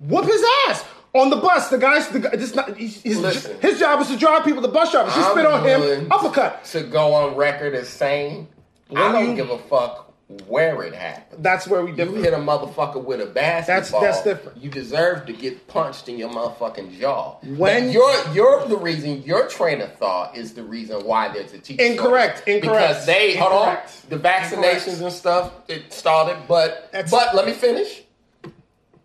whoop 0.00 0.26
his 0.26 0.44
ass. 0.68 0.84
On 1.18 1.30
the 1.30 1.36
bus, 1.36 1.68
the 1.68 1.78
guy's 1.78 2.08
the 2.08 2.20
guy. 2.20 2.36
This 2.36 2.54
not 2.54 2.76
his, 2.76 3.02
his, 3.02 3.18
Listen. 3.20 3.60
his 3.60 3.78
job 3.78 4.00
is 4.00 4.08
to 4.08 4.16
drive 4.16 4.44
people. 4.44 4.62
The 4.62 4.68
bus 4.68 4.92
driver. 4.92 5.10
She 5.10 5.20
I'm 5.20 5.32
spit 5.32 5.46
on 5.46 5.64
him. 5.66 6.12
Uppercut. 6.12 6.64
To 6.66 6.82
go 6.82 7.12
on 7.14 7.34
record 7.36 7.74
as 7.74 7.88
saying, 7.88 8.46
I 8.94 9.12
don't 9.12 9.34
give 9.34 9.50
a 9.50 9.58
fuck 9.58 10.04
where 10.46 10.82
it 10.82 10.94
happened. 10.94 11.42
That's 11.42 11.66
where 11.66 11.82
we 11.82 11.92
You 11.92 12.12
hit 12.16 12.34
a 12.34 12.36
motherfucker 12.36 13.02
with 13.02 13.22
a 13.22 13.26
basketball. 13.26 14.02
that's 14.02 14.22
different. 14.22 14.62
You 14.62 14.68
deserve 14.68 15.24
to 15.26 15.32
get 15.32 15.66
punched 15.68 16.06
in 16.10 16.18
your 16.18 16.28
motherfucking 16.28 16.98
jaw. 17.00 17.36
When- 17.56 17.86
But 17.86 17.92
you're 17.94 18.34
you're 18.34 18.66
the 18.66 18.76
reason. 18.76 19.22
Your 19.22 19.48
train 19.48 19.80
of 19.80 19.94
thought 19.96 20.36
is 20.36 20.52
the 20.52 20.62
reason 20.62 21.04
why 21.06 21.28
there's 21.32 21.54
a 21.54 21.58
teacher. 21.58 21.82
Incorrect, 21.82 22.38
shortage. 22.40 22.54
incorrect, 22.62 22.88
Because 22.90 23.06
they 23.06 23.36
hold 23.36 23.52
on 23.54 23.78
the 24.10 24.16
vaccinations 24.18 24.52
incorrect. 24.52 25.00
and 25.00 25.12
stuff. 25.12 25.52
It 25.66 25.92
started, 25.94 26.36
but 26.46 26.90
That's- 26.92 27.10
but 27.10 27.34
let 27.34 27.46
me 27.46 27.52
finish. 27.52 28.02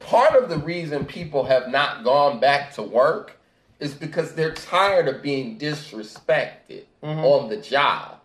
Part 0.03 0.35
of 0.41 0.49
the 0.49 0.57
reason 0.57 1.05
people 1.05 1.43
have 1.45 1.69
not 1.69 2.03
gone 2.03 2.39
back 2.39 2.73
to 2.75 2.81
work 2.83 3.37
is 3.79 3.93
because 3.93 4.33
they're 4.33 4.53
tired 4.53 5.07
of 5.07 5.21
being 5.21 5.57
disrespected 5.59 6.83
Mm-hmm. 7.03 7.19
on 7.25 7.49
the 7.49 7.57
job. 7.57 8.19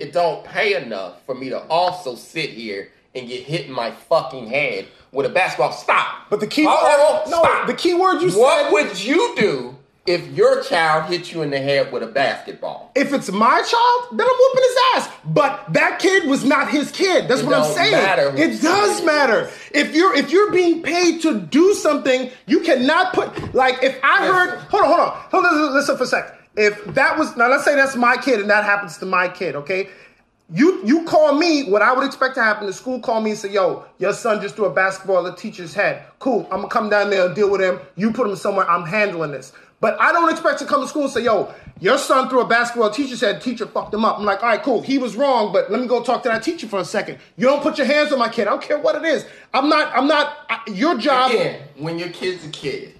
It 0.00 0.12
don't 0.14 0.42
pay 0.44 0.74
enough 0.82 1.22
for 1.26 1.34
me 1.34 1.50
to 1.50 1.60
also 1.68 2.14
sit 2.14 2.48
here 2.50 2.90
and 3.14 3.28
get 3.28 3.44
hit 3.44 3.66
in 3.66 3.72
my 3.72 3.90
fucking 3.90 4.46
head 4.46 4.88
with 5.12 5.26
a 5.26 5.28
basketball. 5.28 5.70
Stop. 5.72 6.30
But 6.30 6.40
the 6.40 6.46
key 6.46 6.64
on, 6.66 6.72
word, 6.82 7.30
no, 7.30 7.40
stop. 7.42 7.66
the 7.66 7.74
key 7.74 7.92
word 7.92 8.22
you 8.22 8.30
What 8.30 8.62
said. 8.64 8.72
What 8.72 8.88
would 8.88 9.04
you 9.04 9.34
do 9.36 9.76
if 10.06 10.26
your 10.32 10.62
child 10.64 11.10
hits 11.10 11.32
you 11.32 11.42
in 11.42 11.50
the 11.50 11.58
head 11.58 11.92
with 11.92 12.02
a 12.02 12.06
basketball? 12.08 12.90
if 12.96 13.12
it's 13.12 13.30
my 13.30 13.62
child, 13.62 14.18
then 14.18 14.26
I'm 14.28 14.36
whooping 14.36 14.62
his 14.64 14.76
ass. 14.96 15.10
But 15.26 15.72
that 15.72 15.98
kid 16.00 16.28
was 16.28 16.44
not 16.44 16.70
his 16.70 16.90
kid. 16.90 17.28
That's 17.28 17.40
It 17.42 17.46
what 17.46 17.54
I'm 17.56 17.72
saying. 17.72 17.92
It 18.36 18.60
does 18.60 19.04
matter. 19.04 19.50
If 19.72 19.94
you're 19.94 20.14
if 20.16 20.30
you're 20.32 20.50
being 20.52 20.82
paid 20.82 21.22
to 21.22 21.40
do 21.40 21.74
something, 21.74 22.30
you 22.46 22.60
cannot 22.60 23.12
put 23.14 23.54
like 23.54 23.82
if 23.82 23.98
I 24.02 24.26
heard 24.26 24.58
hold 24.70 24.82
on, 24.84 24.88
hold 24.88 25.00
on, 25.00 25.16
hold 25.30 25.46
on, 25.46 25.52
listen, 25.60 25.74
listen 25.74 25.96
for 25.96 26.02
a 26.04 26.06
sec. 26.06 26.38
If 26.56 26.84
that 26.94 27.16
was 27.16 27.36
now 27.36 27.48
let's 27.48 27.64
say 27.64 27.74
that's 27.76 27.96
my 27.96 28.16
kid 28.16 28.40
and 28.40 28.50
that 28.50 28.64
happens 28.64 28.98
to 28.98 29.06
my 29.06 29.28
kid, 29.28 29.54
okay? 29.56 29.88
You 30.54 30.84
you 30.84 31.04
call 31.06 31.34
me, 31.34 31.70
what 31.70 31.80
I 31.80 31.92
would 31.94 32.04
expect 32.04 32.34
to 32.34 32.42
happen, 32.42 32.66
the 32.66 32.74
school 32.74 33.00
call 33.00 33.22
me 33.22 33.30
and 33.30 33.38
say, 33.38 33.50
yo, 33.50 33.86
your 33.98 34.12
son 34.12 34.42
just 34.42 34.56
threw 34.56 34.66
a 34.66 34.70
basketball 34.74 35.26
at 35.26 35.34
the 35.34 35.40
teacher's 35.40 35.72
head. 35.72 36.04
Cool, 36.18 36.42
I'm 36.50 36.58
gonna 36.58 36.68
come 36.68 36.90
down 36.90 37.08
there 37.08 37.24
and 37.24 37.34
deal 37.34 37.48
with 37.50 37.62
him. 37.62 37.78
You 37.96 38.12
put 38.12 38.28
him 38.28 38.36
somewhere, 38.36 38.68
I'm 38.68 38.84
handling 38.84 39.30
this. 39.30 39.52
But 39.82 40.00
I 40.00 40.12
don't 40.12 40.30
expect 40.30 40.60
to 40.60 40.64
come 40.64 40.80
to 40.80 40.86
school 40.86 41.02
and 41.02 41.12
say, 41.12 41.24
yo, 41.24 41.52
your 41.80 41.98
son 41.98 42.28
threw 42.28 42.40
a 42.40 42.46
basketball 42.46 42.88
Teacher 42.90 43.16
said, 43.16 43.40
teacher 43.40 43.66
fucked 43.66 43.92
him 43.92 44.04
up. 44.04 44.16
I'm 44.16 44.24
like, 44.24 44.40
all 44.40 44.48
right, 44.48 44.62
cool, 44.62 44.80
he 44.80 44.96
was 44.96 45.16
wrong, 45.16 45.52
but 45.52 45.72
let 45.72 45.80
me 45.80 45.88
go 45.88 46.04
talk 46.04 46.22
to 46.22 46.28
that 46.28 46.44
teacher 46.44 46.68
for 46.68 46.78
a 46.78 46.84
second. 46.84 47.18
You 47.36 47.46
don't 47.48 47.64
put 47.64 47.78
your 47.78 47.88
hands 47.88 48.12
on 48.12 48.20
my 48.20 48.28
kid. 48.28 48.46
I 48.46 48.50
don't 48.50 48.62
care 48.62 48.78
what 48.78 48.94
it 48.94 49.04
is. 49.04 49.26
I'm 49.52 49.68
not, 49.68 49.92
I'm 49.92 50.06
not, 50.06 50.36
I, 50.48 50.60
your 50.70 50.96
job. 50.98 51.32
Again, 51.32 51.62
when 51.78 51.98
your 51.98 52.10
kid's 52.10 52.46
a 52.46 52.50
kid, 52.50 52.94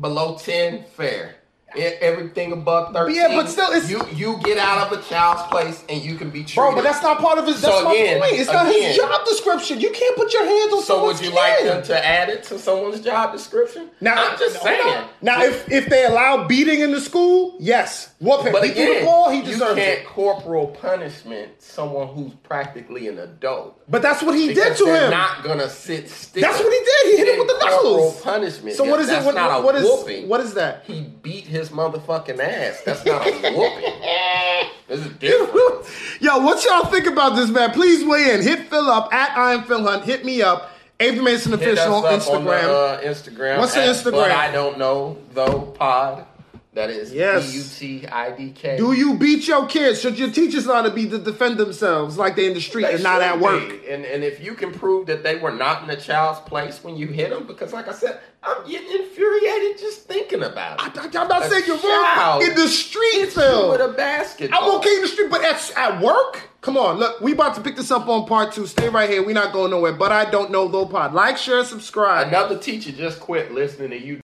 below 0.00 0.38
10, 0.38 0.84
fair. 0.96 1.34
Everything 1.76 2.52
above 2.52 2.92
13, 2.92 3.16
yeah, 3.16 3.28
but 3.34 3.48
still, 3.48 3.70
it's- 3.70 3.88
you 3.90 4.00
you 4.14 4.38
get 4.44 4.58
out 4.58 4.90
of 4.92 4.98
a 4.98 5.02
child's 5.02 5.42
place 5.50 5.82
and 5.88 6.02
you 6.02 6.16
can 6.16 6.30
be 6.30 6.40
treated. 6.40 6.56
Bro, 6.56 6.74
but 6.74 6.84
that's 6.84 7.02
not 7.02 7.18
part 7.18 7.38
of 7.38 7.46
his. 7.46 7.60
That's 7.60 7.74
So 7.74 7.90
again- 7.90 8.20
my 8.20 8.28
point. 8.28 8.40
It's 8.40 8.52
not 8.52 8.66
his 8.66 8.96
job 8.96 9.24
description. 9.24 9.80
You 9.80 9.90
can't 9.90 10.16
put 10.16 10.32
your 10.32 10.44
hands 10.44 10.72
on 10.72 10.82
someone's 10.82 11.18
So 11.18 11.24
would 11.24 11.24
you 11.24 11.30
kid. 11.30 11.36
like 11.36 11.62
them 11.64 11.82
to 11.84 12.06
add 12.06 12.28
it 12.28 12.42
to 12.44 12.58
someone's 12.58 13.00
job 13.00 13.32
description? 13.32 13.90
Now, 14.00 14.14
I'm 14.30 14.38
just 14.38 14.56
on. 14.56 14.62
saying. 14.64 15.04
Now, 15.22 15.42
if 15.42 15.70
if 15.70 15.86
they 15.88 16.04
allow 16.04 16.46
beating 16.46 16.80
in 16.80 16.92
the 16.92 17.00
school, 17.00 17.56
yes, 17.58 18.10
whoop 18.20 18.42
him. 18.46 18.52
But 18.52 18.64
he 18.64 18.70
threw 18.70 18.84
the 18.84 18.90
again, 18.92 19.04
ball, 19.04 19.30
he 19.30 19.38
you 19.40 19.56
can't 19.58 19.78
it. 19.78 20.06
corporal 20.06 20.66
punishment 20.68 21.50
someone 21.58 22.08
who's 22.08 22.32
practically 22.42 23.08
an 23.08 23.18
adult. 23.18 23.78
But 23.88 24.02
that's 24.02 24.22
what 24.22 24.34
he 24.34 24.52
did 24.54 24.76
to 24.76 24.84
him. 24.86 25.10
not 25.10 25.42
gonna 25.44 25.68
sit 25.68 26.08
still. 26.10 26.40
That's 26.42 26.58
what 26.58 26.72
he 26.72 26.78
did. 26.78 27.12
He 27.12 27.16
hit 27.18 27.28
him 27.34 27.38
with 27.38 27.48
the 27.48 27.58
knuckles. 27.64 27.82
corporal 27.82 28.20
punishment. 28.22 28.76
So 28.76 28.84
what 28.84 29.00
is 29.00 29.08
it? 29.08 29.22
What, 29.24 29.34
what 29.64 29.74
is 29.76 29.84
whooping. 29.84 30.28
what 30.28 30.40
is 30.40 30.54
that? 30.54 30.84
He 30.86 31.00
beat 31.22 31.44
his 31.44 31.61
motherfucking 31.70 32.38
ass. 32.38 32.82
That's 32.84 33.04
not 33.04 33.26
a 33.26 33.32
whooping. 33.32 34.02
There's 34.88 35.06
a 35.06 35.10
difference. 35.10 35.88
Yo, 36.20 36.38
what 36.38 36.64
y'all 36.64 36.86
think 36.90 37.06
about 37.06 37.36
this, 37.36 37.50
man? 37.50 37.70
Please 37.72 38.04
weigh 38.04 38.34
in. 38.34 38.42
Hit 38.42 38.68
Phil 38.68 38.88
up 38.88 39.12
at 39.12 39.36
I 39.36 39.54
am 39.54 39.64
Phil 39.64 39.82
Hunt. 39.82 40.04
Hit 40.04 40.24
me 40.24 40.42
up. 40.42 40.70
Avery 41.00 41.24
Mason 41.24 41.52
Hit 41.58 41.62
official 41.62 41.94
on 41.94 42.04
us 42.06 42.28
up 42.28 42.34
Instagram. 42.34 42.38
On 42.38 42.44
the, 42.44 42.50
uh, 42.50 43.00
Instagram. 43.02 43.58
What's 43.58 43.74
the 43.74 43.82
at 43.82 43.96
Instagram? 43.96 44.12
But 44.12 44.30
I 44.30 44.52
don't 44.52 44.78
know 44.78 45.18
though. 45.32 45.62
Pod. 45.62 46.26
That 46.74 46.88
is 46.88 47.12
Yes. 47.12 47.52
B 47.52 47.58
U 47.58 48.00
T 48.00 48.06
I 48.08 48.30
D 48.34 48.50
K. 48.52 48.78
Do 48.78 48.92
you 48.92 49.14
beat 49.18 49.46
your 49.46 49.66
kids? 49.66 50.00
Should 50.00 50.18
your 50.18 50.30
teachers 50.30 50.64
how 50.64 50.80
to 50.80 50.90
be 50.90 51.06
to 51.08 51.18
defend 51.18 51.58
themselves 51.58 52.16
like 52.16 52.34
they 52.34 52.46
in 52.46 52.54
the 52.54 52.62
street 52.62 52.84
They 52.86 52.94
and 52.94 53.02
not 53.02 53.20
at 53.20 53.38
work? 53.38 53.68
be. 53.68 53.90
And 53.90 54.06
and 54.06 54.24
if 54.24 54.42
you 54.42 54.54
can 54.54 54.72
prove 54.72 55.06
that 55.06 55.22
they 55.22 55.36
were 55.36 55.50
not 55.52 55.82
in 55.82 55.88
the 55.88 55.96
child's 55.96 56.40
place 56.40 56.82
when 56.82 56.96
you 56.96 57.08
hit 57.08 57.28
them, 57.28 57.46
because 57.46 57.74
like 57.74 57.88
I 57.88 57.92
said, 57.92 58.20
I'm 58.42 58.66
getting 58.66 58.90
infuriated 59.02 59.78
just 59.78 60.08
thinking 60.08 60.42
about 60.42 60.80
it. 60.80 60.98
I, 60.98 61.22
am 61.22 61.28
not 61.28 61.44
A 61.44 61.50
saying 61.50 61.64
you're 61.66 61.78
child 61.78 62.42
wrong. 62.42 62.42
In 62.42 62.54
the 62.56 62.66
street, 62.68 63.26
Phil. 63.26 63.70
with 63.70 63.80
a 63.82 63.88
basketball. 63.92 64.70
I'm 64.70 64.76
okay 64.78 64.94
in 64.96 65.02
the 65.02 65.08
street, 65.08 65.30
but 65.30 65.44
at, 65.44 65.72
at 65.76 66.00
work? 66.02 66.40
Come 66.62 66.78
on, 66.78 66.96
look, 66.96 67.20
we 67.20 67.32
about 67.32 67.54
to 67.56 67.60
pick 67.60 67.76
this 67.76 67.90
up 67.90 68.08
on 68.08 68.24
part 68.26 68.52
two. 68.52 68.66
Stay 68.66 68.88
right 68.88 69.10
here. 69.10 69.22
We're 69.22 69.34
not 69.34 69.52
going 69.52 69.72
nowhere. 69.72 69.92
But 69.92 70.10
I 70.10 70.30
don't 70.30 70.50
know 70.50 70.68
though 70.68 70.86
pod. 70.86 71.12
Like, 71.12 71.36
share, 71.36 71.64
subscribe. 71.64 72.28
Another 72.28 72.56
teacher 72.58 72.92
just 72.92 73.20
quit 73.20 73.52
listening 73.52 73.90
to 73.90 73.98
you. 74.00 74.21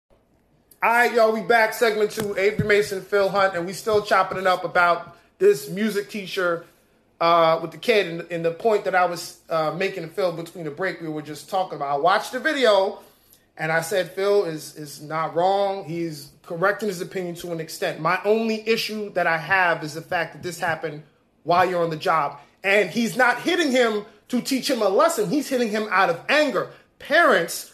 All 0.84 0.90
right, 0.90 1.14
y'all, 1.14 1.32
we 1.32 1.40
back. 1.40 1.74
Segment 1.74 2.12
two, 2.12 2.38
Avery 2.38 2.68
Mason, 2.68 3.02
Phil 3.02 3.30
Hunt, 3.30 3.56
and 3.56 3.66
we 3.66 3.72
still 3.72 4.02
chopping 4.02 4.38
it 4.38 4.46
up 4.46 4.66
about 4.66 5.16
this 5.40 5.70
music 5.70 6.10
teacher 6.10 6.66
uh, 7.22 7.58
with 7.62 7.72
the 7.72 7.78
kid. 7.78 8.06
And, 8.08 8.30
and 8.30 8.44
the 8.44 8.52
point 8.52 8.84
that 8.84 8.94
I 8.94 9.06
was 9.06 9.40
uh, 9.50 9.74
making 9.78 10.10
Phil 10.10 10.34
between 10.34 10.66
the 10.66 10.72
break, 10.72 11.00
we 11.00 11.08
were 11.08 11.22
just 11.22 11.50
talking 11.50 11.78
about. 11.78 11.88
I 11.88 11.96
watched 11.96 12.34
the 12.34 12.40
video, 12.42 13.00
and 13.56 13.72
I 13.72 13.80
said 13.80 14.12
Phil 14.12 14.44
is 14.44 14.76
is 14.76 15.02
not 15.02 15.34
wrong. 15.36 15.86
He's 15.86 16.32
correcting 16.46 16.90
his 16.90 17.00
opinion 17.00 17.36
to 17.36 17.54
an 17.54 17.62
extent. 17.62 18.02
My 18.02 18.20
only 18.26 18.68
issue 18.68 19.10
that 19.14 19.26
I 19.26 19.38
have 19.38 19.86
is 19.86 19.94
the 19.94 20.02
fact 20.02 20.34
that 20.34 20.44
this 20.44 20.60
happened 20.60 21.04
while 21.44 21.64
you're 21.64 21.82
on 21.82 21.92
the 21.92 21.96
job, 21.96 22.42
and 22.62 22.90
he's 22.90 23.16
not 23.16 23.40
hitting 23.40 23.72
him 23.72 24.04
to 24.28 24.42
teach 24.42 24.70
him 24.70 24.82
a 24.82 24.90
lesson. 24.90 25.30
He's 25.30 25.48
hitting 25.48 25.70
him 25.70 25.88
out 25.92 26.10
of 26.10 26.20
anger. 26.28 26.72
Parents 27.00 27.73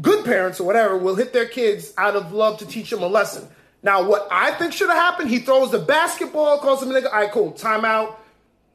good 0.00 0.24
parents 0.24 0.60
or 0.60 0.64
whatever 0.64 0.96
will 0.96 1.14
hit 1.14 1.32
their 1.32 1.46
kids 1.46 1.92
out 1.98 2.16
of 2.16 2.32
love 2.32 2.58
to 2.58 2.66
teach 2.66 2.90
them 2.90 3.02
a 3.02 3.06
lesson. 3.06 3.46
Now, 3.82 4.04
what 4.08 4.28
I 4.30 4.52
think 4.52 4.72
should 4.72 4.88
have 4.88 4.96
happened, 4.98 5.28
he 5.30 5.40
throws 5.40 5.70
the 5.72 5.78
basketball, 5.80 6.58
calls 6.58 6.82
him 6.82 6.90
a 6.90 6.94
nigga. 6.94 7.06
All 7.06 7.12
right, 7.20 7.30
cool. 7.30 7.52
Timeout. 7.52 8.14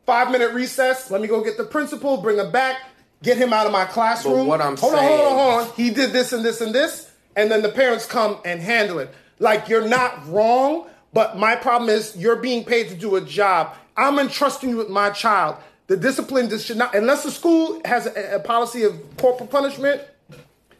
Five 0.05 0.31
minute 0.31 0.53
recess. 0.53 1.09
Let 1.11 1.21
me 1.21 1.27
go 1.27 1.43
get 1.43 1.57
the 1.57 1.63
principal, 1.65 2.17
bring 2.17 2.37
him 2.37 2.51
back, 2.51 2.77
get 3.23 3.37
him 3.37 3.51
out 3.51 3.65
of 3.65 3.71
my 3.73 3.85
classroom. 3.85 4.39
But 4.39 4.45
what 4.45 4.61
I'm 4.61 4.77
hold 4.77 4.93
saying- 4.93 5.05
on, 5.05 5.17
hold 5.27 5.39
on, 5.39 5.51
hold 5.59 5.67
on. 5.69 5.75
He 5.75 5.89
did 5.89 6.11
this 6.11 6.31
and 6.33 6.45
this 6.45 6.61
and 6.61 6.73
this, 6.73 7.11
and 7.35 7.51
then 7.51 7.61
the 7.61 7.69
parents 7.69 8.05
come 8.05 8.37
and 8.45 8.61
handle 8.61 8.99
it. 8.99 9.13
Like 9.39 9.67
you're 9.67 9.87
not 9.87 10.25
wrong, 10.29 10.87
but 11.13 11.37
my 11.37 11.55
problem 11.55 11.89
is 11.89 12.15
you're 12.15 12.37
being 12.37 12.63
paid 12.63 12.89
to 12.89 12.95
do 12.95 13.15
a 13.17 13.21
job. 13.21 13.75
I'm 13.97 14.17
entrusting 14.19 14.69
you 14.69 14.77
with 14.77 14.89
my 14.89 15.09
child. 15.09 15.55
The 15.87 15.97
discipline 15.97 16.49
should 16.59 16.77
not, 16.77 16.93
unless 16.95 17.23
the 17.23 17.31
school 17.31 17.81
has 17.85 18.07
a, 18.07 18.35
a 18.35 18.39
policy 18.39 18.83
of 18.83 18.93
corporal 19.17 19.47
punishment, 19.47 20.01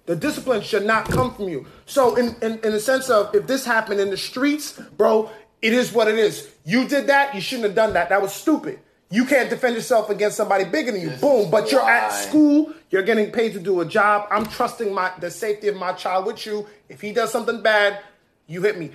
the 0.07 0.15
discipline 0.15 0.61
should 0.61 0.85
not 0.85 1.05
come 1.05 1.35
from 1.35 1.47
you. 1.49 1.67
So, 1.85 2.15
in, 2.15 2.35
in 2.41 2.53
in 2.63 2.71
the 2.71 2.79
sense 2.79 3.09
of 3.09 3.35
if 3.35 3.45
this 3.45 3.65
happened 3.65 3.99
in 3.99 4.09
the 4.09 4.17
streets, 4.17 4.71
bro, 4.97 5.29
it 5.61 5.73
is 5.73 5.93
what 5.93 6.07
it 6.07 6.17
is. 6.17 6.49
You 6.65 6.87
did 6.87 7.07
that. 7.07 7.35
You 7.35 7.41
shouldn't 7.41 7.67
have 7.67 7.75
done 7.75 7.93
that. 7.93 8.09
That 8.09 8.21
was 8.21 8.33
stupid. 8.33 8.79
You 9.09 9.25
can't 9.25 9.49
defend 9.49 9.75
yourself 9.75 10.09
against 10.09 10.35
somebody 10.35 10.65
bigger 10.65 10.91
than 10.91 11.01
you. 11.01 11.09
Boom. 11.11 11.49
But 11.49 11.71
you're 11.71 11.87
at 11.87 12.09
school. 12.09 12.73
You're 12.89 13.03
getting 13.03 13.31
paid 13.31 13.53
to 13.53 13.59
do 13.59 13.79
a 13.81 13.85
job. 13.85 14.27
I'm 14.31 14.45
trusting 14.45 14.93
my 14.93 15.11
the 15.19 15.29
safety 15.29 15.67
of 15.67 15.75
my 15.75 15.93
child 15.93 16.25
with 16.25 16.45
you. 16.45 16.67
If 16.89 17.01
he 17.01 17.11
does 17.13 17.31
something 17.31 17.61
bad, 17.61 17.99
you 18.47 18.61
hit 18.61 18.77
me. 18.77 18.91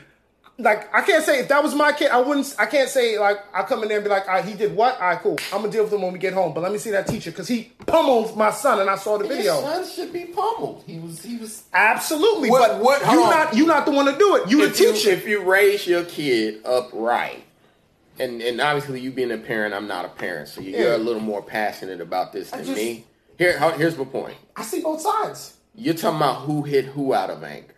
Like 0.58 0.94
I 0.94 1.00
can't 1.00 1.24
say 1.24 1.40
if 1.40 1.48
that 1.48 1.62
was 1.62 1.74
my 1.74 1.92
kid, 1.92 2.10
I 2.10 2.20
wouldn't. 2.20 2.54
I 2.58 2.66
can't 2.66 2.88
say 2.88 3.18
like 3.18 3.38
I 3.54 3.62
come 3.62 3.82
in 3.82 3.88
there 3.88 3.96
and 3.98 4.04
be 4.04 4.10
like, 4.10 4.28
all 4.28 4.34
right, 4.34 4.44
he 4.44 4.52
did 4.54 4.76
what? 4.76 4.94
All 5.00 5.08
right, 5.08 5.18
cool. 5.18 5.38
I'm 5.52 5.60
gonna 5.62 5.72
deal 5.72 5.84
with 5.84 5.92
him 5.92 6.02
when 6.02 6.12
we 6.12 6.18
get 6.18 6.34
home. 6.34 6.52
But 6.52 6.62
let 6.62 6.70
me 6.72 6.78
see 6.78 6.90
that 6.90 7.06
teacher 7.06 7.30
because 7.30 7.48
he 7.48 7.72
pummeled 7.86 8.36
my 8.36 8.50
son, 8.50 8.78
and 8.80 8.88
I 8.90 8.96
saw 8.96 9.16
the 9.16 9.26
video. 9.26 9.60
Your 9.60 9.62
son 9.62 9.88
should 9.88 10.12
be 10.12 10.26
pummeled. 10.26 10.84
He 10.86 10.98
was. 10.98 11.22
He 11.22 11.38
was. 11.38 11.64
Absolutely, 11.72 12.50
What- 12.50 12.72
but 12.72 12.80
what- 12.82 13.00
you 13.00 13.06
hold 13.06 13.30
not 13.30 13.56
you 13.56 13.66
not 13.66 13.86
the 13.86 13.92
one 13.92 14.04
to 14.06 14.16
do 14.16 14.36
it. 14.36 14.50
You 14.50 14.58
the 14.58 14.64
if 14.66 14.78
you, 14.78 14.92
teacher. 14.92 15.10
if 15.10 15.26
you 15.26 15.42
raise 15.42 15.86
your 15.86 16.04
kid 16.04 16.60
upright, 16.66 17.42
and 18.18 18.42
and 18.42 18.60
obviously 18.60 19.00
you 19.00 19.10
being 19.10 19.32
a 19.32 19.38
parent, 19.38 19.74
I'm 19.74 19.88
not 19.88 20.04
a 20.04 20.08
parent, 20.10 20.48
so 20.48 20.60
you're 20.60 20.78
Yeah. 20.90 20.96
a 20.96 20.98
little 20.98 21.22
more 21.22 21.42
passionate 21.42 22.00
about 22.02 22.32
this 22.32 22.50
than 22.50 22.64
just- 22.64 22.76
me. 22.76 23.06
Here, 23.38 23.58
here's 23.72 23.96
my 23.96 24.04
point. 24.04 24.34
I 24.54 24.62
see 24.62 24.82
both 24.82 25.00
sides. 25.00 25.54
You're 25.74 25.94
talking 25.94 26.18
about 26.18 26.42
who 26.42 26.62
hit 26.62 26.84
who 26.84 27.14
out 27.14 27.30
of 27.30 27.42
anger. 27.42 27.74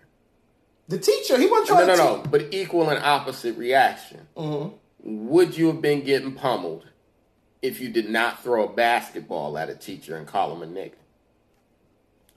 The 0.89 0.99
teacher, 0.99 1.39
he 1.39 1.47
wasn't 1.47 1.71
No, 1.71 1.75
trying 1.77 1.87
no, 1.87 1.97
to 1.97 2.03
no. 2.03 2.17
teach. 2.23 2.31
But 2.31 2.55
equal 2.55 2.91
and 2.91 3.03
opposite 3.03 3.57
reaction. 3.57 4.27
Mm-hmm. 4.37 4.77
Would 5.29 5.57
you 5.57 5.69
have 5.69 5.81
been 5.83 6.03
getting 6.05 6.33
pummeled 6.33 6.87
if 7.63 7.81
you 7.81 7.89
did 7.91 8.09
not 8.11 8.43
throw 8.43 8.65
a 8.65 8.73
basketball 8.73 9.57
at 9.59 9.69
a 9.71 9.75
teacher 9.75 10.17
and 10.17 10.27
call 10.27 10.53
him 10.55 10.63
a 10.63 10.67
nigga? 10.67 10.93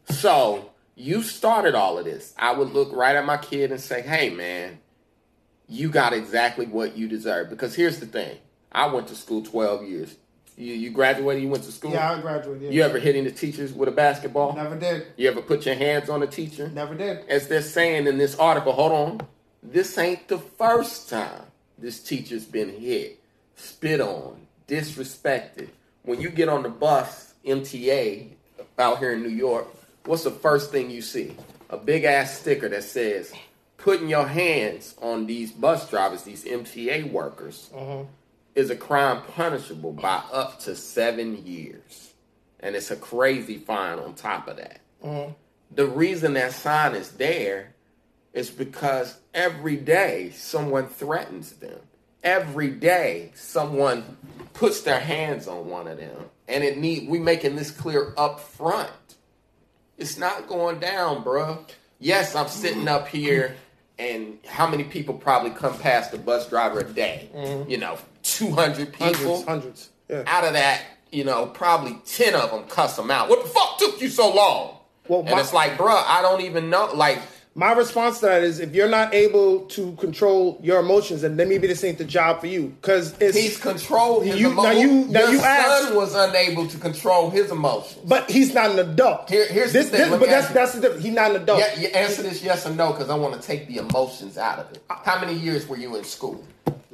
So 0.09 0.71
you 0.95 1.21
started 1.23 1.75
all 1.75 1.97
of 1.97 2.05
this. 2.05 2.33
I 2.37 2.53
would 2.53 2.69
look 2.71 2.91
right 2.93 3.15
at 3.15 3.25
my 3.25 3.37
kid 3.37 3.71
and 3.71 3.79
say, 3.81 4.01
"Hey, 4.01 4.29
man, 4.29 4.79
you 5.67 5.89
got 5.89 6.13
exactly 6.13 6.65
what 6.65 6.97
you 6.97 7.07
deserve." 7.07 7.49
Because 7.49 7.75
here's 7.75 7.99
the 7.99 8.05
thing: 8.05 8.37
I 8.71 8.87
went 8.87 9.07
to 9.09 9.15
school 9.15 9.43
twelve 9.43 9.83
years. 9.83 10.15
You, 10.57 10.73
you 10.73 10.89
graduated. 10.89 11.43
You 11.43 11.49
went 11.49 11.63
to 11.65 11.71
school. 11.71 11.91
Yeah, 11.91 12.13
I 12.13 12.19
graduated. 12.19 12.73
You 12.73 12.81
ever 12.81 12.97
hit 12.97 13.23
the 13.23 13.31
teachers 13.31 13.71
with 13.71 13.87
a 13.89 13.91
basketball? 13.91 14.55
Never 14.55 14.75
did. 14.75 15.05
You 15.15 15.29
ever 15.29 15.41
put 15.41 15.65
your 15.67 15.75
hands 15.75 16.09
on 16.09 16.23
a 16.23 16.27
teacher? 16.27 16.67
Never 16.69 16.95
did. 16.95 17.29
as 17.29 17.47
they're 17.47 17.61
saying 17.61 18.07
in 18.07 18.17
this 18.17 18.35
article, 18.35 18.73
hold 18.73 18.91
on, 18.91 19.27
this 19.61 19.97
ain't 19.97 20.27
the 20.27 20.39
first 20.39 21.09
time 21.09 21.43
this 21.77 22.01
teacher's 22.01 22.45
been 22.45 22.69
hit, 22.69 23.19
spit 23.55 24.01
on, 24.01 24.47
disrespected. 24.67 25.69
When 26.03 26.19
you 26.19 26.29
get 26.29 26.49
on 26.49 26.63
the 26.63 26.69
bus, 26.69 27.33
MTA, 27.45 28.29
out 28.79 28.99
here 28.99 29.13
in 29.13 29.21
New 29.21 29.29
York, 29.29 29.67
what's 30.05 30.23
the 30.23 30.31
first 30.31 30.71
thing 30.71 30.89
you 30.89 31.01
see? 31.01 31.35
A 31.69 31.77
big 31.77 32.03
ass 32.03 32.39
sticker 32.39 32.69
that 32.69 32.83
says, 32.83 33.31
putting 33.77 34.09
your 34.09 34.25
hands 34.25 34.95
on 35.01 35.27
these 35.27 35.51
bus 35.51 35.89
drivers, 35.89 36.23
these 36.23 36.45
MTA 36.45 37.11
workers, 37.11 37.69
uh-huh. 37.75 38.03
Is 38.57 38.71
a 38.71 38.75
crime 38.75 39.21
punishable 39.35 39.93
by 39.93 40.21
up 40.33 40.59
to 40.59 40.75
seven 40.75 41.45
years. 41.45 42.13
And 42.59 42.75
it's 42.75 42.89
a 42.89 42.95
crazy 42.95 43.57
fine 43.57 43.99
on 43.99 44.15
top 44.15 44.47
of 44.47 44.57
that 44.57 44.81
mm-hmm. 45.03 45.31
the 45.73 45.85
reason 45.85 46.33
that 46.33 46.53
sign 46.53 46.95
is 46.95 47.11
there 47.11 47.73
is 48.33 48.49
because 48.49 49.17
every 49.33 49.77
day 49.77 50.31
someone 50.35 50.87
threatens 50.87 51.53
them. 51.53 51.79
Every 52.23 52.69
day 52.69 53.31
someone 53.35 54.17
puts 54.53 54.81
their 54.81 54.99
hands 54.99 55.47
on 55.47 55.69
one 55.69 55.87
of 55.87 55.97
them. 55.97 56.25
And 56.47 56.63
it 56.63 56.77
need 56.77 57.09
we 57.09 57.19
making 57.19 57.55
this 57.55 57.71
clear 57.71 58.13
up 58.17 58.39
front. 58.39 58.89
It's 59.97 60.17
not 60.17 60.47
going 60.47 60.79
down, 60.79 61.23
bruh. 61.23 61.59
Yes, 61.99 62.35
I'm 62.35 62.47
sitting 62.47 62.87
up 62.87 63.07
here 63.07 63.55
and 63.99 64.37
how 64.45 64.67
many 64.67 64.83
people 64.83 65.15
probably 65.15 65.51
come 65.51 65.77
past 65.79 66.11
the 66.11 66.17
bus 66.17 66.47
driver 66.49 66.81
a 66.81 66.83
day? 66.83 67.29
Mm-hmm. 67.33 67.69
You 67.69 67.77
know, 67.77 67.97
200 68.37 68.93
people 68.93 69.05
Hundreds, 69.07 69.43
hundreds. 69.45 69.89
Yeah. 70.09 70.23
out 70.27 70.43
of 70.45 70.53
that, 70.53 70.81
you 71.11 71.23
know, 71.23 71.47
probably 71.47 71.99
10 72.05 72.35
of 72.35 72.51
them 72.51 72.63
cuss 72.65 72.95
them 72.95 73.09
out. 73.11 73.29
What 73.29 73.43
the 73.43 73.49
fuck 73.49 73.77
took 73.79 73.99
you 74.01 74.09
so 74.09 74.33
long? 74.33 74.77
Well, 75.07 75.21
and 75.21 75.31
my- 75.31 75.39
it's 75.39 75.53
like, 75.53 75.77
bruh, 75.77 76.03
I 76.05 76.21
don't 76.21 76.41
even 76.41 76.69
know. 76.69 76.91
Like, 76.93 77.19
My 77.59 77.71
response 77.73 78.19
to 78.19 78.27
that 78.27 78.43
is 78.43 78.59
if 78.59 78.75
you're 78.75 78.87
not 78.87 79.15
able 79.15 79.61
to 79.69 79.93
control 79.93 80.59
your 80.61 80.79
emotions, 80.79 81.23
then 81.23 81.35
maybe 81.35 81.65
this 81.65 81.83
ain't 81.83 81.97
the 81.97 82.05
job 82.05 82.39
for 82.39 82.45
you. 82.45 82.67
Because 82.79 83.15
it's 83.19 83.35
he's 83.35 83.57
controlled 83.57 84.25
his 84.25 84.39
You- 84.39 84.53
now 84.53 84.69
you- 84.69 85.05
now 85.09 85.21
Your 85.21 85.31
you 85.31 85.39
son 85.39 85.95
was 85.95 86.13
unable 86.13 86.67
to 86.67 86.77
control 86.77 87.31
his 87.31 87.49
emotions. 87.49 87.99
but 88.05 88.29
he's 88.29 88.53
not 88.53 88.69
an 88.69 88.77
adult. 88.77 89.27
Here- 89.27 89.47
here's 89.47 89.73
the 89.73 89.79
this, 89.79 89.89
thing, 89.89 90.11
this- 90.11 90.19
but 90.19 90.29
that's 90.29 90.49
you. 90.49 90.53
that's 90.53 90.73
the 90.73 90.81
difference. 90.81 91.03
He's 91.03 91.13
not 91.15 91.31
an 91.31 91.37
adult. 91.37 91.59
Yeah, 91.59 91.79
you 91.79 91.87
answer 91.87 92.21
this 92.21 92.43
yes 92.43 92.67
or 92.67 92.69
no 92.75 92.91
because 92.93 93.09
I 93.09 93.15
want 93.15 93.41
to 93.41 93.47
take 93.47 93.67
the 93.67 93.77
emotions 93.77 94.37
out 94.37 94.59
of 94.59 94.71
it. 94.71 94.83
How 94.89 95.19
many 95.19 95.33
years 95.33 95.67
were 95.67 95.77
you 95.77 95.95
in 95.95 96.03
school? 96.03 96.43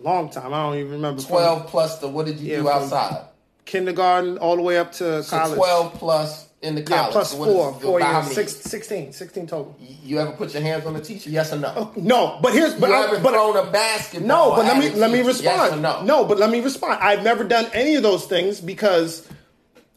Long 0.01 0.29
time. 0.29 0.53
I 0.53 0.63
don't 0.63 0.75
even 0.77 0.91
remember. 0.93 1.21
12 1.21 1.67
plus 1.67 1.97
the, 1.99 2.07
what 2.07 2.25
did 2.25 2.39
you 2.39 2.51
Yeah, 2.53 2.61
do 2.61 2.69
outside? 2.69 3.17
kindergarten 3.65 4.37
all 4.37 4.55
the 4.55 4.61
way 4.61 4.77
up 4.77 4.93
to 4.93 5.23
So 5.23 5.37
college. 5.37 5.55
12 5.57 5.93
plus 5.95 6.45
in 6.63 6.75
the 6.75 6.81
Yeah, 6.81 7.09
plus 7.11 7.31
So 7.31 7.37
what 7.37 7.49
is- 7.49 7.55
four, 7.55 7.73
four 7.79 7.99
years, 7.99 8.31
six, 8.31 8.55
16, 8.55 9.11
16 9.11 9.47
total. 9.47 9.75
You 10.03 10.19
ever 10.19 10.31
put 10.31 10.53
your 10.53 10.63
hands 10.63 10.85
on 10.85 10.95
a 10.95 11.01
teacher? 11.01 11.29
Yes 11.29 11.51
or 11.51 11.57
no? 11.57 11.73
Oh, 11.75 11.91
no, 11.95 12.39
but 12.41 12.53
here's 12.53 12.73
but 12.73 12.89
you 12.89 12.95
I, 12.95 13.19
but 13.19 13.33
thrown 13.33 13.57
a 13.57 13.69
basketball? 13.69 14.27
no, 14.27 14.55
but 14.55 14.65
let 14.65 14.77
me 14.77 14.89
let 14.99 15.11
me 15.11 15.21
respond. 15.21 15.43
Yes 15.43 15.73
or 15.73 16.03
no? 16.03 16.25
but 16.25 16.39
let 16.39 16.49
me 16.49 16.61
respond. 16.61 16.99
I've 17.01 17.23
never 17.23 17.43
done 17.43 17.67
any 17.73 17.95
of 17.95 18.03
those 18.03 18.25
things 18.25 18.61
because 18.61 19.27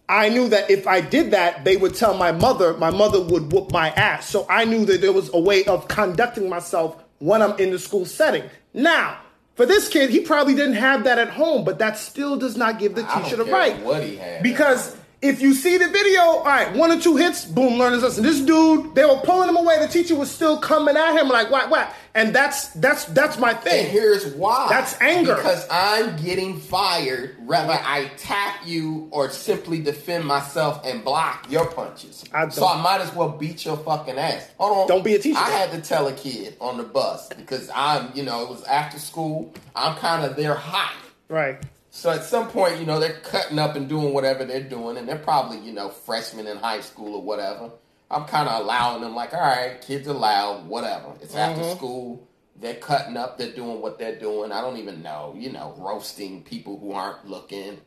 I 0.09 0.29
knew 0.29 0.49
that 0.49 0.71
if 0.71 0.87
I 0.87 1.01
did 1.01 1.31
that, 1.31 1.65
they 1.65 1.77
would 1.77 1.95
tell 1.95 2.15
my 2.15 2.33
mother. 2.33 2.77
My 2.77 2.91
mother 2.91 3.21
would 3.21 3.53
whoop 3.53 3.73
my 3.73 3.91
ass. 3.91 4.29
So 4.29 4.47
I 4.51 4.65
knew 4.65 4.85
that 4.87 5.01
there 5.01 5.13
was 5.13 5.31
a 5.33 5.41
way 5.41 5.65
of 5.65 5.89
conducting 5.89 6.49
myself 6.49 7.03
when 7.19 7.43
I'm 7.43 7.59
in 7.59 7.71
the 7.71 7.79
school 7.79 8.05
setting. 8.05 8.45
Now, 8.75 9.19
for 9.55 9.67
this 9.67 9.89
kid, 9.89 10.11
he 10.11 10.21
probably 10.21 10.55
didn't 10.55 10.75
have 10.75 11.05
that 11.05 11.19
at 11.19 11.31
home, 11.31 11.65
but 11.65 11.79
that 11.79 11.97
still 11.97 12.37
does 12.37 12.57
not 12.57 12.79
give 12.79 12.95
the 12.95 13.05
teacher 13.05 13.37
the 13.37 13.45
right. 13.47 13.81
what 13.83 14.03
he 14.03 14.17
had. 14.17 14.43
Because 14.43 14.97
if 15.23 15.41
you 15.41 15.55
see 15.55 15.79
the 15.79 15.89
video, 15.89 16.21
all 16.21 16.45
right, 16.45 16.75
one 16.75 16.93
or 16.93 17.01
two 17.01 17.17
hits, 17.17 17.45
boom, 17.45 17.79
learn 17.79 17.93
his 17.95 18.03
lesson. 18.03 18.23
This 18.23 18.41
dude, 18.41 18.95
they 18.95 19.05
were 19.05 19.21
pulling 19.25 19.49
him 19.49 19.57
away. 19.57 19.79
The 19.79 19.89
teacher 19.89 20.15
was 20.15 20.31
still 20.31 20.59
coming 20.59 20.97
at 20.97 21.19
him 21.19 21.29
like 21.29 21.51
whack 21.51 21.71
whack, 21.71 21.95
and 22.15 22.35
that's 22.35 22.69
that's 22.75 23.07
that's 23.07 23.39
my 23.39 23.55
thing. 23.55 23.85
And 23.85 23.93
here's 23.93 24.27
why. 24.35 24.67
That's 24.69 25.01
anger. 25.01 25.37
Because 25.37 25.67
I'm 25.71 26.17
getting 26.17 26.61
fired, 26.61 27.37
Rather, 27.47 27.75
I 27.75 28.11
tap 28.17 28.67
you 28.67 29.09
or 29.13 29.31
simply 29.31 29.81
defend 29.81 30.25
myself 30.25 30.85
and 30.85 31.05
block 31.05 31.47
your 31.49 31.67
punches. 31.67 32.25
I 32.33 32.49
so 32.49 32.67
I 32.67 32.83
might 32.83 33.01
as 33.01 33.15
well 33.15 33.29
beat 33.29 33.65
your 33.65 33.77
fucking 33.77 34.19
ass. 34.19 34.51
Hold 34.59 34.79
on. 34.79 34.89
Don't 34.89 35.05
be 35.05 35.15
a 35.15 35.19
teacher. 35.19 35.39
I 35.39 35.51
had 35.51 35.71
to 35.71 35.81
tell 35.81 36.09
a 36.09 36.13
kid 36.13 36.57
on 36.61 36.77
the 36.77 36.83
bus 36.83 37.29
because 37.29 37.71
I'm, 37.73 38.11
you 38.15 38.25
know, 38.25 38.43
it 38.43 38.49
was 38.49 38.65
after 38.65 38.99
school. 38.99 39.55
I'm 39.77 39.97
kind 39.97 40.25
of 40.25 40.37
there 40.37 40.55
hot. 40.55 40.97
Right. 41.29 41.63
So 41.97 42.11
at 42.11 42.25
some 42.25 42.49
point, 42.49 42.79
you 42.79 42.85
know, 42.85 43.01
they're 43.01 43.21
cutting 43.21 43.59
up 43.59 43.75
and 43.75 43.89
doing 43.89 44.13
whatever 44.13 44.45
they're 44.45 44.61
doing, 44.61 44.99
and 44.99 45.09
they're 45.09 45.17
probably, 45.17 45.59
you 45.61 45.73
know, 45.73 45.89
freshmen 45.89 46.47
in 46.47 46.59
high 46.59 46.83
school 46.83 47.15
or 47.15 47.23
whatever. 47.23 47.71
I'm 48.11 48.27
kind 48.27 48.51
of 48.51 48.61
allowing 48.61 49.01
them, 49.01 49.15
like, 49.15 49.33
all 49.33 49.41
right, 49.41 49.81
kids 49.81 50.07
are 50.07 50.13
loud, 50.13 50.69
whatever. 50.69 51.15
It's 51.23 51.35
after 51.35 51.63
mm-hmm. 51.63 51.77
school. 51.77 52.29
They're 52.55 52.75
cutting 52.75 53.17
up. 53.17 53.39
They're 53.39 53.51
doing 53.51 53.81
what 53.81 53.99
they're 53.99 54.19
doing. 54.19 54.53
I 54.53 54.61
don't 54.61 54.77
even 54.77 55.03
know, 55.03 55.35
you 55.39 55.51
know, 55.51 55.75
roasting 55.79 56.43
people 56.43 56.79
who 56.79 56.93
aren't 56.93 57.27
looking, 57.27 57.81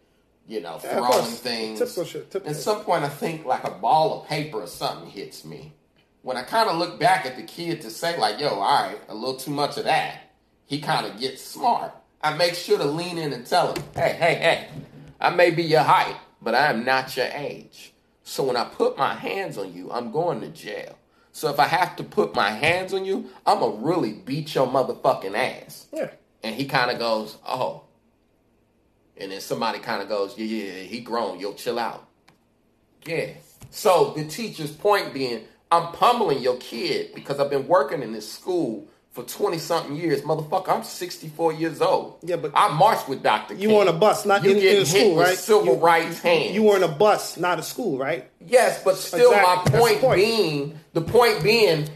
you 0.47 0.60
know, 0.60 0.80
Yeah, 0.84 0.95
throwing 0.95 1.26
things. 1.26 1.78
Typical 1.78 2.03
shit, 2.03 2.32
typical. 2.32 2.49
At 2.49 2.60
some 2.60 2.82
point, 2.82 3.03
I 3.03 3.10
think 3.10 3.45
like 3.45 3.64
a 3.64 3.72
ball 3.72 4.20
of 4.22 4.28
paper 4.28 4.57
or 4.57 4.68
something 4.68 5.07
hits 5.12 5.45
me. 5.45 5.74
When 6.24 6.36
I 6.36 6.41
kind 6.41 6.68
of 6.68 6.78
look 6.78 6.99
back 6.99 7.28
at 7.28 7.38
the 7.38 7.43
kid 7.43 7.82
to 7.82 7.91
say, 7.91 8.18
like, 8.18 8.39
yo, 8.39 8.49
all 8.49 8.84
right, 8.84 8.99
a 9.07 9.14
little 9.14 9.38
too 9.38 9.51
much 9.51 9.78
of 9.78 9.84
that, 9.84 10.32
he 10.66 10.82
kind 10.82 11.05
of 11.05 11.20
gets 11.20 11.43
smart. 11.43 11.93
I 12.22 12.34
make 12.34 12.55
sure 12.55 12.78
to 12.78 12.86
lean 12.86 13.17
in 13.17 13.34
and 13.34 13.45
tell 13.45 13.74
him, 13.74 13.84
hey, 13.95 14.15
hey, 14.20 14.36
hey, 14.36 14.67
I 15.20 15.30
may 15.30 15.51
be 15.51 15.63
your 15.63 15.84
height, 15.84 16.17
but 16.41 16.53
I 16.53 16.67
am 16.67 16.84
not 16.84 17.15
your 17.15 17.28
age. 17.28 17.93
So 18.24 18.43
when 18.43 18.57
I 18.57 18.65
put 18.65 18.97
my 18.97 19.13
hands 19.15 19.57
on 19.57 19.74
you, 19.74 19.91
I'm 19.91 20.11
going 20.11 20.41
to 20.41 20.49
jail. 20.49 20.97
So 21.32 21.49
if 21.49 21.59
I 21.59 21.67
have 21.67 21.95
to 21.95 22.03
put 22.03 22.36
my 22.36 22.49
hands 22.49 22.93
on 22.93 23.05
you, 23.05 23.30
I'm 23.45 23.59
going 23.59 23.80
to 23.80 23.86
really 23.86 24.13
beat 24.13 24.53
your 24.53 24.67
motherfucking 24.67 25.36
ass. 25.36 25.88
Yeah. 25.93 26.11
And 26.43 26.55
he 26.55 26.65
kind 26.65 26.91
of 26.91 26.99
goes, 26.99 27.38
oh. 27.47 27.84
And 29.15 29.32
then 29.32 29.41
somebody 29.41 29.80
kind 29.80 30.01
of 30.01 30.09
goes, 30.09 30.38
yeah, 30.38 30.45
yeah, 30.45 30.74
yeah, 30.74 30.84
he 30.84 30.99
grown. 30.99 31.39
Yo, 31.39 31.53
chill 31.53 31.80
out. 31.80 32.07
Yeah. 33.05 33.32
So 33.70 34.13
the 34.15 34.26
teacher's 34.26 34.72
point 34.72 35.13
being, 35.13 35.45
I'm 35.72 35.93
pummeling 35.93 36.39
your 36.39 36.57
kid 36.57 37.13
because 37.13 37.39
I've 37.39 37.49
been 37.49 37.67
working 37.67 38.01
in 38.01 38.11
this 38.11 38.30
school 38.30 38.88
for 39.12 39.24
20 39.24 39.57
something 39.57 39.95
years. 39.95 40.22
Motherfucker, 40.22 40.70
I'm 40.70 40.84
64 40.84 41.53
years 41.53 41.82
old. 41.82 42.18
Yeah, 42.24 42.36
but- 42.38 42.51
I 42.53 42.70
marched 42.74 43.10
with 43.10 43.24
Dr. 43.24 43.55
You 43.55 43.70
King. 43.70 43.78
on 43.80 43.88
a 43.88 43.93
bus, 43.93 44.26
not 44.26 44.43
you 44.43 44.51
in, 44.51 44.60
getting 44.60 44.80
in 44.82 44.86
school, 44.86 44.99
hit 45.01 45.16
with 45.16 45.28
right? 45.28 45.38
civil 45.38 45.66
you, 45.66 45.74
rights 45.74 46.20
hands. 46.20 46.51
You 46.53 46.64
were 46.64 46.78
in 46.78 46.84
a 46.84 46.88
bus, 46.88 47.38
not 47.38 47.60
a 47.60 47.64
school, 47.64 47.97
right? 47.97 48.30
Yes, 48.45 48.84
but 48.84 48.95
still, 48.97 49.32
Exactly. 49.32 49.55
my 49.55 49.64
the 49.64 49.84
point, 49.84 50.01
point. 50.01 50.16
being, 50.16 50.80
the 50.93 51.01
point 51.01 51.43
being, 51.43 51.89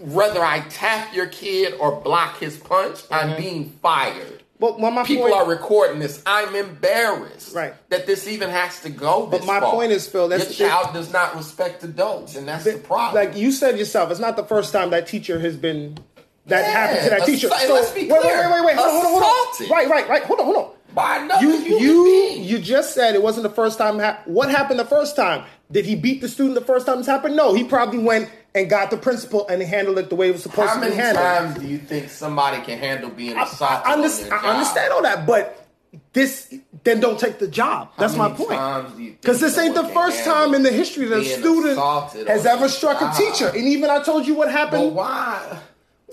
whether 0.00 0.44
I 0.44 0.60
tap 0.60 1.14
your 1.14 1.26
kid 1.26 1.74
or 1.80 2.00
block 2.00 2.38
his 2.38 2.56
punch, 2.56 3.00
I'm 3.10 3.30
mm-hmm. 3.30 3.40
being 3.42 3.70
fired. 3.82 4.42
But 4.60 4.80
well, 4.80 4.90
my 4.90 5.04
People 5.04 5.28
point, 5.28 5.36
are 5.36 5.48
recording 5.48 6.00
this. 6.00 6.20
I'm 6.26 6.54
embarrassed 6.56 7.54
Right. 7.54 7.74
that 7.90 8.06
this 8.06 8.26
even 8.26 8.50
has 8.50 8.80
to 8.80 8.90
go. 8.90 9.26
This 9.26 9.40
But 9.40 9.46
my 9.46 9.60
far. 9.60 9.70
point 9.70 9.92
is, 9.92 10.08
Phil, 10.08 10.26
that's 10.28 10.58
your 10.58 10.68
the 10.68 10.74
child 10.74 10.94
does 10.94 11.12
not 11.12 11.36
respect 11.36 11.84
adults, 11.84 12.34
and 12.34 12.48
that's 12.48 12.64
the 12.64 12.78
problem. 12.78 13.14
like 13.14 13.36
you 13.36 13.52
said 13.52 13.78
yourself, 13.78 14.10
it's 14.10 14.18
not 14.18 14.36
the 14.36 14.42
first 14.44 14.72
time 14.72 14.90
that 14.90 15.06
teacher 15.06 15.38
has 15.38 15.56
been 15.56 15.96
that 16.48 16.62
Yeah, 16.64 16.70
happened 16.70 17.04
to 17.04 17.10
that 17.10 17.24
teacher. 17.26 17.46
assault- 17.48 17.68
let's 17.70 17.90
be 17.92 18.00
wait, 18.02 18.10
wait, 18.12 18.20
clear. 18.22 18.36
wait, 18.50 18.52
wait, 18.52 18.64
wait, 18.66 18.76
hold 18.76 18.88
on, 18.88 18.94
hold 18.94 19.22
on, 19.22 19.22
hold 19.22 19.60
on. 19.62 19.68
Right, 19.70 19.88
right, 19.88 20.08
right. 20.08 20.22
Hold 20.24 20.40
on, 20.40 20.44
hold 20.46 20.56
on. 20.56 20.70
by 20.94 21.18
another 21.18 21.44
You 21.44 21.58
human 21.60 21.82
you 21.82 22.04
being. 22.04 22.44
you 22.44 22.58
just 22.58 22.94
said 22.94 23.14
it 23.14 23.22
wasn't 23.22 23.42
the 23.44 23.50
first 23.54 23.76
time. 23.78 23.98
Ha- 23.98 24.18
what 24.24 24.50
happened 24.50 24.80
the 24.80 24.84
first 24.86 25.14
time? 25.16 25.44
Did 25.70 25.84
he 25.84 25.94
beat 25.94 26.20
the 26.22 26.28
student 26.28 26.54
the 26.54 26.64
first 26.64 26.86
time 26.86 26.96
this 26.98 27.06
happened? 27.06 27.36
No, 27.36 27.52
he 27.54 27.62
probably 27.62 27.98
went 27.98 28.30
and 28.54 28.70
got 28.70 28.90
the 28.90 28.96
principal 28.96 29.46
and 29.48 29.62
handled 29.62 29.98
it 29.98 30.08
the 30.08 30.16
way 30.16 30.30
it 30.30 30.32
was 30.32 30.42
supposed 30.42 30.70
How 30.70 30.80
to 30.80 30.88
be 30.88 30.96
handled. 30.96 31.24
How 31.24 31.40
many 31.42 31.52
times 31.54 31.60
do 31.62 31.68
you 31.68 31.78
think 31.78 32.08
somebody 32.08 32.62
can 32.64 32.78
handle 32.78 33.10
being 33.10 33.36
I, 33.36 33.42
assaulted? 33.44 33.86
I, 33.86 33.92
on 33.92 34.02
under- 34.02 34.08
their 34.08 34.34
I 34.34 34.40
job? 34.42 34.50
understand 34.56 34.92
all 34.94 35.02
that, 35.02 35.26
but 35.26 35.66
this 36.14 36.52
then 36.84 37.00
don't 37.00 37.18
take 37.20 37.38
the 37.38 37.48
job. 37.48 37.90
That's 37.98 38.16
my 38.16 38.30
point. 38.30 38.50
times 38.50 38.92
do 38.94 39.02
you 39.02 39.08
think 39.10 39.20
Because 39.20 39.40
this 39.40 39.56
ain't 39.58 39.74
the 39.74 39.84
first 39.88 40.24
time 40.24 40.54
in 40.54 40.62
the 40.62 40.72
history 40.72 41.04
that 41.06 41.18
a 41.20 41.24
student 41.24 41.78
has 42.28 42.46
ever 42.46 42.68
struck 42.68 43.00
a 43.02 43.12
teacher. 43.16 43.48
And 43.48 43.68
even 43.68 43.90
I 43.90 44.02
told 44.02 44.26
you 44.26 44.34
what 44.34 44.46
But 44.46 44.52
happened. 44.52 44.94
why? 44.94 45.58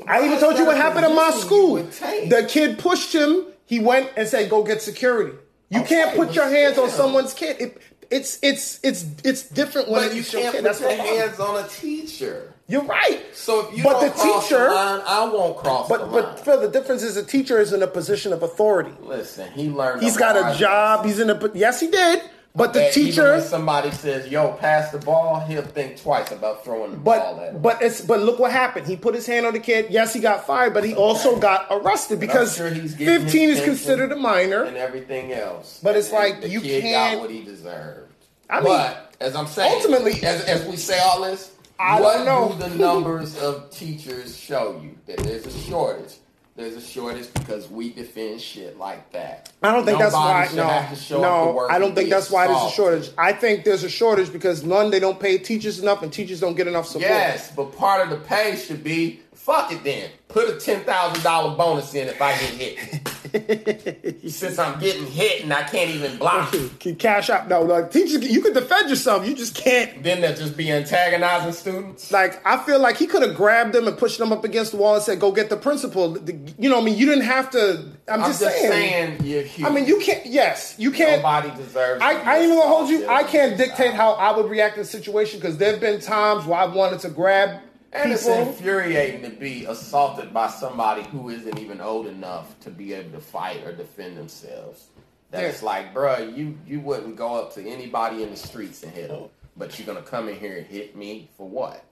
I 0.07 0.25
even 0.25 0.39
told 0.39 0.57
you 0.57 0.65
what 0.65 0.77
happened 0.77 1.05
in 1.05 1.15
my 1.15 1.31
school. 1.31 1.75
The 1.77 2.45
kid 2.49 2.79
pushed 2.79 3.13
him. 3.13 3.45
He 3.65 3.79
went 3.79 4.11
and 4.17 4.27
said, 4.27 4.49
"Go 4.49 4.63
get 4.63 4.81
security." 4.81 5.37
You 5.69 5.81
Okay, 5.81 5.95
can't 5.95 6.15
put 6.15 6.35
your 6.35 6.47
hands 6.49 6.77
on 6.77 6.89
someone's 6.89 7.33
kid. 7.33 7.59
It, 7.59 7.81
it's 8.11 8.37
it's 8.43 8.79
it's 8.83 9.05
it's 9.23 9.43
different 9.49 9.89
when 9.89 10.07
But 10.09 10.15
you 10.15 10.23
can't 10.23 10.51
kid. 10.53 10.63
put 10.63 10.63
That's 10.63 10.81
your 10.81 10.91
hands 10.91 11.39
on 11.39 11.63
a 11.63 11.67
teacher. 11.67 12.53
You're 12.67 12.83
right. 12.83 13.23
So 13.33 13.67
if 13.69 13.77
you 13.77 13.83
but 13.83 13.99
the 14.01 14.09
teacher, 14.09 14.57
the 14.69 14.73
line, 14.73 15.01
I 15.07 15.25
won't 15.25 15.57
cross 15.57 15.87
the 15.87 15.97
but 15.97 16.11
line. 16.11 16.23
but 16.23 16.39
Phil, 16.39 16.59
the 16.61 16.67
difference 16.67 17.03
is 17.03 17.15
the 17.15 17.23
teacher 17.23 17.59
is 17.59 17.73
in 17.73 17.81
a 17.83 17.87
position 17.87 18.33
of 18.33 18.43
authority. 18.43 18.91
Listen, 19.01 19.51
he 19.53 19.69
learned. 19.69 20.01
He's 20.03 20.17
got 20.17 20.35
a 20.35 20.57
job. 20.57 21.05
He's 21.05 21.19
in 21.19 21.29
a 21.29 21.51
yes, 21.53 21.79
he 21.79 21.87
did. 21.89 22.21
But 22.57 22.71
the 22.71 22.81
even 22.89 22.93
teacher, 22.93 23.31
when 23.33 23.41
somebody 23.41 23.91
says, 23.91 24.27
"Yo, 24.29 24.53
pass 24.53 24.89
the 24.91 24.97
ball," 24.97 25.41
he'll 25.41 25.61
think 25.61 26.01
twice 26.01 26.31
about 26.31 26.63
throwing 26.63 26.91
the 26.91 26.97
ball 26.97 27.39
at 27.41 27.53
him. 27.53 27.61
but 27.61 27.79
but 27.79 27.81
it's 27.81 27.99
but 27.99 28.21
look 28.21 28.39
what 28.39 28.51
happened. 28.51 28.87
He 28.87 28.95
put 28.95 29.13
his 29.13 29.25
hand 29.27 29.45
on 29.45 29.51
the 29.53 29.59
kid. 29.59 29.87
Yes, 29.89 30.13
he 30.13 30.21
got 30.21 30.47
fired, 30.47 30.73
but 30.73 30.85
he 30.85 30.95
also 30.95 31.37
got 31.37 31.67
arrested 31.69 32.19
because 32.21 32.55
sure 32.55 32.71
15 32.71 33.49
is 33.49 33.61
considered 33.61 34.11
a 34.13 34.15
minor. 34.15 34.63
and 34.63 34.77
everything 34.77 35.33
else. 35.33 35.79
But 35.83 35.97
it's 35.97 36.07
And 36.09 36.15
like, 36.17 36.41
the 36.41 36.49
you 36.49 36.61
kid 36.61 36.81
can't- 36.83 37.15
got 37.15 37.21
what 37.21 37.29
he 37.29 37.43
deserved. 37.43 38.13
I 38.49 38.55
mean, 38.61 38.63
but 38.65 39.13
as 39.19 39.35
I'm 39.35 39.47
saying, 39.47 39.73
ultimately- 39.75 40.23
as, 40.23 40.45
as 40.45 40.65
we 40.65 40.77
say 40.77 40.99
all 40.99 41.21
this, 41.23 41.51
I 41.77 41.99
what 41.99 42.23
don't 42.23 42.25
know. 42.25 42.55
do 42.57 42.69
the 42.69 42.75
numbers 42.77 43.37
of 43.37 43.69
teachers 43.71 44.37
show 44.37 44.79
you 44.81 44.91
that 45.07 45.17
there's 45.17 45.45
a 45.45 45.51
shortage? 45.51 46.13
There's 46.57 46.77
a 46.77 46.81
shortage 46.81 47.33
because 47.33 47.69
we 47.69 47.91
defend 47.91 48.39
shit 48.39 48.79
like 48.79 49.11
that. 49.11 49.51
I 49.61 49.73
don't 49.73 49.83
think 49.83 49.99
that's 49.99 50.13
why. 50.13 50.49
No, 50.55 50.63
have 50.63 50.89
to 50.89 50.95
show 50.95 51.21
up 51.21 51.21
to 51.21 51.45
no, 51.47 51.51
work 51.51 51.69
I 51.69 51.79
don't 51.79 51.93
think 51.93 52.07
be 52.07 52.11
that's 52.11 52.31
why 52.31 52.47
there's 52.47 52.63
a 52.63 52.69
shortage. 52.69 53.09
I 53.17 53.33
think 53.33 53.65
there's 53.65 53.83
a 53.83 53.89
shortage 53.89 54.31
because 54.31 54.63
none 54.63 54.89
they 54.89 55.01
don't 55.01 55.19
pay 55.19 55.37
teachers 55.37 55.79
enough, 55.79 56.01
and 56.01 56.13
teachers 56.13 56.39
don't 56.39 56.55
get 56.55 56.67
enough 56.67 56.85
support. 56.85 57.09
Yes, 57.09 57.51
but 57.53 57.75
part 57.75 58.03
of 58.03 58.09
the 58.09 58.25
pay 58.25 58.55
should 58.55 58.85
be 58.85 59.19
fuck 59.33 59.73
it 59.73 59.83
then. 59.83 60.09
Put 60.29 60.49
a 60.49 60.57
ten 60.57 60.85
thousand 60.85 61.23
dollar 61.23 61.57
bonus 61.57 61.93
in 61.93 62.07
if 62.07 62.21
I 62.21 62.31
get 62.31 62.53
hit. 62.53 63.09
Since 64.29 64.59
I'm 64.59 64.79
getting 64.79 65.05
hit 65.05 65.43
and 65.43 65.53
I 65.53 65.63
can't 65.63 65.89
even 65.91 66.17
block. 66.17 66.53
Can 66.79 66.95
cash 66.95 67.29
out. 67.29 67.47
No, 67.49 67.65
no, 67.65 67.85
teachers, 67.87 68.23
you 68.23 68.41
can 68.41 68.53
defend 68.53 68.89
yourself. 68.89 69.27
You 69.27 69.35
just 69.35 69.55
can't. 69.55 70.03
Then 70.03 70.21
they'll 70.21 70.35
just 70.35 70.55
be 70.55 70.71
antagonizing 70.71 71.51
students. 71.51 72.11
Like 72.11 72.45
I 72.45 72.63
feel 72.63 72.79
like 72.79 72.97
he 72.97 73.07
could 73.07 73.21
have 73.23 73.35
grabbed 73.35 73.73
them 73.73 73.87
and 73.87 73.97
pushed 73.97 74.19
them 74.19 74.31
up 74.31 74.43
against 74.43 74.71
the 74.71 74.77
wall 74.77 74.95
and 74.95 75.03
said, 75.03 75.19
"Go 75.19 75.31
get 75.31 75.49
the 75.49 75.57
principal." 75.57 76.13
The- 76.13 76.37
you 76.57 76.69
know, 76.69 76.79
I 76.79 76.83
mean, 76.83 76.97
you 76.97 77.05
didn't 77.05 77.25
have 77.25 77.49
to. 77.51 77.91
I'm, 78.07 78.21
I'm 78.23 78.29
just, 78.29 78.39
saying. 78.39 78.71
saying 78.71 79.23
you're. 79.23 79.67
I 79.67 79.71
mean, 79.71 79.85
you 79.85 79.99
can't. 79.99 80.25
Yes, 80.25 80.75
you 80.77 80.91
can't. 80.91 81.21
Nobody 81.21 81.49
deserves. 81.61 82.01
I, 82.01 82.13
I 82.13 82.35
ain't 82.35 82.45
even 82.45 82.57
gonna 82.57 82.69
hold 82.69 82.89
you. 82.89 83.07
I 83.07 83.23
can't 83.23 83.57
dictate 83.57 83.93
how 83.93 84.13
I 84.13 84.35
would 84.35 84.49
react 84.49 84.75
in 84.77 84.83
the 84.83 84.87
situation 84.87 85.39
because 85.39 85.57
there've 85.57 85.79
been 85.79 85.99
times 85.99 86.45
where 86.45 86.59
I 86.59 86.65
wanted 86.65 86.99
to 87.01 87.09
grab 87.09 87.61
And 87.95 88.11
it's 88.11 88.25
infuriating 88.27 89.21
to 89.23 89.29
be 89.29 89.65
assaulted 89.65 90.33
by 90.33 90.47
somebody 90.49 91.03
who 91.03 91.29
isn't 91.29 91.57
even 91.59 91.79
old 91.81 92.07
enough 92.07 92.59
to 92.61 92.69
be 92.69 92.93
able 92.93 93.11
to 93.11 93.19
fight 93.19 93.63
or 93.65 93.71
defend 93.71 94.17
themselves. 94.17 94.85
That's 95.31 95.61
Yeah. 95.61 95.65
like, 95.65 95.93
bruh, 95.93 96.35
you 96.35 96.57
you 96.67 96.79
wouldn't 96.81 97.15
go 97.15 97.35
up 97.35 97.53
to 97.55 97.67
anybody 97.67 98.21
in 98.23 98.31
the 98.31 98.37
streets 98.37 98.83
and 98.83 98.91
hit 98.91 99.09
them, 99.09 99.29
but 99.57 99.77
you're 99.79 99.85
gonna 99.85 100.01
come 100.05 100.27
in 100.29 100.35
here 100.39 100.57
and 100.57 100.65
hit 100.67 100.95
me 100.95 101.29
for 101.37 101.47
what? 101.47 101.83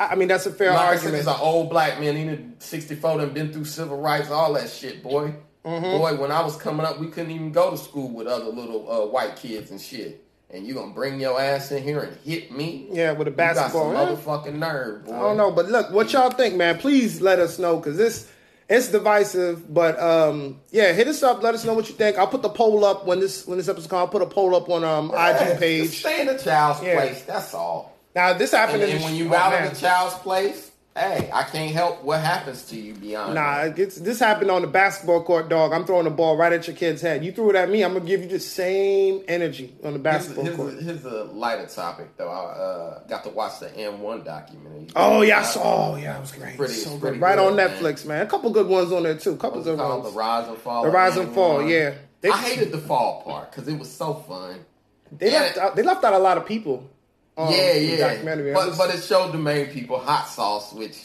I 0.00 0.14
mean, 0.14 0.28
that's 0.28 0.46
a 0.46 0.50
fair 0.50 0.70
Like 0.72 0.80
argument. 0.80 1.16
he's 1.18 1.26
an 1.26 1.36
old 1.40 1.68
black 1.68 2.00
man. 2.00 2.16
He 2.16 2.24
done 2.24 2.54
64 2.58 3.18
done 3.18 3.34
been 3.34 3.52
through 3.52 3.66
civil 3.66 4.00
rights, 4.00 4.30
all 4.30 4.54
that 4.54 4.70
shit, 4.70 5.02
boy. 5.02 5.34
Mm-hmm. 5.64 5.98
Boy, 5.98 6.14
when 6.16 6.30
I 6.32 6.42
was 6.42 6.56
coming 6.56 6.84
up, 6.86 6.98
we 6.98 7.08
couldn't 7.08 7.30
even 7.32 7.52
go 7.52 7.70
to 7.70 7.76
school 7.76 8.08
with 8.10 8.26
other 8.26 8.46
little 8.46 8.90
uh, 8.90 9.06
white 9.06 9.36
kids 9.36 9.70
and 9.70 9.80
shit. 9.80 10.23
And 10.54 10.64
you 10.64 10.74
gonna 10.74 10.92
bring 10.94 11.18
your 11.18 11.40
ass 11.40 11.72
in 11.72 11.82
here 11.82 11.98
and 12.00 12.16
hit 12.24 12.52
me? 12.52 12.86
yeah, 12.92 13.10
with 13.10 13.26
a 13.26 13.30
You 13.32 13.36
got 13.36 13.56
basketball. 13.56 13.92
some 13.92 14.16
motherfucking 14.16 14.54
nerve, 14.54 15.04
boy. 15.04 15.14
I 15.14 15.18
don't 15.18 15.36
know, 15.36 15.50
but 15.50 15.68
look, 15.68 15.90
what 15.90 16.12
y'all 16.12 16.30
think, 16.30 16.54
man? 16.54 16.78
Please 16.78 17.20
let 17.20 17.40
us 17.40 17.58
know 17.58 17.76
because 17.78 17.96
this 17.96 18.30
it's 18.68 18.86
divisive. 18.88 19.74
But 19.74 19.98
um, 20.00 20.60
yeah, 20.70 20.92
hit 20.92 21.08
us 21.08 21.22
up. 21.24 21.42
Let 21.42 21.54
us 21.54 21.64
know 21.64 21.74
what 21.74 21.88
you 21.88 21.94
think. 21.96 22.18
I'll 22.18 22.28
put 22.28 22.42
the 22.42 22.48
poll 22.50 22.84
up 22.84 23.04
when 23.04 23.18
this 23.18 23.46
when 23.48 23.58
this 23.58 23.68
episode 23.68 23.88
comes. 23.90 23.98
I'll 24.00 24.08
put 24.08 24.22
a 24.22 24.26
poll 24.26 24.54
up 24.54 24.68
on 24.70 24.84
um 24.84 25.10
Yeah, 25.12 25.52
IG 25.52 25.58
page. 25.58 25.98
Stay 26.00 26.20
in 26.20 26.28
the 26.28 26.38
child's 26.38 26.82
Yeah. 26.82 26.94
place. 27.00 27.22
That's 27.24 27.52
all. 27.52 27.92
Now 28.14 28.32
this 28.34 28.52
And, 28.52 28.60
happened 28.60 28.84
in 28.84 28.90
and 28.90 29.00
the 29.00 29.04
when 29.04 29.16
you 29.16 29.34
oh, 29.34 29.36
out 29.36 29.50
man. 29.52 29.66
of 29.66 29.74
the 29.74 29.80
child's 29.80 30.14
place, 30.16 30.70
hey, 30.96 31.30
I 31.32 31.42
can't 31.42 31.72
help 31.72 32.02
what 32.04 32.20
happens 32.20 32.62
to 32.66 32.76
you 32.80 32.94
beyond. 32.94 33.34
Nah, 33.34 33.72
it's, 33.76 33.96
this 33.96 34.20
happened 34.20 34.50
on 34.50 34.62
the 34.62 34.68
basketball 34.68 35.22
court, 35.24 35.48
dog. 35.48 35.72
I'm 35.72 35.84
throwing 35.84 36.04
the 36.04 36.10
ball 36.10 36.36
right 36.36 36.52
at 36.52 36.66
your 36.66 36.76
kid's 36.76 37.02
head. 37.02 37.24
You 37.24 37.32
threw 37.32 37.50
it 37.50 37.56
at 37.56 37.68
me, 37.68 37.82
I'm 37.82 37.94
gonna 37.94 38.04
give 38.04 38.22
you 38.22 38.28
the 38.28 38.38
same 38.38 39.22
energy 39.28 39.74
on 39.82 39.92
the 39.92 39.98
basketball 39.98 40.44
here's, 40.44 40.56
court. 40.56 40.74
a, 40.74 40.82
here's 40.82 41.04
a 41.04 41.24
lighter 41.24 41.66
topic 41.66 42.16
though. 42.16 42.28
I 42.28 42.42
uh, 42.44 43.06
got 43.08 43.24
to 43.24 43.30
watch 43.30 43.60
the 43.60 43.66
AND1 43.66 44.24
documentary. 44.24 44.88
Oh 44.94 45.22
yeah, 45.22 45.40
I 45.40 45.42
saw. 45.42 45.92
Oh 45.92 45.96
yeah, 45.96 46.16
it 46.16 46.20
was 46.20 46.32
great. 46.32 46.56
pretty- 46.56 46.74
so 46.74 46.92
it's 46.92 47.02
good. 47.02 47.20
Right 47.20 47.38
on 47.38 47.56
man. 47.56 47.70
Netflix, 47.70 48.06
man. 48.06 48.22
A 48.22 48.26
couple 48.28 48.50
good 48.50 48.68
ones 48.68 48.92
on 48.92 49.02
there 49.02 49.16
too. 49.16 49.32
A 49.32 49.36
couple 49.36 49.62
good 49.62 49.78
ones. 49.78 50.04
The 50.04 50.10
Rise 50.10 50.48
and 50.48 50.58
Fall. 50.58 50.84
The 50.84 50.90
Rise 50.90 51.16
and 51.16 51.34
Fall, 51.34 51.58
AND1. 51.60 51.70
yeah. 51.70 51.94
They- 52.20 52.30
I 52.30 52.38
hated 52.38 52.72
the 52.72 52.78
fall 52.78 53.22
part 53.22 53.50
because 53.50 53.68
it 53.68 53.78
was 53.78 53.90
so 53.90 54.14
fun. 54.14 54.64
They 55.12 55.30
left 55.30 55.58
out. 55.58 55.76
They 55.76 55.82
left 55.82 56.02
out 56.04 56.14
a 56.14 56.18
lot 56.18 56.38
of 56.38 56.46
people. 56.46 56.88
Um, 57.36 57.52
yeah, 57.52 57.74
yeah. 57.74 58.52
But 58.54 58.76
but 58.78 58.94
it 58.94 59.02
showed 59.02 59.32
the 59.32 59.38
main 59.38 59.66
people 59.66 59.98
hot 59.98 60.28
sauce, 60.28 60.72
which 60.72 60.96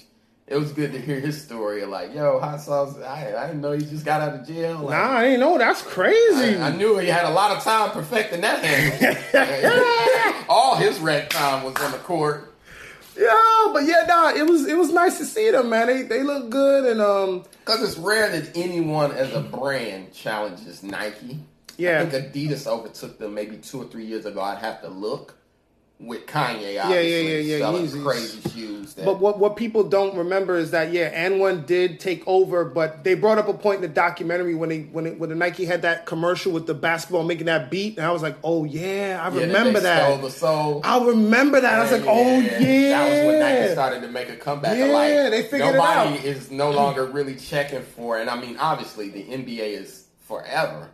it 0.45 0.57
was 0.57 0.71
good 0.71 0.91
to 0.93 0.99
hear 0.99 1.19
his 1.19 1.41
story. 1.41 1.85
Like, 1.85 2.13
yo, 2.13 2.39
hot 2.39 2.61
sauce. 2.61 2.97
I, 2.97 3.35
I 3.35 3.47
didn't 3.47 3.61
know 3.61 3.71
he 3.71 3.85
just 3.85 4.05
got 4.05 4.21
out 4.21 4.39
of 4.39 4.47
jail. 4.47 4.79
Like, 4.79 4.97
nah, 4.97 5.17
I 5.17 5.23
didn't 5.25 5.39
know. 5.39 5.57
That's 5.57 5.81
crazy. 5.81 6.57
I, 6.57 6.69
I 6.69 6.75
knew 6.75 6.97
he 6.97 7.07
had 7.07 7.25
a 7.25 7.31
lot 7.31 7.55
of 7.55 7.63
time 7.63 7.91
perfecting 7.91 8.41
that 8.41 8.63
handle. 8.63 10.45
All 10.49 10.75
his 10.75 10.99
rec 10.99 11.29
time 11.29 11.63
was 11.63 11.75
on 11.77 11.91
the 11.91 11.99
court. 11.99 12.53
yeah, 13.17 13.69
but 13.73 13.85
yeah, 13.85 14.05
nah, 14.07 14.29
it 14.31 14.47
was 14.47 14.67
it 14.67 14.77
was 14.77 14.91
nice 14.91 15.17
to 15.17 15.25
see 15.25 15.51
them, 15.51 15.69
man. 15.69 15.87
They 15.87 16.03
they 16.03 16.23
look 16.23 16.49
good, 16.49 16.85
and 16.85 17.01
um, 17.01 17.43
Because 17.65 17.81
it's 17.81 17.97
rare 17.97 18.29
that 18.29 18.55
anyone 18.55 19.11
as 19.11 19.33
a 19.33 19.41
brand 19.41 20.13
challenges 20.13 20.83
Nike. 20.83 21.39
Yeah. 21.77 22.01
I 22.01 22.05
think 22.07 22.33
Adidas 22.33 22.67
overtook 22.67 23.17
them 23.19 23.33
maybe 23.33 23.57
two 23.57 23.81
or 23.81 23.85
three 23.85 24.05
years 24.05 24.25
ago. 24.25 24.41
I'd 24.41 24.57
have 24.57 24.81
to 24.81 24.89
look 24.89 25.38
with 25.99 26.25
Kanye. 26.27 26.75
yeah, 26.75 26.83
Obviously, 26.85 27.49
yeah, 27.49 27.55
yeah, 27.55 27.57
selling 27.59 27.85
Yeezys. 27.87 28.03
crazy 28.05 28.49
shoes. 28.49 28.93
That, 28.93 29.05
But 29.05 29.19
what 29.19 29.37
what 29.37 29.55
people 29.57 29.83
don't 29.83 30.15
remember 30.15 30.55
is 30.57 30.71
that 30.71 30.91
yeah, 30.93 31.11
and 31.13 31.39
one 31.39 31.65
did 31.65 31.99
take 31.99 32.23
over, 32.25 32.63
but 32.65 33.03
they 33.03 33.15
brought 33.15 33.37
up 33.37 33.47
a 33.49 33.53
point 33.53 33.77
in 33.77 33.81
the 33.81 33.87
documentary 33.89 34.55
when 34.55 34.69
they 34.69 34.79
when 34.83 35.05
it, 35.05 35.19
when 35.19 35.29
the 35.29 35.35
Nike 35.35 35.65
had 35.65 35.81
that 35.81 36.05
commercial 36.05 36.51
with 36.53 36.67
the 36.67 36.73
basketball 36.73 37.23
making 37.23 37.47
that 37.47 37.69
beat, 37.69 37.97
and 37.97 38.05
I 38.05 38.11
was 38.11 38.21
like, 38.21 38.37
oh 38.43 38.63
yeah, 38.63 39.19
I 39.21 39.33
yeah, 39.35 39.41
remember 39.41 39.79
they 39.79 39.83
that. 39.83 40.05
Stole 40.05 40.17
the 40.19 40.31
soul. 40.31 40.81
I 40.85 41.05
remember 41.05 41.59
that. 41.59 41.73
I 41.79 41.81
was 41.83 41.91
like, 41.91 42.05
oh 42.07 42.39
yeah, 42.39 42.89
That 42.89 43.09
was 43.09 43.27
when 43.27 43.39
Nike 43.39 43.71
started 43.73 44.01
to 44.01 44.07
make 44.07 44.29
a 44.29 44.35
comeback. 44.37 44.77
Yeah, 44.77 44.85
like, 44.85 45.31
they 45.31 45.43
figured 45.43 45.69
it 45.69 45.73
nobody 45.73 46.17
out. 46.19 46.23
is 46.25 46.49
no 46.49 46.71
longer 46.71 47.05
really 47.05 47.35
checking 47.35 47.81
for. 47.83 48.17
And 48.17 48.29
I 48.29 48.39
mean, 48.39 48.55
obviously, 48.57 49.09
the 49.09 49.23
NBA 49.23 49.79
is 49.81 50.05
forever, 50.27 50.89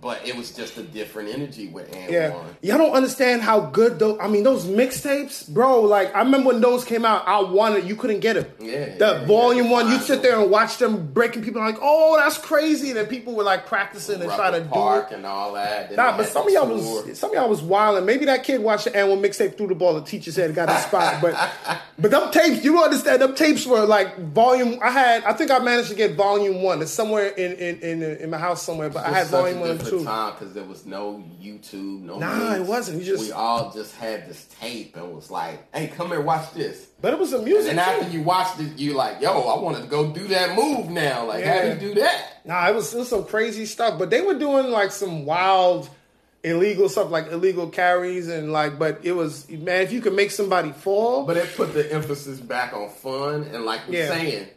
but 0.00 0.26
it 0.26 0.36
was 0.36 0.52
just 0.52 0.76
a 0.76 0.82
different 0.82 1.30
energy 1.30 1.68
with 1.68 1.94
and 1.94 2.12
Yeah, 2.12 2.42
y'all 2.62 2.78
don't 2.78 2.92
understand 2.92 3.42
how 3.42 3.60
good 3.60 3.98
those. 3.98 4.18
I 4.20 4.28
mean, 4.28 4.42
those 4.42 4.66
mixtapes, 4.66 5.48
bro. 5.48 5.80
Like 5.82 6.14
I 6.14 6.20
remember 6.20 6.48
when 6.48 6.60
those 6.60 6.84
came 6.84 7.04
out, 7.04 7.26
I 7.26 7.40
wanted. 7.40 7.84
You 7.84 7.96
couldn't 7.96 8.20
get 8.20 8.34
them. 8.34 8.46
Yeah, 8.60 8.96
the 8.96 9.18
yeah, 9.20 9.24
volume 9.26 9.66
yeah, 9.66 9.72
one, 9.72 9.88
you 9.90 9.98
sit 9.98 10.22
there 10.22 10.40
and 10.40 10.50
watch 10.50 10.78
them 10.78 11.12
breaking 11.12 11.42
people. 11.42 11.60
Like, 11.62 11.78
oh, 11.80 12.16
that's 12.18 12.38
crazy. 12.38 12.88
And 12.88 12.98
then 12.98 13.06
people 13.06 13.34
were 13.34 13.42
like 13.44 13.66
practicing 13.66 14.20
and 14.20 14.30
trying 14.30 14.52
to 14.52 14.58
Rucker 14.58 14.64
do 14.64 14.68
Park 14.70 15.12
it. 15.12 15.14
and 15.16 15.26
all 15.26 15.52
that. 15.54 15.88
Then 15.88 15.96
Nah, 15.96 16.16
but 16.16 16.26
some 16.28 16.46
of 16.46 16.52
y'all 16.52 16.66
tour. 16.66 17.04
was 17.06 17.18
some 17.18 17.30
of 17.30 17.36
y'all 17.36 17.48
was 17.48 17.62
wilding. 17.62 18.04
maybe 18.04 18.24
that 18.26 18.44
kid 18.44 18.60
watched 18.60 18.84
the 18.84 18.96
annual 18.96 19.16
mixtape 19.16 19.56
through 19.56 19.68
the 19.68 19.74
ball. 19.74 19.94
The 19.94 20.02
teacher 20.02 20.32
said 20.32 20.54
got 20.54 20.68
inspired, 20.68 21.20
but 21.22 21.34
but 21.98 22.10
them 22.10 22.30
tapes, 22.30 22.64
you 22.64 22.72
don't 22.72 22.84
understand. 22.84 23.22
Them 23.22 23.34
tapes 23.34 23.66
were 23.66 23.84
like 23.84 24.18
volume. 24.18 24.78
I 24.82 24.90
had, 24.90 25.24
I 25.24 25.32
think 25.32 25.50
I 25.50 25.58
managed 25.60 25.88
to 25.90 25.94
get 25.94 26.14
volume 26.14 26.62
one. 26.62 26.82
It's 26.82 26.90
somewhere 26.90 27.28
in 27.28 27.52
in 27.52 27.80
in, 27.80 28.02
in 28.02 28.30
my 28.30 28.38
house 28.38 28.62
somewhere, 28.62 28.90
but 28.90 29.04
I 29.06 29.10
had 29.12 29.28
volume 29.28 29.60
one 29.60 29.73
and 29.74 29.84
different 29.84 30.02
two. 30.02 30.04
time 30.06 30.32
because 30.32 30.54
there 30.54 30.64
was 30.64 30.86
no 30.86 31.22
YouTube, 31.42 32.02
no. 32.02 32.18
Nah, 32.18 32.54
it 32.54 32.62
wasn't. 32.62 32.98
You 33.00 33.04
just- 33.04 33.24
we 33.24 33.32
all 33.32 33.70
just 33.72 33.94
had 33.96 34.28
this 34.28 34.46
tape 34.60 34.96
and 34.96 35.14
was 35.14 35.30
like, 35.30 35.72
"Hey, 35.74 35.88
come 35.88 36.08
here, 36.08 36.20
watch 36.20 36.52
this." 36.54 36.86
But 37.00 37.12
it 37.12 37.18
was 37.18 37.32
And 37.32 37.44
music. 37.44 37.70
then 37.76 37.78
after 37.78 38.08
you 38.08 38.22
watched 38.22 38.58
it, 38.60 38.78
you 38.78 38.94
like, 38.94 39.20
"Yo, 39.20 39.30
I 39.32 39.60
want 39.60 39.76
to 39.78 39.84
go 39.84 40.10
do 40.10 40.26
that 40.28 40.56
move 40.56 40.88
now." 40.90 41.26
Like, 41.26 41.44
how 41.44 41.60
do 41.62 41.66
Yeah. 41.68 41.74
you 41.74 41.80
do 41.80 41.94
that? 42.00 42.22
Nah, 42.44 42.68
it 42.68 42.74
was, 42.74 42.94
it 42.94 42.98
was 42.98 43.08
some 43.08 43.24
crazy 43.24 43.66
stuff, 43.66 43.98
but 43.98 44.10
they 44.10 44.20
were 44.20 44.34
doing 44.34 44.70
like 44.70 44.92
some 44.92 45.24
wild 45.24 45.88
illegal 46.42 46.88
stuff, 46.90 47.10
like 47.10 47.30
illegal 47.32 47.68
carries 47.68 48.28
and 48.28 48.52
like. 48.52 48.78
But 48.78 49.00
it 49.02 49.12
was 49.12 49.48
man, 49.48 49.80
if 49.82 49.92
you 49.92 50.00
could 50.00 50.12
make 50.14 50.30
somebody 50.30 50.72
fall, 50.72 51.24
But 51.24 51.36
it 51.38 51.54
put 51.56 51.72
the 51.72 51.90
emphasis 51.92 52.38
back 52.38 52.74
on 52.74 52.90
fun 52.90 53.48
and 53.52 53.64
like 53.64 53.88
we're 53.88 53.98
Yeah. 54.00 54.08
saying, 54.08 54.48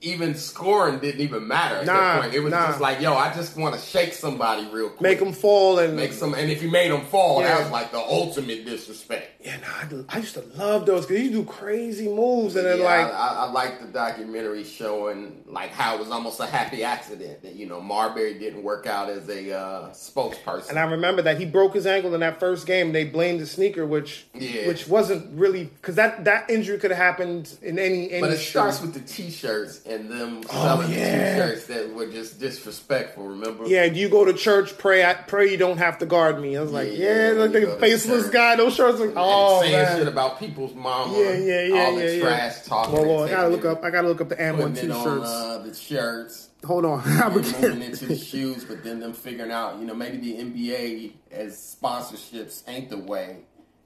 even 0.00 0.34
scoring 0.36 1.00
didn't 1.00 1.20
even 1.20 1.48
matter 1.48 1.76
at 1.76 1.86
Nah, 1.86 1.92
that 1.92 2.20
point. 2.22 2.34
It 2.34 2.40
was 2.40 2.52
nah. 2.52 2.68
just 2.68 2.80
like, 2.80 3.00
yo, 3.00 3.14
I 3.14 3.32
just 3.34 3.56
want 3.56 3.74
to 3.74 3.80
shake 3.80 4.12
somebody 4.14 4.64
real 4.70 4.90
quick. 4.90 5.00
make 5.00 5.18
them 5.18 5.32
fall 5.32 5.80
and 5.80 5.96
make 5.96 6.12
some 6.12 6.34
and 6.34 6.50
if 6.50 6.62
you 6.62 6.70
made 6.70 6.92
them 6.92 7.04
fall, 7.06 7.40
Yeah. 7.40 7.48
that 7.48 7.62
was 7.64 7.70
like 7.72 7.90
the 7.90 7.98
ultimate 7.98 8.64
disrespect. 8.64 9.42
Yeah, 9.44 9.56
nah, 9.58 10.04
I, 10.10 10.16
I 10.16 10.18
used 10.18 10.34
to 10.34 10.42
love 10.56 10.86
those 10.86 11.06
because 11.06 11.22
you 11.22 11.30
do 11.30 11.44
crazy 11.44 12.06
moves 12.08 12.54
and 12.54 12.64
then 12.66 12.78
yeah, 12.78 12.84
like. 12.84 13.06
I, 13.12 13.28
I, 13.46 13.50
like 13.50 13.80
the 13.80 13.86
documentary 13.88 14.62
showing 14.62 15.42
like 15.46 15.70
how 15.70 15.94
it 15.96 16.00
was 16.00 16.10
almost 16.10 16.38
a 16.38 16.46
happy 16.46 16.84
accident 16.84 17.42
that 17.42 17.54
you 17.56 17.66
know 17.66 17.80
Marbury 17.80 18.38
didn't 18.38 18.62
work 18.62 18.86
out 18.86 19.08
as 19.10 19.28
a 19.28 19.52
uh, 19.56 19.88
spokesperson. 19.90 20.70
And 20.70 20.78
I 20.78 20.82
remember 20.84 21.22
that 21.22 21.38
he 21.38 21.44
broke 21.46 21.74
his 21.74 21.86
ankle 21.86 22.14
in 22.14 22.20
that 22.20 22.38
first 22.38 22.66
game. 22.66 22.92
They 22.92 23.04
blamed 23.04 23.40
the 23.40 23.46
sneaker, 23.46 23.84
which 23.86 24.26
Yeah. 24.34 24.68
which 24.68 24.86
wasn't 24.86 25.36
really 25.38 25.64
because 25.64 25.96
that 25.96 26.24
that 26.24 26.50
injury 26.50 26.78
could 26.78 26.90
have 26.90 26.98
happened 26.98 27.56
in 27.62 27.78
any 27.78 28.10
any. 28.10 28.20
but 28.20 28.30
it 28.30 28.38
starts 28.38 28.80
with 28.80 28.94
the 28.94 29.00
T-shirts 29.00 29.82
and 29.88 30.10
them 30.10 30.42
Oh, 30.50 30.62
selling 30.62 30.92
yeah. 30.92 31.34
T-shirts 31.34 31.66
that 31.66 31.94
were 31.94 32.06
just 32.06 32.38
disrespectful. 32.38 33.26
Remember? 33.26 33.66
Yeah, 33.66 33.84
you 33.84 34.08
go 34.08 34.24
to 34.24 34.32
church, 34.34 34.76
pray. 34.78 35.04
I 35.04 35.14
pray 35.14 35.50
you 35.50 35.56
don't 35.56 35.78
have 35.78 35.98
to 35.98 36.06
guard 36.06 36.40
me. 36.40 36.56
I 36.56 36.60
was 36.60 36.72
like, 36.72 36.88
Yeah, 36.88 36.94
yeah, 36.94 37.32
yeah, 37.32 37.38
look 37.38 37.52
you 37.52 37.58
at 37.58 37.64
go 37.64 37.74
the 37.74 37.80
faceless 37.80 38.28
guy. 38.30 38.56
Those 38.56 38.74
shirts. 38.74 39.00
Like, 39.00 39.08
And 39.10 39.18
oh 39.18 39.60
saying 39.62 39.72
man. 39.72 39.98
shit 39.98 40.08
about 40.08 40.38
people's 40.38 40.74
mama. 40.74 41.16
Yeah, 41.18 41.32
yeah, 41.32 41.62
yeah, 41.62 41.74
all 41.84 41.96
the 41.96 42.04
yeah, 42.04 42.10
yeah. 42.10 42.20
trash 42.22 42.62
talking. 42.64 42.94
Whoa, 42.94 43.00
and 43.00 43.08
whoa, 43.10 43.24
I 43.24 43.30
gotta 43.30 43.48
look 43.48 43.64
up. 43.64 43.84
I 43.84 43.90
gotta 43.90 44.08
look 44.08 44.20
up 44.20 44.28
the 44.28 44.40
and 44.40 44.56
Putting 44.58 44.76
it 44.76 44.90
on 44.90 45.04
t-shirts. 45.04 45.30
uh, 45.30 45.58
the 45.66 45.74
shirts. 45.74 46.44
Hold 46.64 46.84
on, 46.86 47.00
I'm 47.04 47.34
moving 47.34 47.82
into 47.82 48.06
the 48.06 48.16
shoes, 48.30 48.64
but 48.64 48.82
then 48.82 48.98
them 48.98 49.12
figuring 49.12 49.52
out, 49.52 49.78
you 49.78 49.86
know, 49.86 49.94
maybe 49.94 50.16
the 50.18 50.42
NBA 50.42 51.12
as 51.30 51.76
sponsorships 51.80 52.64
ain't 52.66 52.90
the 52.90 52.98
way, 52.98 53.36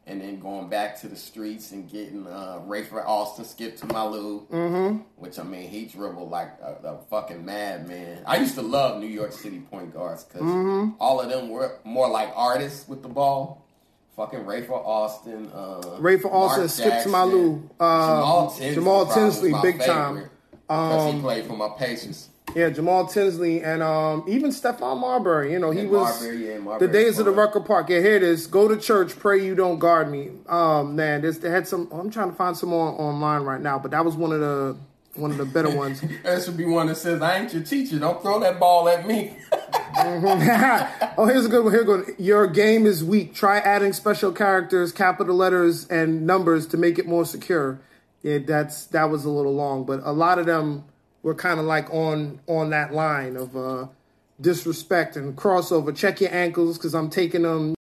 and 0.06 0.20
then 0.20 0.40
going 0.40 0.68
back 0.68 1.00
to 1.00 1.08
the 1.08 1.16
streets 1.16 1.70
and 1.70 1.88
getting 1.88 2.26
uh, 2.26 2.60
Rafer 2.66 3.04
Alston, 3.06 3.44
Skip 3.44 3.76
to 3.78 3.86
My 3.86 4.02
Lou, 4.04 4.46
mm-hmm. 4.50 4.98
which 5.16 5.38
I 5.38 5.44
mean, 5.44 5.68
he 5.68 5.84
dribbled 5.86 6.30
like 6.30 6.48
a, 6.60 6.88
a 6.88 6.98
fucking 7.08 7.44
madman. 7.44 8.22
I 8.26 8.38
used 8.38 8.54
to 8.56 8.62
love 8.62 9.00
New 9.00 9.06
York 9.06 9.32
City 9.32 9.60
point 9.60 9.94
guards 9.94 10.24
because 10.24 10.42
Mm-hmm. 10.42 10.96
all 10.98 11.20
of 11.20 11.28
them 11.28 11.48
were 11.48 11.78
more 11.84 12.08
like 12.08 12.32
artists 12.34 12.88
with 12.88 13.02
the 13.02 13.08
ball. 13.08 13.64
Fucking 14.16 14.40
Rafer 14.40 14.72
Alston, 14.72 15.50
uh, 15.54 15.80
Rafer 15.98 16.30
Alston, 16.30 16.68
Skip 16.68 17.02
to 17.04 17.08
My 17.08 17.22
Lou, 17.22 17.70
uh, 17.80 18.06
Jamal 18.20 18.50
Tinsley, 18.50 18.74
Jamal 18.74 19.06
Tinsley, 19.06 19.54
big 19.62 19.80
time. 19.80 20.28
Um, 20.68 21.14
he 21.14 21.20
played 21.20 21.46
for 21.46 21.56
my 21.56 21.70
Pacers. 21.78 22.28
Yeah, 22.54 22.68
Jamal 22.70 23.06
Tinsley 23.06 23.62
and 23.62 23.82
um, 23.82 24.24
even 24.28 24.50
Stephon 24.50 25.00
Marbury. 25.00 25.52
You 25.52 25.58
know, 25.58 25.70
he 25.70 25.80
And 25.80 25.90
was 25.90 26.20
Marbury, 26.20 26.46
yeah, 26.48 26.54
the 26.54 26.60
Marbury's 26.60 26.92
days 26.92 27.18
of 27.18 27.24
the. 27.24 27.32
Rucker 27.32 27.60
Park. 27.60 27.88
Yeah, 27.88 28.00
here 28.00 28.16
it 28.16 28.22
is. 28.22 28.46
Go 28.46 28.68
to 28.68 28.76
church, 28.76 29.18
pray 29.18 29.44
you 29.44 29.54
don't 29.54 29.78
guard 29.78 30.10
me. 30.10 30.30
Um, 30.48 30.94
man, 30.96 31.22
this 31.22 31.38
they 31.38 31.50
had 31.50 31.66
some. 31.66 31.88
I'm 31.92 32.10
trying 32.10 32.30
to 32.30 32.36
find 32.36 32.56
some 32.56 32.68
more 32.68 32.88
online 33.00 33.42
right 33.42 33.60
now, 33.60 33.78
but 33.78 33.90
that 33.92 34.04
was 34.04 34.16
one 34.16 34.32
of 34.32 34.40
the 34.40 34.76
one 35.14 35.30
of 35.30 35.38
the 35.38 35.44
better 35.44 35.70
ones. 35.70 36.02
That 36.22 36.42
should 36.42 36.56
be 36.56 36.64
one 36.64 36.86
that 36.86 36.96
says, 36.96 37.20
I 37.20 37.38
ain't 37.38 37.52
your 37.52 37.62
teacher. 37.62 37.98
Don't 37.98 38.22
throw 38.22 38.40
that 38.40 38.58
ball 38.58 38.88
at 38.88 39.06
me. 39.06 39.36
oh, 39.98 41.26
here's 41.26 41.44
a 41.46 41.48
good 41.48 41.64
one. 41.64 41.72
Here, 41.72 41.84
go. 41.84 42.04
Your 42.18 42.46
game 42.46 42.86
is 42.86 43.04
weak. 43.04 43.34
Try 43.34 43.58
adding 43.58 43.92
special 43.92 44.32
characters, 44.32 44.90
capital 44.90 45.36
letters, 45.36 45.86
and 45.88 46.26
numbers 46.26 46.66
to 46.68 46.76
make 46.76 46.98
it 46.98 47.06
more 47.06 47.24
secure. 47.24 47.80
Yeah, 48.22 48.38
that's 48.38 48.86
that 48.86 49.10
was 49.10 49.24
a 49.24 49.30
little 49.30 49.54
long, 49.54 49.84
but 49.84 50.00
a 50.04 50.12
lot 50.12 50.38
of 50.38 50.46
them 50.46 50.84
were 51.23 51.35
kind 51.35 51.61
of 51.61 51.66
like 51.66 51.93
on 51.93 52.40
on 52.47 52.70
that 52.70 52.93
line 52.93 53.36
of 53.36 53.57
uh, 53.57 53.86
disrespect 54.40 55.16
and 55.16 55.36
crossover. 55.36 55.94
Check 55.97 56.20
your 56.20 56.32
ankles 56.35 56.78
because 56.78 56.94
I'm 56.94 57.11
taking 57.11 57.43
them. 57.43 57.74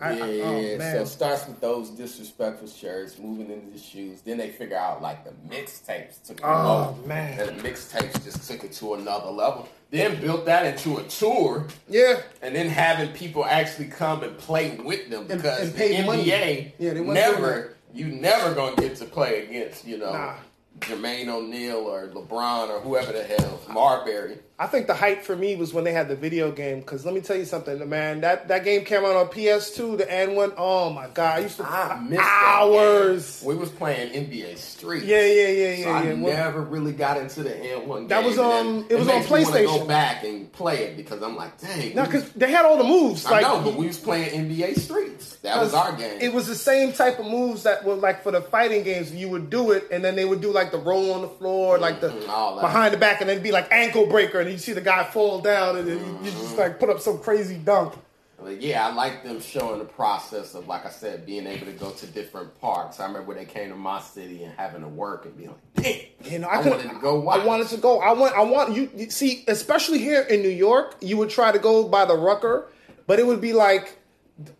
I, 0.00 0.12
yeah, 0.12 0.24
I- 0.24 0.28
oh, 0.42 0.60
yeah. 0.60 0.76
man. 0.76 0.96
So 0.96 1.02
it 1.02 1.06
starts 1.06 1.46
with 1.46 1.60
those 1.60 1.90
disrespectful 1.90 2.68
shirts, 2.68 3.18
moving 3.18 3.50
into 3.50 3.70
the 3.70 3.78
shoes. 3.78 4.20
Then 4.20 4.36
they 4.36 4.50
figure 4.50 4.76
out 4.76 5.00
like 5.00 5.24
the 5.24 5.30
mixtapes 5.48 6.22
took 6.26 6.38
it 6.40 6.44
Oh, 6.44 6.90
over. 6.98 7.06
man. 7.08 7.38
And 7.40 7.58
the 7.58 7.62
mixtapes 7.68 8.22
just 8.22 8.48
took 8.50 8.64
it 8.64 8.72
to 8.74 8.94
another 8.94 9.30
level. 9.30 9.66
Then 9.90 10.20
built 10.20 10.44
that 10.44 10.66
into 10.66 10.98
a 10.98 11.04
tour. 11.04 11.66
yeah, 11.88 12.20
And 12.42 12.54
then 12.54 12.68
having 12.68 13.12
people 13.14 13.44
actually 13.46 13.86
come 13.86 14.22
and 14.22 14.36
play 14.36 14.76
with 14.76 15.08
them 15.08 15.26
because 15.26 15.60
and 15.60 15.72
the 15.74 15.84
NBA 15.84 16.06
money. 16.06 16.74
Yeah, 16.78 16.92
they 16.92 17.00
never 17.00 17.74
you 17.94 18.08
never 18.08 18.54
gonna 18.54 18.76
get 18.76 18.96
to 18.96 19.06
play 19.06 19.44
against 19.44 19.86
you 19.86 19.96
know 19.96 20.12
Nah. 20.12 20.34
Jermaine 20.80 21.28
O'Neal 21.28 21.76
or 21.76 22.08
LeBron 22.08 22.68
or 22.68 22.80
whoever 22.80 23.12
the 23.12 23.22
hell 23.24 23.60
Marbury. 23.68 24.38
I 24.60 24.66
think 24.66 24.88
the 24.88 24.94
hype 24.94 25.22
for 25.22 25.36
me 25.36 25.54
was 25.54 25.72
when 25.72 25.84
they 25.84 25.92
had 25.92 26.08
the 26.08 26.16
video 26.16 26.50
game. 26.50 26.80
Because 26.80 27.04
let 27.04 27.14
me 27.14 27.20
tell 27.20 27.36
you 27.36 27.44
something, 27.44 27.88
man. 27.88 28.22
That 28.22 28.48
that 28.48 28.64
game 28.64 28.84
came 28.84 29.04
out 29.04 29.14
on 29.14 29.26
PS2, 29.28 29.98
the 29.98 30.12
N 30.12 30.34
one. 30.34 30.52
Oh 30.56 30.90
my 30.90 31.06
god, 31.06 31.38
I 31.38 31.42
used 31.42 31.58
to 31.58 31.64
I 31.64 32.00
missed 32.00 32.20
hours. 32.22 33.42
We 33.46 33.54
was 33.54 33.70
playing 33.70 34.12
NBA 34.12 34.58
Street. 34.58 35.04
Yeah, 35.04 35.24
yeah, 35.24 35.46
yeah, 35.48 35.74
yeah, 35.74 35.84
So 35.84 35.90
I 35.90 36.02
yeah. 36.02 36.12
Well- 36.14 36.34
never 36.34 36.62
really 36.62 36.90
got 36.92 37.18
into 37.18 37.42
the 37.44 37.50
AND1 37.50 38.08
That 38.08 38.24
was, 38.24 38.36
um, 38.38 38.48
then 38.48 38.86
it 38.90 38.98
was 38.98 39.08
on 39.08 39.14
makes 39.14 39.30
me 39.30 39.44
wanna 39.44 39.46
PlayStation. 39.58 39.78
Go 39.78 39.86
back 39.86 40.24
and 40.24 40.52
play 40.52 40.78
it 40.84 40.96
because 40.96 41.22
I'm 41.22 41.36
like, 41.36 41.60
dang. 41.60 41.94
No, 41.94 42.04
because 42.04 42.28
they 42.32 42.50
had 42.50 42.64
all 42.64 42.78
the 42.78 42.84
moves. 42.84 43.26
I 43.26 43.30
Like 43.30 43.42
know, 43.42 43.60
but 43.62 43.76
we 43.76 43.86
was 43.86 43.98
playing 43.98 44.30
NBA 44.50 44.74
Streets. 44.78 45.36
That 45.42 45.60
was 45.60 45.72
our 45.72 45.92
game. 45.92 46.18
It 46.20 46.32
was 46.32 46.48
the 46.48 46.54
same 46.56 46.92
type 46.92 47.20
of 47.20 47.26
moves 47.26 47.62
that 47.62 47.84
were 47.84 47.94
like 47.94 48.24
for 48.24 48.32
the 48.32 48.40
fighting 48.40 48.82
games. 48.82 49.12
You 49.14 49.28
would 49.28 49.50
do 49.50 49.70
it, 49.70 49.86
and 49.92 50.04
then 50.04 50.16
they 50.16 50.24
would 50.24 50.40
do 50.40 50.50
like 50.52 50.72
the 50.72 50.78
roll 50.78 51.12
on 51.12 51.22
the 51.22 51.28
floor, 51.28 51.78
like 51.78 52.00
the 52.00 52.08
Mhm, 52.08 52.26
that. 52.26 52.60
behind 52.60 52.92
the 52.94 52.98
back, 52.98 53.20
and 53.20 53.30
then 53.30 53.40
be 53.40 53.52
like 53.52 53.68
ankle 53.70 54.06
breaker, 54.06 54.40
and 54.48 54.54
you 54.54 54.58
see 54.58 54.72
the 54.72 54.80
guy 54.80 55.04
fall 55.04 55.40
down, 55.40 55.76
and 55.76 55.86
then 55.86 55.98
you, 55.98 56.18
you 56.24 56.30
just 56.30 56.56
like 56.56 56.80
put 56.80 56.88
up 56.88 57.00
some 57.00 57.18
crazy 57.18 57.56
dunk. 57.56 57.94
But 58.40 58.62
yeah, 58.62 58.86
I 58.86 58.92
like 58.92 59.24
them 59.24 59.40
showing 59.40 59.80
the 59.80 59.84
process 59.84 60.54
of, 60.54 60.68
like 60.68 60.86
I 60.86 60.90
said, 60.90 61.26
being 61.26 61.46
able 61.46 61.66
to 61.66 61.72
go 61.72 61.90
to 61.90 62.06
different 62.06 62.58
parks. 62.60 63.00
I 63.00 63.06
remember 63.06 63.28
when 63.28 63.36
they 63.36 63.44
came 63.44 63.68
to 63.70 63.76
my 63.76 64.00
city 64.00 64.44
and 64.44 64.54
having 64.56 64.82
to 64.82 64.88
work 64.88 65.24
and 65.24 65.36
being 65.36 65.50
like, 65.50 65.84
damn, 66.22 66.32
You 66.32 66.38
know, 66.38 66.48
I, 66.48 66.60
I, 66.60 66.68
wanted 66.68 66.88
to 66.88 66.98
go 67.00 67.20
watch. 67.20 67.40
I 67.40 67.44
wanted 67.44 67.68
to 67.68 67.76
go. 67.78 68.00
I 68.00 68.12
want. 68.12 68.34
I 68.34 68.42
want 68.42 68.74
you. 68.74 68.90
you 68.94 69.10
See, 69.10 69.44
especially 69.48 69.98
here 69.98 70.22
in 70.22 70.40
New 70.42 70.48
York, 70.48 70.96
you 71.00 71.16
would 71.16 71.30
try 71.30 71.50
to 71.52 71.58
go 71.58 71.88
by 71.88 72.04
the 72.04 72.16
Rucker, 72.16 72.68
but 73.06 73.18
it 73.18 73.26
would 73.26 73.40
be 73.40 73.52
like 73.52 73.97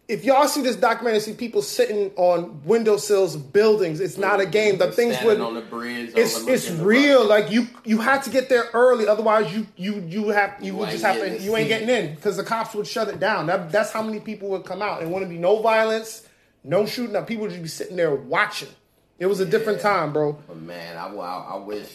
if 0.09 0.25
y'all 0.25 0.49
see 0.49 0.63
this 0.63 0.75
documentary, 0.75 1.21
see 1.21 1.35
people 1.35 1.63
sitting 1.63 2.11
on 2.17 2.65
windowsills 2.65 3.37
of 3.37 3.53
buildings. 3.53 4.01
It's 4.01 4.19
not 4.19 4.41
a 4.41 4.43
mm-hmm. 4.43 4.51
game. 4.51 4.79
The 4.79 4.91
things 4.91 5.17
would 5.23 5.41
on 5.41 5.55
the 5.55 5.61
bridge. 5.61 6.13
it's 6.17 6.47
it's 6.47 6.71
real. 6.71 7.21
rock. 7.21 7.29
Like 7.29 7.51
you 7.51 7.69
you 7.85 8.01
had 8.01 8.23
to 8.25 8.31
get 8.31 8.49
there 8.49 8.65
early, 8.73 9.07
otherwise 9.07 9.55
you 9.55 9.67
you 9.77 10.01
you 10.01 10.29
have 10.31 10.57
you, 10.61 10.67
You 10.67 10.77
would 10.77 10.91
just 10.91 11.05
have 11.05 11.17
to 11.17 11.41
you 11.41 11.57
ain't 11.57 11.69
getting 11.69 11.89
in 11.89 12.15
because 12.15 12.37
the 12.37 12.45
cops 12.45 12.75
would 12.75 12.87
shut 12.87 13.09
it 13.09 13.21
down. 13.21 13.47
That, 13.47 13.71
that's 13.71 13.93
how 13.93 14.03
many 14.03 14.19
people 14.19 14.49
would 14.51 14.65
come 14.65 14.83
out. 14.83 15.03
It 15.03 15.09
wouldn't 15.09 15.31
be 15.31 15.39
no 15.39 15.63
violence, 15.63 16.27
no 16.65 16.85
shooting. 16.85 17.15
Up. 17.15 17.27
People 17.27 17.43
would 17.43 17.51
just 17.51 17.63
be 17.63 17.69
sitting 17.69 17.97
there 17.97 18.15
watching. 18.15 18.69
It 19.19 19.27
was 19.27 19.41
a 19.41 19.47
different 19.47 19.81
time, 19.81 20.13
bro. 20.13 20.39
But 20.47 20.61
man, 20.61 20.97
I, 20.97 21.09
I, 21.09 21.55
I 21.55 21.57
wish, 21.57 21.89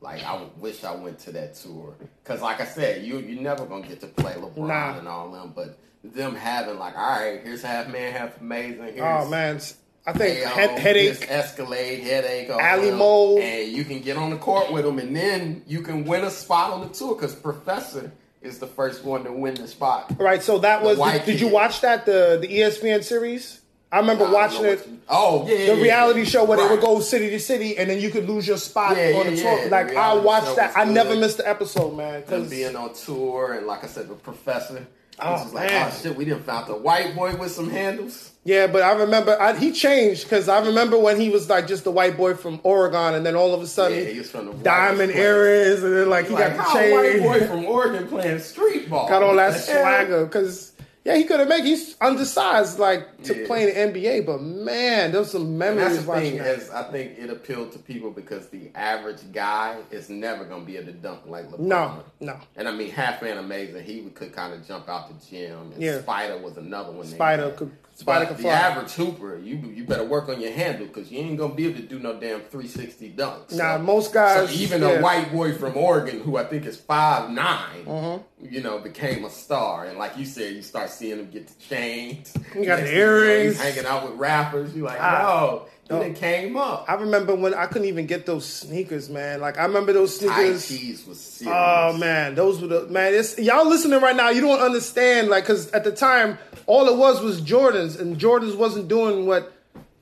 like, 0.00 0.22
I 0.24 0.42
wish 0.58 0.84
I 0.84 0.94
went 0.94 1.18
to 1.20 1.32
that 1.32 1.54
tour. 1.54 1.94
Cause 2.24 2.42
like 2.42 2.60
I 2.60 2.66
said, 2.66 3.04
you 3.04 3.18
you're 3.18 3.42
never 3.42 3.66
gonna 3.66 3.86
get 3.86 4.00
to 4.00 4.06
play 4.06 4.34
LeBron 4.34 4.68
Nah. 4.68 4.98
and 4.98 5.08
all 5.08 5.30
them. 5.30 5.52
But 5.54 5.78
them 6.14 6.34
having 6.34 6.78
like, 6.78 6.96
all 6.96 7.18
right, 7.20 7.40
here's 7.42 7.62
half 7.62 7.88
man, 7.88 8.12
half 8.12 8.40
amazing. 8.40 8.80
Oh, 8.80 8.84
here's 8.84 9.26
Oh 9.26 9.28
man, 9.28 9.60
I 10.06 10.12
think 10.12 10.38
head, 10.44 10.78
headache. 10.78 11.26
Escalade, 11.28 12.00
headache, 12.00 12.50
all 12.50 12.58
Alimoe. 12.58 13.40
and 13.40 13.72
you 13.72 13.84
can 13.84 14.00
get 14.00 14.16
on 14.16 14.30
the 14.30 14.36
court 14.36 14.72
with 14.72 14.84
them, 14.84 14.98
and 14.98 15.14
then 15.16 15.62
you 15.66 15.80
can 15.82 16.04
win 16.04 16.24
a 16.24 16.30
spot 16.30 16.72
on 16.72 16.80
the 16.86 16.94
tour 16.94 17.14
because 17.14 17.34
Professor 17.34 18.12
is 18.42 18.58
the 18.58 18.66
first 18.66 19.04
one 19.04 19.24
to 19.24 19.32
win 19.32 19.54
the 19.54 19.66
spot. 19.66 20.12
Right, 20.18 20.42
so 20.42 20.58
that 20.58 20.82
was. 20.82 20.98
white 20.98 21.24
Did, 21.24 21.32
did 21.32 21.40
you 21.40 21.48
watch 21.48 21.80
that 21.80 22.06
the 22.06 22.38
the 22.40 22.46
ESPN 22.48 23.02
series? 23.02 23.60
I 23.90 23.98
remember 24.00 24.24
I 24.26 24.32
watching 24.32 24.64
it. 24.64 24.86
you- 24.86 24.98
oh 25.08 25.46
yeah, 25.48 25.56
The 25.72 25.76
yeah, 25.76 25.82
reality 25.82 26.20
yeah. 26.20 26.26
show 26.26 26.44
where 26.44 26.58
they 26.58 26.66
would 26.68 26.80
go 26.80 26.98
city 27.00 27.30
to 27.30 27.38
city 27.38 27.78
and 27.78 27.88
then 27.88 28.00
you 28.00 28.10
could 28.10 28.28
lose 28.28 28.46
your 28.46 28.56
spot 28.58 28.96
Yeah, 28.96 29.16
on 29.18 29.26
the 29.32 29.36
tour. 29.40 29.68
Like 29.70 29.88
The 29.90 29.96
I 29.96 30.14
watched 30.14 30.56
that. 30.56 30.76
I 30.76 30.84
never 30.84 31.14
missed 31.14 31.36
the 31.38 31.48
episode, 31.48 31.96
man. 31.96 32.22
Cause 32.24 32.50
being 32.50 32.74
on 32.74 32.92
tour 32.94 33.52
and 33.54 33.66
like 33.66 33.84
I 33.84 33.86
said, 33.86 34.08
the 34.08 34.14
professor. 34.14 34.84
Oh, 35.18 35.50
like, 35.54 35.70
man. 35.70 35.90
oh 35.92 35.98
shit, 36.02 36.14
we 36.16 36.24
didn't 36.26 36.44
found 36.44 36.66
the 36.66 36.74
white 36.76 37.14
boy 37.16 37.34
with 37.36 37.50
some 37.50 37.70
handles. 37.70 38.32
yeah, 38.44 38.66
but 38.66 38.82
I 38.82 38.92
remember 38.92 39.40
I, 39.40 39.56
he 39.56 39.72
changed 39.72 40.24
because 40.24 40.46
I 40.48 40.64
remember 40.66 40.98
when 40.98 41.18
he 41.18 41.30
was 41.30 41.48
like 41.48 41.66
just 41.66 41.84
the 41.84 41.90
white 41.90 42.16
boy 42.18 42.34
from 42.34 42.60
Oregon, 42.64 43.14
and 43.14 43.24
then 43.24 43.34
all 43.34 43.54
of 43.54 43.62
a 43.62 43.66
sudden 43.66 43.96
Yeah, 43.98 44.04
he 44.10 44.18
was 44.18 44.30
from 44.30 44.46
the 44.46 44.52
diamond 44.62 45.12
earrings, 45.12 45.82
and 45.82 45.94
then 45.96 46.10
like 46.10 46.26
he 46.28 46.34
got 46.34 46.50
the 46.54 46.60
a 46.62 46.92
white 46.92 47.12
chain, 47.12 47.22
boy 47.22 47.46
from 47.46 47.64
Oregon 47.64 48.06
playing 48.08 48.40
street 48.40 48.90
ball. 48.90 49.08
got 49.08 49.22
all 49.22 49.34
that 49.36 49.52
What 49.52 49.66
the 49.66 49.72
hell? 49.72 49.82
swagger. 49.82 50.24
Because 50.26 50.72
yeah, 51.06 51.14
he 51.16 51.22
could 51.22 51.38
have 51.38 51.48
made. 51.48 51.64
He's 51.64 51.94
undersized 52.00 52.80
like 52.80 53.22
to 53.22 53.40
Yeah. 53.40 53.46
play 53.46 53.62
in 53.62 53.92
the 53.92 54.00
NBA, 54.00 54.26
but 54.26 54.42
man, 54.42 55.12
there's 55.12 55.30
some 55.30 55.42
And 55.42 55.58
memories 55.58 56.04
that's 56.04 56.06
the 56.06 56.12
thing 56.14 56.38
that. 56.38 56.58
is, 56.58 56.70
I 56.70 56.90
think 56.90 57.16
it 57.16 57.30
appealed 57.30 57.70
to 57.72 57.78
people 57.78 58.10
because 58.10 58.48
the 58.48 58.70
average 58.74 59.20
guy 59.32 59.76
is 59.92 60.10
never 60.10 60.44
gonna 60.44 60.64
be 60.64 60.76
able 60.76 60.86
to 60.86 60.92
dunk 60.98 61.20
like 61.26 61.48
LeBron. 61.52 61.60
No, 61.60 62.02
no. 62.18 62.36
And 62.56 62.66
I 62.68 62.72
mean, 62.72 62.90
half 62.90 63.22
man 63.22 63.38
amazing. 63.38 63.84
He 63.84 64.02
could 64.10 64.32
kind 64.34 64.52
of 64.52 64.66
jump 64.66 64.88
out 64.88 65.08
the 65.08 65.26
gym. 65.30 65.70
And 65.74 65.80
Yeah. 65.80 66.00
Spider 66.00 66.38
was 66.38 66.56
another 66.56 66.90
one. 66.90 67.06
Spider 67.06 67.50
could- 67.52 67.70
Spider 67.98 68.26
but 68.26 68.36
could 68.36 68.44
the 68.44 68.50
average 68.50 68.92
hooper, 68.92 69.38
you 69.38 69.56
you 69.74 69.84
better 69.84 70.04
work 70.04 70.28
on 70.28 70.38
your 70.38 70.52
handle 70.52 70.86
because 70.86 71.10
you 71.10 71.18
ain't 71.18 71.38
gonna 71.38 71.54
be 71.54 71.66
able 71.66 71.80
to 71.80 71.86
do 71.86 71.98
no 71.98 72.12
damn 72.20 72.40
360 72.42 73.14
dunks. 73.16 73.52
Nah, 73.56 73.78
most 73.78 74.12
guys- 74.12 74.50
So 74.50 74.54
even 74.54 74.82
yeah. 74.82 74.88
a 74.98 75.02
white 75.02 75.32
boy 75.32 75.54
from 75.54 75.78
Oregon 75.78 76.20
who 76.20 76.36
I 76.36 76.44
think 76.44 76.66
is 76.66 76.76
five 76.76 77.30
Mm-hmm. 77.30 78.44
you 78.54 78.60
know, 78.60 78.78
became 78.78 79.24
a 79.24 79.30
star. 79.30 79.86
And 79.86 79.98
like 79.98 80.18
you 80.18 80.26
said, 80.26 80.54
you 80.54 80.60
start 80.62 80.90
seeing 80.90 81.18
him 81.18 81.30
get 81.30 81.46
the 81.48 81.54
chains. 81.58 82.34
He 82.52 82.66
got 82.66 82.76
the 82.80 82.82
thing 82.82 82.94
you 82.94 83.00
know, 83.00 83.06
earrings. 83.06 83.60
He's 83.60 83.62
hanging 83.74 83.86
out 83.86 84.08
with 84.08 84.18
rappers. 84.18 84.74
You 84.76 84.82
like, 84.84 84.98
Ah. 85.00 85.40
yo, 85.40 85.66
No. 85.88 86.00
done 86.00 86.14
came 86.14 86.56
up. 86.56 86.84
I 86.88 86.94
remember 86.94 87.34
when 87.34 87.54
I 87.54 87.66
couldn't 87.66 87.86
even 87.88 88.06
get 88.06 88.26
those 88.26 88.44
sneakers, 88.44 89.08
man. 89.08 89.40
Like 89.40 89.58
I 89.58 89.64
remember 89.64 89.92
those 89.92 90.18
sneakers. 90.18 90.68
was 91.06 91.20
serious. 91.20 91.54
Oh 91.56 91.96
man, 91.96 92.34
those 92.34 92.60
were 92.60 92.66
the 92.66 92.86
man. 92.88 93.14
It's 93.14 93.38
y'all 93.38 93.68
listening 93.68 94.00
right 94.00 94.16
now. 94.16 94.30
You 94.30 94.40
don't 94.40 94.60
understand, 94.60 95.28
like, 95.28 95.44
because 95.44 95.70
at 95.70 95.84
the 95.84 95.92
time, 95.92 96.38
all 96.66 96.88
it 96.88 96.96
was 96.96 97.20
was 97.20 97.40
Jordans, 97.40 98.00
and 98.00 98.16
Jordans 98.18 98.56
wasn't 98.56 98.88
doing 98.88 99.26
what 99.26 99.52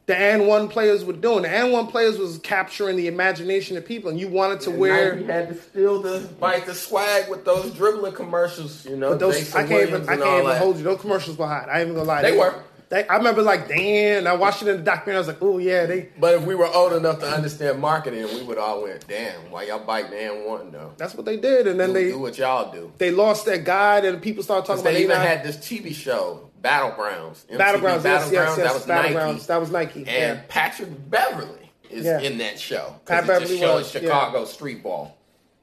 the 0.06 0.16
and 0.16 0.46
one 0.46 0.68
players 0.68 1.04
were 1.04 1.12
doing. 1.14 1.42
The 1.42 1.48
and 1.50 1.72
one 1.72 1.86
players 1.86 2.18
was 2.18 2.38
capturing 2.38 2.96
the 2.96 3.06
imagination 3.06 3.76
of 3.76 3.84
people, 3.86 4.10
and 4.10 4.18
you 4.20 4.28
wanted 4.28 4.60
to 4.62 4.70
wear. 4.70 5.14
Nike 5.16 5.26
had 5.26 5.48
to 5.48 5.54
steal 5.54 6.02
the 6.02 6.28
bite 6.40 6.66
the 6.66 6.74
swag 6.74 7.28
with 7.30 7.44
those 7.44 7.70
dribbling 7.72 8.12
commercials. 8.12 8.84
You 8.86 8.96
know, 8.96 9.10
But 9.10 9.18
those 9.20 9.38
Jason 9.38 9.60
I 9.60 9.66
can't 9.66 9.88
even 9.88 10.02
I 10.02 10.16
can't 10.16 10.20
even 10.20 10.44
that. 10.46 10.58
hold 10.58 10.76
you. 10.78 10.82
Those 10.84 11.00
commercials 11.00 11.36
were 11.38 11.46
hot. 11.46 11.68
I 11.68 11.80
ain't 11.80 11.88
even 11.88 11.94
gonna 11.94 12.08
lie. 12.08 12.22
They 12.22 12.36
were. 12.36 12.54
They, 12.94 13.04
I 13.08 13.16
remember 13.16 13.42
like 13.42 13.66
damn. 13.66 14.24
I 14.28 14.34
watched 14.34 14.62
it 14.62 14.68
in 14.68 14.76
the 14.76 14.82
documentary. 14.84 15.16
I 15.16 15.18
was 15.18 15.26
like, 15.26 15.42
oh 15.42 15.58
yeah, 15.58 15.84
they. 15.84 16.10
But 16.20 16.34
if 16.34 16.44
we 16.44 16.54
were 16.54 16.68
old 16.68 16.92
enough 16.92 17.18
to 17.18 17.26
understand 17.26 17.80
marketing, 17.80 18.24
we 18.32 18.44
would 18.44 18.56
all 18.56 18.84
went, 18.84 19.08
damn, 19.08 19.50
why 19.50 19.64
y'all 19.64 19.84
biting 19.84 20.16
and 20.16 20.44
one 20.46 20.70
though? 20.70 20.92
That's 20.96 21.12
what 21.12 21.26
they 21.26 21.36
did, 21.36 21.66
and 21.66 21.80
then 21.80 21.88
do, 21.88 21.94
they 21.94 22.04
do 22.10 22.20
what 22.20 22.38
y'all 22.38 22.70
do. 22.70 22.92
they 22.98 23.10
lost 23.10 23.46
their 23.46 23.58
guide, 23.58 24.04
and 24.04 24.22
people 24.22 24.44
started 24.44 24.64
talking 24.64 24.82
about 24.82 24.92
they 24.92 25.02
even 25.02 25.16
not- 25.16 25.26
had 25.26 25.42
this 25.42 25.56
TV 25.56 25.92
show, 25.92 26.48
Battlegrounds. 26.62 27.44
MTV 27.46 27.58
Battlegrounds. 27.58 28.04
Yes, 28.04 28.30
yes, 28.30 28.32
yes. 28.32 28.56
That 28.58 28.74
was 28.74 28.86
Battlegrounds. 28.86 29.32
Nike. 29.32 29.46
That 29.46 29.60
was 29.60 29.70
Nike. 29.72 29.98
And 30.00 30.08
yeah. 30.08 30.40
Patrick 30.46 31.10
Beverley 31.10 31.72
is 31.90 32.04
Yeah. 32.04 32.20
in 32.20 32.38
that 32.38 32.60
show. 32.60 32.94
Pat 33.06 33.06
'Cause 33.06 33.24
it 33.24 33.26
Beverley 33.26 33.46
just 33.48 33.60
shows 33.60 33.82
was, 33.82 33.94
yeah. 33.94 34.00
Chicago 34.02 34.44
street 34.44 34.84
ball. 34.84 35.18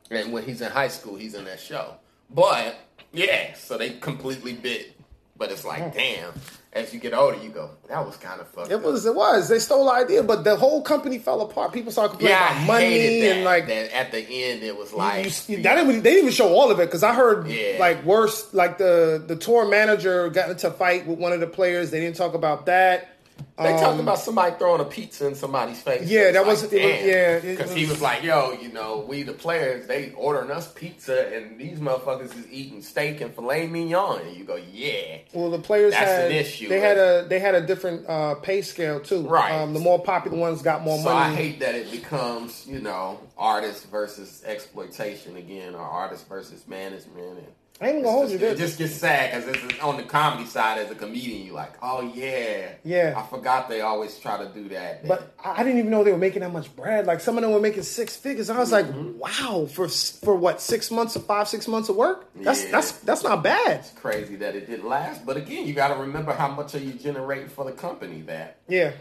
And 0.10 0.34
when 0.34 0.44
he's 0.44 0.60
in 0.60 0.70
high 0.70 0.90
school, 0.90 1.16
he's 1.16 1.34
in 1.34 1.45
that 1.45 1.62
show. 1.62 1.95
But 2.30 2.76
yeah, 3.14 3.53
so 3.53 3.78
they 3.78 3.91
completely 3.91 4.52
bit. 4.52 4.98
But 5.38 5.49
it's 5.52 5.64
like, 5.64 5.82
mm. 5.82 5.94
damn. 5.94 6.34
As 6.73 6.93
you 6.93 7.02
get 7.02 7.14
older, 7.14 7.35
you 7.43 7.49
go, 7.49 7.69
that 7.89 8.06
was 8.06 8.15
kind 8.15 8.39
of 8.39 8.48
fucked 8.48 8.72
It 8.72 8.76
up. 8.76 8.84
was, 8.84 9.06
it 9.06 9.14
was. 9.14 9.49
They 9.49 9.60
stole 9.60 9.88
the 9.88 9.91
idea, 9.91 10.23
but 10.23 10.45
the 10.45 10.56
whole 10.56 10.81
company 10.81 11.19
fell 11.19 11.41
apart. 11.41 11.73
People 11.73 11.91
started 11.91 12.11
complaining 12.11 12.38
yeah, 12.38 12.53
about 12.56 12.65
money 12.68 13.27
and 13.30 13.43
like 13.43 13.68
that 13.68 13.93
at 13.93 14.14
the 14.14 14.19
end 14.19 14.64
it 14.64 14.77
was 14.77 14.93
you- 14.93 14.98
like 14.98 15.49
you- 15.49 15.61
that 15.64 15.76
didn't, 15.76 16.02
they 16.02 16.11
didn't 16.11 16.19
even 16.19 16.31
show 16.31 16.48
all 16.53 16.72
of 16.72 16.80
it 16.80 16.85
because 16.85 17.03
I 17.03 17.14
heard 17.14 17.48
Yeah. 17.48 17.76
like 17.77 18.06
worse. 18.06 18.53
Like 18.53 18.77
the 18.77 19.22
the 19.27 19.35
tour 19.35 19.68
manager 19.68 20.30
got 20.30 20.49
into 20.49 20.69
a 20.69 20.72
fight 20.72 21.06
with 21.06 21.19
one 21.19 21.34
of 21.34 21.41
the 21.41 21.48
players. 21.48 21.91
They 21.91 21.99
didn't 21.99 22.15
talk 22.15 22.35
about 22.35 22.65
that. 22.68 23.10
They 23.57 23.73
Um, 23.73 23.80
talked 23.80 23.99
about 23.99 24.19
somebody 24.19 24.55
throwing 24.57 24.81
a 24.81 24.85
pizza 24.85 25.27
in 25.27 25.35
somebody's 25.35 25.81
face. 25.81 26.07
Yeah, 26.09 26.22
It's 26.22 26.34
that 26.34 26.45
was- 26.45 26.63
it 26.63 26.72
was- 26.84 27.05
yeah, 27.05 27.39
because 27.39 27.73
he 27.73 27.81
was- 27.81 27.91
was 27.91 28.01
like, 28.01 28.23
"Yo, 28.23 28.57
you 28.61 28.69
know, 28.69 29.05
we 29.07 29.23
the 29.23 29.34
players, 29.34 29.88
they 29.88 30.11
ordering 30.18 30.51
us 30.51 30.68
pizza, 30.73 31.27
and 31.34 31.59
these 31.59 31.80
motherfuckers 31.80 32.38
is 32.38 32.45
eating 32.51 32.81
steak 32.81 33.22
and 33.22 33.34
filet 33.35 33.68
mignon." 33.68 34.22
And 34.22 34.35
you 34.35 34.43
go, 34.43 34.55
"Yeah, 34.55 35.18
Well, 35.34 35.49
the 35.51 35.59
players 35.59 35.93
That's 35.93 36.09
had 36.09 36.26
an 36.26 36.38
issue, 36.38 36.68
they 36.69 36.80
had 36.80 36.97
a 36.97 37.26
they 37.27 37.39
had 37.39 37.55
a 37.55 37.61
different 37.61 38.07
uh, 38.09 38.35
pay 38.35 38.61
scale 38.61 38.99
too. 38.99 39.22
Right. 39.27 39.51
Um, 39.53 39.73
the 39.73 39.80
more 39.80 39.99
popular 39.99 40.38
ones 40.38 40.61
got 40.61 40.81
more 40.84 40.97
money. 40.97 41.03
So 41.03 41.13
money. 41.13 41.34
I 41.34 41.35
hate 41.35 41.59
that 41.59 41.76
it 41.76 41.91
becomes, 41.91 42.65
you 42.68 42.80
know, 42.80 43.19
artist 43.38 43.85
versus 43.91 44.43
exploitation 44.45 45.35
again, 45.38 45.76
or 45.76 45.81
artist 45.81 46.27
versus 46.27 46.63
management. 46.68 47.38
And 47.38 47.47
I 47.82 47.86
ain't 47.86 47.94
even 47.94 48.03
gonna 48.03 48.16
hold 48.16 48.30
you 48.30 48.38
there. 48.38 48.52
it 48.52 48.60
just 48.60 48.78
gets 48.78 48.94
sad 48.94 49.44
because 49.44 49.56
it's 49.66 49.80
on 49.82 49.98
the 49.98 50.03
comedy 50.03 50.45
side 50.45 50.78
as 50.78 50.91
a 50.91 50.95
comedian. 50.95 51.48
You're 51.48 51.56
like, 51.56 51.74
oh 51.82 52.02
yeah, 52.14 52.74
Yeah. 52.84 53.16
I 53.18 53.24
forgot 53.28 53.70
they 53.70 53.82
always 53.82 54.20
try 54.20 54.38
to 54.38 54.49
do 54.53 54.70
that. 54.70 55.08
But 55.08 55.34
I 55.44 55.64
didn't 55.64 55.80
even 55.80 55.90
know 55.90 56.03
they 56.03 56.12
were 56.12 56.18
making 56.20 56.41
that 56.41 56.53
much 56.53 56.74
bread. 56.76 57.08
Like 57.08 57.22
some 57.22 57.38
of 57.38 57.41
them 57.41 57.52
were 57.52 57.60
making 57.60 57.82
six 57.84 58.16
figures. 58.16 58.52
I 58.52 58.60
was 58.60 58.72
like, 58.72 58.86
Mm-hmm. 58.86 59.18
wow, 59.18 59.66
for 59.66 59.88
for 59.88 60.36
what 60.36 60.62
six 60.62 60.91
months 60.91 61.16
or 61.18 61.22
five 61.22 61.48
six 61.48 61.68
months 61.68 61.90
of 61.90 61.95
work? 61.95 62.28
That's 62.36 62.64
Yeah. 62.66 62.72
that's 62.72 62.91
that's 62.99 63.24
not 63.24 63.41
bad. 63.41 63.80
it's 63.80 63.90
crazy 63.91 64.36
that 64.36 64.56
it 64.56 64.68
didn't 64.68 64.88
last. 64.88 65.26
But 65.26 65.38
again, 65.38 65.66
you 65.66 65.74
got 65.74 65.88
to 65.88 65.95
remember 65.95 66.34
how 66.34 66.49
much 66.49 66.76
are 66.76 66.80
you 66.80 66.94
generating 66.94 67.49
for 67.49 67.66
the 67.66 67.72
company 67.72 68.22
that. 68.28 68.58
Yeah, 68.68 68.91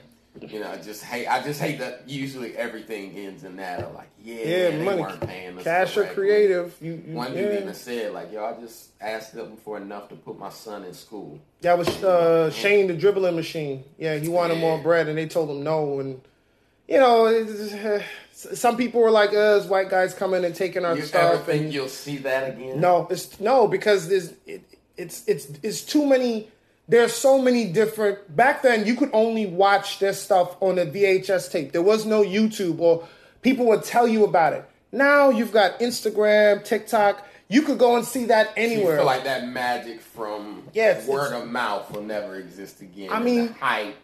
You 0.49 0.61
know, 0.61 0.71
I 0.71 0.77
just 0.79 1.03
hate. 1.03 1.27
I 1.27 1.43
just 1.43 1.61
hate 1.61 1.81
that. 1.81 2.09
Usually, 2.09 2.57
everything 2.57 3.17
ends 3.17 3.43
in 3.43 3.57
that. 3.57 3.81
Of 3.81 3.95
like, 3.95 4.09
yeah, 4.23 4.35
yeah, 4.37 4.71
they 4.71 4.85
money, 4.85 5.03
weren't 5.03 5.21
paying 5.21 5.59
us 5.59 5.65
cash 5.65 5.97
or 5.97 6.05
creative. 6.07 6.77
You, 6.81 7.03
you 7.07 7.15
One 7.15 7.35
yeah. 7.35 7.43
dude 7.43 7.63
even 7.63 7.75
said, 7.75 8.13
like, 8.13 8.33
yo, 8.33 8.45
I 8.45 8.53
just 8.61 8.91
asked 9.01 9.35
them 9.35 9.57
for 9.57 9.77
enough 9.77 10.09
to 10.11 10.15
put 10.15 10.39
my 10.39 10.49
son 10.51 10.85
in 10.85 10.95
school. 10.95 11.41
That 11.63 11.77
was 11.77 11.89
uh, 12.05 12.51
Shane 12.53 12.87
the 12.87 12.95
dribbling 12.95 13.35
machine. 13.35 13.83
Yeah, 13.99 14.17
he 14.17 14.29
wanted 14.29 14.55
Yeah. 14.55 14.61
more 14.61 14.79
bread, 14.79 15.09
and 15.09 15.19
they 15.19 15.27
told 15.27 15.51
him 15.51 15.65
no. 15.65 15.99
And 15.99 16.21
you 16.89 16.99
know, 16.99 17.27
uh, 17.27 18.01
some 18.33 18.77
people 18.77 19.01
were 19.01 19.11
like 19.11 19.35
us, 19.35 19.67
white 19.67 19.91
guys 19.91 20.15
coming 20.15 20.45
and 20.45 20.55
taking 20.55 20.85
our 20.85 20.97
You 20.97 21.03
stuff. 21.03 21.35
ever 21.35 21.43
think 21.43 21.65
and- 21.65 21.73
you'll 21.75 21.89
see 21.89 22.19
that 22.19 22.51
again? 22.55 22.81
No, 22.81 23.09
it's 23.11 23.41
no 23.41 23.67
because 23.67 24.09
there's 24.09 24.33
it, 24.47 24.63
it's 24.97 25.25
it's 25.27 25.49
it's 25.65 25.83
too 25.83 26.07
many. 26.07 26.49
There's 26.91 27.15
so 27.15 27.41
many 27.41 27.67
different. 27.73 28.35
Back 28.35 28.63
then, 28.63 28.85
you 28.85 28.97
could 28.97 29.11
only 29.13 29.47
watch 29.47 30.01
this 30.01 30.21
stuff 30.21 30.57
on 30.61 30.77
a 30.79 30.85
VHS 30.85 31.51
tape. 31.51 31.71
There 31.71 31.83
was 31.83 32.05
no 32.05 32.23
YouTube, 32.25 32.81
or 32.81 33.07
people 33.43 33.65
would 33.67 33.85
tell 33.85 34.09
you 34.09 34.25
about 34.25 34.55
it. 34.55 34.65
Now 34.91 35.31
you've 35.31 35.53
got 35.53 35.79
Instagram, 35.79 36.65
TikTok. 36.65 37.25
You 37.47 37.63
could 37.63 37.79
go 37.79 37.97
and 37.97 38.05
see 38.05 38.25
that 38.27 38.51
anywhere. 38.57 38.97
feel 38.97 39.07
like 39.07 39.23
that 39.25 39.47
magic 39.49 40.01
from 40.01 40.65
yes, 40.73 41.07
word 41.07 41.33
of 41.33 41.49
mouth 41.49 41.91
will 41.93 42.03
never 42.03 42.35
exist 42.37 42.81
again. 42.81 43.11
I 43.13 43.21
mean, 43.21 43.47
the 43.47 43.53
hype. 43.55 43.97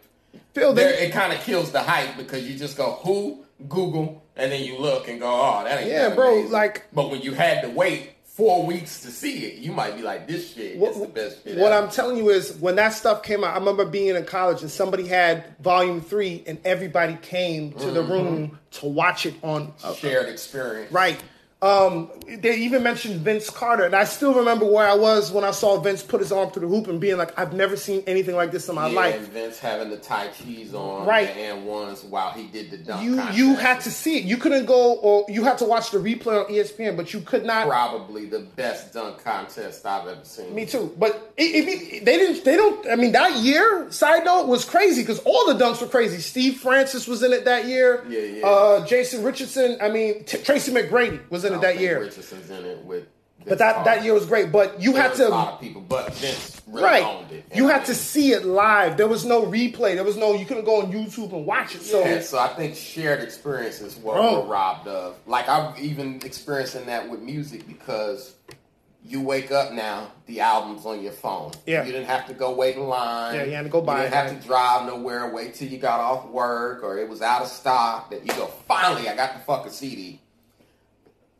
Phil, 0.53 0.73
There, 0.73 0.91
they, 0.91 1.07
it 1.07 1.11
kind 1.11 1.33
of 1.33 1.39
kills 1.41 1.71
the 1.71 1.81
hype 1.81 2.15
because 2.17 2.47
you 2.47 2.57
just 2.57 2.77
go 2.77 2.99
who 3.03 3.45
Google 3.67 4.23
and 4.35 4.51
then 4.51 4.63
you 4.63 4.77
look 4.79 5.07
and 5.09 5.19
go, 5.19 5.27
oh, 5.29 5.63
that 5.65 5.79
ain't 5.81 5.89
Yeah, 5.89 6.13
bro, 6.15 6.33
amazing." 6.35 6.51
like- 6.51 6.83
But 6.93 7.09
when 7.09 7.21
you 7.21 7.33
had 7.33 7.61
to 7.63 7.69
wait 7.69 8.11
four 8.37 8.65
weeks 8.67 9.01
to 9.01 9.07
see 9.09 9.45
it, 9.45 9.55
you 9.55 9.71
might 9.71 9.95
be 9.95 10.03
like, 10.03 10.27
this 10.27 10.53
shit 10.53 10.77
what, 10.77 10.91
is 10.91 11.01
the 11.01 11.07
best 11.07 11.43
shit. 11.43 11.57
what 11.57 11.73
ever. 11.73 11.85
I'm 11.85 11.91
telling 11.91 12.17
you 12.17 12.29
is 12.29 12.53
when 12.59 12.75
that 12.75 12.93
stuff 12.93 13.23
came 13.23 13.43
out, 13.43 13.55
I 13.55 13.57
remember 13.57 13.83
being 13.83 14.15
in 14.15 14.25
college 14.25 14.61
and 14.61 14.69
somebody 14.69 15.07
had 15.07 15.55
volume 15.59 16.01
three, 16.01 16.43
and 16.45 16.59
everybody 16.63 17.17
came 17.21 17.73
to 17.73 17.89
the 17.91 18.01
Mm-hmm. 18.03 18.11
room 18.11 18.59
to 18.71 18.85
watch 18.85 19.25
it 19.25 19.33
on 19.43 19.73
uh, 19.83 19.93
shared 19.95 20.29
experience. 20.29 20.91
Right. 20.91 21.19
Um, 21.59 22.11
they 22.27 22.55
even 22.57 22.83
mentioned 22.83 23.21
Vince 23.21 23.49
Carter, 23.49 23.83
and 23.85 23.95
I 23.95 24.03
still 24.03 24.35
remember 24.35 24.63
where 24.65 24.87
I 24.87 24.93
was 24.93 25.31
when 25.31 25.43
I 25.43 25.49
saw 25.49 25.79
Vince 25.79 26.03
put 26.03 26.19
his 26.19 26.31
arm 26.31 26.51
through 26.51 26.67
the 26.67 26.75
hoop 26.75 26.87
and 26.87 27.01
being 27.01 27.17
like, 27.17 27.37
"I've 27.39 27.51
never 27.51 27.75
seen 27.75 28.03
anything 28.05 28.35
like 28.35 28.51
this 28.51 28.69
in 28.69 28.75
my 28.75 28.89
yeah, 28.89 28.95
life." 28.95 29.15
and 29.15 29.27
Vince 29.29 29.57
having 29.57 29.89
the 29.89 29.97
tight 29.97 30.35
cheese 30.35 30.75
on, 30.75 31.07
Right. 31.07 31.35
and 31.35 31.65
ones 31.65 32.03
while 32.03 32.29
he 32.29 32.43
did 32.45 32.69
the 32.69 32.77
dunk. 32.77 33.03
You 33.03 33.15
contest. 33.15 33.37
you 33.39 33.55
had 33.55 33.81
to 33.81 33.89
see 33.91 34.17
it. 34.19 34.25
You 34.25 34.37
couldn't 34.37 34.67
go, 34.67 34.93
or 34.97 35.25
you 35.29 35.43
had 35.45 35.57
to 35.57 35.65
watch 35.65 35.89
the 35.89 35.97
replay 35.97 36.45
on 36.45 36.51
ESPN, 36.53 36.95
but 36.95 37.11
you 37.11 37.21
could 37.21 37.43
not. 37.43 37.65
probably 37.67 38.25
the 38.25 38.41
best 38.41 38.93
dunk 38.93 39.23
contest 39.23 39.83
I've 39.83 40.07
ever 40.07 40.23
seen. 40.25 40.53
Me 40.53 40.67
too. 40.67 40.93
But 40.99 41.33
if 41.37 41.67
it, 41.67 42.05
they 42.05 42.17
didn't, 42.19 42.45
they 42.45 42.55
don't. 42.55 42.87
I 42.87 42.95
mean, 42.95 43.13
that 43.13 43.35
year, 43.37 43.87
side 43.89 44.25
note, 44.25 44.45
was 44.45 44.63
crazy 44.63 45.01
because 45.01 45.17
all 45.25 45.51
the 45.51 45.55
dunks 45.55 45.81
were 45.81 45.87
crazy. 45.87 46.19
Steve 46.19 46.57
Francis 46.57 47.07
was 47.07 47.23
in 47.23 47.33
it 47.33 47.45
that 47.45 47.65
year. 47.65 48.05
Yeah, 48.07 48.19
yeah. 48.19 48.45
Uh, 48.45 48.85
Jason 48.85 49.23
Richardson. 49.23 49.77
I 49.81 49.89
mean, 49.89 50.23
T- 50.23 50.37
Tracy 50.37 50.71
McGrady 50.71 51.19
was 51.31 51.46
it 51.53 51.61
that 51.61 51.79
year. 51.79 52.01
Richardson's 52.01 52.49
in 52.49 52.65
it 52.65 52.83
with. 52.83 53.07
But 53.45 53.59
that, 53.59 53.85
that 53.85 54.03
year 54.03 54.13
was 54.13 54.25
great. 54.25 54.51
But 54.51 54.81
you 54.81 54.93
There 54.93 55.03
had 55.03 55.15
to 55.15 55.27
a 55.27 55.29
lot 55.29 55.53
of 55.53 55.61
people, 55.61 55.81
but 55.81 56.13
Vince 56.15 56.61
really 56.67 56.83
right. 56.83 57.03
owned 57.03 57.31
it. 57.31 57.45
You 57.53 57.67
had 57.67 57.85
to 57.85 57.95
see 57.95 58.33
it 58.33 58.43
live. 58.43 58.97
There 58.97 59.07
was 59.07 59.25
no 59.25 59.43
replay. 59.43 59.95
There 59.95 60.03
was 60.03 60.17
no. 60.17 60.33
You 60.33 60.45
couldn't 60.45 60.65
go 60.65 60.81
on 60.81 60.91
YouTube 60.91 61.31
and 61.31 61.45
watch 61.45 61.75
it. 61.75 61.81
So 61.81 62.01
Yeah, 62.01 62.19
so 62.21 62.39
I 62.39 62.49
think 62.49 62.75
shared 62.75 63.21
experiences 63.21 63.97
were, 63.97 64.15
were 64.15 64.45
robbed 64.45 64.87
of. 64.87 65.15
Like 65.27 65.47
I'm 65.47 65.73
even 65.79 66.19
experiencing 66.25 66.87
that 66.87 67.09
with 67.09 67.21
music 67.21 67.67
because 67.67 68.33
you 69.07 69.21
wake 69.21 69.51
up 69.51 69.71
now, 69.71 70.11
the 70.25 70.41
album's 70.41 70.85
on 70.85 71.01
your 71.01 71.13
phone. 71.13 71.51
Yeah. 71.65 71.85
You 71.85 71.93
didn't 71.93 72.07
have 72.07 72.27
to 72.27 72.33
go 72.33 72.53
wait 72.53 72.75
in 72.75 72.83
line. 72.83 73.35
Yeah, 73.35 73.43
you 73.45 73.51
had 73.53 73.63
to 73.63 73.69
go 73.69 73.81
buy 73.81 73.97
You 73.97 74.01
didn't 74.03 74.13
have 74.15 74.31
right. 74.31 74.41
to 74.41 74.47
drive 74.47 74.85
nowhere, 74.85 75.31
wait 75.33 75.53
till 75.53 75.69
you 75.69 75.77
got 75.77 75.99
off 75.99 76.27
work 76.27 76.83
or 76.83 76.97
it 76.97 77.07
was 77.07 77.21
out 77.21 77.41
of 77.41 77.47
stock. 77.47 78.11
That 78.11 78.25
you 78.25 78.33
go, 78.33 78.47
finally, 78.67 79.07
I 79.07 79.15
got 79.15 79.33
the 79.33 79.39
fucking 79.39 79.71
CD. 79.71 80.19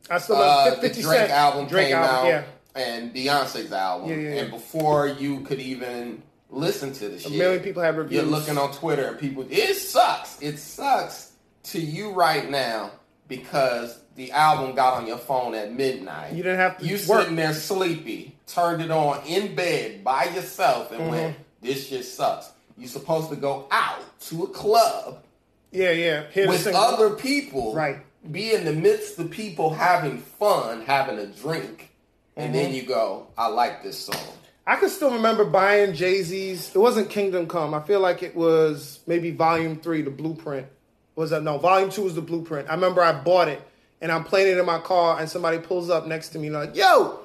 I 0.10 0.18
still 0.20 0.36
Uh, 0.38 0.40
love 0.40 0.76
the 0.76 0.82
50 0.90 1.02
Drake 1.02 1.18
Cent 1.20 1.32
album 1.32 1.68
Drake 1.68 1.88
came 1.88 1.96
album, 1.98 2.16
out, 2.16 2.26
Yeah, 2.28 2.44
and 2.82 3.14
Beyonce's 3.14 3.72
album, 3.72 4.10
Yeah, 4.10 4.16
yeah, 4.36 4.42
and 4.42 4.52
before 4.52 5.08
you 5.08 5.42
could 5.42 5.60
even 5.60 6.22
listen 6.50 6.94
to 6.94 7.10
the 7.10 7.16
a 7.16 7.20
shit, 7.20 7.32
million 7.34 7.62
people 7.64 7.84
have 7.84 7.98
reviews. 7.98 8.22
you're 8.22 8.32
looking 8.32 8.58
on 8.58 8.72
Twitter 8.74 9.06
and 9.08 9.20
people, 9.20 9.46
it 9.50 9.74
sucks. 9.76 10.42
It 10.42 10.58
sucks 10.60 11.32
to 11.64 11.80
you 11.82 12.12
right 12.12 12.50
now 12.50 12.92
because 13.28 14.00
the 14.16 14.32
album 14.32 14.74
got 14.76 14.94
on 14.96 15.06
your 15.08 15.18
phone 15.18 15.54
at 15.54 15.74
midnight. 15.74 16.34
You 16.34 16.44
didn't 16.44 16.60
have 16.60 16.78
to 16.80 16.86
You 16.86 16.94
work. 17.08 17.22
sitting 17.24 17.36
there 17.36 17.54
sleepy, 17.54 18.36
turned 18.48 18.82
it 18.82 18.90
on 18.92 19.22
in 19.28 19.54
bed 19.56 20.04
by 20.04 20.26
yourself, 20.26 20.92
and 20.92 21.10
went, 21.10 21.34
Mm-hmm. 21.36 21.42
"This 21.68 21.88
shit 21.88 22.06
sucks." 22.06 22.50
You're 22.78 22.88
supposed 22.88 23.30
to 23.32 23.36
go 23.36 23.68
out 23.72 24.00
to 24.28 24.44
a 24.44 24.48
club 24.48 25.24
Yeah, 25.72 25.92
yeah. 25.92 26.24
The 26.34 26.48
with 26.48 26.66
other 26.68 27.10
people, 27.12 27.74
Right. 27.74 27.98
Be 28.32 28.54
in 28.54 28.66
the 28.66 28.74
midst 28.74 29.18
of 29.20 29.30
people 29.32 29.74
having 29.74 30.18
fun, 30.20 30.82
having 30.86 31.18
a 31.20 31.28
drink, 31.28 31.92
and 32.36 32.54
then 32.54 32.68
Mm-hmm. 32.68 32.76
you 32.76 32.84
go, 32.84 33.28
"I 33.38 33.48
like 33.48 33.84
this 33.84 33.98
song." 33.98 34.20
I 34.66 34.76
can 34.76 34.90
still 34.90 35.12
remember 35.12 35.46
buying 35.46 35.94
Jay 35.94 36.22
Z's. 36.24 36.76
It 36.76 36.80
wasn't 36.80 37.10
Kingdom 37.10 37.48
Come. 37.48 37.74
I 37.74 37.82
feel 37.82 38.02
like 38.02 38.22
it 38.24 38.36
was 38.36 39.00
maybe 39.08 39.32
Volume 39.32 39.78
Three, 39.78 40.02
the 40.02 40.10
Blueprint. 40.12 40.68
Was 41.16 41.30
that 41.30 41.42
no? 41.44 41.58
Volume 41.58 41.90
Two 41.90 42.04
was 42.04 42.16
the 42.16 42.22
Blueprint. 42.22 42.70
I 42.70 42.74
remember 42.74 43.02
I 43.02 43.14
bought 43.14 43.48
it 43.48 43.62
and 44.02 44.12
I'm 44.12 44.24
playing 44.24 44.50
it 44.56 44.60
in 44.60 44.66
my 44.66 44.80
car, 44.80 45.20
and 45.20 45.30
somebody 45.30 45.58
pulls 45.60 45.90
up 45.90 46.06
next 46.06 46.30
to 46.30 46.40
me 46.40 46.48
and 46.48 46.56
like, 46.56 46.76
"Yo, 46.76 47.20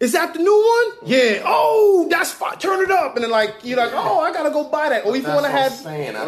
is 0.00 0.12
that 0.12 0.34
the 0.34 0.40
new 0.40 0.52
one? 0.52 1.08
Yeah. 1.08 1.42
Oh, 1.44 2.06
that's 2.10 2.32
fine. 2.32 2.58
Turn 2.58 2.82
it 2.82 2.90
up." 2.90 3.14
And 3.14 3.24
then 3.24 3.30
like 3.30 3.54
you're 3.62 3.78
like, 3.78 3.92
"Oh, 3.94 4.20
I 4.20 4.32
gotta 4.32 4.50
go 4.50 4.64
buy 4.64 4.88
that." 4.88 5.06
Or 5.06 5.16
even 5.16 5.34
when 5.34 5.44
I 5.44 5.50
had 5.50 5.72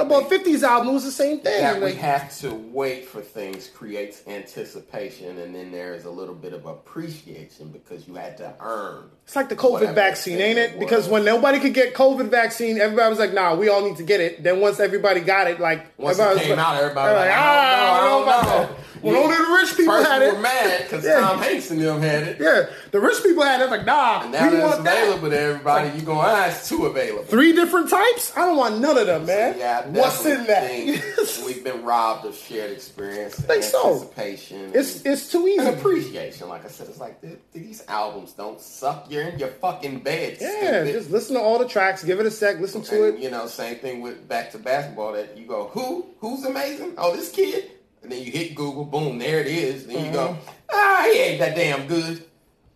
bought 0.08 0.30
50s 0.30 0.62
album, 0.62 0.90
it 0.90 0.92
was 0.92 1.04
the 1.04 1.10
same 1.10 1.40
thing. 1.40 1.60
that 1.62 1.82
we 1.82 1.94
have 1.94 2.36
to 2.38 2.54
wait 2.54 3.06
for 3.06 3.20
things 3.20 3.68
creates 3.68 4.22
anticipation, 4.26 5.38
and 5.38 5.54
then 5.54 5.72
there 5.72 5.94
is 5.94 6.04
a 6.04 6.10
little 6.10 6.34
bit 6.34 6.52
of 6.52 6.64
appreciation 6.66 7.68
because 7.68 8.06
you 8.06 8.14
had 8.14 8.36
to 8.38 8.54
earn. 8.60 9.10
It's 9.24 9.34
like 9.34 9.48
the 9.48 9.56
COVID 9.56 9.94
vaccine, 9.94 10.40
ain't 10.40 10.58
it? 10.58 10.70
was. 10.72 10.78
Because 10.78 11.08
when 11.08 11.24
nobody 11.24 11.58
could 11.58 11.74
get 11.74 11.94
COVID 11.94 12.28
vaccine, 12.28 12.80
everybody 12.80 13.10
was 13.10 13.18
like, 13.18 13.34
"Nah, 13.34 13.54
we 13.56 13.68
all 13.68 13.82
need 13.82 13.96
to 13.96 14.04
get 14.04 14.20
it." 14.20 14.42
Then 14.42 14.60
once 14.60 14.78
everybody 14.78 15.20
got 15.20 15.48
it, 15.48 15.58
like 15.58 15.86
Once 15.98 16.18
it 16.18 16.22
everybody 16.22 16.46
came 16.46 16.56
was 16.56 16.64
out, 16.64 16.76
everybody 16.76 17.12
was 17.12 17.20
like, 17.20 17.30
"Ah, 17.34 18.00
I 18.00 18.04
don't 18.04 18.06
I 18.06 18.08
don't 18.08 18.22
about 18.22 18.70
know." 18.70 18.76
That." 19.12 19.18
Well, 19.18 19.24
only 19.32 19.36
the 19.36 19.52
rich 19.62 19.76
people 19.76 19.92
First 19.94 20.08
had 20.10 20.20
we 20.22 20.26
it. 20.28 20.34
were 20.34 20.40
mad 20.40 20.82
because 20.82 21.04
Yeah. 21.04 21.20
Tom 21.20 21.38
Hanks 21.38 21.70
and 21.70 21.80
them 21.80 22.00
had 22.02 22.22
it. 22.24 22.36
Yeah, 22.40 22.66
the 22.90 23.00
rich 23.00 23.22
people 23.22 23.42
had 23.44 23.60
it. 23.60 23.64
It's 23.64 23.70
like, 23.70 23.84
nah, 23.86 24.22
And 24.22 24.32
now 24.32 24.44
we 24.50 24.56
that 24.56 24.64
it's 24.64 24.72
want 24.74 24.84
that. 24.84 25.02
available 25.04 25.30
to 25.30 25.38
everybody, 25.40 25.98
you 25.98 26.02
go, 26.04 26.14
ah, 26.14 26.46
it's 26.46 26.68
too 26.68 26.86
available. 26.86 27.24
Three 27.24 27.52
different 27.52 27.88
types? 27.90 28.32
I 28.36 28.40
don't 28.46 28.56
want 28.56 28.78
none 28.80 28.96
of 28.98 29.06
them, 29.06 29.26
man. 29.26 29.56
Yeah, 29.58 29.82
I 29.84 29.88
What's 29.88 30.24
in 30.26 30.44
that? 30.46 30.70
we've 31.46 31.62
been 31.64 31.82
robbed 31.84 32.26
of 32.26 32.34
shared 32.36 32.70
experience, 32.72 33.34
Think 33.36 33.62
so. 33.62 33.94
anticipation, 33.94 34.70
it's 34.74 34.96
and, 35.04 35.06
it's 35.14 35.30
too 35.30 35.46
easy. 35.46 35.64
appreciation. 35.66 36.48
Like 36.48 36.64
I 36.64 36.68
said, 36.68 36.88
it's 36.88 36.98
like 37.00 37.20
these 37.52 37.82
albums 37.88 38.32
don't 38.32 38.60
suck. 38.60 39.06
You're 39.10 39.22
in 39.24 39.38
your 39.38 39.48
fucking 39.48 40.00
bed. 40.00 40.38
Yeah, 40.40 40.82
stupid. 40.84 40.92
just 40.92 41.10
listen 41.10 41.34
to 41.36 41.40
all 41.40 41.58
the 41.58 41.68
tracks, 41.68 42.02
give 42.04 42.20
it 42.20 42.26
a 42.26 42.30
sec, 42.30 42.58
listen 42.60 42.82
to 42.82 43.04
it. 43.08 43.18
you 43.18 43.30
know, 43.30 43.46
same 43.46 43.76
thing 43.76 44.00
with 44.00 44.28
back 44.28 44.50
to 44.52 44.58
basketball. 44.58 45.12
That 45.12 45.36
you 45.36 45.46
go, 45.46 45.68
who, 45.72 46.06
who's 46.20 46.44
amazing? 46.44 46.94
Oh, 46.98 47.14
this 47.14 47.30
kid. 47.30 47.70
And 48.06 48.12
then 48.12 48.22
you 48.24 48.30
hit 48.30 48.54
Google, 48.54 48.84
boom, 48.84 49.18
there 49.18 49.40
it 49.40 49.48
is. 49.48 49.84
Then 49.88 50.04
you 50.06 50.12
go, 50.12 50.28
Mm-hmm. 50.28 50.50
ah, 50.70 51.08
he 51.12 51.18
ain't 51.18 51.40
that 51.40 51.56
damn 51.56 51.88
good. 51.88 52.22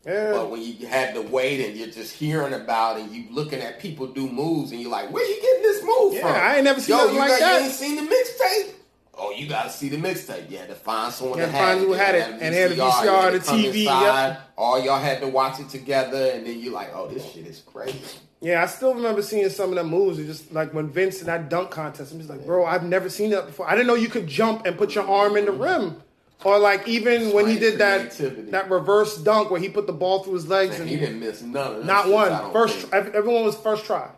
Yeah. 0.05 0.33
But 0.33 0.51
when 0.51 0.61
you 0.61 0.89
had 0.89 1.15
to 1.15 1.23
wait 1.23 1.65
and 1.65 1.77
you're 1.77 1.87
just 1.87 2.13
hearing 2.17 2.53
about 2.53 2.99
it, 2.99 3.09
you 3.13 3.27
looking 3.31 3.61
at 3.61 3.79
people 3.79 4.09
do 4.09 4.29
moves, 4.29 4.73
and 4.73 4.81
you're 4.81 4.91
like, 4.91 5.13
"Where 5.13 5.25
you 5.25 5.41
getting 5.41 5.63
this 5.63 5.83
move 5.85 6.19
from? 6.19 6.27
Yeah, 6.31 6.33
from?" 6.41 6.51
I 6.51 6.55
ain't 6.57 6.65
never 6.65 6.81
seen 6.81 6.97
Yo, 6.97 7.03
nothing 7.03 7.15
you 7.15 7.21
like 7.21 7.29
got, 7.31 7.39
that. 7.39 7.59
You 7.61 7.65
ain't 7.67 7.75
seen 7.75 7.97
the 7.97 8.03
mixtape? 8.03 8.73
Oh, 9.17 9.31
you 9.31 9.47
got 9.47 9.65
to 9.65 9.71
see 9.71 9.89
the 9.89 9.99
mixtape. 9.99 10.51
You 10.51 10.57
had 10.59 10.69
to 10.71 10.75
find 10.75 11.13
someone 11.13 11.39
that 11.39 11.51
had 11.51 11.61
find 11.61 11.81
it. 11.81 11.87
who 11.87 11.93
had 11.93 12.15
it, 12.17 12.29
and 12.29 12.41
had 12.55 12.73
a 12.73 12.75
VCR, 12.77 13.33
the 13.33 13.39
TV, 13.39 13.81
inside. 13.83 14.27
yep. 14.31 14.41
All 14.59 14.81
y'all 14.83 14.99
had 14.99 15.21
to 15.21 15.29
watch 15.29 15.61
it 15.61 15.69
together, 15.69 16.31
and 16.35 16.45
then 16.45 16.59
you're 16.59 16.73
like, 16.73 16.91
"Oh, 16.93 17.07
this 17.07 17.31
shit 17.31 17.47
is 17.47 17.61
crazy." 17.61 17.99
Yeah, 18.43 18.63
I 18.63 18.67
still 18.67 18.95
remember 18.95 19.21
seeing 19.21 19.49
some 19.51 19.69
of 19.71 19.75
them 19.77 19.89
moves. 19.89 20.19
It 20.19 20.25
just 20.27 20.51
like 20.53 20.73
when 20.73 20.89
Vince 20.89 21.21
in 21.21 21.27
that 21.27 21.51
dunk 21.51 21.71
contest, 21.71 22.11
I'm 22.13 22.19
just 22.19 22.31
like, 22.31 22.47
bro, 22.47 22.65
I've 22.65 22.85
never 22.85 23.11
seen 23.11 23.31
that 23.31 23.47
before. 23.47 23.69
I 23.69 23.73
didn't 23.75 23.87
know 23.87 23.95
you 23.95 24.09
could 24.09 24.27
jump 24.27 24.65
and 24.65 24.79
put 24.79 24.95
your 24.95 25.07
arm 25.07 25.37
in 25.37 25.45
the 25.45 25.53
rim. 25.53 26.03
Or 26.43 26.59
like 26.59 26.89
even 26.89 27.33
when 27.35 27.47
he 27.49 27.59
did 27.59 27.77
that 27.81 28.13
creativity. 28.17 28.51
that 28.53 28.71
reverse 28.71 29.19
dunk 29.19 29.51
where 29.51 29.61
he 29.61 29.69
put 29.69 29.87
the 29.87 29.93
ball 29.93 30.23
through 30.23 30.35
his 30.35 30.49
legs 30.49 30.73
And 30.77 30.83
and 30.83 30.91
he 30.91 30.97
didn't 30.97 31.21
miss 31.21 31.43
none 31.43 31.67
of 31.73 31.77
them. 31.79 31.87
not 31.87 32.09
one. 32.09 32.51
First, 32.51 32.79
think. 32.89 33.15
everyone 33.15 33.45
was 33.45 33.57
first 33.57 33.85
try. 33.85 34.09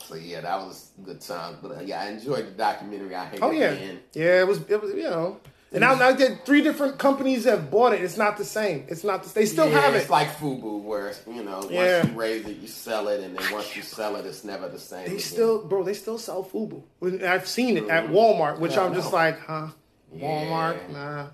So 0.00 0.16
yeah, 0.16 0.40
that 0.40 0.56
was 0.66 0.90
a 1.00 1.02
good 1.02 1.20
time. 1.20 1.58
But 1.62 1.70
uh, 1.70 1.80
yeah, 1.84 2.00
I 2.00 2.06
enjoyed 2.08 2.46
the 2.48 2.50
documentary. 2.50 3.14
I 3.14 3.26
hate 3.26 3.38
Oh 3.40 3.52
yeah, 3.52 3.66
end. 3.66 4.00
yeah. 4.14 4.40
It 4.40 4.48
was 4.48 4.58
it 4.68 4.82
was 4.82 4.92
you 4.94 5.04
know. 5.04 5.38
And 5.72 5.82
now, 5.82 5.94
now 5.94 6.12
that 6.12 6.44
three 6.44 6.62
different 6.62 6.98
companies 6.98 7.44
have 7.44 7.70
bought 7.70 7.92
it. 7.92 8.02
It's 8.02 8.16
not 8.16 8.36
the 8.36 8.44
same. 8.44 8.86
It's 8.88 9.04
not. 9.04 9.22
The, 9.22 9.28
same 9.28 9.42
they 9.42 9.46
still 9.46 9.70
yeah, 9.70 9.80
have 9.80 9.94
it. 9.94 9.98
it's 9.98 10.06
it. 10.06 10.10
like 10.10 10.28
FUBU, 10.36 10.82
where 10.82 11.12
you 11.28 11.44
know 11.44 11.58
once 11.58 11.70
Yeah. 11.70 12.06
you 12.06 12.12
raise 12.18 12.44
it, 12.46 12.56
you 12.56 12.66
sell 12.66 13.06
it, 13.06 13.20
and 13.22 13.36
then 13.38 13.52
once 13.52 13.76
you 13.76 13.82
sell 13.82 14.16
it, 14.16 14.26
it's 14.26 14.42
never 14.42 14.68
the 14.68 14.80
same. 14.80 15.02
They 15.04 15.06
again. 15.12 15.18
still, 15.20 15.64
bro. 15.64 15.84
They 15.84 15.94
still 15.94 16.18
sell 16.18 16.42
Fubu. 16.42 16.82
I've 17.22 17.46
seen 17.46 17.76
it 17.76 17.88
at 17.88 18.08
Walmart, 18.08 18.58
which 18.58 18.72
Yeah, 18.72 18.82
I'm 18.84 18.94
just 18.94 19.12
like, 19.12 19.38
huh? 19.38 19.68
Walmart, 20.16 20.90
nah. 20.90 21.26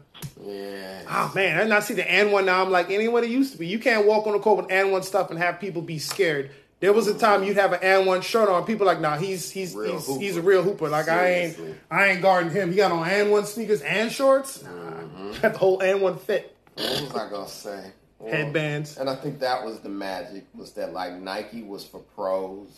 yeah. 0.44 1.02
Oh 1.08 1.32
man, 1.34 1.60
and 1.60 1.72
I 1.72 1.80
see 1.80 1.94
the 1.94 2.02
AND1 2.02 2.44
now. 2.44 2.62
I'm 2.62 2.70
like, 2.70 2.88
what 3.10 3.24
it 3.24 3.30
used 3.30 3.52
to 3.52 3.58
be. 3.58 3.66
You 3.66 3.78
can't 3.78 4.06
walk 4.06 4.26
on 4.26 4.34
the 4.34 4.38
court 4.38 4.58
with 4.58 4.66
AND1 4.68 5.02
stuff 5.04 5.30
and 5.30 5.38
have 5.38 5.60
people 5.60 5.80
be 5.80 5.98
scared. 5.98 6.50
There 6.80 6.92
was 6.92 7.06
a 7.08 7.18
time 7.18 7.42
you'd 7.42 7.56
have 7.56 7.72
an 7.72 7.80
and 7.82 8.06
one 8.06 8.20
shirt 8.20 8.48
on. 8.50 8.64
People 8.66 8.86
like, 8.86 9.00
nah, 9.00 9.16
he's 9.16 9.50
he's 9.50 9.72
he's, 9.74 10.06
he's 10.18 10.36
a 10.36 10.42
real 10.42 10.62
hooper. 10.62 10.88
Like 10.88 11.08
I 11.08 11.28
ain't 11.30 11.58
I 11.90 12.06
ain't 12.08 12.22
guarding 12.22 12.50
him. 12.52 12.70
He 12.70 12.76
got 12.76 12.92
on 12.92 13.08
and 13.08 13.30
one 13.30 13.46
sneakers 13.46 13.80
and 13.82 14.10
shorts. 14.12 14.62
Nah, 14.62 14.70
Mm-hmm. 14.70 15.40
got 15.40 15.52
the 15.52 15.58
whole 15.58 15.80
and 15.80 16.00
one 16.02 16.18
fit. 16.18 16.54
What 16.74 17.00
was 17.02 17.14
I 17.14 17.30
gonna 17.30 17.48
say? 17.48 17.90
Well, 18.18 18.32
Headbands. 18.34 18.98
And 18.98 19.08
I 19.08 19.14
think 19.16 19.40
that 19.40 19.64
was 19.64 19.80
the 19.80 19.88
magic 19.88 20.44
was 20.54 20.72
that 20.72 20.92
like 20.92 21.14
Nike 21.14 21.62
was 21.62 21.84
for 21.84 22.00
pros. 22.14 22.68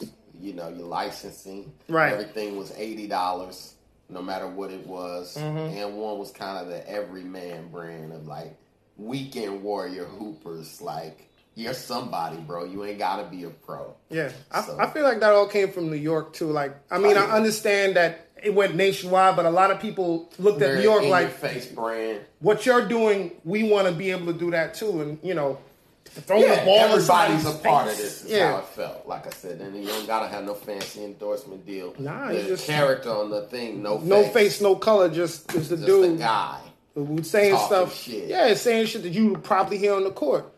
You 0.41 0.53
know, 0.53 0.69
your 0.69 0.87
licensing, 0.87 1.73
Right. 1.89 2.13
Everything 2.13 2.57
was 2.57 2.73
eighty 2.77 3.09
dollars, 3.09 3.75
no 4.09 4.23
matter 4.23 4.47
what 4.47 4.71
it 4.71 4.87
was. 4.87 5.37
Mm-hmm. 5.37 5.77
And 5.77 5.97
one 5.97 6.19
was 6.19 6.31
kind 6.31 6.59
of 6.59 6.69
the 6.69 6.89
everyman 6.89 7.69
brand 7.73 8.13
of 8.13 8.29
like 8.29 8.55
weekend 8.97 9.63
warrior 9.65 10.05
hoopers. 10.05 10.81
Like 10.81 11.29
you're 11.59 11.75
somebody, 11.75 12.37
bro. 12.37 12.65
You 12.65 12.85
ain't 12.85 12.99
gotta 12.99 13.25
be 13.25 13.45
a 13.45 13.51
pro. 13.51 13.95
Yeah, 14.11 14.31
I, 14.51 14.63
So- 14.63 14.79
I 14.79 14.87
feel 14.91 15.03
like 15.03 15.21
that 15.21 15.33
all 15.33 15.49
came 15.49 15.71
from 15.73 15.91
New 15.91 15.97
York 15.97 16.33
too. 16.33 16.47
Like, 16.53 16.73
I 16.91 16.99
mean, 16.99 17.17
Oh, 17.17 17.27
I 17.27 17.33
understand 17.33 17.97
that 17.97 18.27
it 18.43 18.55
went 18.55 18.77
nationwide, 18.77 19.35
but 19.35 19.45
a 19.45 19.51
lot 19.51 19.71
of 19.73 19.81
people 19.81 20.31
looked 20.39 20.63
at 20.63 20.69
Very 20.69 20.77
New 20.79 20.85
York 20.85 21.05
like, 21.07 21.33
face 21.33 21.67
brand. 21.67 22.21
what 22.39 22.65
you're 22.65 22.87
doing, 22.87 23.33
we 23.45 23.65
want 23.69 23.89
to 23.89 23.93
be 23.93 24.13
able 24.13 24.27
to 24.33 24.39
do 24.39 24.53
that 24.53 24.75
too. 24.75 25.01
And 25.03 25.19
you 25.25 25.35
know, 25.35 25.59
throwing 26.05 26.45
Yeah, 26.45 26.61
the 26.61 26.65
ball 26.65 26.79
everybody's 26.79 27.45
a 27.47 27.53
part 27.59 27.89
of 27.91 27.97
this. 27.97 28.25
Is 28.25 28.31
Yeah. 28.31 28.53
how 28.53 28.59
it 28.59 28.65
felt. 28.67 29.09
Like 29.09 29.27
I 29.27 29.31
said, 29.31 29.61
and 29.61 29.77
you 29.77 29.89
don't 29.89 30.07
gotta 30.07 30.29
have 30.29 30.45
no 30.45 30.55
fancy 30.55 31.05
endorsement 31.05 31.67
deal. 31.67 31.95
Nah, 31.99 32.29
the 32.29 32.43
just- 32.45 32.67
character 32.69 33.11
on 33.11 33.31
the 33.31 33.43
thing, 33.43 33.83
no 33.83 33.99
face, 33.99 34.07
no 34.09 34.23
face, 34.29 34.61
no 34.61 34.77
color, 34.77 35.09
just 35.09 35.49
just 35.49 35.71
the 35.71 35.77
just 35.77 35.87
dude 35.87 36.15
a 36.15 36.17
guy. 36.19 36.61
who's 36.95 37.29
saying 37.29 37.57
stuff. 37.59 37.95
shit. 37.95 38.29
Yeah, 38.29 38.55
saying 38.55 38.87
shit 38.87 39.03
that 39.03 39.11
you 39.13 39.37
probably 39.43 39.79
hear 39.79 39.95
on 39.95 40.05
the 40.05 40.11
court. 40.13 40.51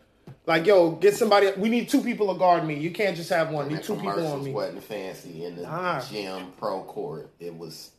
Like, 0.47 0.65
yo, 0.65 0.91
get 0.91 1.15
somebody. 1.15 1.51
We 1.57 1.69
need 1.69 1.87
two 1.89 2.01
people 2.01 2.33
to 2.33 2.39
guard 2.39 2.65
me. 2.65 2.75
You 2.77 2.91
can't 2.91 3.15
just 3.15 3.29
have 3.29 3.51
one. 3.51 3.67
Need 3.69 3.83
two 3.83 3.95
people 3.95 4.25
on 4.27 4.43
me. 4.43 4.51
wasn't 4.51 4.83
fancy 4.83 5.45
in 5.45 5.55
the 5.55 5.61
Nah. 5.63 6.01
gym 6.01 6.47
pro 6.57 6.81
court. 6.83 7.29
It 7.39 7.55
was 7.55 7.91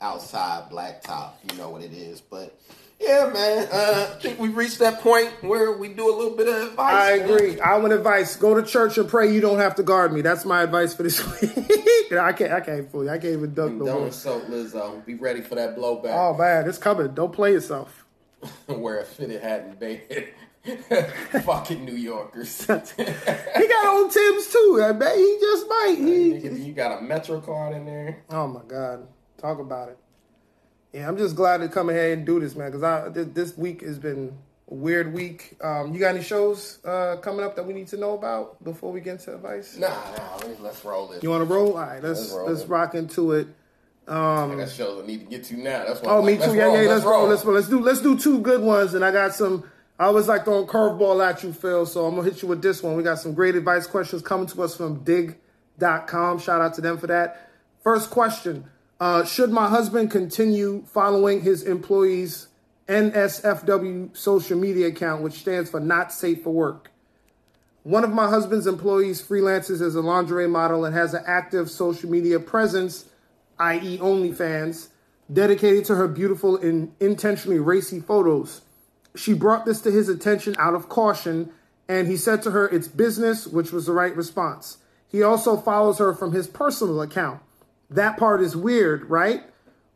outside 0.00 0.70
blacktop. 0.70 1.32
You 1.50 1.58
know 1.58 1.68
what 1.70 1.82
it 1.82 1.92
is, 1.92 2.20
but 2.20 2.56
Yeah, 3.00 3.30
man. 3.32 3.66
Uh, 3.72 4.08
I 4.14 4.20
think 4.20 4.38
we've 4.38 4.56
reached 4.56 4.78
that 4.80 5.00
point 5.00 5.30
where 5.42 5.72
we 5.72 5.88
do 5.88 6.06
a 6.08 6.14
little 6.14 6.36
bit 6.36 6.46
of 6.48 6.68
advice. 6.70 6.94
I 6.94 7.16
man. 7.18 7.30
agree. 7.30 7.60
I 7.60 7.76
want 7.78 7.92
advice. 7.92 8.36
Go 8.36 8.54
to 8.54 8.62
church 8.62 8.96
and 8.98 9.08
pray. 9.08 9.32
You 9.32 9.40
don't 9.40 9.58
have 9.58 9.74
to 9.76 9.82
guard 9.82 10.12
me. 10.12 10.20
That's 10.20 10.44
my 10.44 10.62
advice 10.62 10.94
for 10.94 11.02
this 11.02 11.18
week. 11.40 12.12
I 12.12 12.32
can't. 12.32 12.52
I 12.52 12.60
can't 12.60 12.90
fool 12.92 13.04
you. 13.04 13.10
I 13.10 13.18
can't 13.18 13.32
even 13.32 13.54
no 13.54 13.68
more. 13.70 13.86
Don't 13.88 14.06
insult 14.06 14.48
Lizzo. 14.50 15.04
Be 15.06 15.14
ready 15.14 15.40
for 15.40 15.54
that 15.56 15.76
blowback. 15.76 16.12
Oh 16.14 16.36
man, 16.36 16.68
it's 16.68 16.78
coming. 16.78 17.12
Don't 17.14 17.32
play 17.32 17.52
yourself. 17.52 18.04
Wear 18.68 19.00
a 19.00 19.04
fitted 19.04 19.42
hat 19.42 19.62
and 19.62 19.78
bed. 19.78 20.28
Fucking 21.44 21.84
New 21.84 21.94
Yorkers. 21.96 22.66
He 22.66 23.68
got 23.68 23.86
old 23.86 24.10
Tim's 24.10 24.52
too. 24.52 24.82
I 24.84 24.92
bet 24.92 25.16
he 25.16 25.38
just 25.40 25.68
might. 25.68 25.96
He, 25.98 26.64
you 26.66 26.72
got 26.72 26.98
a 26.98 27.02
Metro 27.02 27.40
card 27.40 27.74
in 27.74 27.86
there. 27.86 28.22
oh 28.30 28.46
my 28.46 28.60
god, 28.66 29.06
talk 29.38 29.58
about 29.58 29.88
it. 29.88 29.98
Yeah, 30.92 31.08
I'm 31.08 31.16
just 31.16 31.36
glad 31.36 31.58
to 31.58 31.68
come 31.68 31.88
ahead 31.88 32.18
and 32.18 32.26
do 32.26 32.40
this, 32.40 32.54
man. 32.56 32.70
Because 32.70 32.82
I 32.82 33.08
this, 33.08 33.28
this 33.28 33.56
week 33.56 33.80
has 33.82 33.98
been 33.98 34.36
a 34.70 34.74
weird 34.74 35.12
week. 35.14 35.56
Um, 35.62 35.94
you 35.94 36.00
got 36.00 36.14
any 36.14 36.24
shows 36.24 36.78
uh, 36.84 37.16
coming 37.22 37.44
up 37.44 37.56
that 37.56 37.66
we 37.66 37.72
need 37.72 37.88
to 37.88 37.96
know 37.96 38.14
about 38.14 38.62
before 38.62 38.92
we 38.92 39.00
get 39.00 39.12
into 39.12 39.34
advice? 39.34 39.76
Nah, 39.76 39.88
nah. 39.88 40.36
Let's, 40.46 40.60
let's 40.60 40.84
roll 40.84 41.06
this. 41.08 41.22
You 41.22 41.30
want 41.30 41.46
to 41.48 41.52
roll? 41.54 41.72
All 41.74 41.78
right, 41.78 42.02
let's 42.02 42.32
Let's 42.32 42.48
let's 42.48 42.64
rock 42.66 42.94
into 42.94 43.32
it. 43.32 43.48
I 44.08 44.54
got 44.56 44.68
shows 44.68 45.02
I 45.04 45.06
need 45.06 45.20
to 45.20 45.26
get 45.26 45.44
to 45.44 45.56
now. 45.56 45.84
That's 45.84 46.00
why. 46.02 46.10
Oh, 46.10 46.18
I'm 46.18 46.26
me 46.26 46.32
like, 46.32 46.40
too. 46.40 46.46
let's 46.50 46.56
Yeah, 46.56 46.64
roll, 46.64 46.82
yeah. 46.82 46.88
Let's 46.88 47.04
roll. 47.04 47.26
Let's 47.28 47.44
roll. 47.44 47.54
roll. 47.54 47.54
Let's 47.54 47.68
do 47.68 47.80
let's 47.80 48.00
do 48.02 48.18
two 48.18 48.40
good 48.40 48.62
ones, 48.62 48.94
and 48.94 49.04
I 49.04 49.12
got 49.12 49.34
some. 49.34 49.69
I 50.00 50.04
always 50.04 50.28
like 50.28 50.46
throwing 50.46 50.66
curveball 50.66 51.22
at 51.22 51.42
you, 51.42 51.52
Phil. 51.52 51.84
So 51.84 52.06
I'm 52.06 52.14
gonna 52.14 52.26
hit 52.26 52.40
you 52.40 52.48
with 52.48 52.62
this 52.62 52.82
one. 52.82 52.96
We 52.96 53.02
got 53.02 53.18
some 53.18 53.34
great 53.34 53.54
advice 53.54 53.86
questions 53.86 54.22
coming 54.22 54.46
to 54.46 54.62
us 54.62 54.74
from 54.74 55.04
Dig.com. 55.04 56.38
Shout 56.38 56.62
out 56.62 56.72
to 56.74 56.80
them 56.80 56.96
for 56.96 57.06
that. 57.08 57.50
First 57.84 58.08
question: 58.08 58.64
uh, 58.98 59.26
Should 59.26 59.50
my 59.50 59.68
husband 59.68 60.10
continue 60.10 60.84
following 60.86 61.42
his 61.42 61.64
employees' 61.64 62.48
NSFW 62.88 64.16
social 64.16 64.58
media 64.58 64.86
account, 64.86 65.22
which 65.22 65.34
stands 65.34 65.68
for 65.68 65.80
Not 65.80 66.14
Safe 66.14 66.42
for 66.44 66.50
Work? 66.50 66.90
One 67.82 68.02
of 68.02 68.10
my 68.10 68.26
husband's 68.26 68.66
employees 68.66 69.20
freelances 69.20 69.82
as 69.82 69.96
a 69.96 70.00
lingerie 70.00 70.48
model 70.48 70.86
and 70.86 70.94
has 70.94 71.12
an 71.12 71.24
active 71.26 71.70
social 71.70 72.08
media 72.08 72.40
presence, 72.40 73.04
i.e., 73.58 73.98
OnlyFans, 73.98 74.88
dedicated 75.30 75.84
to 75.84 75.96
her 75.96 76.08
beautiful 76.08 76.56
and 76.56 76.94
intentionally 77.00 77.58
racy 77.58 78.00
photos. 78.00 78.62
She 79.14 79.34
brought 79.34 79.64
this 79.64 79.80
to 79.82 79.90
his 79.90 80.08
attention 80.08 80.54
out 80.58 80.74
of 80.74 80.88
caution, 80.88 81.50
and 81.88 82.06
he 82.06 82.16
said 82.16 82.42
to 82.42 82.52
her, 82.52 82.68
It's 82.68 82.88
business, 82.88 83.46
which 83.46 83.72
was 83.72 83.86
the 83.86 83.92
right 83.92 84.14
response. 84.14 84.78
He 85.08 85.22
also 85.22 85.56
follows 85.56 85.98
her 85.98 86.14
from 86.14 86.32
his 86.32 86.46
personal 86.46 87.02
account. 87.02 87.42
That 87.90 88.16
part 88.16 88.40
is 88.40 88.56
weird, 88.56 89.10
right? 89.10 89.42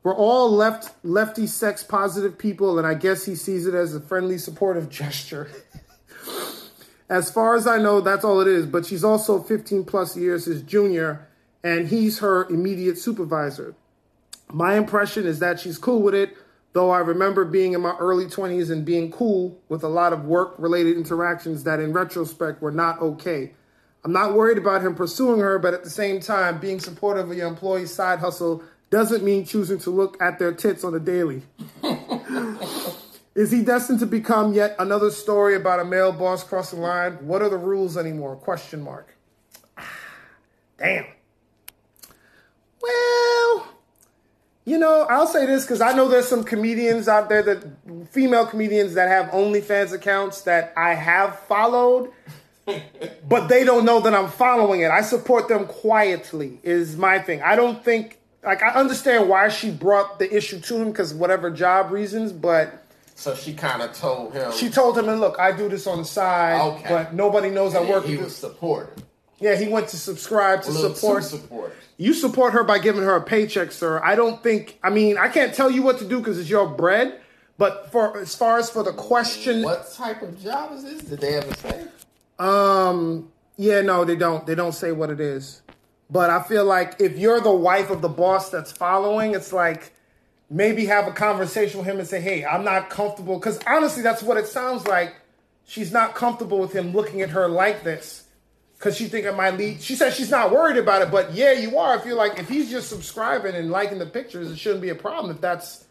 We're 0.03 0.15
all 0.15 0.51
left 0.51 0.93
lefty 1.05 1.47
sex 1.47 1.83
positive 1.83 2.37
people, 2.37 2.79
and 2.79 2.87
I 2.87 2.95
guess 2.95 3.25
he 3.25 3.37
sees 3.37 3.67
it 3.67 3.75
as 3.75 3.95
a 3.95 4.01
friendly, 4.01 4.39
supportive 4.39 4.89
gesture. 4.91 5.49
As 7.09 7.31
far 7.31 7.55
as 7.55 7.67
I 7.67 7.79
know, 7.79 8.01
that's 8.01 8.25
all 8.25 8.41
it 8.41 8.49
is. 8.49 8.67
But 8.67 8.87
she's 8.87 9.05
also 9.05 9.41
15 9.41 9.85
plus 9.85 10.17
years 10.17 10.47
his 10.47 10.63
junior, 10.63 11.29
and 11.63 11.89
he's 11.89 12.19
her 12.19 12.45
immediate 12.49 12.99
supervisor. 12.99 13.75
My 14.53 14.75
impression 14.77 15.27
is 15.27 15.39
that 15.39 15.61
she's 15.61 15.79
cool 15.79 16.03
with 16.03 16.15
it, 16.15 16.37
though 16.75 16.91
I 16.91 16.99
remember 16.99 17.45
being 17.45 17.73
in 17.73 17.81
my 17.81 17.97
early 17.97 18.27
20s 18.27 18.71
and 18.71 18.85
being 18.85 19.11
cool 19.11 19.59
with 19.69 19.83
a 19.83 19.89
lot 19.89 20.13
of 20.13 20.27
work 20.27 20.55
related 20.59 20.97
interactions 20.97 21.65
that, 21.65 21.81
in 21.81 21.93
retrospect, 21.93 22.61
were 22.61 22.73
not 22.73 23.01
okay. 23.01 23.53
I'm 24.05 24.13
not 24.13 24.35
worried 24.35 24.59
about 24.59 24.83
him 24.83 24.95
pursuing 24.95 25.41
her, 25.41 25.59
but 25.59 25.73
at 25.73 25.83
the 25.83 25.91
same 25.91 26.21
time, 26.21 26.59
being 26.59 26.81
supportive 26.81 27.31
of 27.31 27.37
your 27.37 27.49
employee's 27.49 27.95
side 27.95 28.19
hustle 28.19 28.63
doesn't 28.91 29.25
mean 29.25 29.47
choosing 29.47 29.79
to 29.79 29.91
look 29.91 30.21
at 30.21 30.39
their 30.39 30.53
tits 30.53 30.85
on 30.85 30.95
a 30.95 31.01
daily. 31.01 31.43
Is 33.35 33.51
he 33.51 33.65
destined 33.65 34.01
to 34.01 34.07
become 34.07 34.53
yet 34.53 34.77
another 34.79 35.11
story 35.11 35.57
about 35.57 35.81
a 35.81 35.85
male 35.85 36.13
boss 36.13 36.45
crossing 36.45 36.81
the 36.81 36.87
line? 36.87 37.13
What 37.27 37.41
are 37.41 37.49
the 37.49 37.57
rules 37.57 37.97
anymore? 37.97 38.37
Question 38.37 38.83
mark. 38.83 39.17
Damn. 40.79 41.07
Well, 42.81 43.74
you 44.65 44.79
know, 44.79 45.07
I'll 45.11 45.27
say 45.27 45.45
this 45.47 45.65
because 45.65 45.81
I 45.81 45.93
know 45.93 46.09
there's 46.09 46.29
some 46.29 46.43
comedians 46.45 47.07
out 47.09 47.29
there 47.29 47.43
that 47.43 47.65
female 48.11 48.47
comedians 48.47 48.95
that 48.95 49.09
have 49.09 49.27
OnlyFans 49.31 49.93
accounts 49.93 50.43
that 50.43 50.73
I 50.77 50.95
have 50.95 51.39
followed, 51.41 52.11
but 53.29 53.49
they 53.49 53.65
don't 53.65 53.85
know 53.85 54.01
that 54.01 54.15
I'm 54.15 54.29
following 54.31 54.81
it. 54.81 54.91
I 54.91 55.03
support 55.03 55.49
them 55.49 55.67
quietly, 55.67 56.61
is 56.63 56.97
my 56.97 57.19
thing. 57.19 57.43
I 57.43 57.57
don't 57.57 57.85
think, 57.85 58.19
like, 58.43 58.63
I 58.63 58.71
understand 58.71 59.29
why 59.29 59.51
she 59.51 59.71
brought 59.71 60.19
the 60.19 60.35
issue 60.35 60.61
to 60.61 60.77
him 60.77 60.89
because 60.91 61.13
whatever 61.13 61.51
job 61.51 61.91
reasons, 61.91 62.33
but. 62.33 62.81
So 63.17 63.35
she 63.35 63.53
kind 63.53 63.83
of 63.83 63.93
told 63.93 64.33
him. 64.33 64.51
She 64.53 64.71
told 64.71 64.97
him, 64.99 65.09
and 65.11 65.21
look, 65.21 65.39
I 65.39 65.53
do 65.53 65.69
this 65.69 65.87
on 65.87 65.99
the 65.99 66.05
side, 66.05 66.59
Okay. 66.61 66.89
but 66.89 67.15
nobody 67.15 67.51
knows 67.51 67.75
I 67.75 67.81
and 67.81 67.89
work 67.91 68.05
He 68.07 68.17
with 68.17 68.25
was 68.27 68.37
supportive. 68.37 69.05
Yeah, 69.45 69.57
he 69.57 69.69
went 69.69 69.89
to 69.89 69.99
subscribe 69.99 70.63
to 70.63 70.71
little 70.71 70.95
support. 70.95 71.77
You 71.99 72.15
support 72.15 72.55
her 72.55 72.65
by 72.65 72.79
giving 72.79 73.03
her 73.03 73.15
a 73.15 73.21
paycheck, 73.21 73.73
sir. 73.73 74.01
I 74.03 74.15
don't 74.15 74.43
think. 74.43 74.79
I 74.83 74.89
mean, 74.89 75.19
I 75.19 75.29
can't 75.29 75.53
tell 75.53 75.71
you 75.71 75.83
what 75.83 75.99
to 75.99 76.09
do 76.09 76.19
because 76.19 76.39
it's 76.39 76.49
your 76.49 76.67
bread. 76.67 77.21
But 77.59 77.93
for 77.93 78.19
as 78.19 78.35
far 78.35 78.57
as 78.57 78.71
for 78.71 78.83
the 78.83 78.95
question, 78.95 79.63
What 79.63 79.93
type 79.93 80.23
of 80.23 80.43
job 80.43 80.73
is 80.73 80.85
this? 80.85 81.03
Did 81.03 81.21
they 81.21 81.35
ever 81.35 81.53
say? 81.57 81.85
um, 82.39 83.31
yeah, 83.59 83.83
no, 83.83 84.07
they 84.07 84.17
don't. 84.17 84.47
They 84.47 84.55
don't 84.55 84.73
say 84.73 84.93
what 84.93 85.11
it 85.11 85.21
is. 85.21 85.61
But 86.09 86.31
I 86.31 86.43
feel 86.43 86.65
like 86.65 86.99
if 86.99 87.19
you're 87.19 87.43
the 87.43 87.53
wife 87.53 87.91
of 87.91 88.01
the 88.01 88.09
boss 88.09 88.49
that's 88.49 88.73
following, 88.73 89.35
it's 89.35 89.53
like 89.53 89.93
maybe 90.49 90.87
have 90.87 91.07
a 91.07 91.13
conversation 91.13 91.81
with 91.81 91.87
him 91.87 91.99
and 91.99 92.09
say, 92.09 92.23
"Hey, 92.23 92.47
I'm 92.47 92.65
not 92.65 92.89
comfortable." 92.89 93.39
Because 93.39 93.61
honestly, 93.67 94.03
that's 94.03 94.23
what 94.23 94.39
it 94.39 94.47
sounds 94.47 94.87
like. 94.87 95.15
She's 95.67 95.93
not 95.93 96.15
comfortable 96.15 96.61
with 96.61 96.73
him 96.73 96.93
looking 96.93 97.21
at 97.21 97.29
her 97.29 97.47
like 97.47 97.85
this. 97.85 98.24
Cause 98.85 98.99
she 98.99 99.07
think 99.07 99.25
it 99.25 99.35
might 99.35 99.57
lead. 99.57 99.81
She 99.81 99.95
says 99.97 100.15
she's 100.15 100.31
not 100.31 100.51
worried 100.53 100.77
about 100.77 101.01
it, 101.01 101.11
but 101.11 101.33
yeah, 101.33 101.53
you 101.53 101.79
are. 101.79 101.97
If 101.97 102.05
you're 102.05 102.17
like 102.17 102.39
if 102.39 102.51
he's 102.51 102.71
just 102.71 102.91
subscribing 102.91 103.55
and 103.55 103.71
liking 103.71 103.99
the 103.99 104.05
pictures, 104.05 104.51
it 104.51 104.59
shouldn't 104.59 104.83
be 104.83 104.91
a 104.91 104.95
problem 104.95 105.35
if 105.35 105.41
that's 105.41 105.87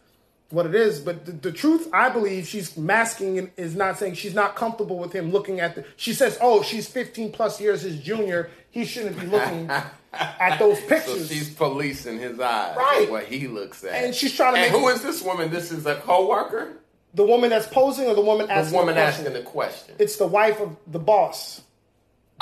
what 0.52 0.68
it 0.68 0.76
is. 0.76 1.00
But 1.00 1.26
the, 1.26 1.32
the 1.32 1.52
truth, 1.52 1.90
I 1.92 2.10
believe, 2.10 2.46
she's 2.48 2.78
masking 2.78 3.40
and 3.40 3.50
is 3.58 3.76
not 3.76 3.98
saying 3.98 4.14
she's 4.14 4.36
not 4.36 4.56
comfortable 4.56 5.00
with 5.00 5.12
him 5.12 5.32
looking 5.32 5.60
at 5.60 5.74
the. 5.74 5.86
She 5.98 6.14
says, 6.14 6.38
"Oh, 6.40 6.62
she's 6.62 6.88
15 6.88 7.32
plus 7.32 7.60
years 7.60 7.82
his 7.82 8.00
junior. 8.00 8.52
He 8.70 8.86
shouldn't 8.86 9.20
be 9.20 9.26
looking 9.26 9.72
at 10.14 10.60
those 10.60 10.78
So 10.80 10.88
pictures." 10.88 11.30
she's 11.30 11.50
policing 11.50 12.20
his 12.20 12.40
eyes. 12.40 12.78
Right. 12.78 13.08
What 13.10 13.26
he 13.26 13.48
looks 13.48 13.84
at. 13.84 13.92
And 14.04 14.14
she's 14.14 14.36
trying 14.36 14.54
to 14.54 14.60
And 14.60 14.72
make- 14.72 14.80
who 14.80 14.88
is 14.90 15.02
this 15.02 15.24
woman? 15.24 15.50
This 15.50 15.72
is 15.72 15.88
a 15.88 15.96
coworker. 15.96 16.74
the 17.16 17.26
woman 17.26 17.50
that's 17.50 17.66
posing 17.66 18.06
or 18.06 18.14
the 18.14 18.22
woman 18.22 18.46
The 18.46 18.54
asking 18.54 18.78
woman 18.78 18.94
the 18.94 19.02
asking 19.02 19.34
the 19.34 19.42
question. 19.42 19.96
It's 19.98 20.18
the 20.18 20.28
wife 20.28 20.60
of 20.62 20.76
the 20.86 21.00
boss. 21.00 21.62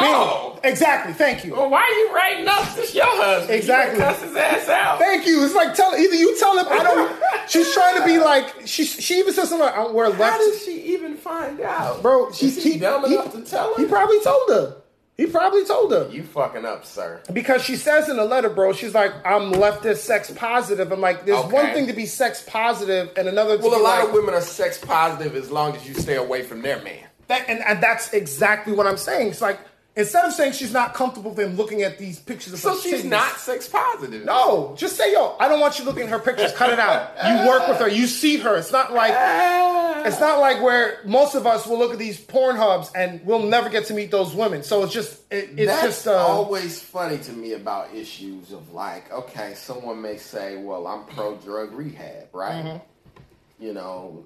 Oh. 0.03 0.59
Exactly. 0.63 1.13
Thank 1.13 1.43
you. 1.43 1.53
Well, 1.53 1.69
why 1.69 1.81
are 1.81 1.89
you 1.89 2.13
writing 2.15 2.47
up 2.47 2.75
this 2.75 2.93
your 2.93 3.05
husband? 3.07 3.51
Exactly. 3.57 3.97
You 3.97 4.03
cuss 4.05 4.21
his 4.21 4.35
ass 4.35 4.69
out. 4.69 4.99
Thank 4.99 5.25
you. 5.25 5.43
It's 5.43 5.55
like 5.55 5.73
tell 5.75 5.95
either 5.95 6.15
you 6.15 6.37
tell 6.39 6.57
him 6.57 6.67
I 6.69 6.83
don't. 6.83 7.19
She's 7.49 7.73
trying 7.73 7.97
to 7.99 8.05
be 8.05 8.19
like 8.19 8.67
she. 8.67 8.85
She 8.85 9.17
even 9.19 9.33
says 9.33 9.49
something 9.49 9.65
like 9.65 9.73
I 9.73 9.77
don't 9.83 9.93
wear 9.95 10.11
How 10.11 10.19
left. 10.19 10.39
did 10.39 10.59
she 10.61 10.93
even 10.93 11.15
find 11.17 11.59
out? 11.61 12.01
Bro, 12.03 12.31
she's 12.33 12.63
he 12.63 12.77
dumb 12.77 13.05
he- 13.05 13.15
enough 13.15 13.31
to 13.33 13.41
tell 13.41 13.73
her? 13.75 13.81
He 13.81 13.87
probably 13.89 14.21
told 14.21 14.49
her. 14.49 14.75
He 15.17 15.25
probably 15.27 15.65
told 15.65 15.91
her 15.91 16.07
You 16.11 16.23
fucking 16.23 16.65
up, 16.65 16.83
sir. 16.85 17.21
because 17.33 17.63
she 17.63 17.75
says 17.75 18.07
in 18.09 18.15
the 18.17 18.23
letter, 18.25 18.49
bro. 18.49 18.73
She's 18.73 18.93
like, 18.95 19.11
"I'm 19.25 19.51
leftist, 19.51 19.97
sex 19.97 20.31
positive." 20.31 20.91
I'm 20.91 21.01
like, 21.01 21.25
"There's 21.25 21.37
Okay. 21.45 21.53
one 21.53 21.73
thing 21.73 21.87
to 21.87 21.93
be 21.93 22.05
sex 22.05 22.43
positive 22.47 23.11
and 23.17 23.27
another 23.27 23.57
to 23.57 23.63
Well, 23.63 23.79
a 23.79 23.83
lot 23.83 23.99
like, 23.99 24.07
of 24.09 24.13
women 24.13 24.33
are 24.35 24.41
sex 24.41 24.77
positive 24.77 25.35
as 25.35 25.51
long 25.51 25.75
as 25.75 25.87
you 25.87 25.93
stay 25.95 26.15
away 26.15 26.43
from 26.43 26.61
their 26.61 26.81
man. 26.81 27.03
That, 27.27 27.47
and, 27.49 27.59
and 27.65 27.81
that's 27.83 28.13
exactly 28.13 28.73
what 28.73 28.87
I'm 28.87 28.97
saying. 28.97 29.27
It's 29.29 29.41
like 29.41 29.59
instead 29.95 30.23
of 30.25 30.33
saying 30.33 30.53
she's 30.53 30.71
not 30.73 30.93
comfortable 30.93 31.31
with 31.31 31.39
him 31.39 31.55
looking 31.57 31.81
at 31.83 31.97
these 31.97 32.19
pictures 32.19 32.53
of 32.53 32.59
her. 32.63 32.69
So 32.69 32.75
her 32.75 32.81
she's 32.81 33.03
titties- 33.03 33.09
not 33.09 33.37
sex 33.37 33.67
positive. 33.67 34.23
No, 34.25 34.73
just 34.77 34.95
say 34.97 35.11
yo. 35.13 35.35
I 35.39 35.47
don't 35.47 35.59
want 35.59 35.79
you 35.79 35.85
looking 35.85 36.03
at 36.03 36.09
her 36.09 36.19
pictures. 36.19 36.53
Cut 36.53 36.69
it 36.71 36.79
out. 36.79 37.11
You 37.25 37.47
work 37.47 37.67
with 37.67 37.77
her. 37.79 37.87
You 37.89 38.07
see 38.07 38.37
her. 38.37 38.55
It's 38.57 38.71
not 38.71 38.93
like 38.93 39.13
Ah. 39.15 40.03
it's 40.05 40.19
not 40.19 40.39
like 40.39 40.61
where 40.61 40.99
most 41.05 41.35
of 41.35 41.45
us 41.45 41.67
will 41.67 41.77
look 41.77 41.91
at 41.93 41.99
these 41.99 42.19
porn 42.19 42.55
hubs 42.55 42.91
and 42.95 43.25
we'll 43.25 43.43
never 43.43 43.69
get 43.69 43.85
to 43.87 43.93
meet 43.93 44.11
those 44.11 44.33
women. 44.33 44.63
So 44.63 44.83
it's 44.83 44.93
just 44.93 45.19
it, 45.31 45.49
it's 45.57 45.65
That's 45.67 45.83
just 45.83 46.07
uh, 46.07 46.13
always 46.15 46.81
funny 46.81 47.17
to 47.19 47.31
me 47.33 47.53
about 47.53 47.93
issues 47.93 48.51
of 48.51 48.71
like, 48.73 49.11
okay, 49.11 49.53
someone 49.55 50.01
may 50.01 50.17
say, 50.17 50.57
"Well, 50.57 50.87
I'm 50.87 51.05
pro 51.05 51.35
drug 51.37 51.73
rehab," 51.73 52.27
right? 52.33 52.63
Mm-hmm. 52.65 53.63
You 53.63 53.73
know, 53.73 54.25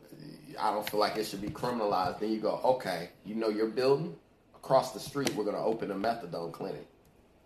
I 0.60 0.72
don't 0.72 0.90
feel 0.90 1.00
like 1.00 1.18
it 1.18 1.26
should 1.26 1.42
be 1.42 1.50
criminalized. 1.50 2.20
Then 2.20 2.32
you 2.32 2.40
go, 2.40 2.62
okay, 2.64 3.10
you 3.26 3.36
know 3.36 3.50
your 3.50 3.68
building 3.68 4.16
across 4.66 4.94
the 4.94 5.00
street, 5.00 5.32
we're 5.36 5.44
going 5.44 5.56
to 5.56 5.62
open 5.62 5.92
a 5.92 5.96
methadone 5.96 6.52
clinic. 6.52 6.88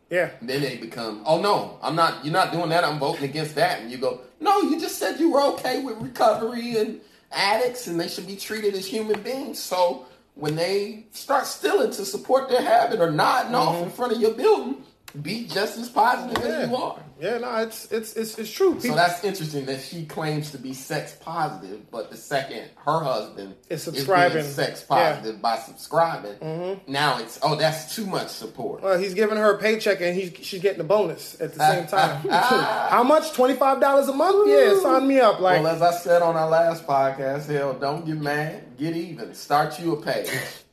yeah. 0.09 0.31
And 0.39 0.49
then 0.49 0.61
they 0.61 0.77
become, 0.77 1.21
oh 1.25 1.41
no, 1.41 1.77
I'm 1.83 1.93
not. 1.93 2.23
You're 2.23 2.31
not 2.31 2.53
doing 2.53 2.69
that. 2.69 2.85
I'm 2.85 2.97
voting 2.97 3.25
against 3.25 3.55
that. 3.55 3.81
And 3.81 3.91
you 3.91 3.97
go, 3.97 4.21
no, 4.39 4.61
you 4.61 4.79
just 4.79 4.97
said 4.97 5.19
you 5.19 5.29
were 5.29 5.41
okay 5.53 5.83
with 5.83 5.97
recovery 5.97 6.77
and 6.77 7.01
addicts, 7.31 7.87
and 7.87 7.99
they 7.99 8.07
should 8.07 8.25
be 8.25 8.37
treated 8.37 8.73
as 8.73 8.87
human 8.87 9.21
beings. 9.21 9.59
So 9.59 10.05
when 10.35 10.55
they 10.55 11.07
start 11.11 11.45
stealing 11.45 11.91
to 11.91 12.05
support 12.05 12.47
their 12.47 12.61
habit 12.61 13.01
or 13.01 13.11
nodding 13.11 13.53
off 13.53 13.75
mm-hmm. 13.75 13.83
in 13.83 13.89
front 13.91 14.13
of 14.13 14.21
your 14.21 14.33
building, 14.33 14.81
be 15.21 15.45
just 15.45 15.77
as 15.77 15.89
positive 15.89 16.43
as 16.43 16.69
you 16.69 16.75
are. 16.75 17.03
Yeah, 17.19 17.37
no, 17.39 17.57
it's 17.57 17.91
it's 17.91 18.13
it's 18.13 18.37
it's 18.37 18.51
true. 18.51 18.79
So 18.79 18.95
that's 18.95 19.23
interesting 19.23 19.65
that 19.65 19.81
she 19.81 20.05
claims 20.05 20.51
to 20.51 20.57
be 20.57 20.73
sex 20.73 21.17
positive, 21.19 21.91
but 21.91 22.09
the 22.11 22.17
second 22.17 22.69
her 22.85 22.99
husband 23.03 23.55
Is 23.69 23.83
subscribing. 23.83 24.43
sex 24.43 24.85
Yeah. 24.89 24.95
Mm-hmm. 24.95 25.15
positive 25.15 25.41
by 25.41 25.57
subscribing, 25.57 26.79
now 26.87 27.19
it's 27.19 27.39
oh 27.41 27.55
that's 27.55 27.93
too 27.95 28.05
much 28.05 28.29
support. 28.29 28.81
Well, 28.81 28.97
he's 28.97 29.13
giving 29.13 29.37
her 29.37 29.55
a 29.55 29.57
paycheck 29.57 29.99
and 29.99 30.15
he's 30.15 30.31
she's 30.45 30.61
getting 30.61 30.79
a 30.81 30.85
bonus 30.85 31.39
at 31.41 31.53
the 31.53 31.59
same 31.59 31.87
time. 31.87 32.25
How 32.29 33.03
much? 33.03 33.33
Twenty 33.33 33.55
five 33.55 33.81
dollars 33.81 34.07
a 34.07 34.13
month? 34.13 34.49
Yeah, 34.49 34.79
sign 34.81 35.07
me 35.07 35.19
up. 35.19 35.39
Like, 35.39 35.61
well, 35.61 35.75
as 35.75 35.81
I 35.81 35.91
said 35.91 36.21
on 36.21 36.35
our 36.35 36.49
last 36.49 36.87
podcast, 36.87 37.47
hell, 37.47 37.73
don't 37.73 38.05
get 38.05 38.17
mad, 38.17 38.77
get 38.77 38.95
even, 38.95 39.33
start 39.33 39.77
you 39.79 39.93
a 39.93 40.01
page. 40.01 40.29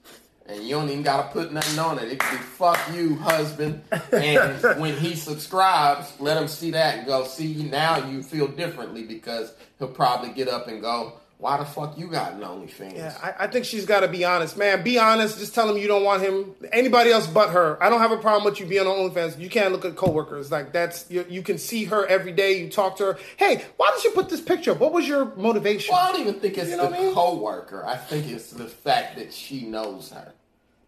And 0.49 0.63
you 0.63 0.77
don't 0.77 0.89
even 0.89 1.03
gotta 1.03 1.29
put 1.33 1.53
nothing 1.53 1.79
on 1.79 1.99
it. 1.99 2.05
It 2.05 2.21
could 2.21 2.39
be 2.39 2.43
fuck 2.43 2.79
you, 2.95 3.17
husband. 3.17 3.83
And 4.13 4.63
when 4.81 4.97
he 4.97 5.17
subscribes, 5.17 6.13
let 6.21 6.37
him 6.37 6.47
see 6.47 6.71
that 6.71 6.99
and 6.99 7.07
go, 7.07 7.25
see 7.25 7.55
now 7.65 8.09
you 8.09 8.23
feel 8.23 8.47
differently 8.47 9.03
because 9.03 9.55
he'll 9.79 9.89
probably 9.89 10.31
get 10.31 10.49
up 10.49 10.69
and 10.69 10.81
go, 10.81 11.15
Why 11.39 11.59
the 11.59 11.67
fuck 11.67 11.99
you 11.99 12.07
got 12.09 12.33
an 12.33 12.41
OnlyFans? 12.41 12.97
yeah, 12.97 13.15
I, 13.23 13.45
I 13.45 13.47
think 13.47 13.67
she's 13.67 13.85
got 13.85 14.01
to 14.01 14.09
be 14.09 14.25
honest, 14.25 14.57
man. 14.57 14.83
Be 14.83 14.99
honest. 14.99 15.39
Just 15.39 15.55
tell 15.55 15.69
him 15.69 15.77
you 15.77 15.87
don't 15.87 16.03
want 16.03 16.23
him. 16.23 16.55
Anybody 16.73 17.11
else 17.11 17.27
but 17.27 17.51
her. 17.51 17.77
I 17.83 17.91
don't 17.91 18.01
have 18.01 18.11
a 18.11 18.17
problem 18.17 18.45
with 18.45 18.59
you 18.59 18.65
being 18.65 18.87
on 18.87 18.97
OnlyFans. 19.11 19.39
You 19.39 19.51
can't 19.51 19.71
look 19.71 19.85
at 19.85 19.97
coworkers 19.97 20.51
like 20.51 20.73
that's. 20.73 21.11
You, 21.11 21.27
you 21.29 21.43
can 21.43 21.59
see 21.59 21.85
her 21.85 22.07
every 22.07 22.33
day. 22.33 22.59
You 22.59 22.71
talk 22.71 22.97
to 22.99 23.05
her. 23.05 23.19
Hey, 23.37 23.63
why 23.77 23.93
did 23.95 24.05
you 24.05 24.13
put 24.13 24.31
this 24.31 24.41
picture? 24.41 24.71
up? 24.73 24.81
What 24.81 24.95
was 24.95 25.07
your 25.07 25.27
motivation? 25.37 25.93
Well, 25.93 26.09
I 26.09 26.13
don't 26.13 26.23
even 26.23 26.41
think 26.41 26.57
it's 26.57 26.71
You 26.71 26.79
know 26.79 26.89
the 26.91 26.97
I 26.97 27.03
mean? 27.03 27.15
co-worker. 27.15 27.85
I 27.87 27.97
think 27.97 28.29
it's 28.29 28.51
the 28.51 28.67
fact 28.67 29.19
that 29.19 29.31
she 29.33 29.67
knows 29.67 30.11
her. 30.13 30.33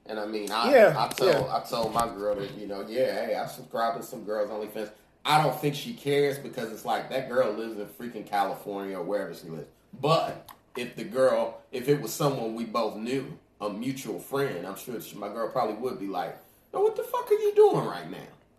And 0.07 0.19
I 0.19 0.25
mean, 0.25 0.51
I, 0.51 0.73
Yeah, 0.73 0.95
I 0.97 1.09
told 1.09 1.31
yeah. 1.31 1.55
I 1.55 1.61
told 1.69 1.93
my 1.93 2.07
girl 2.09 2.37
that 2.37 2.55
you 2.57 2.66
know, 2.66 2.87
yeah, 2.89 3.27
hey, 3.27 3.35
I 3.35 3.47
subscribe 3.47 3.99
to 3.99 4.03
some 4.03 4.25
girls 4.25 4.49
OnlyFans. 4.49 4.91
I 5.27 5.43
don't 5.43 5.61
think 5.61 5.75
she 5.75 5.93
cares 5.93 6.39
because 6.39 6.73
it's 6.73 6.87
like 6.87 7.11
that 7.11 7.29
girl 7.29 7.53
lives 7.53 7.79
in 7.79 7.85
freaking 7.87 8.27
California 8.27 8.99
or 8.99 9.03
wherever 9.03 9.35
she 9.35 9.49
lives. 9.49 9.69
But 10.01 10.48
if 10.77 10.97
the 10.97 11.05
girl, 11.05 11.60
if 11.73 11.89
it 11.89 12.01
was 12.01 12.12
someone 12.12 12.55
we 12.55 12.65
both 12.65 12.97
knew, 12.97 13.39
a 13.60 13.69
mutual 13.69 14.20
friend, 14.20 14.66
I'm 14.66 14.77
sure 14.77 15.01
she, 15.01 15.16
my 15.16 15.28
girl 15.28 15.48
probably 15.48 15.77
would 15.77 15.98
be 15.98 16.06
like, 16.06 16.36
"No, 16.73 16.81
what 16.81 16.97
the 16.97 17.02
fuck 17.02 17.31
are 17.31 17.35
you 17.35 17.52
doing 17.55 17.85
right 17.85 18.10
now?" 18.10 18.19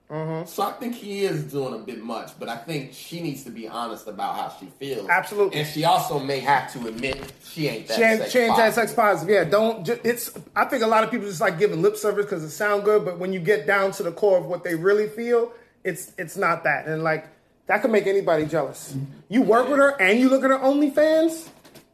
Mm-hmm. 0.10 0.47
So 0.47 0.64
I 0.64 0.72
think 0.72 0.95
he 0.95 1.23
is 1.23 1.43
doing 1.43 1.76
a 1.76 1.77
bit 1.77 2.03
much, 2.03 2.31
but 2.39 2.49
I 2.49 2.57
think 2.57 2.93
she 2.93 3.22
needs 3.22 3.43
to 3.43 3.51
be 3.51 3.68
honest 3.68 4.07
about 4.07 4.35
how 4.35 4.56
she 4.60 4.65
feels. 4.80 5.07
Absolutely. 5.07 5.60
and 5.60 5.68
she 5.68 5.84
also 5.85 6.18
may 6.18 6.39
have 6.39 6.73
to 6.73 6.88
admit 6.88 7.31
she 7.43 7.68
ain't 7.68 7.88
that. 7.88 7.97
She 7.97 8.03
ain't, 8.03 8.19
sex 8.22 8.31
she 8.31 8.39
ain't 8.39 8.57
that 8.57 8.73
positive. 8.73 8.89
sex 8.89 8.93
positive. 8.93 9.34
Yeah, 9.34 9.43
don't. 9.43 9.88
It's. 10.03 10.31
I 10.56 10.65
think 10.65 10.81
a 10.81 10.88
lot 10.88 11.03
of 11.03 11.11
people 11.11 11.27
just 11.27 11.41
like 11.41 11.60
giving 11.60 11.84
lip 11.84 11.95
service 11.95 12.26
because 12.26 12.43
it 12.43 12.49
sound 12.49 12.85
good, 12.85 13.06
but 13.06 13.19
when 13.19 13.31
you 13.31 13.39
get 13.39 13.68
down 13.68 13.91
to 13.93 14.03
the 14.03 14.11
core 14.11 14.39
of 14.39 14.47
what 14.47 14.64
they 14.64 14.73
really 14.73 15.07
feel, 15.07 15.51
it's 15.84 16.11
it's 16.18 16.35
not 16.35 16.64
that. 16.64 16.88
And 16.88 17.03
like 17.03 17.27
that 17.70 17.84
could 17.84 17.91
make 17.91 18.08
anybody 18.08 18.48
jealous. 18.48 18.98
You 19.30 19.44
work 19.44 19.70
with 19.70 19.78
her 19.78 19.90
and 20.02 20.20
you 20.20 20.28
look 20.28 20.44
at 20.44 20.50
her 20.50 20.58
OnlyFans, 20.58 21.50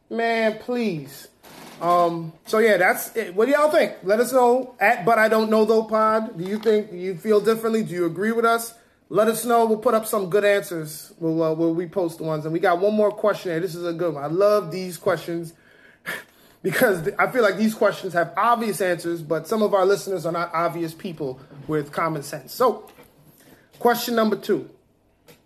man. 0.08 0.58
Please. 0.58 1.28
Um. 1.82 2.32
So 2.46 2.58
yeah, 2.58 2.78
that's 2.78 3.14
it. 3.14 3.34
What 3.34 3.44
do 3.44 3.52
y'all 3.52 3.70
think? 3.70 3.92
Let 4.02 4.18
us 4.18 4.32
know 4.32 4.74
at 4.80 5.04
But 5.04 5.18
I 5.18 5.28
Don't 5.28 5.50
Know 5.50 5.66
Though 5.66 5.84
Pod. 5.84 6.38
Do 6.38 6.44
you 6.44 6.58
think 6.58 6.92
you 6.92 7.14
feel 7.14 7.42
differently? 7.42 7.82
Do 7.82 7.92
you 7.92 8.06
agree 8.06 8.32
with 8.32 8.46
us? 8.46 8.72
Let 9.10 9.28
us 9.28 9.44
know. 9.44 9.66
We'll 9.66 9.76
put 9.76 9.92
up 9.92 10.06
some 10.06 10.30
good 10.30 10.46
answers. 10.46 11.12
We'll 11.18 11.42
uh, 11.42 11.52
we'll 11.52 11.74
repost 11.74 12.16
the 12.16 12.24
ones. 12.24 12.46
And 12.46 12.54
we 12.54 12.58
got 12.58 12.80
one 12.80 12.94
more 12.94 13.10
question 13.10 13.52
here. 13.52 13.60
This 13.60 13.74
is 13.74 13.84
a 13.84 13.92
good 13.92 14.14
one. 14.14 14.24
I 14.24 14.28
love 14.28 14.70
these 14.70 14.96
questions 14.96 15.52
because 16.62 17.06
I 17.18 17.30
feel 17.30 17.42
like 17.42 17.58
these 17.58 17.74
questions 17.74 18.14
have 18.14 18.32
obvious 18.38 18.80
answers, 18.80 19.20
but 19.20 19.46
some 19.46 19.62
of 19.62 19.74
our 19.74 19.84
listeners 19.84 20.24
are 20.24 20.32
not 20.32 20.54
obvious 20.54 20.94
people 20.94 21.38
with 21.68 21.92
common 21.92 22.22
sense. 22.22 22.54
So, 22.54 22.88
question 23.78 24.14
number 24.14 24.36
two 24.36 24.70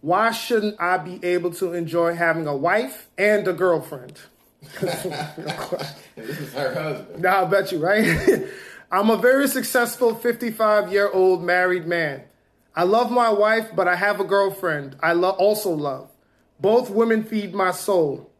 Why 0.00 0.30
shouldn't 0.30 0.80
I 0.80 0.96
be 0.98 1.20
able 1.24 1.52
to 1.54 1.72
enjoy 1.72 2.14
having 2.14 2.46
a 2.46 2.56
wife 2.56 3.08
and 3.18 3.46
a 3.46 3.52
girlfriend? 3.52 4.18
This 6.16 6.38
is 6.38 6.52
her 6.52 6.74
husband. 6.74 7.22
Now, 7.22 7.46
I 7.46 7.48
bet 7.48 7.72
you, 7.72 7.78
right? 7.78 8.44
I'm 8.92 9.08
a 9.08 9.16
very 9.16 9.48
successful 9.48 10.14
55 10.14 10.92
year 10.92 11.08
old 11.10 11.42
married 11.42 11.86
man. 11.86 12.24
I 12.76 12.82
love 12.82 13.10
my 13.10 13.30
wife, 13.30 13.70
but 13.74 13.88
I 13.88 13.96
have 13.96 14.20
a 14.20 14.24
girlfriend 14.24 14.96
I 15.02 15.12
lo- 15.12 15.30
also 15.30 15.70
love. 15.70 16.10
Both 16.60 16.90
women 16.90 17.24
feed 17.24 17.54
my 17.54 17.70
soul. 17.70 18.30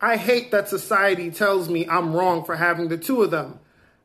I 0.00 0.16
hate 0.16 0.50
that 0.52 0.68
society 0.68 1.30
tells 1.30 1.68
me 1.68 1.88
I'm 1.88 2.14
wrong 2.14 2.44
for 2.44 2.56
having 2.56 2.88
the 2.88 2.96
two 2.98 3.22
of 3.22 3.30
them. 3.30 3.58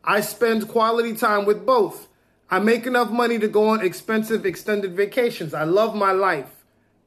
I 0.04 0.22
spend 0.22 0.68
quality 0.70 1.16
time 1.16 1.46
with 1.46 1.66
both. 1.66 2.08
I 2.50 2.60
make 2.60 2.86
enough 2.88 3.12
money 3.12 3.38
to 3.40 3.48
go 3.48 3.70
on 3.70 3.82
expensive 3.82 4.46
extended 4.46 4.96
vacations. 4.96 5.54
I 5.54 5.66
love 5.66 5.96
my 5.96 6.14
life. 6.14 6.57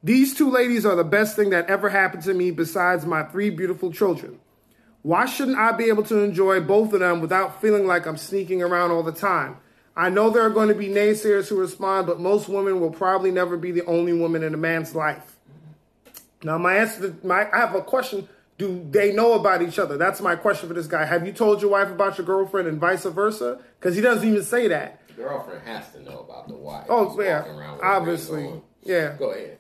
These 0.02 0.34
two 0.34 0.50
ladies 0.50 0.86
are 0.86 0.96
the 0.96 1.04
best 1.04 1.36
thing 1.36 1.50
that 1.50 1.68
ever 1.68 1.90
happened 1.90 2.22
to 2.24 2.32
me 2.32 2.50
besides 2.50 3.04
my 3.04 3.22
three 3.24 3.50
beautiful 3.50 3.92
children. 3.92 4.40
Why 5.02 5.26
shouldn't 5.26 5.58
I 5.58 5.72
be 5.72 5.84
able 5.84 6.02
to 6.04 6.20
enjoy 6.20 6.60
both 6.60 6.92
of 6.92 7.00
them 7.00 7.20
without 7.20 7.60
feeling 7.60 7.86
like 7.86 8.06
I'm 8.06 8.16
sneaking 8.16 8.62
around 8.62 8.90
all 8.90 9.02
the 9.02 9.12
time? 9.12 9.58
I 9.96 10.08
know 10.08 10.30
there 10.30 10.44
are 10.44 10.50
going 10.50 10.68
to 10.68 10.74
be 10.74 10.88
naysayers 10.88 11.48
who 11.48 11.56
respond, 11.56 12.06
but 12.06 12.20
most 12.20 12.48
women 12.48 12.80
will 12.80 12.90
probably 12.90 13.30
never 13.30 13.56
be 13.56 13.72
the 13.72 13.84
only 13.84 14.12
woman 14.12 14.42
in 14.42 14.54
a 14.54 14.58
man's 14.58 14.94
life. 14.94 15.36
Now, 16.42 16.56
my 16.56 16.76
answer 16.76 17.10
to 17.10 17.26
my, 17.26 17.50
I 17.52 17.58
have 17.58 17.74
a 17.74 17.82
question. 17.82 18.28
Do 18.56 18.86
they 18.90 19.12
know 19.12 19.34
about 19.34 19.62
each 19.62 19.78
other? 19.78 19.96
That's 19.96 20.20
my 20.20 20.36
question 20.36 20.68
for 20.68 20.74
this 20.74 20.86
guy. 20.86 21.04
Have 21.04 21.26
you 21.26 21.32
told 21.32 21.62
your 21.62 21.70
wife 21.70 21.88
about 21.88 22.18
your 22.18 22.26
girlfriend 22.26 22.68
and 22.68 22.78
vice 22.78 23.04
versa? 23.04 23.60
Because 23.78 23.96
he 23.96 24.02
doesn't 24.02 24.26
even 24.26 24.42
say 24.42 24.68
that. 24.68 25.00
The 25.08 25.22
girlfriend 25.22 25.66
has 25.66 25.90
to 25.92 26.02
know 26.02 26.20
about 26.20 26.48
the 26.48 26.56
wife. 26.56 26.86
Oh, 26.88 27.08
who's 27.08 27.24
yeah. 27.24 27.40
walking 27.40 27.54
around 27.54 27.76
with 27.76 27.84
Obviously. 27.84 28.62
Yeah. 28.82 29.16
Go 29.18 29.30
ahead. 29.30 29.59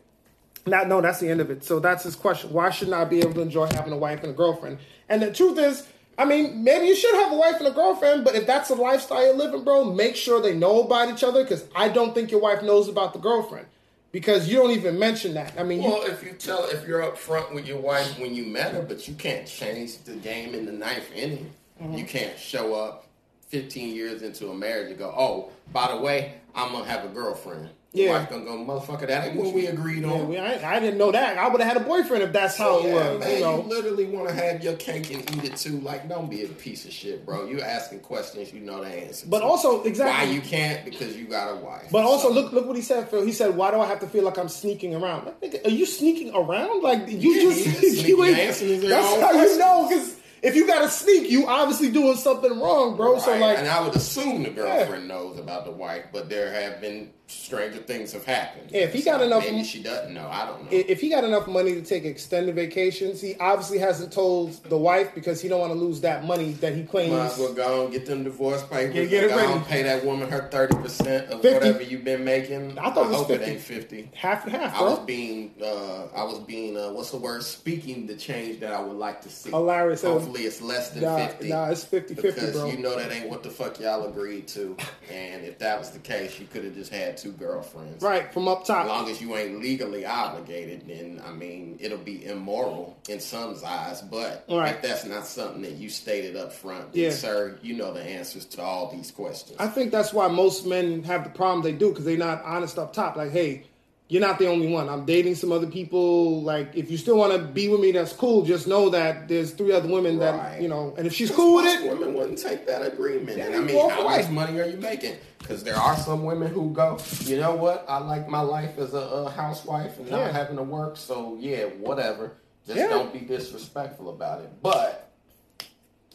Not, 0.66 0.88
no, 0.88 1.00
that's 1.00 1.20
the 1.20 1.28
end 1.28 1.40
of 1.40 1.50
it. 1.50 1.64
So 1.64 1.80
that's 1.80 2.04
his 2.04 2.16
question. 2.16 2.52
Why 2.52 2.70
shouldn't 2.70 2.96
I 2.96 3.04
be 3.04 3.20
able 3.20 3.34
to 3.34 3.40
enjoy 3.40 3.66
having 3.66 3.92
a 3.92 3.96
wife 3.96 4.22
and 4.22 4.30
a 4.30 4.34
girlfriend? 4.34 4.78
And 5.08 5.22
the 5.22 5.32
truth 5.32 5.58
is, 5.58 5.86
I 6.18 6.26
mean, 6.26 6.62
maybe 6.62 6.86
you 6.86 6.94
should 6.94 7.14
have 7.14 7.32
a 7.32 7.36
wife 7.36 7.56
and 7.56 7.66
a 7.66 7.70
girlfriend, 7.70 8.24
but 8.24 8.34
if 8.34 8.46
that's 8.46 8.68
the 8.68 8.74
lifestyle 8.74 9.24
you're 9.24 9.34
living, 9.34 9.64
bro, 9.64 9.84
make 9.84 10.16
sure 10.16 10.40
they 10.40 10.54
know 10.54 10.82
about 10.82 11.08
each 11.08 11.24
other 11.24 11.42
because 11.42 11.64
I 11.74 11.88
don't 11.88 12.14
think 12.14 12.30
your 12.30 12.40
wife 12.40 12.62
knows 12.62 12.88
about 12.88 13.14
the 13.14 13.18
girlfriend 13.18 13.66
because 14.12 14.48
you 14.48 14.56
don't 14.56 14.72
even 14.72 14.98
mention 14.98 15.34
that. 15.34 15.54
I 15.58 15.62
mean, 15.62 15.82
you, 15.82 15.88
Well, 15.88 16.02
if 16.02 16.22
you 16.22 16.32
tell, 16.32 16.64
if 16.66 16.86
you're 16.86 17.02
up 17.02 17.16
front 17.16 17.54
with 17.54 17.66
your 17.66 17.80
wife 17.80 18.18
when 18.18 18.34
you 18.34 18.44
met 18.44 18.72
her, 18.72 18.82
but 18.82 19.08
you 19.08 19.14
can't 19.14 19.46
change 19.46 19.96
the 20.04 20.12
game 20.12 20.54
in 20.54 20.66
the 20.66 20.72
ninth 20.72 21.10
inning. 21.14 21.50
Mm-hmm. 21.80 21.94
You 21.94 22.04
can't 22.04 22.38
show 22.38 22.74
up 22.74 23.06
15 23.48 23.94
years 23.94 24.22
into 24.22 24.50
a 24.50 24.54
marriage 24.54 24.90
and 24.90 24.98
go, 24.98 25.14
"Oh, 25.16 25.50
by 25.72 25.90
the 25.90 25.96
way, 25.96 26.34
I'm 26.54 26.72
gonna 26.72 26.84
have 26.84 27.04
a 27.04 27.08
girlfriend." 27.08 27.70
Your 27.92 28.06
Yeah. 28.06 28.18
wife 28.20 28.30
gonna 28.30 28.44
go, 28.44 28.52
"Motherfucker, 28.52 29.08
that 29.08 29.26
ain't 29.26 29.36
what 29.36 29.52
we 29.52 29.66
agreed 29.66 30.02
Yeah, 30.04 30.12
on." 30.12 30.28
we- 30.28 30.38
I, 30.38 30.76
I 30.76 30.78
didn't 30.78 30.96
know 30.96 31.10
that. 31.10 31.36
I 31.38 31.48
would 31.48 31.60
have 31.60 31.72
had 31.72 31.76
a 31.82 31.84
boyfriend 31.84 32.22
if 32.22 32.32
that's 32.32 32.56
how 32.56 32.78
it 32.78 32.84
Yeah, 32.84 32.94
was. 33.14 33.18
man, 33.20 33.38
you 33.40 33.44
you, 33.46 33.56
literally 33.68 34.04
want 34.04 34.28
to 34.28 34.34
have 34.34 34.62
your 34.62 34.74
cake 34.74 35.12
and 35.12 35.28
eat 35.36 35.44
it 35.52 35.56
too. 35.56 35.80
Like, 35.80 36.08
don't 36.08 36.30
be 36.30 36.44
a 36.44 36.48
piece 36.48 36.84
of 36.84 36.92
shit, 36.92 37.26
bro. 37.26 37.46
You 37.46 37.60
asking 37.60 38.00
questions, 38.00 38.52
you 38.52 38.60
know 38.60 38.84
the 38.84 38.88
answer. 38.90 39.26
but 39.28 39.40
to. 39.40 39.44
also 39.44 39.82
exactly 39.82 40.28
why 40.28 40.32
you 40.32 40.40
can't 40.40 40.84
because 40.84 41.16
you 41.16 41.24
got 41.24 41.50
a 41.52 41.56
wife. 41.56 41.88
But 41.90 42.04
also, 42.04 42.28
So- 42.28 42.34
look 42.34 42.52
look 42.52 42.66
what 42.66 42.76
he 42.76 42.82
said, 42.82 43.08
Phil. 43.10 43.22
He 43.26 43.32
said, 43.32 43.56
"Why 43.56 43.72
do 43.72 43.80
I 43.80 43.86
have 43.86 43.98
to 44.00 44.06
feel 44.06 44.22
like 44.22 44.38
I'm 44.38 44.48
sneaking 44.48 44.94
around? 44.94 45.26
Like, 45.42 45.60
are 45.64 45.70
you 45.70 45.84
sneaking 45.84 46.32
around? 46.32 46.84
Like 46.84 47.08
you 47.08 47.32
Yeah, 47.32 47.42
just 47.42 47.82
you 48.06 48.16
you 48.18 48.24
ain't- 48.24 48.36
That's 48.36 49.20
how 49.20 49.32
you 49.32 49.58
know 49.58 49.88
because 49.88 50.14
if 50.42 50.54
you 50.54 50.66
got 50.66 50.82
to 50.82 50.88
sneak, 50.88 51.28
you 51.28 51.46
obviously 51.46 51.90
doing 51.90 52.16
something 52.16 52.58
wrong, 52.60 52.96
bro. 52.96 53.18
So 53.18 53.36
like, 53.36 53.58
and 53.58 53.68
I 53.68 53.82
would 53.84 53.96
assume 53.96 54.44
the 54.44 54.50
girlfriend 54.50 55.08
knows 55.08 55.38
about 55.40 55.64
the 55.66 55.72
wife, 55.72 56.04
but 56.12 56.30
there 56.30 56.52
have 56.52 56.80
been 56.80 57.10
stranger 57.30 57.78
things 57.78 58.12
have 58.12 58.24
happened. 58.24 58.70
Yeah, 58.72 58.82
if 58.82 58.92
he 58.92 59.00
So 59.02 59.12
got 59.12 59.22
enough- 59.22 59.44
maybe 59.44 59.62
she 59.64 59.82
doesn't 59.82 60.12
know. 60.12 60.26
I 60.30 60.46
don't 60.46 60.62
know. 60.64 60.68
if 60.70 61.00
he 61.00 61.08
got 61.08 61.24
enough 61.24 61.46
money 61.46 61.74
to 61.74 61.82
take 61.82 62.04
extended 62.04 62.54
vacations, 62.54 63.20
he 63.20 63.36
obviously 63.38 63.78
hasn't 63.78 64.12
told 64.12 64.52
the 64.64 64.76
wife 64.76 65.14
because 65.14 65.40
he 65.40 65.48
don't 65.48 65.60
want 65.60 65.72
to 65.72 65.78
lose 65.78 66.00
that 66.00 66.24
money 66.24 66.52
that 66.54 66.74
he 66.74 66.82
claims. 66.82 67.12
Might 67.12 67.26
as 67.26 67.38
well 67.38 67.54
go 67.54 67.84
and 67.84 67.92
get 67.92 68.06
them 68.06 68.24
divorce 68.24 68.62
papers. 68.64 68.94
Yeah, 68.94 69.04
get 69.04 69.24
it 69.24 69.30
go 69.30 69.36
ready. 69.36 69.52
and 69.52 69.64
pay 69.66 69.82
that 69.84 70.04
woman 70.04 70.28
her 70.30 70.48
thirty 70.50 70.74
percent 70.76 71.30
of 71.30 71.40
50. 71.42 71.54
whatever 71.54 71.82
you've 71.82 72.04
been 72.04 72.24
making. 72.24 72.78
I 72.78 72.90
thought 72.90 73.06
it 73.06 73.08
was 73.10 73.16
hope 73.18 73.28
50. 73.28 73.44
it 73.44 73.48
ain't 73.48 73.60
fifty. 73.60 74.10
half 74.14 74.44
and 74.44 74.54
half, 74.54 74.74
I 74.74 74.82
was 74.82 74.98
being, 75.00 75.52
uh, 75.62 76.06
I 76.14 76.24
was 76.24 76.38
being, 76.40 76.76
uh, 76.76 76.90
what's 76.92 77.10
the 77.10 77.16
word? 77.18 77.42
Speaking 77.44 78.06
the 78.06 78.16
change 78.16 78.60
that 78.60 78.72
I 78.72 78.80
would 78.80 78.96
like 78.96 79.20
to 79.22 79.28
see. 79.28 79.50
Hilarious. 79.50 80.02
Hopefully, 80.02 80.42
it's 80.42 80.60
less 80.60 80.90
than 80.90 81.02
Nah, 81.04 81.16
fifty. 81.26 81.48
nah, 81.48 81.66
it's 81.70 81.84
50-50, 81.84 82.16
because 82.22 82.52
bro. 82.52 82.66
you 82.66 82.78
know 82.78 82.96
that 82.98 83.12
ain't 83.12 83.28
what 83.28 83.42
the 83.42 83.50
fuck 83.50 83.78
y'all 83.80 84.06
agreed 84.08 84.48
to. 84.48 84.76
and 85.12 85.44
if 85.44 85.58
that 85.58 85.78
was 85.78 85.90
the 85.90 85.98
case, 85.98 86.38
you 86.40 86.46
could 86.46 86.64
have 86.64 86.74
just 86.74 86.92
had 86.92 87.16
two 87.20 87.32
girlfriends. 87.32 88.02
Right 88.02 88.32
from 88.32 88.48
up 88.48 88.64
top. 88.64 88.84
As 88.84 88.88
long 88.88 89.08
as 89.10 89.20
you 89.20 89.36
ain't 89.36 89.60
legally 89.60 90.04
obligated, 90.06 90.86
then 90.88 91.20
I 91.26 91.30
mean 91.32 91.76
it'll 91.80 91.98
be 91.98 92.24
immoral 92.24 92.96
in 93.08 93.20
some's 93.20 93.62
eyes. 93.62 94.00
But 94.02 94.44
Right. 94.48 94.74
if 94.74 94.82
that's 94.82 95.04
not 95.04 95.26
something 95.26 95.62
that 95.62 95.72
you 95.72 95.88
stated 95.90 96.36
up 96.36 96.52
front, 96.52 96.92
then 96.92 97.02
Yeah. 97.04 97.10
sir, 97.10 97.58
you 97.62 97.74
know 97.74 97.92
the 97.92 98.02
answers 98.02 98.44
to 98.46 98.62
all 98.62 98.90
these 98.90 99.10
questions. 99.10 99.56
I 99.58 99.66
think 99.68 99.90
that's 99.92 100.12
why 100.12 100.28
most 100.28 100.66
men 100.66 101.02
have 101.04 101.24
the 101.24 101.30
problem 101.30 101.62
they 101.62 101.72
do 101.72 101.90
because 101.90 102.04
they're 102.04 102.16
not 102.16 102.42
honest 102.44 102.78
up 102.78 102.92
top. 102.92 103.16
Like, 103.16 103.30
hey, 103.32 103.64
you're 104.10 104.20
not 104.20 104.40
the 104.40 104.48
only 104.48 104.66
one. 104.66 104.88
I'm 104.88 105.04
dating 105.06 105.36
some 105.36 105.52
other 105.52 105.68
people. 105.68 106.42
Like, 106.42 106.74
if 106.74 106.90
you 106.90 106.98
still 106.98 107.16
want 107.16 107.32
to 107.32 107.38
be 107.38 107.68
with 107.68 107.80
me, 107.80 107.92
that's 107.92 108.12
cool. 108.12 108.42
Just 108.44 108.66
know 108.66 108.90
that 108.90 109.28
there's 109.28 109.52
three 109.52 109.72
other 109.72 109.88
women 109.88 110.18
that 110.18 110.60
you 110.60 110.68
know. 110.68 110.92
And 110.98 111.06
if 111.06 111.14
she's 111.14 111.30
cool 111.30 111.54
with 111.56 111.66
it, 111.66 111.88
women 111.88 112.12
wouldn't 112.14 112.38
take 112.38 112.66
that 112.66 112.84
agreement. 112.84 113.38
Yeah, 113.38 113.46
and 113.46 113.54
I 113.54 113.60
mean, 113.60 113.88
how 113.90 114.02
much 114.04 114.28
money 114.28 114.58
are 114.60 114.66
you 114.66 114.78
making? 114.78 115.14
Because 115.38 115.62
there 115.62 115.76
are 115.76 115.96
some 115.96 116.24
women 116.24 116.52
who 116.52 116.70
go, 116.72 116.98
you 117.20 117.38
know 117.38 117.54
what? 117.54 117.84
I 117.88 117.98
like 117.98 118.28
my 118.28 118.40
life 118.40 118.76
as 118.78 118.94
a, 118.94 118.98
a 118.98 119.30
housewife 119.30 119.98
and 119.98 120.10
not 120.10 120.32
having 120.32 120.56
to 120.56 120.62
work. 120.64 120.96
So 120.96 121.36
yeah, 121.40 121.64
whatever. 121.66 122.32
Just 122.66 122.78
Yeah. 122.78 122.88
don't 122.88 123.12
be 123.12 123.20
disrespectful 123.20 124.10
about 124.10 124.42
it. 124.42 124.50
But 124.62 125.09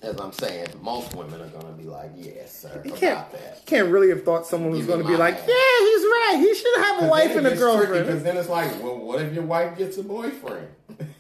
as 0.02 0.20
I'm 0.20 0.32
saying, 0.32 0.68
most 0.82 1.16
women 1.16 1.42
are 1.42 1.48
gonna 1.48 1.74
be 1.74 1.84
like, 1.86 2.12
yes, 2.16 2.56
sir, 2.62 2.82
you 2.84 2.92
about 2.92 3.00
can't 3.00 3.32
that. 3.32 3.56
you 3.58 3.64
can't 3.66 3.90
really 3.90 4.10
have 4.10 4.24
thought 4.24 4.46
someone 4.46 4.72
was 4.72 4.80
Give 4.82 4.88
going 4.90 5.02
to 5.02 5.08
be 5.08 5.16
like, 5.16 5.36
ass. 5.36 5.42
yeah, 5.48 5.80
he's 5.88 6.04
right. 6.04 6.36
He 6.40 6.54
should 6.54 6.78
have 6.84 7.04
a 7.04 7.08
wife 7.08 7.36
and 7.36 7.48
a 7.48 7.56
girlfriend. 7.56 8.06
Because 8.06 8.24
then 8.24 8.38
it's 8.38 8.50
like, 8.50 8.72
well, 8.84 8.98
what 8.98 9.22
if 9.22 9.34
your 9.34 9.44
wife 9.44 9.78
gets 9.78 9.98
a 9.98 10.04
boyfriend? 10.04 10.68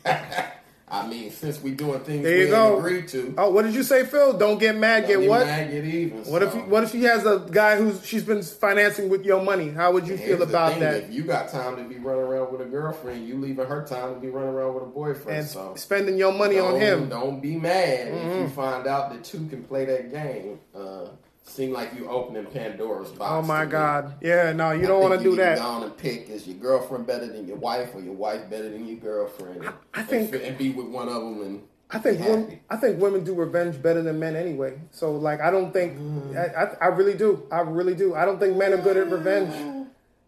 I 0.88 1.08
mean, 1.08 1.32
since 1.32 1.60
we 1.64 1.72
doing 1.72 2.00
things 2.02 2.22
There 2.24 2.32
we 2.34 2.38
you 2.42 2.46
ain't 2.46 2.52
go. 2.52 2.78
agreed 2.78 3.08
to, 3.08 3.34
Oh, 3.40 3.50
what 3.50 3.64
did 3.64 3.74
you 3.74 3.82
say, 3.82 4.06
Phil? 4.06 4.38
Don't 4.38 4.60
get 4.60 4.76
mad. 4.78 5.08
don't 5.08 5.22
Get 5.22 5.30
what? 5.30 5.48
mad, 5.48 5.72
get 5.72 5.84
even. 5.84 6.24
What 6.26 6.44
if 6.44 6.52
so. 6.52 6.60
what 6.60 6.84
if 6.84 6.92
she 6.92 7.02
has 7.04 7.26
a 7.26 7.44
guy 7.50 7.76
who's 7.78 8.06
she's 8.06 8.24
been 8.24 8.44
financing 8.44 9.10
with 9.10 9.26
your 9.26 9.42
money? 9.42 9.70
How 9.70 9.92
would 9.94 10.08
you 10.08 10.16
Here's 10.16 10.38
feel 10.38 10.44
about 10.48 10.74
thing, 10.74 10.82
that? 10.82 10.94
If 11.06 11.12
you 11.12 11.24
got 11.24 11.50
time 11.50 11.76
to 11.78 11.84
be 11.84 11.96
running 11.96 12.22
around 12.24 12.52
with 12.52 12.62
a 12.62 12.66
girlfriend, 12.66 13.28
you 13.28 13.36
leaving 13.40 13.66
her 13.66 13.84
time 13.84 14.14
to 14.14 14.20
be 14.20 14.28
running 14.30 14.50
around 14.54 14.76
with 14.76 14.84
a 14.84 14.88
boyfriend. 14.88 15.40
And 15.40 15.48
so 15.48 15.74
spending 15.76 16.18
your 16.20 16.32
money 16.34 16.60
on 16.60 16.80
him. 16.80 17.00
Mm-hmm. 17.02 17.10
Don't 17.10 17.42
be 17.42 17.56
mad 17.56 18.08
if 18.10 18.38
you 18.42 18.50
find 18.50 18.86
out 18.86 19.12
that 19.12 19.24
two 19.24 19.48
can 19.48 19.64
play 19.64 19.86
that 19.86 20.12
game. 20.12 20.60
Uh, 20.76 21.08
seem 21.46 21.72
like 21.72 21.94
you 21.94 22.10
opening 22.10 22.46
Pandora's 22.46 23.12
box. 23.12 23.32
Oh 23.32 23.42
my 23.42 23.62
to 23.62 23.66
me. 23.66 23.72
God! 23.72 24.16
Yeah, 24.22 24.52
no, 24.52 24.72
you 24.72 24.84
I 24.84 24.88
don't 24.88 25.02
want 25.02 25.18
to 25.18 25.24
do 25.24 25.36
that. 25.38 25.58
Go 25.60 25.64
on 25.66 25.84
and 25.84 25.96
pick 25.98 26.30
is 26.30 26.48
your 26.48 26.58
girlfriend 26.58 27.08
better 27.08 27.28
than 27.28 27.48
your 27.48 27.58
wife, 27.58 27.94
or 27.96 28.02
your 28.02 28.14
wife 28.14 28.50
better 28.50 28.70
than 28.70 28.86
your 28.88 28.98
girlfriend? 28.98 29.64
And, 29.64 29.74
I 29.94 30.04
think- 30.04 30.34
and, 30.36 30.58
be 30.58 30.70
with 30.72 30.88
one 30.88 31.08
of 31.08 31.22
them 31.22 31.42
and. 31.42 31.62
I 31.92 32.00
think 32.00 32.20
women. 32.20 32.60
I 32.70 32.78
think 32.78 33.00
women 33.00 33.24
do 33.24 33.36
revenge 33.36 33.80
better 33.82 34.02
than 34.02 34.20
men 34.20 34.36
anyway. 34.36 34.80
So 34.92 35.12
like, 35.16 35.40
I 35.40 35.52
don't 35.52 35.72
think 35.72 35.98
Mm. 36.00 36.36
I, 36.36 36.64
I, 36.64 36.86
I 36.86 36.88
really 36.88 37.14
do. 37.14 37.44
I 37.52 37.60
really 37.62 37.94
do. 37.94 38.16
I 38.16 38.26
don't 38.26 38.40
think 38.40 38.58
men 38.58 38.74
are 38.74 38.78
good 38.78 38.98
at 38.98 39.10
revenge. 39.10 39.54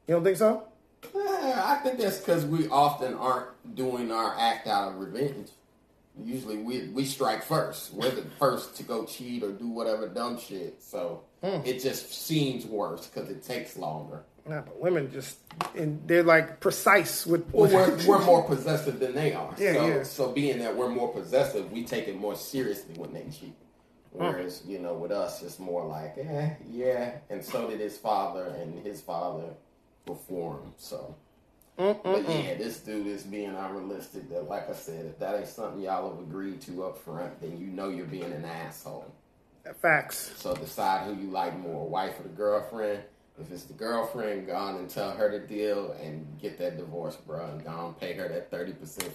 You 0.07 0.13
don't 0.15 0.23
think 0.23 0.37
so? 0.37 0.63
Yeah, 1.15 1.63
I 1.65 1.75
think 1.83 1.99
that's 1.99 2.19
because 2.19 2.45
we 2.45 2.67
often 2.69 3.15
aren't 3.15 3.75
doing 3.75 4.11
our 4.11 4.35
act 4.39 4.67
out 4.67 4.89
of 4.89 4.99
revenge. 4.99 5.49
Usually 6.23 6.57
we 6.57 6.87
we 6.89 7.05
strike 7.05 7.43
first. 7.43 7.93
We're 7.93 8.11
the 8.11 8.25
first 8.39 8.75
to 8.77 8.83
go 8.83 9.05
cheat 9.05 9.43
or 9.43 9.51
do 9.51 9.67
whatever 9.67 10.07
dumb 10.07 10.39
shit. 10.39 10.81
So 10.81 11.23
Hmm. 11.43 11.61
it 11.65 11.81
just 11.83 12.11
seems 12.25 12.65
worse 12.65 13.05
because 13.07 13.29
it 13.29 13.43
takes 13.43 13.77
longer. 13.77 14.23
Nah, 14.47 14.61
but 14.61 14.79
women 14.79 15.11
just 15.11 15.37
and 15.75 16.01
they're 16.07 16.23
like 16.23 16.59
precise 16.59 17.27
with. 17.27 17.45
Well, 17.53 17.69
we're, 17.71 18.07
we're 18.07 18.25
more 18.25 18.43
possessive 18.43 18.99
than 18.99 19.13
they 19.13 19.33
are. 19.33 19.53
Yeah, 19.57 19.73
so, 19.73 19.87
yeah. 19.87 20.03
so 20.03 20.31
being 20.31 20.59
that 20.59 20.75
we're 20.75 20.89
more 20.89 21.09
possessive, 21.13 21.71
we 21.71 21.83
take 21.83 22.07
it 22.07 22.17
more 22.17 22.35
seriously 22.35 22.95
when 22.97 23.13
they 23.13 23.25
cheat. 23.29 23.53
Whereas, 24.13 24.63
you 24.65 24.79
know, 24.79 24.95
with 24.95 25.11
us, 25.11 25.43
it's 25.43 25.59
more 25.59 25.85
like, 25.85 26.15
eh, 26.17 26.49
yeah. 26.71 27.17
And 27.29 27.43
so 27.43 27.69
did 27.69 27.79
his 27.79 27.97
father, 27.97 28.45
and 28.59 28.83
his 28.83 28.99
father 29.01 29.43
before 30.05 30.53
him. 30.53 30.73
So, 30.77 31.13
but 31.77 32.27
yeah, 32.27 32.55
this 32.55 32.79
dude 32.79 33.07
is 33.07 33.23
being 33.23 33.55
unrealistic. 33.55 34.29
That, 34.29 34.49
like 34.49 34.69
I 34.69 34.73
said, 34.73 35.05
if 35.05 35.19
that 35.19 35.35
ain't 35.35 35.47
something 35.47 35.81
y'all 35.81 36.09
have 36.09 36.19
agreed 36.19 36.59
to 36.61 36.83
up 36.85 36.97
front, 36.97 37.39
then 37.39 37.57
you 37.57 37.67
know 37.67 37.89
you're 37.89 38.05
being 38.05 38.31
an 38.33 38.45
asshole. 38.45 39.13
facts. 39.81 40.33
So 40.37 40.55
decide 40.55 41.05
who 41.05 41.21
you 41.21 41.29
like 41.29 41.57
more, 41.59 41.87
wife 41.87 42.19
or 42.19 42.23
the 42.23 42.29
girlfriend. 42.29 43.03
If 43.39 43.51
it's 43.51 43.65
the 43.65 43.73
girlfriend, 43.73 44.47
go 44.47 44.55
on 44.55 44.77
and 44.77 44.89
tell 44.89 45.11
her 45.11 45.29
the 45.29 45.39
deal 45.39 45.95
and 46.01 46.25
get 46.41 46.57
that 46.57 46.77
divorce, 46.77 47.15
bro. 47.15 47.45
And 47.45 47.63
go 47.63 47.69
on 47.69 47.93
pay 47.93 48.13
her 48.13 48.27
that 48.27 48.49
30%, 48.49 48.73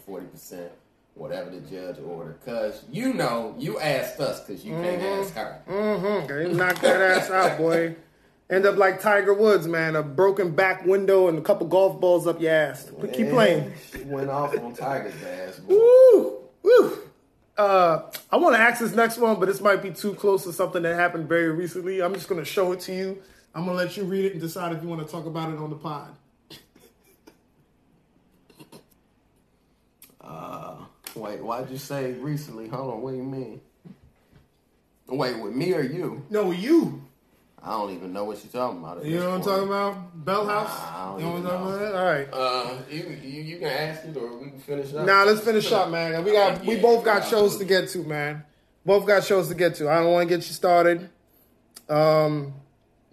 40%, 0.08 0.68
whatever 1.14 1.50
the 1.50 1.60
judge 1.60 1.98
ordered. 1.98 2.38
Because 2.38 2.84
you 2.92 3.12
know, 3.12 3.56
you 3.58 3.80
asked 3.80 4.20
us 4.20 4.40
because 4.40 4.64
you 4.64 4.74
can't 4.74 5.02
ask 5.02 5.34
her. 5.34 5.60
Mm-hmm. 5.68 6.56
Knock 6.56 6.80
that 6.80 7.00
ass 7.00 7.30
out, 7.30 7.58
boy. 7.58 7.96
End 8.52 8.66
up 8.66 8.76
like 8.76 9.00
Tiger 9.00 9.32
Woods, 9.32 9.66
man. 9.66 9.96
A 9.96 10.02
broken 10.02 10.54
back 10.54 10.84
window 10.84 11.28
and 11.28 11.38
a 11.38 11.40
couple 11.40 11.66
golf 11.66 11.98
balls 11.98 12.26
up 12.26 12.38
your 12.38 12.52
ass. 12.52 12.90
But 13.00 13.14
keep 13.14 13.30
playing. 13.30 13.72
She 13.90 14.04
went 14.04 14.28
off 14.28 14.54
on 14.58 14.74
Tiger's 14.74 15.14
ass, 15.22 15.58
boy. 15.60 15.74
Woo! 15.74 16.38
Woo! 16.62 16.98
Uh, 17.56 18.10
I 18.30 18.36
want 18.36 18.54
to 18.54 18.60
ask 18.60 18.80
this 18.80 18.94
next 18.94 19.16
one, 19.16 19.40
but 19.40 19.46
this 19.46 19.62
might 19.62 19.82
be 19.82 19.90
too 19.90 20.12
close 20.14 20.44
to 20.44 20.52
something 20.52 20.82
that 20.82 20.96
happened 20.96 21.30
very 21.30 21.50
recently. 21.50 22.02
I'm 22.02 22.12
just 22.12 22.28
going 22.28 22.40
to 22.40 22.44
show 22.44 22.72
it 22.72 22.80
to 22.80 22.94
you. 22.94 23.22
I'm 23.54 23.64
going 23.64 23.76
to 23.76 23.84
let 23.84 23.96
you 23.96 24.04
read 24.04 24.26
it 24.26 24.32
and 24.32 24.40
decide 24.40 24.76
if 24.76 24.82
you 24.82 24.88
want 24.88 25.06
to 25.06 25.10
talk 25.10 25.24
about 25.24 25.50
it 25.50 25.58
on 25.58 25.70
the 25.70 25.76
pod. 25.76 26.14
Wait, 31.14 31.42
why'd 31.42 31.70
you 31.70 31.78
say 31.78 32.12
recently? 32.12 32.68
Hold 32.68 32.94
on, 32.94 33.02
what 33.02 33.12
do 33.12 33.16
you 33.16 33.22
mean? 33.22 33.60
Wait, 35.08 35.38
with 35.38 35.54
me 35.54 35.74
or 35.74 35.82
you? 35.82 36.24
No, 36.30 36.50
you. 36.50 37.02
I 37.64 37.70
don't 37.72 37.92
even 37.92 38.12
know 38.12 38.24
what 38.24 38.42
you're 38.42 38.50
talking 38.50 38.80
about. 38.80 39.04
You 39.04 39.20
know 39.20 39.30
what 39.30 39.34
I'm 39.34 39.40
point. 39.42 39.44
talking 39.44 39.68
about? 39.68 40.24
Bell 40.24 40.46
House? 40.46 40.80
I 40.80 41.06
don't 41.06 41.20
you 41.20 41.26
know 41.26 41.32
what 41.32 41.38
I'm 41.38 41.44
talking 41.44 41.86
about? 41.86 41.94
All 41.94 42.04
right. 42.04 42.28
Uh, 42.32 42.76
you, 42.90 43.18
you 43.22 43.42
you 43.42 43.58
can 43.58 43.68
ask 43.68 44.04
it 44.04 44.16
or 44.16 44.36
we 44.36 44.50
can 44.50 44.58
finish 44.58 44.92
up. 44.92 45.06
Now 45.06 45.24
let's 45.24 45.42
finish 45.42 45.70
up, 45.70 45.88
man. 45.90 46.24
We 46.24 46.32
got 46.32 46.64
we 46.64 46.76
both 46.80 47.04
got 47.04 47.22
yeah. 47.22 47.28
shows 47.28 47.58
to 47.58 47.64
get 47.64 47.88
to, 47.90 47.98
man. 48.02 48.42
Both 48.84 49.06
got 49.06 49.22
shows 49.22 49.46
to 49.48 49.54
get 49.54 49.76
to. 49.76 49.88
I 49.88 50.00
don't 50.00 50.10
want 50.12 50.28
to 50.28 50.36
get 50.36 50.44
you 50.44 50.54
started. 50.54 51.08
Um, 51.88 52.54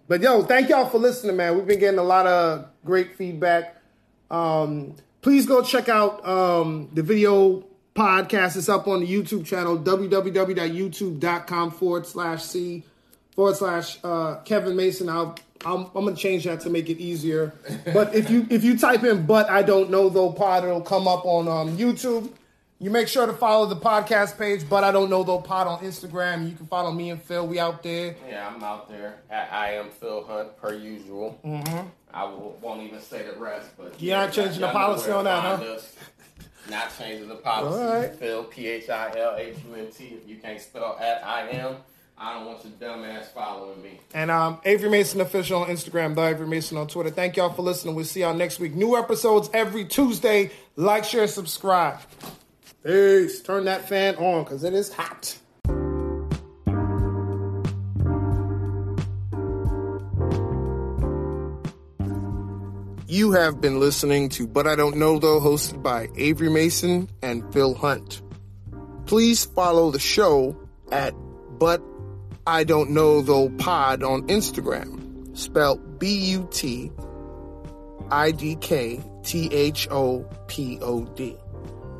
but 0.08 0.20
yo, 0.20 0.42
thank 0.42 0.68
y'all 0.68 0.88
for 0.88 0.98
listening, 0.98 1.36
man. 1.36 1.54
We've 1.54 1.66
been 1.66 1.78
getting 1.78 2.00
a 2.00 2.04
lot 2.04 2.26
of 2.26 2.66
great 2.84 3.14
feedback. 3.14 3.76
Um, 4.32 4.96
please 5.22 5.46
go 5.46 5.62
check 5.62 5.88
out 5.88 6.26
um, 6.26 6.88
the 6.92 7.04
video 7.04 7.64
podcast. 7.94 8.56
It's 8.56 8.68
up 8.68 8.88
on 8.88 8.98
the 9.00 9.06
YouTube 9.06 9.46
channel, 9.46 9.78
www.youtube.com 9.78 11.70
forward 11.70 12.06
slash 12.06 12.42
C 12.42 12.82
forward 13.32 13.56
slash 13.56 13.98
uh, 14.04 14.36
Kevin 14.44 14.76
Mason. 14.76 15.08
I'll, 15.08 15.36
I'm, 15.64 15.86
I'm 15.94 16.04
gonna 16.04 16.16
change 16.16 16.44
that 16.44 16.60
to 16.60 16.70
make 16.70 16.88
it 16.88 16.98
easier. 16.98 17.52
But 17.92 18.14
if 18.14 18.30
you 18.30 18.46
if 18.50 18.64
you 18.64 18.78
type 18.78 19.04
in 19.04 19.26
"but 19.26 19.50
I 19.50 19.62
don't 19.62 19.90
know 19.90 20.08
though" 20.08 20.32
pod, 20.32 20.64
it'll 20.64 20.80
come 20.80 21.06
up 21.06 21.24
on 21.24 21.48
um, 21.48 21.76
YouTube. 21.76 22.30
You 22.82 22.88
make 22.90 23.08
sure 23.08 23.26
to 23.26 23.34
follow 23.34 23.66
the 23.66 23.76
podcast 23.76 24.38
page, 24.38 24.66
but 24.66 24.84
I 24.84 24.90
don't 24.90 25.10
know 25.10 25.22
though 25.22 25.40
pod 25.40 25.66
on 25.66 25.80
Instagram. 25.80 26.48
You 26.48 26.56
can 26.56 26.66
follow 26.66 26.90
me 26.90 27.10
and 27.10 27.22
Phil. 27.22 27.46
We 27.46 27.58
out 27.58 27.82
there. 27.82 28.16
Yeah, 28.26 28.48
I'm 28.48 28.62
out 28.62 28.88
there. 28.88 29.16
I, 29.30 29.34
I 29.34 29.70
am 29.72 29.90
Phil 29.90 30.24
Hunt 30.24 30.56
per 30.56 30.72
usual. 30.72 31.38
Mm-hmm. 31.44 31.88
I 32.12 32.24
will, 32.24 32.58
won't 32.62 32.82
even 32.82 33.00
say 33.00 33.22
the 33.22 33.38
rest, 33.38 33.68
but 33.76 34.00
You're 34.00 34.16
not 34.16 34.32
changing 34.32 34.62
the 34.62 34.68
policy 34.70 35.10
on 35.10 35.24
that, 35.24 35.42
huh? 35.42 35.64
us. 35.64 35.94
Not 36.70 36.90
changing 36.98 37.28
the 37.28 37.36
policy. 37.36 37.82
All 37.82 38.00
right. 38.00 38.14
Phil 38.14 38.44
P 38.44 38.66
H 38.66 38.88
I 38.88 39.12
L 39.18 39.36
H 39.36 39.56
U 39.68 39.74
N 39.74 39.90
T. 39.90 40.04
If 40.04 40.26
you 40.26 40.36
can't 40.36 40.60
spell 40.60 40.96
at 40.98 41.22
I 41.22 41.48
am, 41.50 41.76
I 42.22 42.34
don't 42.34 42.44
want 42.44 42.62
your 42.62 42.74
dumb 42.78 43.02
ass 43.02 43.30
following 43.32 43.82
me. 43.82 43.98
And 44.12 44.30
um, 44.30 44.60
Avery 44.66 44.90
Mason 44.90 45.22
official 45.22 45.62
on 45.62 45.68
Instagram, 45.68 46.14
the 46.14 46.22
Avery 46.22 46.46
Mason 46.46 46.76
on 46.76 46.86
Twitter. 46.86 47.08
Thank 47.08 47.38
y'all 47.38 47.50
for 47.50 47.62
listening. 47.62 47.94
We'll 47.94 48.04
see 48.04 48.20
y'all 48.20 48.34
next 48.34 48.60
week. 48.60 48.74
New 48.74 48.94
episodes 48.94 49.48
every 49.54 49.86
Tuesday. 49.86 50.50
Like, 50.76 51.04
share, 51.04 51.26
subscribe. 51.26 51.98
Peace. 52.84 53.40
Turn 53.40 53.64
that 53.64 53.88
fan 53.88 54.16
on 54.16 54.44
because 54.44 54.64
it 54.64 54.74
is 54.74 54.92
hot. 54.92 55.38
You 63.06 63.32
have 63.32 63.62
been 63.62 63.80
listening 63.80 64.28
to 64.30 64.46
But 64.46 64.66
I 64.66 64.76
Don't 64.76 64.98
Know 64.98 65.18
Though, 65.18 65.40
hosted 65.40 65.82
by 65.82 66.08
Avery 66.16 66.50
Mason 66.50 67.08
and 67.22 67.50
Phil 67.54 67.74
Hunt. 67.74 68.20
Please 69.06 69.46
follow 69.46 69.90
the 69.90 69.98
show 69.98 70.54
at 70.92 71.14
But 71.58 71.82
I 72.46 72.64
Don't 72.64 72.90
Know 72.90 73.22
Though 73.22 73.50
Pod 73.50 74.02
on 74.02 74.26
Instagram, 74.28 75.36
spelled 75.36 75.98
B 75.98 76.14
U 76.32 76.48
T 76.50 76.90
I 78.10 78.30
D 78.30 78.56
K 78.56 79.00
T 79.22 79.52
H 79.52 79.88
O 79.90 80.26
P 80.48 80.78
O 80.80 81.04
D. 81.04 81.36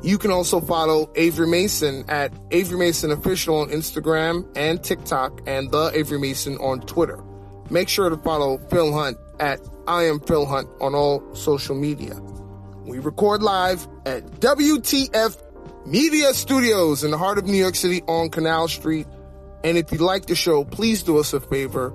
You 0.03 0.17
can 0.17 0.31
also 0.31 0.59
follow 0.59 1.11
Avery 1.15 1.47
Mason 1.47 2.03
at 2.09 2.33
Avery 2.49 2.79
Mason 2.79 3.11
Official 3.11 3.57
on 3.57 3.69
Instagram 3.69 4.47
and 4.55 4.83
TikTok 4.83 5.41
and 5.45 5.69
The 5.69 5.91
Avery 5.93 6.19
Mason 6.19 6.57
on 6.57 6.81
Twitter. 6.81 7.23
Make 7.69 7.87
sure 7.87 8.09
to 8.09 8.17
follow 8.17 8.57
Phil 8.69 8.91
Hunt 8.91 9.17
at 9.39 9.59
I 9.87 10.03
am 10.03 10.19
Phil 10.19 10.45
Hunt 10.45 10.67
on 10.81 10.95
all 10.95 11.23
social 11.35 11.75
media. 11.75 12.19
We 12.83 12.97
record 12.97 13.43
live 13.43 13.87
at 14.07 14.25
WTF 14.39 15.37
Media 15.85 16.33
Studios 16.33 17.03
in 17.03 17.11
the 17.11 17.17
heart 17.17 17.37
of 17.37 17.45
New 17.45 17.57
York 17.57 17.75
City 17.75 18.01
on 18.07 18.29
Canal 18.29 18.67
Street. 18.67 19.07
And 19.63 19.77
if 19.77 19.91
you 19.91 19.99
like 19.99 20.25
the 20.25 20.35
show, 20.35 20.63
please 20.65 21.03
do 21.03 21.17
us 21.17 21.33
a 21.33 21.39
favor. 21.39 21.93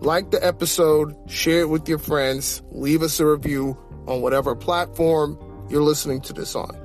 Like 0.00 0.30
the 0.30 0.44
episode, 0.44 1.16
share 1.30 1.60
it 1.60 1.68
with 1.68 1.88
your 1.88 1.98
friends, 1.98 2.62
leave 2.70 3.02
us 3.02 3.20
a 3.20 3.26
review 3.26 3.78
on 4.06 4.20
whatever 4.20 4.56
platform 4.56 5.38
you're 5.68 5.82
listening 5.82 6.20
to 6.22 6.32
this 6.32 6.54
on. 6.54 6.76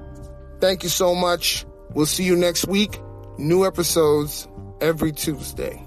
Thank 0.60 0.84
you 0.84 0.90
so 0.90 1.16
much. 1.16 1.66
We'll 1.94 2.06
see 2.06 2.24
you 2.24 2.36
next 2.36 2.68
week. 2.68 3.00
New 3.38 3.66
episodes 3.66 4.48
every 4.82 5.12
Tuesday. 5.12 5.84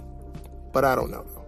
But 0.73 0.85
I 0.85 0.95
don't 0.95 1.11
know. 1.11 1.40